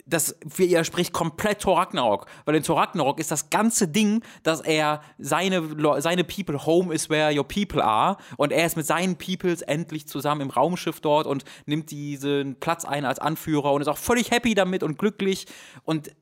das 0.07 0.37
widerspricht 0.45 1.13
komplett 1.13 1.63
Thor 1.63 1.79
Ragnarok, 1.79 2.27
weil 2.45 2.55
in 2.55 2.63
Thor 2.63 2.79
Ragnarok 2.79 3.19
ist 3.19 3.31
das 3.31 3.51
ganze 3.51 3.89
Ding, 3.89 4.23
dass 4.45 4.61
er 4.61 5.03
seine, 5.19 5.63
seine 6.01 6.23
People, 6.23 6.65
home 6.65 6.95
is 6.95 7.11
where 7.11 7.37
your 7.37 7.47
people 7.47 7.83
are 7.83 8.17
und 8.37 8.53
er 8.53 8.67
ist 8.67 8.77
mit 8.77 8.87
seinen 8.87 9.17
Peoples 9.17 9.63
endlich 9.63 10.07
zusammen 10.07 10.43
im 10.43 10.51
Raumschiff 10.51 11.01
dort 11.01 11.27
und 11.27 11.45
nimmt 11.67 11.91
diesen 11.91 12.61
Platz 12.61 12.85
ein 12.85 13.05
als 13.05 13.19
Anführer 13.19 13.73
und 13.73 13.81
ist 13.81 13.89
auch 13.89 13.99
völlig 13.99 14.31
happy 14.31 14.55
damit 14.55 14.85
und 14.85 14.97
glücklich 14.99 15.47
und 15.85 16.13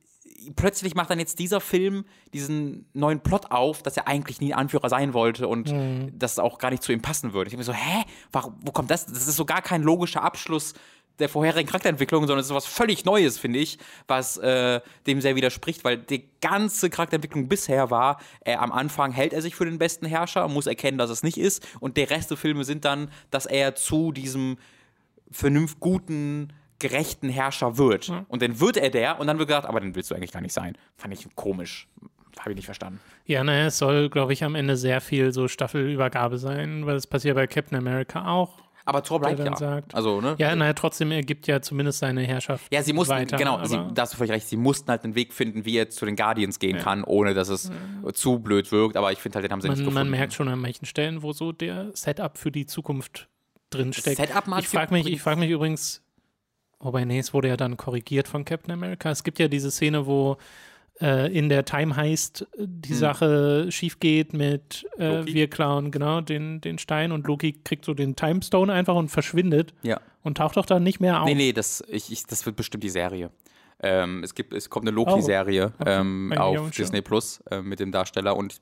plötzlich 0.57 0.95
macht 0.95 1.11
dann 1.11 1.19
jetzt 1.19 1.39
dieser 1.39 1.61
Film 1.61 2.05
diesen 2.33 2.87
neuen 2.93 3.21
Plot 3.21 3.51
auf, 3.51 3.83
dass 3.83 3.97
er 3.97 4.09
eigentlich 4.09 4.41
nie 4.41 4.55
Anführer 4.55 4.89
sein 4.89 5.15
wollte 5.15 5.49
und 5.49 5.73
das 6.13 6.39
auch 6.39 6.59
gar 6.59 6.71
nicht 6.71 6.83
zu 6.83 6.93
ihm 6.93 7.03
passen 7.03 7.33
würde. 7.33 7.49
Ich 7.49 7.53
bin 7.53 7.59
mir 7.59 7.65
so, 7.65 7.73
hä? 7.73 8.05
Warum, 8.33 8.55
wo 8.61 8.73
kommt 8.73 8.91
das? 8.91 9.07
Das 9.07 9.27
ist 9.27 9.37
so 9.37 9.45
gar 9.45 9.63
kein 9.63 9.83
logischer 9.83 10.23
Abschluss 10.23 10.75
der 11.19 11.29
vorherigen 11.29 11.69
Charakterentwicklung, 11.69 12.23
sondern 12.23 12.41
es 12.41 12.47
ist 12.47 12.55
was 12.55 12.67
völlig 12.67 13.05
Neues, 13.05 13.39
finde 13.39 13.61
ich, 13.61 13.79
was 14.09 14.37
äh, 14.39 14.81
dem 15.07 15.21
sehr 15.21 15.37
widerspricht, 15.37 15.85
weil 15.85 15.99
die 15.99 16.29
ganze 16.41 16.91
Charakterentwicklung 16.91 17.49
bisher 17.49 17.91
war, 17.91 18.19
er 18.41 18.61
am 18.61 18.73
Anfang 18.73 19.13
hält 19.13 19.33
er 19.33 19.41
sich 19.41 19.55
für 19.55 19.65
den 19.65 19.79
besten 19.79 20.07
Herrscher, 20.07 20.49
muss 20.49 20.67
erkennen, 20.67 20.99
dass 20.99 21.11
es 21.11 21.23
nicht 21.23 21.39
ist 21.39 21.67
und 21.79 21.97
der 21.97 22.11
Rest 22.11 22.31
der 22.31 22.37
Filme 22.37 22.65
sind 22.65 22.85
dann, 22.85 23.11
dass 23.31 23.47
er 23.47 23.77
zu 23.77 24.11
diesem 24.11 24.57
vernünft 25.31 25.79
guten, 25.81 26.53
gerechten 26.79 27.29
Herrscher 27.29 27.79
wird. 27.79 28.13
Und 28.29 28.43
dann 28.43 28.61
wird 28.61 28.77
er 28.77 28.91
der 28.91 29.21
und 29.21 29.27
dann 29.27 29.39
wird 29.39 29.49
gesagt, 29.49 29.67
aber 29.67 29.81
den 29.81 29.95
willst 29.95 30.11
du 30.11 30.15
eigentlich 30.15 30.33
gar 30.33 30.41
nicht 30.41 30.53
sein. 30.53 30.77
Fand 30.97 31.15
ich 31.15 31.27
komisch. 31.35 31.89
Habe 32.41 32.51
ich 32.51 32.57
nicht 32.57 32.67
verstanden. 32.67 33.01
Ja, 33.27 33.45
naja, 33.45 33.67
es 33.67 33.79
soll, 33.79 34.11
glaube 34.11 34.33
ich, 34.33 34.43
am 34.43 34.55
Ende 34.55 34.77
sehr 34.77 35.01
viel 35.01 35.33
so 35.33 35.47
Staffelübergabe 35.47 36.37
sein, 36.39 36.85
weil 36.85 36.97
es 36.97 37.07
passiert 37.07 37.37
bei 37.37 37.47
Captain 37.47 37.79
America 37.79 38.27
auch. 38.27 38.59
Aber 38.87 39.03
Thor 39.03 39.19
bleibt 39.19 39.39
dann 39.39 39.47
ja. 39.47 39.57
sagt. 39.57 39.95
Also, 39.95 40.21
ne? 40.21 40.35
Ja, 40.39 40.55
naja, 40.55 40.75
trotzdem, 40.75 41.11
er 41.11 41.23
gibt 41.23 41.47
ja 41.47 41.63
zumindest 41.63 42.01
seine 42.01 42.23
Herrschaft. 42.23 42.67
Ja, 42.71 42.83
sie 42.83 42.93
mussten, 42.93 43.15
weiter, 43.15 43.37
genau, 43.39 43.65
sie, 43.65 43.81
da 43.95 44.03
hast 44.03 44.13
du 44.13 44.19
völlig 44.19 44.33
recht, 44.33 44.47
sie 44.47 44.59
mussten 44.59 44.91
halt 44.91 45.05
einen 45.05 45.15
Weg 45.15 45.33
finden, 45.33 45.65
wie 45.65 45.79
er 45.79 45.89
zu 45.89 46.05
den 46.05 46.17
Guardians 46.17 46.59
gehen 46.59 46.79
kann, 46.79 47.03
ohne 47.03 47.33
dass 47.33 47.49
es 47.49 47.71
zu 48.13 48.39
blöd 48.41 48.71
wirkt, 48.73 48.97
aber 48.97 49.13
ich 49.13 49.21
finde 49.21 49.37
halt, 49.37 49.45
den 49.45 49.53
haben 49.53 49.61
sie 49.63 49.69
nicht 49.69 49.79
man, 49.79 49.87
gefunden. 49.87 50.11
man 50.11 50.19
merkt 50.19 50.35
schon 50.35 50.49
an 50.49 50.59
manchen 50.59 50.85
Stellen, 50.85 51.23
wo 51.23 51.33
so 51.33 51.53
der 51.53 51.93
Setup 51.95 52.37
für 52.37 52.51
die 52.51 52.67
Zukunft 52.67 53.29
drin 53.71 53.93
steckt. 53.95 54.19
Setup 54.19 54.47
mal 54.47 54.61
ich 54.61 54.69
frage 54.69 54.93
mich, 54.93 55.07
ich 55.07 55.23
frag 55.23 55.39
mich 55.39 55.51
übrigens, 55.51 56.04
wobei, 56.85 57.05
nee, 57.05 57.19
es 57.19 57.35
wurde 57.35 57.49
ja 57.49 57.57
dann 57.57 57.77
korrigiert 57.77 58.29
von 58.29 58.45
Captain 58.45 58.73
America. 58.73 59.11
Es 59.11 59.25
gibt 59.25 59.39
ja 59.39 59.49
diese 59.49 59.71
Szene, 59.71 60.07
wo 60.07 60.37
äh, 61.01 61.37
in 61.37 61.49
der 61.49 61.65
Time 61.65 61.97
Heist 61.97 62.47
die 62.57 62.95
Sache 62.95 63.67
schief 63.73 63.99
geht 63.99 64.33
mit 64.33 64.87
äh, 64.97 65.19
Hm. 65.19 65.27
Wir 65.27 65.51
klauen 65.51 65.91
genau 65.91 66.21
den, 66.21 66.61
den 66.61 66.79
Stein 66.79 67.11
und 67.11 67.27
Loki 67.27 67.53
kriegt 67.65 67.85
so 67.85 67.95
den 67.95 68.15
Time 68.15 68.43
Stone 68.43 68.73
einfach 68.73 68.95
und 68.95 69.09
verschwindet 69.09 69.75
Ja. 69.83 70.01
und 70.23 70.37
taucht 70.39 70.57
doch 70.57 70.67
dann 70.67 70.85
nicht 70.85 71.01
mehr 71.01 71.21
auf. 71.21 71.27
Nee, 71.27 71.35
nee, 71.35 71.53
das, 71.53 71.83
ich, 71.89 72.13
ich, 72.13 72.25
das 72.27 72.47
wird 72.47 72.55
bestimmt 72.57 72.85
die 72.85 72.91
Serie. 72.91 73.31
Ähm, 73.83 74.23
es, 74.23 74.35
gibt, 74.37 74.53
es 74.53 74.71
kommt 74.71 74.87
eine 74.87 74.95
Loki-Serie 74.95 75.73
ähm, 75.85 76.29
Eigentlich 76.31 76.39
auch 76.41 76.59
auf. 76.67 76.71
Disney 76.71 77.03
Plus 77.03 77.43
äh, 77.51 77.61
mit 77.61 77.81
dem 77.81 77.91
Darsteller 77.91 78.37
und 78.37 78.61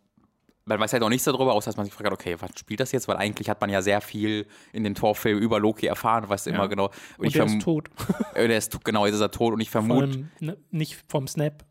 man 0.65 0.79
weiß 0.79 0.93
halt 0.93 1.03
auch 1.03 1.09
nichts 1.09 1.25
darüber, 1.25 1.53
außer 1.53 1.71
dass 1.71 1.77
man 1.77 1.87
sich 1.87 1.95
fragt, 1.95 2.13
okay, 2.13 2.37
was 2.39 2.51
spielt 2.59 2.81
das 2.81 2.93
jetzt? 2.93 3.09
Weil 3.09 3.17
eigentlich 3.17 3.51
hat 3.51 3.61
man 3.61 3.71
ja 3.71 3.83
sehr 3.83 4.01
viel 4.01 4.47
in 4.73 4.85
den 4.85 4.95
Torfilmen 4.95 5.43
über 5.43 5.59
Loki 5.59 5.87
erfahren, 5.87 6.29
weißt 6.29 6.47
du 6.47 6.51
immer 6.51 6.69
genau. 6.69 6.91
und 7.19 7.27
ich 7.27 7.33
der 7.33 7.47
ist 7.47 7.61
tot. 7.61 7.89
Der 8.35 8.57
ist, 8.57 8.85
genau, 8.85 9.07
jetzt 9.07 9.17
ist 9.17 9.21
er 9.21 9.31
tot 9.31 9.55
und 9.55 9.61
ich 9.61 9.71
vermute, 9.71 10.29
ne, 10.41 10.57
nicht 10.71 10.99
vom 11.09 11.27
Snap. 11.27 11.65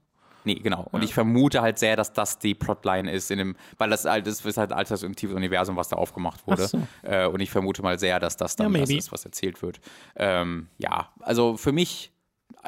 Nee, 0.43 0.55
genau. 0.55 0.87
Und 0.91 1.03
ich 1.03 1.13
vermute 1.13 1.61
halt 1.61 1.77
sehr, 1.77 1.95
dass 1.95 2.13
das 2.13 2.39
die 2.39 2.55
Plotline 2.55 3.11
ist, 3.11 3.29
in 3.31 3.37
dem, 3.37 3.55
weil 3.77 3.89
das 3.89 4.05
halt 4.05 4.25
das 4.25 4.43
ist 4.43 4.57
halt 4.57 4.71
alternatives 4.71 5.35
Universum, 5.35 5.75
was 5.75 5.89
da 5.89 5.97
aufgemacht 5.97 6.45
wurde. 6.47 6.67
So. 6.67 6.81
Äh, 7.03 7.27
und 7.27 7.41
ich 7.41 7.51
vermute 7.51 7.81
mal 7.83 7.99
sehr, 7.99 8.19
dass 8.19 8.37
das 8.37 8.55
dann 8.55 8.73
Ja, 8.73 8.81
das 8.81 8.89
ist, 8.89 9.11
was 9.11 9.25
erzählt 9.25 9.61
wird. 9.61 9.79
Ähm, 10.15 10.67
ja, 10.77 11.09
also 11.19 11.57
für 11.57 11.71
mich, 11.71 12.11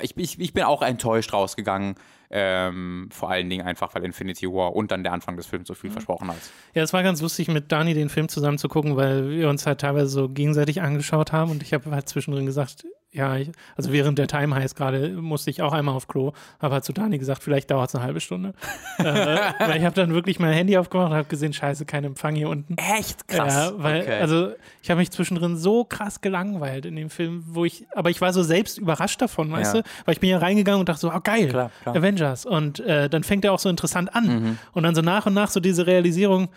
ich, 0.02 0.16
ich, 0.18 0.40
ich 0.40 0.54
bin 0.54 0.64
auch 0.64 0.82
enttäuscht 0.82 1.34
rausgegangen. 1.34 1.96
Ähm, 2.36 3.10
vor 3.12 3.30
allen 3.30 3.48
Dingen 3.48 3.64
einfach, 3.66 3.94
weil 3.94 4.04
Infinity 4.04 4.48
War 4.48 4.76
und 4.76 4.90
dann 4.90 5.04
der 5.04 5.14
Anfang 5.14 5.38
des 5.38 5.46
Films 5.46 5.68
so 5.68 5.74
Mhm. 5.74 5.78
viel 5.78 5.92
versprochen 5.92 6.30
hat. 6.30 6.38
Ja, 6.74 6.82
es 6.82 6.92
war 6.92 7.04
ganz 7.04 7.22
lustig, 7.22 7.48
mit 7.48 7.72
Dani 7.72 7.94
den 7.94 8.10
Film 8.10 8.28
zusammen 8.28 8.58
zu 8.58 8.68
gucken, 8.70 8.96
weil 8.96 9.30
wir 9.30 9.50
uns 9.50 9.68
halt 9.68 9.82
teilweise 9.82 10.08
so 10.08 10.30
gegenseitig 10.30 10.82
angeschaut 10.82 11.32
haben 11.32 11.52
und 11.52 11.62
ich 11.62 11.74
habe 11.76 11.92
halt 11.92 12.10
zwischendrin 12.10 12.48
gesagt, 12.48 12.86
ja, 13.14 13.38
ich, 13.38 13.52
also 13.76 13.92
während 13.92 14.18
der 14.18 14.28
Time 14.28 14.56
heißt 14.56 14.76
gerade, 14.76 15.10
musste 15.10 15.50
ich 15.52 15.62
auch 15.62 15.72
einmal 15.72 15.96
auf 15.96 16.08
Klo, 16.08 16.34
habe 16.60 16.74
halt 16.74 16.84
zu 16.84 16.94
Dani 16.94 17.20
gesagt, 17.20 17.44
vielleicht 17.44 17.70
dauert 17.70 17.90
es 17.90 17.96
eine 17.96 18.04
halbe 18.04 18.20
Stunde. 18.20 18.54
äh, 18.98 19.04
weil 19.60 19.78
ich 19.78 19.86
habe 19.86 19.94
dann 19.96 20.14
wirklich 20.16 20.40
mein 20.40 20.52
Handy 20.54 20.78
aufgemacht 20.78 21.12
und 21.12 21.16
habe 21.18 21.28
gesehen, 21.28 21.54
scheiße, 21.54 21.86
kein 21.86 22.04
Empfang 22.04 22.34
hier 22.36 22.50
unten. 22.50 22.76
Echt 22.78 23.28
krass. 23.28 23.54
Ja, 23.54 23.72
weil, 23.84 24.02
okay. 24.02 24.20
also 24.20 24.52
ich 24.82 24.90
habe 24.90 25.00
mich 25.00 25.12
zwischendrin 25.12 25.56
so 25.58 25.84
krass 25.86 26.22
gelangweilt 26.22 26.86
in 26.86 26.96
dem 26.96 27.10
Film, 27.12 27.44
wo 27.48 27.66
ich, 27.66 27.86
aber 27.94 28.10
ich 28.10 28.20
war 28.20 28.34
so 28.34 28.42
selbst 28.44 28.80
überrascht 28.80 29.22
davon, 29.22 29.52
weißt 29.52 29.76
Ja. 29.76 29.82
du? 29.84 29.88
Weil 30.06 30.14
ich 30.16 30.20
bin 30.20 30.30
ja 30.32 30.40
reingegangen 30.40 30.80
und 30.80 30.90
dachte 30.90 31.02
so, 31.02 31.12
oh 31.14 31.20
geil, 31.24 31.50
Klar, 31.50 31.72
klar. 31.84 31.96
Avengers. 31.96 32.46
Und 32.48 32.80
äh, 32.80 33.10
dann 33.10 33.24
fängt 33.24 33.46
er 33.46 33.54
auch 33.54 33.60
so 33.60 33.70
interessant 33.70 34.16
an. 34.16 34.58
Und 34.72 34.84
dann 34.84 34.96
so 34.96 35.02
nach 35.02 35.26
und 35.28 35.34
nach 35.36 35.50
so 35.50 35.60
diese 35.60 35.86
Realisierung, 35.86 36.50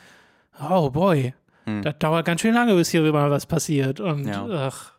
oh 0.70 0.88
boy, 0.90 1.34
das 1.82 1.98
dauert 1.98 2.24
ganz 2.24 2.40
schön 2.40 2.54
lange, 2.54 2.74
bis 2.76 2.88
hier 2.90 3.02
mal 3.12 3.30
was 3.30 3.44
passiert. 3.44 4.00
Und 4.00 4.26
Ja. 4.26 4.46
ach, 4.50 4.92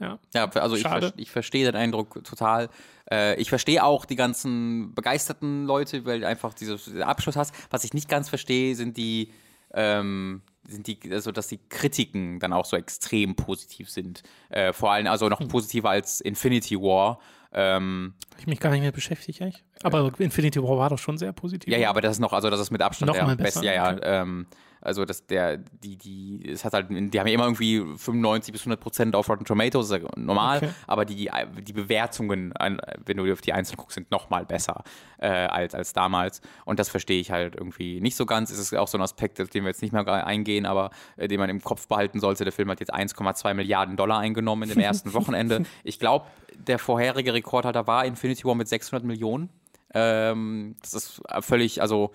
ja. 0.00 0.18
Ja, 0.34 0.48
also 0.50 0.76
ich, 0.76 0.82
Schade. 0.82 1.12
ich 1.16 1.30
verstehe 1.30 1.64
den 1.64 1.76
Eindruck 1.76 2.24
total. 2.24 2.68
Äh, 3.10 3.40
ich 3.40 3.48
verstehe 3.48 3.84
auch 3.84 4.04
die 4.04 4.16
ganzen 4.16 4.94
begeisterten 4.94 5.64
Leute, 5.66 6.04
weil 6.04 6.20
du 6.20 6.26
einfach 6.26 6.54
diesen 6.54 7.02
Abschluss 7.02 7.36
hast. 7.36 7.54
Was 7.70 7.84
ich 7.84 7.94
nicht 7.94 8.08
ganz 8.08 8.28
verstehe, 8.28 8.74
sind 8.74 8.96
die, 8.96 9.32
ähm, 9.74 10.42
sind 10.66 10.86
die, 10.86 10.98
also 11.10 11.32
dass 11.32 11.48
die 11.48 11.60
Kritiken 11.68 12.40
dann 12.40 12.52
auch 12.52 12.64
so 12.64 12.76
extrem 12.76 13.36
positiv 13.36 13.90
sind. 13.90 14.22
Äh, 14.50 14.72
vor 14.72 14.92
allem 14.92 15.06
also 15.06 15.28
noch 15.28 15.40
Hm. 15.40 15.48
positiver 15.48 15.90
als 15.90 16.20
Infinity 16.20 16.76
War. 16.76 17.20
Ähm, 17.52 18.14
Hab 18.32 18.40
ich 18.40 18.46
mich 18.46 18.60
gar 18.60 18.70
nicht 18.70 18.80
mehr 18.80 18.92
beschäftigt, 18.92 19.40
echt. 19.40 19.62
Aber 19.82 20.12
Infinity 20.18 20.62
War 20.62 20.76
war 20.78 20.90
doch 20.90 20.98
schon 20.98 21.18
sehr 21.18 21.32
positiv. 21.32 21.72
ja, 21.72 21.78
ja, 21.78 21.90
aber 21.90 22.00
das 22.00 22.12
ist 22.12 22.20
noch, 22.20 22.32
also 22.32 22.50
das 22.50 22.60
ist 22.60 22.70
mit 22.70 22.82
Abstand 22.82 23.08
Noch 23.08 23.26
der 23.26 23.36
beste. 23.36 23.64
Ja, 23.64 23.72
ja. 23.72 23.92
okay. 23.92 24.00
Ähm, 24.02 24.46
also 24.84 25.04
das, 25.04 25.26
der, 25.26 25.58
die, 25.58 25.96
die, 25.96 26.50
es 26.50 26.64
hat 26.64 26.72
halt, 26.72 26.88
die 26.90 27.20
haben 27.20 27.26
ja 27.28 27.34
immer 27.34 27.44
irgendwie 27.44 27.84
95 27.96 28.52
bis 28.52 28.62
100 28.62 28.80
Prozent 28.80 29.14
auf 29.14 29.28
Rotten 29.28 29.44
Tomatoes, 29.44 29.90
ist 29.90 30.02
ja 30.02 30.08
normal, 30.16 30.56
Okay. 30.56 30.70
aber 30.88 31.04
die, 31.04 31.30
die 31.60 31.72
Bewertungen, 31.72 32.52
wenn 33.04 33.16
du 33.16 33.32
auf 33.32 33.40
die 33.40 33.52
einzelnen 33.52 33.76
guckst, 33.76 33.94
sind 33.94 34.10
noch 34.10 34.28
mal 34.28 34.44
besser 34.44 34.82
äh, 35.18 35.28
als, 35.28 35.76
als 35.76 35.92
damals. 35.92 36.40
Und 36.64 36.80
das 36.80 36.88
verstehe 36.88 37.20
ich 37.20 37.30
halt 37.30 37.54
irgendwie 37.54 38.00
nicht 38.00 38.16
so 38.16 38.26
ganz. 38.26 38.50
Es 38.50 38.58
ist 38.58 38.74
auch 38.74 38.88
so 38.88 38.98
ein 38.98 39.02
Aspekt, 39.02 39.40
auf 39.40 39.50
den 39.50 39.62
wir 39.62 39.68
jetzt 39.68 39.82
nicht 39.82 39.92
mehr 39.92 40.26
eingehen, 40.26 40.66
aber 40.66 40.90
äh, 41.16 41.28
den 41.28 41.38
man 41.38 41.48
im 41.48 41.62
Kopf 41.62 41.86
behalten 41.86 42.18
sollte. 42.18 42.42
Der 42.42 42.52
Film 42.52 42.68
hat 42.68 42.80
jetzt 42.80 42.92
1,2 42.92 43.54
Milliarden 43.54 43.96
Dollar 43.96 44.18
eingenommen 44.18 44.64
in 44.64 44.70
dem 44.70 44.80
ersten 44.82 45.14
Wochenende. 45.14 45.62
Ich 45.84 46.00
glaube, 46.00 46.26
der 46.56 46.80
vorherige 46.80 47.34
Rekordhalter 47.34 47.86
war 47.86 48.04
Infinity 48.04 48.44
War 48.44 48.56
mit 48.56 48.66
600 48.66 49.04
Millionen. 49.04 49.48
Ähm, 49.94 50.76
das 50.82 50.94
ist 50.94 51.22
völlig, 51.40 51.80
also 51.80 52.12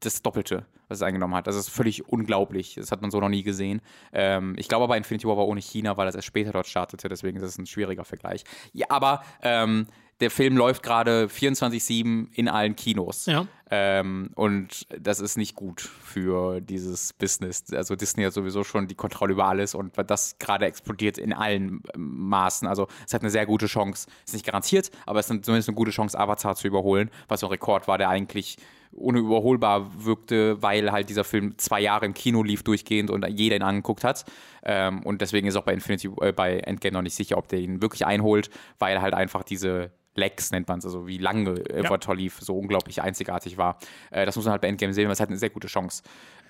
das 0.00 0.22
Doppelte, 0.22 0.66
was 0.88 0.98
es 0.98 1.02
eingenommen 1.02 1.34
hat. 1.34 1.46
Das 1.46 1.56
ist 1.56 1.68
völlig 1.68 2.08
unglaublich. 2.08 2.74
Das 2.74 2.92
hat 2.92 3.02
man 3.02 3.10
so 3.10 3.20
noch 3.20 3.28
nie 3.28 3.42
gesehen. 3.42 3.80
Ähm, 4.12 4.54
ich 4.58 4.68
glaube 4.68 4.84
aber, 4.84 4.96
Infinity 4.96 5.26
War 5.26 5.36
war 5.36 5.46
ohne 5.46 5.60
China, 5.60 5.96
weil 5.96 6.06
das 6.06 6.14
erst 6.14 6.26
später 6.26 6.52
dort 6.52 6.66
startete. 6.66 7.08
Deswegen 7.08 7.36
ist 7.38 7.42
es 7.42 7.58
ein 7.58 7.66
schwieriger 7.66 8.04
Vergleich. 8.04 8.44
Ja, 8.72 8.86
aber 8.90 9.22
ähm, 9.42 9.86
der 10.20 10.30
Film 10.30 10.56
läuft 10.56 10.82
gerade 10.82 11.26
24-7 11.26 12.28
in 12.32 12.48
allen 12.48 12.74
Kinos. 12.74 13.26
Ja. 13.26 13.46
Ähm, 13.70 14.30
und 14.36 14.86
das 14.98 15.20
ist 15.20 15.36
nicht 15.36 15.56
gut 15.56 15.80
für 15.80 16.60
dieses 16.60 17.12
Business. 17.12 17.64
Also 17.72 17.96
Disney 17.96 18.22
hat 18.24 18.32
sowieso 18.32 18.62
schon 18.62 18.86
die 18.86 18.94
Kontrolle 18.94 19.32
über 19.32 19.46
alles 19.46 19.74
und 19.74 19.92
das 20.06 20.38
gerade 20.38 20.66
explodiert 20.66 21.18
in 21.18 21.32
allen 21.32 21.82
ähm, 21.94 22.28
Maßen. 22.28 22.68
Also 22.68 22.86
es 23.04 23.12
hat 23.12 23.22
eine 23.22 23.30
sehr 23.30 23.44
gute 23.44 23.66
Chance, 23.66 24.06
ist 24.24 24.34
nicht 24.34 24.46
garantiert, 24.46 24.90
aber 25.04 25.18
es 25.18 25.28
ist 25.28 25.44
zumindest 25.44 25.68
eine 25.68 25.76
gute 25.76 25.90
Chance, 25.90 26.18
Avatar 26.18 26.54
zu 26.54 26.68
überholen, 26.68 27.10
was 27.28 27.40
so 27.40 27.46
ein 27.48 27.50
Rekord 27.50 27.88
war, 27.88 27.98
der 27.98 28.08
eigentlich 28.08 28.56
unüberholbar 28.92 30.04
wirkte, 30.04 30.62
weil 30.62 30.92
halt 30.92 31.08
dieser 31.10 31.24
Film 31.24 31.58
zwei 31.58 31.80
Jahre 31.80 32.06
im 32.06 32.14
Kino 32.14 32.42
lief 32.42 32.62
durchgehend 32.62 33.10
und 33.10 33.26
jeder 33.28 33.56
ihn 33.56 33.62
angeguckt 33.62 34.04
hat. 34.04 34.24
Ähm, 34.62 35.02
und 35.02 35.20
deswegen 35.20 35.48
ist 35.48 35.56
auch 35.56 35.64
bei 35.64 35.74
Infinity, 35.74 36.08
äh, 36.20 36.32
bei 36.32 36.58
Endgame 36.58 36.94
noch 36.94 37.02
nicht 37.02 37.14
sicher, 37.14 37.36
ob 37.36 37.48
der 37.48 37.58
ihn 37.58 37.82
wirklich 37.82 38.06
einholt, 38.06 38.48
weil 38.78 39.02
halt 39.02 39.12
einfach 39.12 39.42
diese 39.42 39.90
Legs 40.16 40.50
nennt 40.50 40.68
man 40.68 40.78
es, 40.78 40.84
also 40.84 41.06
wie 41.06 41.18
lange 41.18 41.62
Avatar 41.74 42.14
lief, 42.14 42.38
so 42.40 42.56
unglaublich 42.58 43.02
einzigartig 43.02 43.56
war. 43.58 43.78
Äh, 44.10 44.26
das 44.26 44.36
muss 44.36 44.44
man 44.44 44.52
halt 44.52 44.62
bei 44.62 44.68
Endgame 44.68 44.92
sehen, 44.92 45.06
weil 45.06 45.12
es 45.12 45.20
hat 45.20 45.28
eine 45.28 45.38
sehr 45.38 45.50
gute 45.50 45.68
Chance. 45.68 46.02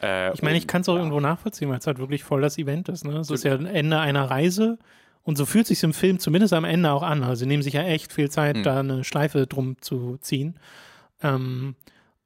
Äh, 0.02 0.32
Ich 0.32 0.42
meine, 0.42 0.56
ich 0.58 0.66
kann 0.66 0.82
es 0.82 0.88
auch 0.88 0.96
irgendwo 0.96 1.20
nachvollziehen, 1.20 1.68
weil 1.68 1.78
es 1.78 1.86
halt 1.86 1.98
wirklich 1.98 2.24
voll 2.24 2.40
das 2.42 2.58
Event 2.58 2.88
ist. 2.88 3.04
Ne? 3.04 3.18
Es 3.18 3.30
ist 3.30 3.44
ja 3.44 3.54
ein 3.54 3.66
Ende 3.66 3.98
einer 3.98 4.30
Reise 4.30 4.78
und 5.22 5.36
so 5.36 5.44
fühlt 5.46 5.66
sich 5.66 5.82
im 5.82 5.92
Film 5.92 6.18
zumindest 6.18 6.52
am 6.52 6.64
Ende 6.64 6.90
auch 6.92 7.02
an. 7.02 7.22
Also 7.24 7.40
sie 7.40 7.46
nehmen 7.46 7.62
sich 7.62 7.74
ja 7.74 7.82
echt 7.82 8.12
viel 8.12 8.30
Zeit, 8.30 8.56
Hm. 8.56 8.62
da 8.62 8.80
eine 8.80 9.04
Schleife 9.04 9.46
drum 9.46 9.76
zu 9.80 10.16
ziehen. 10.20 10.58
Ähm, 11.22 11.74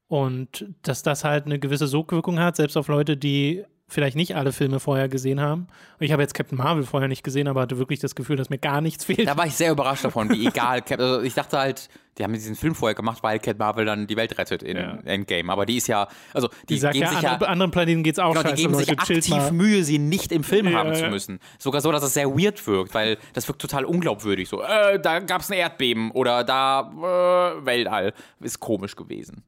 und 0.07 0.65
dass 0.81 1.03
das 1.03 1.23
halt 1.23 1.45
eine 1.45 1.57
gewisse 1.57 1.87
Sogwirkung 1.87 2.39
hat, 2.39 2.57
selbst 2.57 2.75
auf 2.75 2.89
Leute, 2.89 3.15
die 3.15 3.63
vielleicht 3.91 4.15
nicht 4.15 4.35
alle 4.35 4.51
Filme 4.53 4.79
vorher 4.79 5.09
gesehen 5.09 5.41
haben. 5.41 5.67
Ich 5.99 6.11
habe 6.11 6.21
jetzt 6.21 6.33
Captain 6.33 6.57
Marvel 6.57 6.83
vorher 6.83 7.09
nicht 7.09 7.23
gesehen, 7.23 7.47
aber 7.47 7.61
hatte 7.61 7.77
wirklich 7.77 7.99
das 7.99 8.15
Gefühl, 8.15 8.37
dass 8.37 8.49
mir 8.49 8.57
gar 8.57 8.79
nichts 8.81 9.03
fehlt. 9.05 9.27
Da 9.27 9.35
war 9.37 9.45
ich 9.45 9.53
sehr 9.53 9.71
überrascht 9.71 10.05
davon, 10.05 10.29
wie 10.29 10.47
egal. 10.47 10.81
Also 10.89 11.21
ich 11.21 11.33
dachte 11.33 11.57
halt, 11.59 11.89
die 12.17 12.23
haben 12.23 12.33
diesen 12.33 12.55
Film 12.55 12.73
vorher 12.73 12.95
gemacht, 12.95 13.21
weil 13.23 13.39
Cat 13.39 13.59
Marvel 13.59 13.85
dann 13.85 14.07
die 14.07 14.15
Welt 14.15 14.37
rettet 14.37 14.63
in 14.63 14.77
Ja. 14.77 14.97
Endgame. 15.03 15.51
Aber 15.51 15.65
die 15.65 15.77
ist 15.77 15.87
ja, 15.87 16.07
also 16.33 16.47
die, 16.69 16.73
die 16.75 16.77
sagt 16.79 16.93
geben 16.93 17.05
ja, 17.05 17.11
sich 17.11 17.21
ja, 17.21 17.33
andere, 17.33 17.49
anderen 17.49 17.71
Planeten 17.71 18.03
geht's 18.03 18.19
auch 18.19 18.33
genau, 18.33 18.47
die 18.49 18.61
geben 18.61 18.73
Leute, 18.73 18.85
sich 18.85 19.33
aktiv. 19.33 19.51
Mühe, 19.51 19.83
sie 19.83 19.99
nicht 19.99 20.31
im 20.31 20.43
Film 20.43 20.67
Ja, 20.67 20.79
haben 20.79 20.95
zu 20.95 21.07
müssen. 21.07 21.39
Sogar 21.59 21.81
so, 21.81 21.91
dass 21.91 22.03
es 22.03 22.13
sehr 22.13 22.29
weird 22.29 22.65
wirkt, 22.67 22.93
weil 22.93 23.17
das 23.33 23.47
wirkt 23.47 23.61
total 23.61 23.85
unglaubwürdig. 23.85 24.47
So, 24.49 24.61
äh, 24.61 24.99
da 25.01 25.19
gab 25.19 25.41
es 25.41 25.49
ein 25.51 25.57
Erdbeben 25.57 26.11
oder 26.11 26.43
da 26.43 26.91
äh, 27.59 27.65
Weltall. 27.65 28.13
Ist 28.39 28.59
komisch 28.59 28.95
gewesen. 28.95 29.43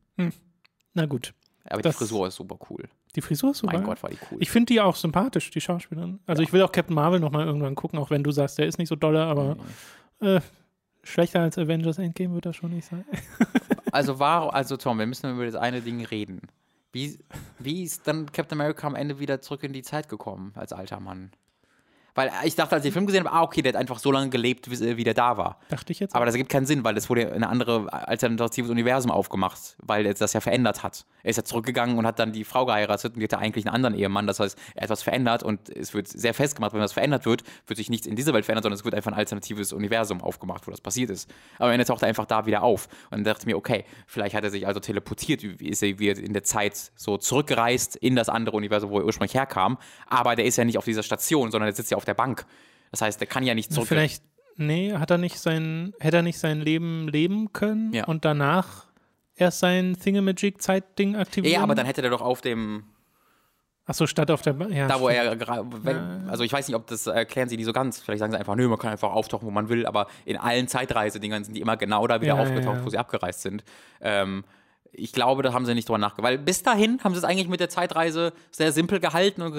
Na 0.94 1.06
gut. 1.06 1.34
Aber 1.70 1.82
Das- 1.82 1.95
die 1.95 1.99
Frisur 1.99 2.28
ist 2.28 2.36
super 2.36 2.57
cool. 2.70 2.84
Die 3.15 3.22
Frisur 3.22 3.52
ist 3.52 3.60
super. 3.60 3.73
Mein 3.73 3.84
Gott, 3.84 4.02
war 4.02 4.10
die 4.10 4.18
cool. 4.31 4.38
Ich 4.41 4.49
finde 4.49 4.73
die 4.73 4.81
auch 4.81 4.95
sympathisch, 4.95 5.52
die 5.52 5.61
Schauspielerin. 5.61 6.19
Also 6.26 6.41
ich 6.41 6.52
will 6.52 6.61
auch 6.64 6.72
Captain 6.72 6.95
Marvel 6.95 7.19
nochmal 7.19 7.45
irgendwann 7.45 7.76
gucken, 7.76 7.99
auch 7.99 8.10
wenn 8.10 8.23
du 8.23 8.31
sagst, 8.31 8.57
der 8.57 8.65
ist 8.65 8.80
nicht 8.80 8.90
so 8.90 8.95
dolle, 8.95 9.23
aber 9.23 9.57
äh, 10.19 10.41
schlechter 11.03 11.41
als 11.41 11.57
Avengers 11.57 11.99
Endgame 11.99 12.34
wird 12.34 12.45
er 12.45 12.53
schon 12.53 12.72
nicht 12.72 12.88
sein. 12.88 13.06
Also 13.91 14.18
war, 14.18 14.56
also 14.56 14.76
Tom, 14.76 14.98
wir 14.98 15.06
müssen 15.06 15.31
über 15.31 15.45
das 15.45 15.53
eine 15.53 15.80
Ding 15.80 16.03
reden. 16.03 16.41
Wie, 16.91 17.19
wie 17.60 17.84
ist 17.84 18.07
dann 18.07 18.31
Captain 18.31 18.60
America 18.60 18.88
am 18.88 18.95
Ende 18.95 19.19
wieder 19.19 19.40
zurück 19.40 19.61
in 19.61 19.72
die 19.72 19.84
Zeit 19.84 20.10
gekommen 20.10 20.52
als 20.56 20.73
alter 20.73 20.99
Mann? 20.99 21.30
Weil 22.15 22.31
ich 22.44 22.56
dachte, 22.56 22.76
als 22.76 22.85
ich 22.85 22.90
den 22.90 22.94
Film 22.94 23.06
gesehen 23.06 23.26
habe, 23.26 23.35
ah, 23.35 23.41
okay, 23.41 23.61
der 23.61 23.73
hat 23.73 23.80
einfach 23.80 23.99
so 23.99 24.11
lange 24.11 24.30
gelebt, 24.30 24.69
wie, 24.69 24.98
wie 24.98 25.03
der 25.03 25.14
da 25.14 25.38
war. 25.38 25.60
Dachte 25.69 25.91
ich 25.91 25.99
jetzt. 25.99 26.15
Aber 26.15 26.26
das 26.26 26.35
ergibt 26.35 26.52
keinen 26.52 26.65
Sinn, 26.65 26.84
weil 26.84 26.95
es 26.98 27.10
wurde 27.10 27.22
in 27.22 27.44
ein 27.44 27.44
anderes 27.44 27.88
alternatives 27.88 28.69
Universum 28.69 29.11
aufgemacht, 29.11 29.76
weil 29.80 30.06
er 30.06 30.14
das 30.14 30.34
ja 30.34 30.41
verändert 30.41 30.84
hat. 30.84 31.06
Er 31.23 31.31
ist 31.31 31.38
ja 31.38 31.44
zurückgegangen 31.44 31.98
und 31.98 32.06
hat 32.06 32.19
dann 32.19 32.31
die 32.31 32.44
Frau 32.44 32.65
geheiratet 32.65 33.14
und 33.14 33.19
die 33.19 33.23
hatte 33.23 33.40
eigentlich 33.40 33.65
einen 33.65 33.76
anderen 33.76 33.95
Ehemann. 33.95 34.27
Das 34.27 34.40
heißt, 34.40 34.57
er 34.76 34.84
hat 34.84 34.90
was 34.90 35.02
verändert 35.02 35.44
und 35.44 35.69
es 35.69 35.94
wird 35.94 36.07
sehr 36.07 36.34
festgemacht, 36.34 36.73
wenn 36.73 36.81
was 36.81 36.94
verändert 36.94 37.26
wird, 37.26 37.44
wird 37.68 37.77
sich 37.77 37.90
nichts 37.90 38.06
in 38.06 38.15
dieser 38.15 38.34
Welt 38.34 38.45
verändern, 38.45 38.64
sondern 38.64 38.77
es 38.77 38.85
wird 38.85 38.94
einfach 38.94 39.11
ein 39.11 39.18
alternatives 39.18 39.73
Universum 39.73 40.22
aufgemacht, 40.22 40.68
wo 40.68 40.72
das 40.72 40.81
passiert 40.81 41.10
ist. 41.10 41.30
Aber 41.57 41.68
am 41.68 41.73
Ende 41.73 41.85
taucht 41.85 42.03
er 42.03 42.10
einfach 42.10 42.26
da 42.26 42.45
wieder 42.45 42.64
auf. 42.64 42.88
Und 43.06 43.19
dann 43.19 43.23
dachte 43.23 43.41
ich 43.41 43.45
mir, 43.48 43.57
okay, 43.57 43.85
vielleicht 44.06 44.35
hat 44.35 44.44
er 44.44 44.49
sich 44.49 44.68
also 44.68 44.80
teleportiert, 44.80 45.44
wie 45.44 45.69
ist 45.69 45.81
er 45.81 45.98
wie 45.99 46.10
er 46.10 46.18
in 46.18 46.34
der 46.34 46.44
Zeit 46.44 46.91
so 46.95 47.18
zurückgereist 47.18 47.95
in 47.95 48.15
das 48.15 48.30
andere 48.30 48.57
Universum, 48.57 48.90
wo 48.90 48.99
er 48.99 49.06
ursprünglich 49.06 49.34
herkam. 49.34 49.77
Aber 50.07 50.35
der 50.35 50.45
ist 50.45 50.57
ja 50.57 50.65
nicht 50.65 50.77
auf 50.77 50.85
dieser 50.85 51.03
Station, 51.03 51.52
sondern 51.52 51.68
der 51.68 51.76
sitzt 51.76 51.91
ja 51.91 51.98
auf 51.98 52.02
der 52.05 52.13
Bank. 52.13 52.45
Das 52.91 53.01
heißt, 53.01 53.19
der 53.19 53.27
kann 53.27 53.43
ja 53.43 53.55
nicht 53.55 53.73
zurück. 53.73 53.88
Vielleicht, 53.88 54.23
nee, 54.55 54.93
hat 54.93 55.11
er 55.11 55.17
nicht 55.17 55.39
sein, 55.39 55.93
hätte 55.99 56.17
er 56.17 56.23
nicht 56.23 56.39
sein 56.39 56.61
Leben 56.61 57.07
leben 57.07 57.53
können 57.53 57.93
Ja. 57.93 58.05
und 58.05 58.25
danach 58.25 58.85
erst 59.35 59.59
sein 59.59 59.97
Thingamajig-Zeitding 59.99 61.15
aktivieren? 61.15 61.53
Ja, 61.53 61.61
aber 61.63 61.75
dann 61.75 61.85
hätte 61.85 62.01
der 62.01 62.11
doch 62.11 62.21
auf 62.21 62.41
dem 62.41 62.84
Achso, 63.85 64.07
statt 64.07 64.31
auf 64.31 64.41
der, 64.41 64.55
ja, 64.69 64.88
Da, 64.88 65.01
wo 65.01 65.09
stimmt. 65.09 65.41
er 65.49 65.65
wenn, 65.84 66.30
also 66.30 66.45
ich 66.45 66.53
weiß 66.53 66.69
nicht, 66.69 66.75
ob 66.75 66.88
das 66.88 67.05
erklären 67.05 67.49
sie 67.49 67.57
nicht 67.57 67.65
so 67.65 67.73
ganz. 67.73 67.99
Vielleicht 67.99 68.19
sagen 68.19 68.31
sie 68.31 68.39
einfach, 68.39 68.55
nö, 68.55 68.69
man 68.69 68.80
kann 68.80 68.91
einfach 68.91 69.11
auftauchen, 69.11 69.45
wo 69.45 69.51
man 69.51 69.67
will, 69.67 69.85
aber 69.85 70.07
in 70.23 70.38
allen 70.38 70.69
Zeitreisedingern 70.69 71.43
sind 71.43 71.53
die 71.55 71.59
immer 71.59 71.75
genau 71.75 72.07
da 72.07 72.21
wieder 72.21 72.35
ja, 72.35 72.41
aufgetaucht, 72.41 72.77
ja. 72.77 72.85
wo 72.85 72.89
sie 72.89 72.97
abgereist 72.97 73.41
sind. 73.41 73.65
Ähm, 73.99 74.45
ich 74.95 75.11
glaube, 75.11 75.41
da 75.44 75.53
haben 75.53 75.65
sie 75.65 75.74
nicht 75.74 75.90
drüber 75.90 75.98
nachgedacht. 75.98 76.24
Weil 76.24 76.38
bis 76.38 76.61
dahin 76.64 76.99
haben 77.03 77.14
sie 77.14 77.18
es 77.18 77.24
eigentlich 77.24 77.48
mit 77.48 77.60
der 77.60 77.70
Zeitreise 77.70 78.32
sehr 78.52 78.72
simpel 78.72 78.99
gehalten 78.99 79.41
und 79.41 79.53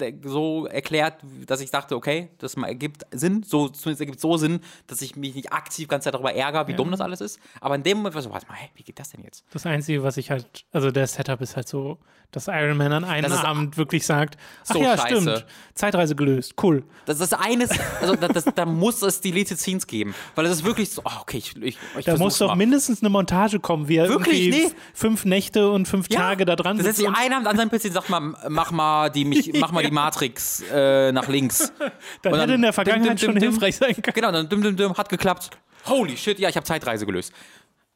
de- 0.00 0.14
so 0.24 0.66
erklärt, 0.66 1.14
dass 1.46 1.60
ich 1.60 1.70
dachte, 1.70 1.94
okay, 1.96 2.30
das 2.38 2.54
ergibt 2.54 3.04
Sinn, 3.12 3.42
so, 3.44 3.68
zumindest 3.68 4.00
ergibt 4.00 4.20
so 4.20 4.36
Sinn, 4.36 4.60
dass 4.88 5.00
ich 5.02 5.14
mich 5.16 5.34
nicht 5.34 5.52
aktiv 5.52 5.88
ganz 5.88 6.04
Zeit 6.04 6.14
darüber 6.14 6.34
ärgere, 6.34 6.66
wie 6.68 6.74
dumm 6.74 6.90
das 6.90 7.00
alles 7.00 7.20
ist. 7.20 7.38
Aber 7.60 7.74
in 7.76 7.82
dem 7.84 7.98
Moment 7.98 8.14
war 8.14 8.20
ich 8.20 8.26
so, 8.26 8.32
warte 8.32 8.46
mal, 8.48 8.54
hä, 8.54 8.68
wie 8.74 8.82
geht 8.82 8.98
das 8.98 9.10
denn 9.10 9.22
jetzt? 9.22 9.44
Das 9.52 9.64
Einzige, 9.66 10.02
was 10.02 10.16
ich 10.16 10.30
halt, 10.30 10.64
also 10.72 10.90
der 10.90 11.06
Setup 11.06 11.40
ist 11.40 11.54
halt 11.56 11.68
so, 11.68 11.98
dass 12.32 12.48
Iron 12.48 12.78
Man 12.78 12.92
an 12.92 13.04
einem 13.04 13.30
Abend 13.32 13.76
wirklich 13.76 14.06
sagt, 14.06 14.38
ach 14.66 14.72
so 14.74 14.82
ja, 14.82 14.96
scheiße. 14.96 15.20
stimmt, 15.20 15.46
Zeitreise 15.74 16.16
gelöst, 16.16 16.54
cool. 16.62 16.82
Das 17.04 17.20
ist 17.20 17.34
eines, 17.34 17.70
also 18.00 18.16
da, 18.16 18.26
das, 18.28 18.44
da 18.54 18.64
muss 18.64 19.02
es 19.02 19.20
Deleted 19.20 19.58
Scenes 19.58 19.86
geben. 19.86 20.14
Weil 20.34 20.46
es 20.46 20.52
ist 20.52 20.64
wirklich 20.64 20.90
so, 20.90 21.02
oh, 21.04 21.10
okay, 21.20 21.36
ich, 21.38 21.54
ich, 21.62 21.76
ich 21.98 22.04
Da 22.06 22.16
muss 22.16 22.38
doch 22.38 22.48
mal. 22.48 22.56
mindestens 22.56 23.02
eine 23.02 23.10
Montage 23.10 23.60
kommen, 23.60 23.86
wie 23.88 23.96
er 23.96 24.08
Wirklich? 24.08 24.48
Nee. 24.50 24.70
Fünf 24.94 25.24
Nächte 25.24 25.70
und 25.70 25.86
fünf 25.86 26.08
Tage 26.08 26.44
da 26.44 26.56
dran 26.56 26.76
Da 26.78 26.84
setzt 26.84 26.96
sitzt. 26.98 26.98
sich 26.98 27.08
und 27.08 27.14
einer 27.32 27.48
an 27.48 27.56
seinem 27.56 27.70
PC 27.70 27.84
und 27.86 27.92
sagt 27.92 28.10
mal, 28.10 28.20
mach 28.48 28.70
mal 28.70 29.08
die, 29.10 29.24
mich, 29.24 29.52
mach 29.60 29.72
mal 29.72 29.82
die 29.84 29.90
Matrix 29.90 30.62
äh, 30.72 31.12
nach 31.12 31.28
links. 31.28 31.72
Dann 32.22 32.32
Und 32.34 32.40
hätte 32.40 32.54
in 32.54 32.62
der 32.62 32.72
Vergangenheit 32.72 33.10
dim, 33.12 33.16
dim, 33.16 33.24
schon 33.26 33.34
dim, 33.34 33.40
dim. 33.42 33.50
hilfreich 33.50 33.76
sein 33.76 33.94
können. 33.94 34.14
Genau, 34.14 34.32
dann 34.32 34.48
dim, 34.48 34.62
dim, 34.62 34.76
dim, 34.76 34.94
hat 34.96 35.08
geklappt. 35.08 35.50
Holy 35.86 36.16
shit, 36.16 36.38
ja, 36.38 36.48
ich 36.48 36.56
habe 36.56 36.64
Zeitreise 36.66 37.06
gelöst. 37.06 37.32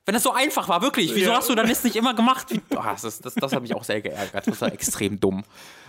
Wenn 0.05 0.12
das 0.15 0.23
so 0.23 0.32
einfach 0.32 0.69
war, 0.69 0.82
wirklich, 0.82 1.15
wieso 1.16 1.31
Ja. 1.31 1.36
hast 1.39 1.48
du 1.51 1.55
dann 1.57 1.66
das 1.69 1.82
nicht 1.82 1.97
immer 1.97 2.15
gemacht? 2.15 2.47
Oh, 2.70 2.77
das, 2.82 3.03
ist- 3.05 3.24
das, 3.27 3.35
das 3.35 3.53
hat 3.53 3.62
mich 3.62 3.74
auch 3.74 3.82
sehr 3.82 4.01
geärgert. 4.01 4.47
Das 4.47 4.61
war 4.61 4.73
extrem 4.73 5.19
dumm. 5.19 5.43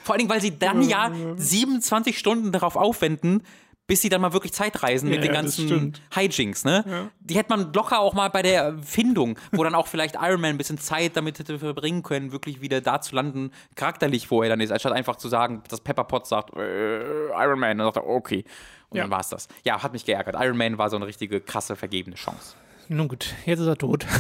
Vor 0.04 0.14
allen 0.14 0.20
Dingen, 0.20 0.30
weil 0.30 0.42
sie 0.42 0.58
dann 0.58 0.82
ja 0.82 1.12
27 1.36 2.18
Stunden 2.18 2.52
darauf 2.52 2.76
aufwenden, 2.76 3.44
bis 3.88 4.02
sie 4.02 4.10
dann 4.10 4.22
mal 4.22 4.34
wirklich 4.34 4.52
Zeitreisen 4.54 5.10
mit 5.10 5.16
Ja, 5.18 5.22
den 5.24 5.34
ja, 5.34 5.42
das 5.42 5.58
ganzen. 5.58 5.94
Hijinks, 6.14 6.66
ne? 6.66 7.10
Die 7.22 7.36
hätte 7.36 7.50
man 7.50 7.72
locker 7.74 8.00
auch 8.00 8.14
mal 8.14 8.30
bei 8.30 8.42
der 8.42 8.78
Findung, 8.84 9.40
wo 9.54 9.64
dann 9.64 9.74
auch 9.76 9.88
vielleicht 9.88 10.16
Iron 10.22 10.42
Man 10.42 10.52
ein 10.52 10.58
bisschen 10.58 10.78
Zeit 10.78 11.16
damit 11.16 11.40
hätte 11.40 11.58
verbringen 11.58 12.04
können, 12.04 12.32
wirklich 12.34 12.60
wieder 12.62 12.82
da 12.82 13.00
zu 13.02 13.16
landen, 13.16 13.52
charakterlich, 13.76 14.30
wo 14.30 14.44
er 14.44 14.50
dann 14.50 14.60
ist, 14.60 14.72
anstatt 14.72 14.92
einfach 14.94 15.16
zu 15.16 15.30
sagen, 15.30 15.64
dass 15.70 15.80
Pepper 15.82 16.04
Potts 16.04 16.30
sagt, 16.30 16.56
äh, 16.58 17.28
Iron 17.30 17.60
Man, 17.60 17.78
dann 17.78 17.88
sagt 17.88 17.98
er, 17.98 18.08
okay. 18.08 18.44
Und 18.90 18.98
Ja. 18.98 19.04
dann 19.04 19.12
war 19.12 19.22
es 19.22 19.30
das. 19.30 19.48
Ja, 19.64 19.82
hat 19.82 19.94
mich 19.94 20.06
geärgert. 20.06 20.36
Iron 20.40 20.58
Man 20.58 20.78
war 20.78 20.90
so 20.90 20.96
eine 20.98 21.06
richtige 21.08 21.40
krasse, 21.42 21.76
vergebene 21.76 22.16
Chance. 22.16 22.56
Nun 22.90 23.08
gut, 23.08 23.34
jetzt 23.46 23.60
ist 23.60 23.68
er 23.68 23.78
tot. 23.78 24.06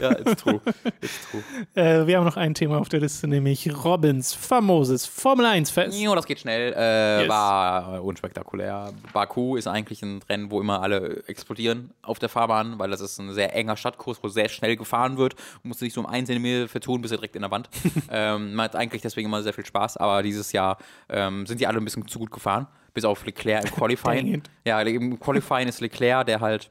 Ja, 0.00 0.12
it's 0.12 0.42
true. 0.42 0.60
It's 1.00 1.28
true. 1.30 1.42
Äh, 1.74 2.06
wir 2.06 2.16
haben 2.18 2.24
noch 2.24 2.36
ein 2.36 2.54
Thema 2.54 2.78
auf 2.78 2.88
der 2.88 3.00
Liste, 3.00 3.26
nämlich 3.28 3.70
Robins 3.84 4.32
famoses 4.34 5.06
Formel 5.06 5.46
1 5.46 5.70
Fest. 5.70 5.98
Jo, 6.00 6.14
das 6.14 6.26
geht 6.26 6.40
schnell. 6.40 6.72
Äh, 6.76 7.20
Yes. 7.20 7.28
War 7.28 8.02
unspektakulär. 8.02 8.92
Baku 9.12 9.56
ist 9.56 9.66
eigentlich 9.66 10.02
ein 10.02 10.20
Rennen, 10.28 10.50
wo 10.50 10.60
immer 10.60 10.82
alle 10.82 11.22
explodieren 11.26 11.90
auf 12.02 12.18
der 12.18 12.28
Fahrbahn, 12.28 12.78
weil 12.78 12.90
das 12.90 13.00
ist 13.00 13.18
ein 13.18 13.32
sehr 13.34 13.54
enger 13.54 13.76
Stadtkurs, 13.76 14.18
wo 14.22 14.28
sehr 14.28 14.48
schnell 14.48 14.76
gefahren 14.76 15.16
wird. 15.18 15.34
Man 15.62 15.68
muss 15.68 15.78
sich 15.78 15.92
so 15.92 16.00
um 16.00 16.06
einen 16.06 16.26
Zentimeter 16.26 16.68
vertun, 16.68 17.02
bis 17.02 17.10
er 17.10 17.18
direkt 17.18 17.36
in 17.36 17.42
der 17.42 17.50
Wand. 17.50 17.68
ähm, 18.10 18.54
man 18.54 18.64
hat 18.64 18.76
eigentlich 18.76 19.02
deswegen 19.02 19.28
immer 19.28 19.42
sehr 19.42 19.52
viel 19.52 19.66
Spaß, 19.66 19.96
aber 19.96 20.22
dieses 20.22 20.52
Jahr 20.52 20.78
ähm, 21.08 21.46
sind 21.46 21.60
die 21.60 21.66
alle 21.66 21.78
ein 21.78 21.84
bisschen 21.84 22.06
zu 22.08 22.18
gut 22.18 22.30
gefahren, 22.30 22.66
bis 22.94 23.04
auf 23.04 23.24
Leclerc 23.24 23.64
im 23.64 23.70
Qualifying. 23.74 24.42
ja, 24.64 24.80
im 24.80 25.18
Qualifying 25.20 25.68
ist 25.68 25.80
Leclerc, 25.80 26.26
der 26.26 26.40
halt 26.40 26.70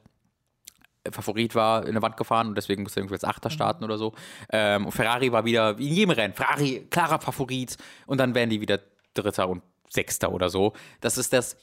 Favorit 1.10 1.54
war, 1.54 1.86
in 1.86 1.94
der 1.94 2.02
Wand 2.02 2.16
gefahren 2.16 2.48
und 2.48 2.56
deswegen 2.56 2.82
musste 2.82 3.00
er 3.00 3.02
irgendwie 3.02 3.14
als 3.14 3.24
Achter 3.24 3.50
starten 3.50 3.84
oder 3.84 3.96
so. 3.98 4.12
Ähm, 4.52 4.86
und 4.86 4.92
Ferrari 4.92 5.32
war 5.32 5.44
wieder, 5.44 5.78
wie 5.78 5.88
in 5.88 5.94
jedem 5.94 6.10
Rennen, 6.10 6.34
Ferrari, 6.34 6.86
klarer 6.90 7.20
Favorit 7.20 7.76
und 8.06 8.18
dann 8.18 8.34
werden 8.34 8.50
die 8.50 8.60
wieder 8.60 8.80
Dritter 9.14 9.48
und 9.48 9.62
Sechster 9.88 10.32
oder 10.32 10.50
so. 10.50 10.72
Das 11.00 11.18
ist 11.18 11.32
das 11.32 11.56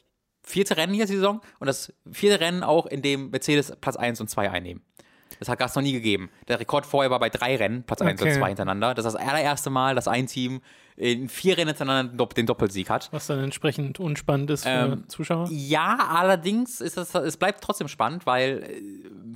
vierte 0.43 0.77
Rennen 0.77 0.93
hier 0.93 1.07
Saison 1.07 1.41
und 1.59 1.67
das 1.67 1.93
vierte 2.11 2.39
Rennen 2.39 2.63
auch, 2.63 2.85
in 2.85 3.01
dem 3.01 3.29
Mercedes 3.29 3.73
Platz 3.79 3.95
1 3.95 4.21
und 4.21 4.29
2 4.29 4.49
einnehmen. 4.49 4.81
Das 5.39 5.49
hat 5.49 5.61
es 5.61 5.75
noch 5.75 5.83
nie 5.83 5.91
gegeben. 5.91 6.29
Der 6.47 6.59
Rekord 6.59 6.85
vorher 6.85 7.11
war 7.11 7.19
bei 7.19 7.29
drei 7.29 7.55
Rennen, 7.57 7.83
Platz 7.83 8.01
1 8.01 8.21
und 8.21 8.27
Okay. 8.27 8.39
2 8.39 8.47
hintereinander. 8.47 8.95
Das 8.95 9.05
ist 9.05 9.13
das 9.13 9.21
allererste 9.21 9.69
Mal, 9.69 9.93
dass 9.93 10.07
ein 10.07 10.25
Team 10.25 10.61
in 10.97 11.29
vier 11.29 11.55
Rennen 11.57 11.67
hintereinander 11.69 12.11
den 12.11 12.17
Dopp- 12.17 12.33
den 12.33 12.45
Doppelsieg 12.47 12.89
hat. 12.89 13.07
Was 13.11 13.27
dann 13.27 13.39
entsprechend 13.43 13.99
unspannend 13.99 14.49
ist 14.49 14.63
für 14.63 14.69
Ähm, 14.69 15.03
Zuschauer. 15.07 15.47
Ja, 15.51 15.97
allerdings 16.11 16.81
ist 16.81 16.97
es, 16.97 17.13
es 17.13 17.37
bleibt 17.37 17.63
trotzdem 17.63 17.87
spannend, 17.87 18.25
weil 18.25 18.63
äh, 18.63 18.81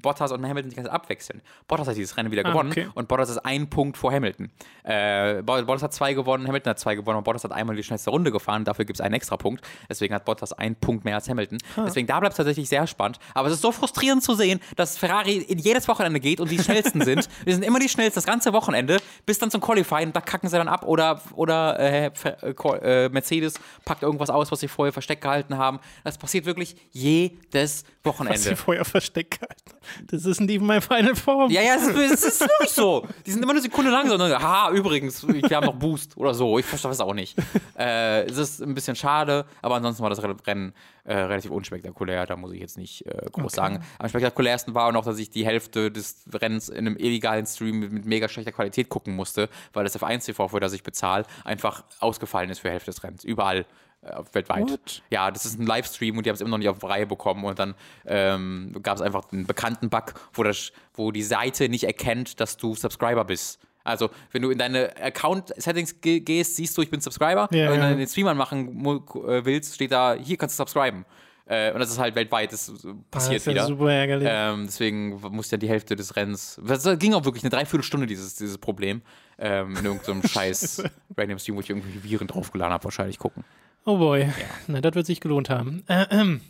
Bottas 0.02 0.32
und 0.32 0.44
Hamilton 0.48 0.72
sich 0.72 0.78
ganz 0.78 0.90
abwechseln. 0.90 1.42
Bottas 1.68 1.88
hat 1.88 1.96
dieses 1.96 2.18
Rennen 2.18 2.32
wieder 2.32 2.44
Ah, 2.46 2.50
gewonnen 2.52 2.72
okay. 2.72 2.88
und 2.96 3.08
Bottas 3.08 3.30
ist 3.30 3.38
ein 3.46 3.70
Punkt 3.70 3.96
vor 3.98 4.12
Hamilton. 4.12 4.50
Äh, 4.84 5.44
Bot- 5.44 5.68
Bottas 5.68 5.84
hat 5.84 5.94
zwei 5.94 6.14
gewonnen, 6.14 6.48
Hamilton 6.48 6.72
hat 6.72 6.80
zwei 6.80 6.96
gewonnen 6.96 7.20
und 7.20 7.24
Bottas 7.24 7.44
hat 7.44 7.52
einmal 7.52 7.76
die 7.76 7.84
schnellste 7.84 8.10
Runde 8.10 8.32
gefahren, 8.32 8.66
dafür 8.66 8.86
gibt 8.86 8.98
es 8.98 9.02
einen 9.02 9.14
extra 9.14 9.38
Punkt. 9.38 9.64
Deswegen 9.88 10.16
hat 10.16 10.26
Bottas 10.26 10.54
einen 10.54 10.76
Punkt 10.76 11.06
mehr 11.06 11.14
als 11.16 11.30
Hamilton. 11.30 11.60
Deswegen 11.78 12.08
da 12.08 12.20
bleibt 12.20 12.34
es 12.34 12.38
tatsächlich 12.38 12.68
sehr 12.70 12.88
spannend. 12.88 13.20
Aber 13.36 13.48
es 13.50 13.54
ist 13.54 13.62
so 13.62 13.72
frustrierend 13.72 14.24
zu 14.24 14.34
sehen, 14.34 14.60
dass 14.76 14.98
Ferrari 14.98 15.38
in 15.38 15.60
jedes 15.60 15.88
Wochenende 15.88 16.20
geht 16.20 16.40
und 16.40 16.50
die 16.50 16.58
schnellsten 16.58 17.02
sind. 17.06 17.30
Wir 17.46 17.54
sind 17.54 17.64
immer 17.64 17.78
die 17.78 17.90
schnellsten 17.90 18.18
das 18.18 18.26
ganze 18.26 18.52
Wochenende, 18.54 18.98
bis 19.28 19.38
dann 19.38 19.52
zum 19.52 19.62
Qualifying 19.62 20.08
und 20.08 20.16
da 20.16 20.22
kacken 20.22 20.50
sie 20.50 20.58
dann 20.58 20.68
ab 20.68 20.86
oder, 20.88 21.22
oder 21.36 21.51
äh, 21.54 22.12
Fer- 22.14 22.44
äh, 22.44 22.54
Qual- 22.54 22.82
äh, 22.82 23.10
Mercedes 23.10 23.56
packt 23.86 24.04
irgendwas 24.04 24.30
aus, 24.30 24.52
was 24.52 24.60
sie 24.60 24.68
vorher 24.68 24.94
versteckt 24.94 25.22
gehalten 25.22 25.58
haben. 25.58 25.80
Das 26.04 26.18
passiert 26.18 26.46
wirklich 26.46 26.76
jedes 26.92 27.84
Was 27.84 27.84
sie 27.84 28.10
Wochenende. 28.10 28.56
vorher 28.56 28.86
versteckt 28.86 29.42
halten. 29.42 30.08
Das 30.12 30.26
ist 30.26 30.40
nicht 30.42 30.62
mein 30.62 30.82
Final 30.82 31.16
Form. 31.16 31.52
Ja, 31.52 31.62
ja, 31.62 31.76
es 31.76 31.88
ist, 32.24 32.42
wirklich 32.42 32.70
so. 32.72 33.08
Die 33.26 33.32
sind 33.32 33.42
immer 33.44 33.52
eine 33.52 33.62
Sekunde 33.62 33.92
lang 33.92 34.08
so. 34.08 34.14
Und 34.14 34.20
dann, 34.20 34.42
ha, 34.42 34.72
übrigens, 34.72 35.28
wir 35.28 35.42
haben 35.56 35.66
noch 35.66 35.76
Boost 35.76 36.18
oder 36.18 36.34
so. 36.34 36.58
Ich 36.60 36.66
verstehe 36.66 36.92
es 36.92 37.00
auch 37.00 37.14
nicht. 37.14 37.36
Äh, 37.78 38.24
es 38.26 38.38
ist 38.38 38.62
ein 38.62 38.74
bisschen 38.74 38.96
schade, 38.96 39.46
aber 39.62 39.76
ansonsten 39.76 40.04
war 40.04 40.10
das 40.10 40.22
Rennen 40.48 40.74
äh, 41.04 41.14
relativ 41.14 41.52
unspektakulär. 41.52 42.26
Da 42.26 42.36
muss 42.36 42.52
ich 42.52 42.60
jetzt 42.60 42.78
nicht 42.78 43.06
äh, 43.06 43.30
groß 43.32 43.54
sagen. 43.54 43.84
Am 44.00 44.10
spektakulärsten 44.10 44.74
war 44.76 44.88
auch 44.88 44.92
noch, 44.92 45.06
dass 45.06 45.18
ich 45.20 45.30
die 45.30 45.46
Hälfte 45.46 45.92
des 45.92 46.26
Rennens 46.34 46.70
in 46.70 46.80
einem 46.80 46.98
illegalen 46.98 47.46
Stream 47.46 47.80
mit, 47.80 47.92
mit 47.92 48.06
mega 48.06 48.28
schlechter 48.30 48.52
Qualität 48.52 48.90
gucken 48.90 49.16
musste, 49.16 49.50
weil 49.74 49.84
das 49.84 50.00
F1 50.00 50.26
TV, 50.26 50.48
für 50.48 50.60
das 50.60 50.74
ich 50.74 50.84
bezahle, 50.84 51.26
einfach 51.44 51.84
ausgefallen 52.00 52.50
ist 52.50 52.60
für 52.60 52.68
die 52.68 52.74
Hälfte 52.74 52.92
des 52.92 53.04
Rennens. 53.04 53.24
Überall. 53.24 53.66
äh, 54.02 54.22
Weltweit. 54.34 54.70
What? 54.70 55.04
Ja, 55.10 55.32
das 55.32 55.46
ist 55.46 55.60
ein 55.60 55.66
Livestream 55.66 56.18
und 56.18 56.26
die 56.26 56.30
haben 56.30 56.36
es 56.36 56.42
immer 56.42 56.52
noch 56.52 56.58
nicht 56.58 56.70
auf 56.70 56.84
Reihe 56.84 57.06
bekommen. 57.06 57.44
Und 57.46 57.60
dann 57.60 57.76
ähm, 58.06 58.74
gab 58.82 58.96
es 58.96 59.02
einfach 59.02 59.32
einen 59.32 59.46
bekannten 59.46 59.90
Bug, 59.90 60.14
wo, 60.34 60.44
das, 60.44 60.72
wo 60.94 61.12
die 61.12 61.24
Seite 61.24 61.70
nicht 61.70 61.84
erkennt, 61.84 62.40
dass 62.40 62.58
du 62.58 62.76
Subscriber 62.76 63.26
bist. 63.26 63.60
Also, 63.84 64.10
wenn 64.32 64.42
du 64.42 64.50
in 64.52 64.58
deine 64.58 64.96
Account-Settings 64.98 66.02
ge 66.02 66.20
gehst, 66.20 66.56
siehst 66.56 66.78
du, 66.78 66.82
ich 66.82 66.90
bin 66.90 67.02
Subscriber. 67.02 67.48
Ja, 67.52 67.72
wenn 67.72 67.80
ja. 67.82 67.90
du 67.90 67.96
den 67.98 68.08
Stream 68.08 68.28
anmachen 68.28 68.86
äh, 68.86 69.46
willst, 69.46 69.76
steht 69.76 69.92
da, 69.92 70.14
hier 70.14 70.38
kannst 70.38 70.58
du 70.60 70.64
subscriben. 70.64 71.06
Äh, 71.46 71.74
und 71.74 71.80
das 71.80 71.90
ist 71.92 71.98
halt 72.00 72.16
weltweit, 72.16 72.54
das 72.54 72.70
äh, 72.70 72.72
Ah, 72.88 72.94
passiert 73.10 73.36
das 73.38 73.42
ist 73.42 73.46
ja 73.48 73.52
wieder. 73.54 73.66
super 73.66 73.92
ärgerlich. 73.92 74.28
Ähm, 74.32 74.66
deswegen 74.68 75.20
musste 75.32 75.56
ja 75.56 75.58
die 75.58 75.68
Hälfte 75.70 75.96
des 75.96 76.16
Rennens. 76.16 76.62
Das 76.66 76.88
ging 77.00 77.14
auch 77.14 77.26
wirklich 77.26 77.44
eine 77.44 77.50
Dreiviertelstunde, 77.50 78.06
dieses, 78.08 78.36
dieses 78.36 78.58
Problem. 78.58 79.02
Ähm, 79.38 79.76
in 79.76 79.86
irgendeinem 79.86 80.24
scheiß 80.28 80.84
Random 81.18 81.40
Stream, 81.40 81.56
wo 81.56 81.60
ich 81.62 81.70
irgendwie 81.70 82.04
Viren 82.04 82.28
draufgeladen 82.28 82.74
habe, 82.74 82.84
wahrscheinlich 82.84 83.18
gucken. 83.18 83.44
Oh 83.86 83.98
boy. 83.98 84.30
Na, 84.68 84.80
das 84.80 84.94
wird 84.94 85.08
sich 85.08 85.20
gelohnt 85.20 85.50
haben. 85.50 85.84
Äh, 85.88 86.06
ähm. 86.12 86.42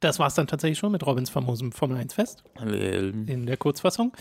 Das 0.00 0.18
war's 0.18 0.34
dann 0.34 0.48
tatsächlich 0.48 0.78
schon 0.80 0.90
mit 0.90 1.06
Robins 1.06 1.30
famosem 1.30 1.70
Formel 1.70 1.96
1 1.96 2.14
Fest 2.14 2.42
Ähm, 2.60 3.24
in 3.28 3.46
der 3.46 3.56
Kurzfassung. 3.56 4.12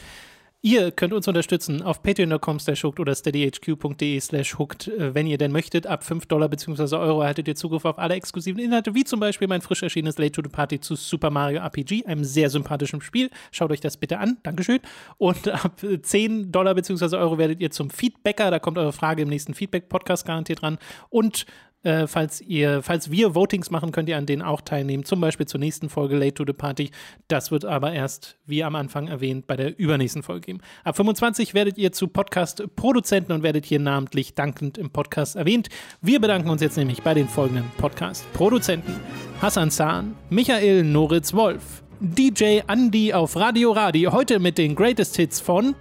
Ihr 0.63 0.91
könnt 0.91 1.11
uns 1.11 1.27
unterstützen 1.27 1.81
auf 1.81 2.03
patreon.com 2.03 2.59
slash 2.59 2.83
hooked 2.83 2.99
oder 2.99 3.15
steadyhq.de 3.15 4.19
slash 4.19 4.59
hooked, 4.59 4.89
äh, 4.89 5.15
wenn 5.15 5.25
ihr 5.25 5.39
denn 5.39 5.51
möchtet. 5.51 5.87
Ab 5.87 6.03
5 6.03 6.27
Dollar 6.27 6.49
bzw. 6.49 6.97
Euro 6.97 7.21
erhaltet 7.21 7.47
ihr 7.47 7.55
Zugriff 7.55 7.83
auf 7.83 7.97
alle 7.97 8.13
exklusiven 8.13 8.61
Inhalte, 8.61 8.93
wie 8.93 9.03
zum 9.03 9.19
Beispiel 9.19 9.47
mein 9.47 9.61
frisch 9.61 9.81
erschienenes 9.81 10.19
Late 10.19 10.33
to 10.33 10.43
the 10.43 10.49
Party 10.49 10.79
zu 10.79 10.95
Super 10.95 11.31
Mario 11.31 11.61
RPG, 11.61 12.05
einem 12.05 12.23
sehr 12.23 12.51
sympathischen 12.51 13.01
Spiel. 13.01 13.31
Schaut 13.51 13.71
euch 13.71 13.79
das 13.79 13.97
bitte 13.97 14.19
an. 14.19 14.37
Dankeschön. 14.43 14.81
Und 15.17 15.47
ab 15.65 15.81
äh, 15.81 15.99
10 15.99 16.51
Dollar 16.51 16.75
bzw. 16.75 17.15
Euro 17.15 17.39
werdet 17.39 17.59
ihr 17.59 17.71
zum 17.71 17.89
Feedbacker. 17.89 18.51
Da 18.51 18.59
kommt 18.59 18.77
eure 18.77 18.93
Frage 18.93 19.23
im 19.23 19.29
nächsten 19.29 19.55
Feedback-Podcast 19.55 20.27
garantiert 20.27 20.61
dran. 20.61 20.77
Und 21.09 21.47
äh, 21.83 22.07
falls 22.07 22.41
ihr, 22.41 22.83
falls 22.83 23.09
wir 23.09 23.33
Votings 23.33 23.71
machen, 23.71 23.91
könnt 23.91 24.07
ihr 24.07 24.17
an 24.17 24.25
denen 24.25 24.41
auch 24.41 24.61
teilnehmen, 24.61 25.03
zum 25.03 25.19
Beispiel 25.19 25.47
zur 25.47 25.59
nächsten 25.59 25.89
Folge 25.89 26.15
Late 26.15 26.35
to 26.35 26.43
the 26.45 26.53
Party. 26.53 26.91
Das 27.27 27.51
wird 27.51 27.65
aber 27.65 27.91
erst, 27.93 28.37
wie 28.45 28.63
am 28.63 28.75
Anfang 28.75 29.07
erwähnt, 29.07 29.47
bei 29.47 29.55
der 29.55 29.77
übernächsten 29.79 30.23
Folge 30.23 30.41
geben. 30.41 30.59
Ab 30.83 30.95
25 30.95 31.53
werdet 31.53 31.77
ihr 31.77 31.91
zu 31.91 32.07
Podcast-Produzenten 32.07 33.31
und 33.31 33.43
werdet 33.43 33.65
hier 33.65 33.79
namentlich 33.79 34.35
dankend 34.35 34.77
im 34.77 34.91
Podcast 34.91 35.35
erwähnt. 35.35 35.69
Wir 36.01 36.21
bedanken 36.21 36.49
uns 36.49 36.61
jetzt 36.61 36.77
nämlich 36.77 37.01
bei 37.01 37.13
den 37.13 37.27
folgenden 37.27 37.71
Podcast-Produzenten: 37.77 38.95
Hassan 39.41 39.71
Zahn, 39.71 40.15
Michael 40.29 40.83
Noritz 40.83 41.33
Wolf, 41.33 41.83
DJ 41.99 42.59
Andy 42.67 43.13
auf 43.13 43.35
Radio 43.35 43.71
Radi, 43.71 44.03
heute 44.03 44.39
mit 44.39 44.57
den 44.57 44.75
Greatest 44.75 45.15
Hits 45.15 45.39
von 45.39 45.75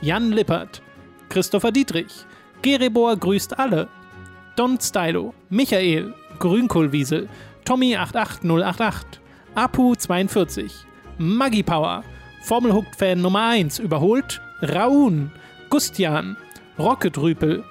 Jan 0.00 0.32
Lippert, 0.32 0.82
Christopher 1.28 1.72
Dietrich, 1.72 2.24
Gerebor 2.62 3.16
grüßt 3.16 3.58
alle, 3.58 3.88
Don 4.56 4.78
Stylo, 4.80 5.34
Michael, 5.48 6.14
Grünkohlwiesel, 6.38 7.28
Tommy88088, 7.64 9.04
Apu42, 9.54 10.70
Maggie 11.18 11.62
Power, 11.62 12.04
Formel 12.42 12.72
Hooked 12.72 12.96
Fan 12.96 13.20
Nummer 13.20 13.46
1 13.48 13.78
überholt, 13.78 14.40
Raun, 14.60 15.30
Gustian, 15.70 16.36
Rocketrüpel, 16.78 17.64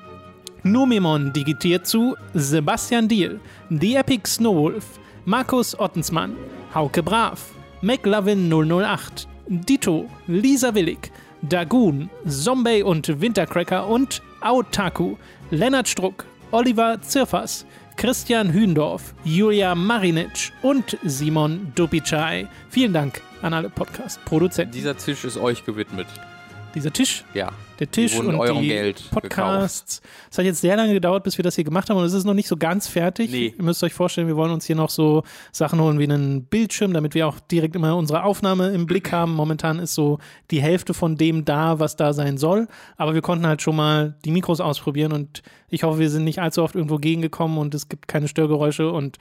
Numimon 0.63 1.33
digitiert 1.33 1.85
zu 1.85 2.15
Sebastian 2.33 3.07
Diel, 3.07 3.39
The 3.69 3.95
Epic 3.95 4.27
Snowwolf, 4.27 4.99
Markus 5.25 5.77
Ottensmann, 5.79 6.35
Hauke 6.73 7.03
Brav, 7.03 7.39
McLovin 7.81 8.49
008, 8.51 9.27
Dito, 9.47 10.09
Lisa 10.27 10.73
Willig, 10.73 11.11
Dagoon, 11.41 12.09
Zombie 12.27 12.83
und 12.83 13.21
Wintercracker 13.21 13.87
und 13.87 14.21
Autaku, 14.41 15.17
Lennart 15.49 15.87
Struck, 15.87 16.25
Oliver 16.51 17.01
Zirfers, 17.01 17.65
Christian 17.95 18.51
Hündorf, 18.51 19.13
Julia 19.23 19.73
Marinic 19.73 20.51
und 20.61 20.97
Simon 21.03 21.71
Dupicai. 21.75 22.47
Vielen 22.69 22.91
Dank 22.91 23.21
an 23.41 23.53
alle 23.53 23.69
Podcast-Produzenten. 23.69 24.73
dieser 24.73 24.97
Tisch 24.97 25.23
ist 25.23 25.37
euch 25.37 25.65
gewidmet. 25.65 26.07
Dieser 26.73 26.93
Tisch 26.93 27.25
Ja. 27.33 27.51
der 27.79 27.91
Tisch 27.91 28.15
und 28.17 28.33
eurem 28.35 28.61
die 28.61 28.67
Geld 28.69 29.03
Podcasts. 29.11 30.01
Es 30.31 30.37
hat 30.37 30.45
jetzt 30.45 30.61
sehr 30.61 30.77
lange 30.77 30.93
gedauert, 30.93 31.23
bis 31.23 31.37
wir 31.37 31.43
das 31.43 31.55
hier 31.55 31.63
gemacht 31.65 31.89
haben 31.89 31.97
und 31.97 32.05
es 32.05 32.13
ist 32.13 32.23
noch 32.23 32.33
nicht 32.33 32.47
so 32.47 32.55
ganz 32.55 32.87
fertig. 32.87 33.29
Nee. 33.31 33.53
Ihr 33.57 33.63
müsst 33.63 33.83
euch 33.83 33.93
vorstellen, 33.93 34.27
wir 34.27 34.37
wollen 34.37 34.51
uns 34.51 34.65
hier 34.65 34.75
noch 34.77 34.89
so 34.89 35.23
Sachen 35.51 35.81
holen 35.81 35.99
wie 35.99 36.05
einen 36.05 36.45
Bildschirm, 36.45 36.93
damit 36.93 37.13
wir 37.13 37.27
auch 37.27 37.39
direkt 37.39 37.75
immer 37.75 37.97
unsere 37.97 38.23
Aufnahme 38.23 38.69
im 38.69 38.85
Blick 38.85 39.11
haben. 39.11 39.33
Momentan 39.33 39.79
ist 39.79 39.95
so 39.95 40.19
die 40.49 40.61
Hälfte 40.61 40.93
von 40.93 41.17
dem 41.17 41.43
da, 41.43 41.79
was 41.79 41.95
da 41.97 42.13
sein 42.13 42.37
soll. 42.37 42.67
Aber 42.95 43.13
wir 43.13 43.21
konnten 43.21 43.45
halt 43.45 43.61
schon 43.61 43.75
mal 43.75 44.15
die 44.23 44.31
Mikros 44.31 44.61
ausprobieren 44.61 45.11
und 45.11 45.41
ich 45.69 45.83
hoffe, 45.83 45.99
wir 45.99 46.09
sind 46.09 46.23
nicht 46.23 46.39
allzu 46.39 46.63
oft 46.63 46.75
irgendwo 46.75 46.97
gegengekommen 46.97 47.57
und 47.57 47.75
es 47.75 47.89
gibt 47.89 48.07
keine 48.07 48.27
Störgeräusche 48.29 48.91
und 48.91 49.17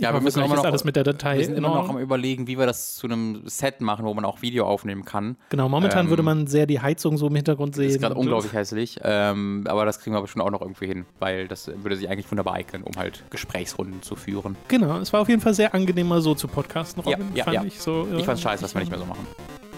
Ja, 0.00 0.12
wir 0.12 0.20
müssen 0.20 0.42
immer 0.42 0.54
noch- 0.54 0.64
alles 0.64 0.84
mit 0.84 0.94
der 0.96 1.04
Datei 1.04 1.38
Wir 1.38 1.44
sind 1.44 1.54
in 1.56 1.64
immer 1.64 1.74
noch 1.74 1.88
am 1.88 1.98
überlegen, 1.98 2.46
wie 2.46 2.56
wir 2.58 2.66
das 2.66 2.94
zu 2.96 3.06
einem 3.08 3.42
Set 3.46 3.80
machen, 3.80 4.04
wo 4.04 4.14
man 4.14 4.24
auch 4.24 4.42
Video 4.42 4.66
aufnehmen 4.66 5.04
kann. 5.04 5.36
Genau, 5.50 5.68
momentan 5.68 6.06
Ähm, 6.06 6.10
würde 6.10 6.22
man 6.22 6.46
sehr 6.46 6.66
die 6.66 6.80
Heizung 6.80 7.18
so 7.18 7.26
im 7.26 7.34
Hintergrund 7.34 7.74
sehen. 7.74 7.86
Das 7.86 7.94
ist 7.96 8.00
gerade 8.02 8.14
unglaublich 8.14 8.52
hässlich, 8.52 9.00
ähm, 9.02 9.64
aber 9.68 9.84
das 9.84 9.98
kriegen 10.00 10.14
wir 10.14 10.20
bestimmt 10.22 10.44
auch 10.44 10.50
noch 10.50 10.60
irgendwie 10.62 10.86
hin, 10.86 11.04
weil 11.18 11.48
das 11.48 11.68
würde 11.82 11.96
sich 11.96 12.08
eigentlich 12.08 12.30
wunderbar 12.30 12.54
eignen, 12.54 12.82
um 12.84 12.94
halt 12.96 13.24
Gesprächsrunden 13.30 14.02
zu 14.02 14.14
führen. 14.16 14.56
Genau, 14.68 14.98
es 14.98 15.12
war 15.12 15.20
auf 15.20 15.28
jeden 15.28 15.40
Fall 15.40 15.54
sehr 15.54 15.74
angenehm, 15.74 16.08
mal 16.08 16.20
so 16.20 16.34
zu 16.34 16.46
podcasten, 16.48 17.02
Ja, 17.04 17.16
Robin. 17.16 17.28
ja, 17.34 17.44
fand 17.44 17.54
ja. 17.54 17.64
ich 17.64 17.80
so. 17.80 18.06
Ich 18.16 18.24
fand's 18.24 18.42
scheiße, 18.42 18.62
was 18.62 18.74
wir 18.74 18.80
nicht 18.80 18.90
mehr 18.90 18.98
so 19.00 19.04
machen. 19.06 19.26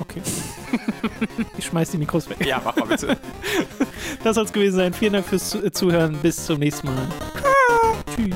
Okay. 0.01 0.21
ich 1.59 1.67
schmeiß 1.67 1.91
die 1.91 1.99
Mikros 1.99 2.29
weg. 2.31 2.45
Ja, 2.47 2.61
mach 2.65 2.77
mal 2.77 2.87
bitte. 2.87 3.17
Das 4.25 4.35
soll 4.35 4.45
es 4.45 4.53
gewesen 4.53 4.77
sein. 4.77 4.93
Vielen 4.93 5.13
Dank 5.15 5.27
fürs 5.27 5.51
Zu- 5.51 5.71
Zuhören. 5.73 6.17
Bis 6.23 6.45
zum 6.45 6.59
nächsten 6.59 6.89
Mal. 6.89 7.07
Tschüss. 8.15 8.35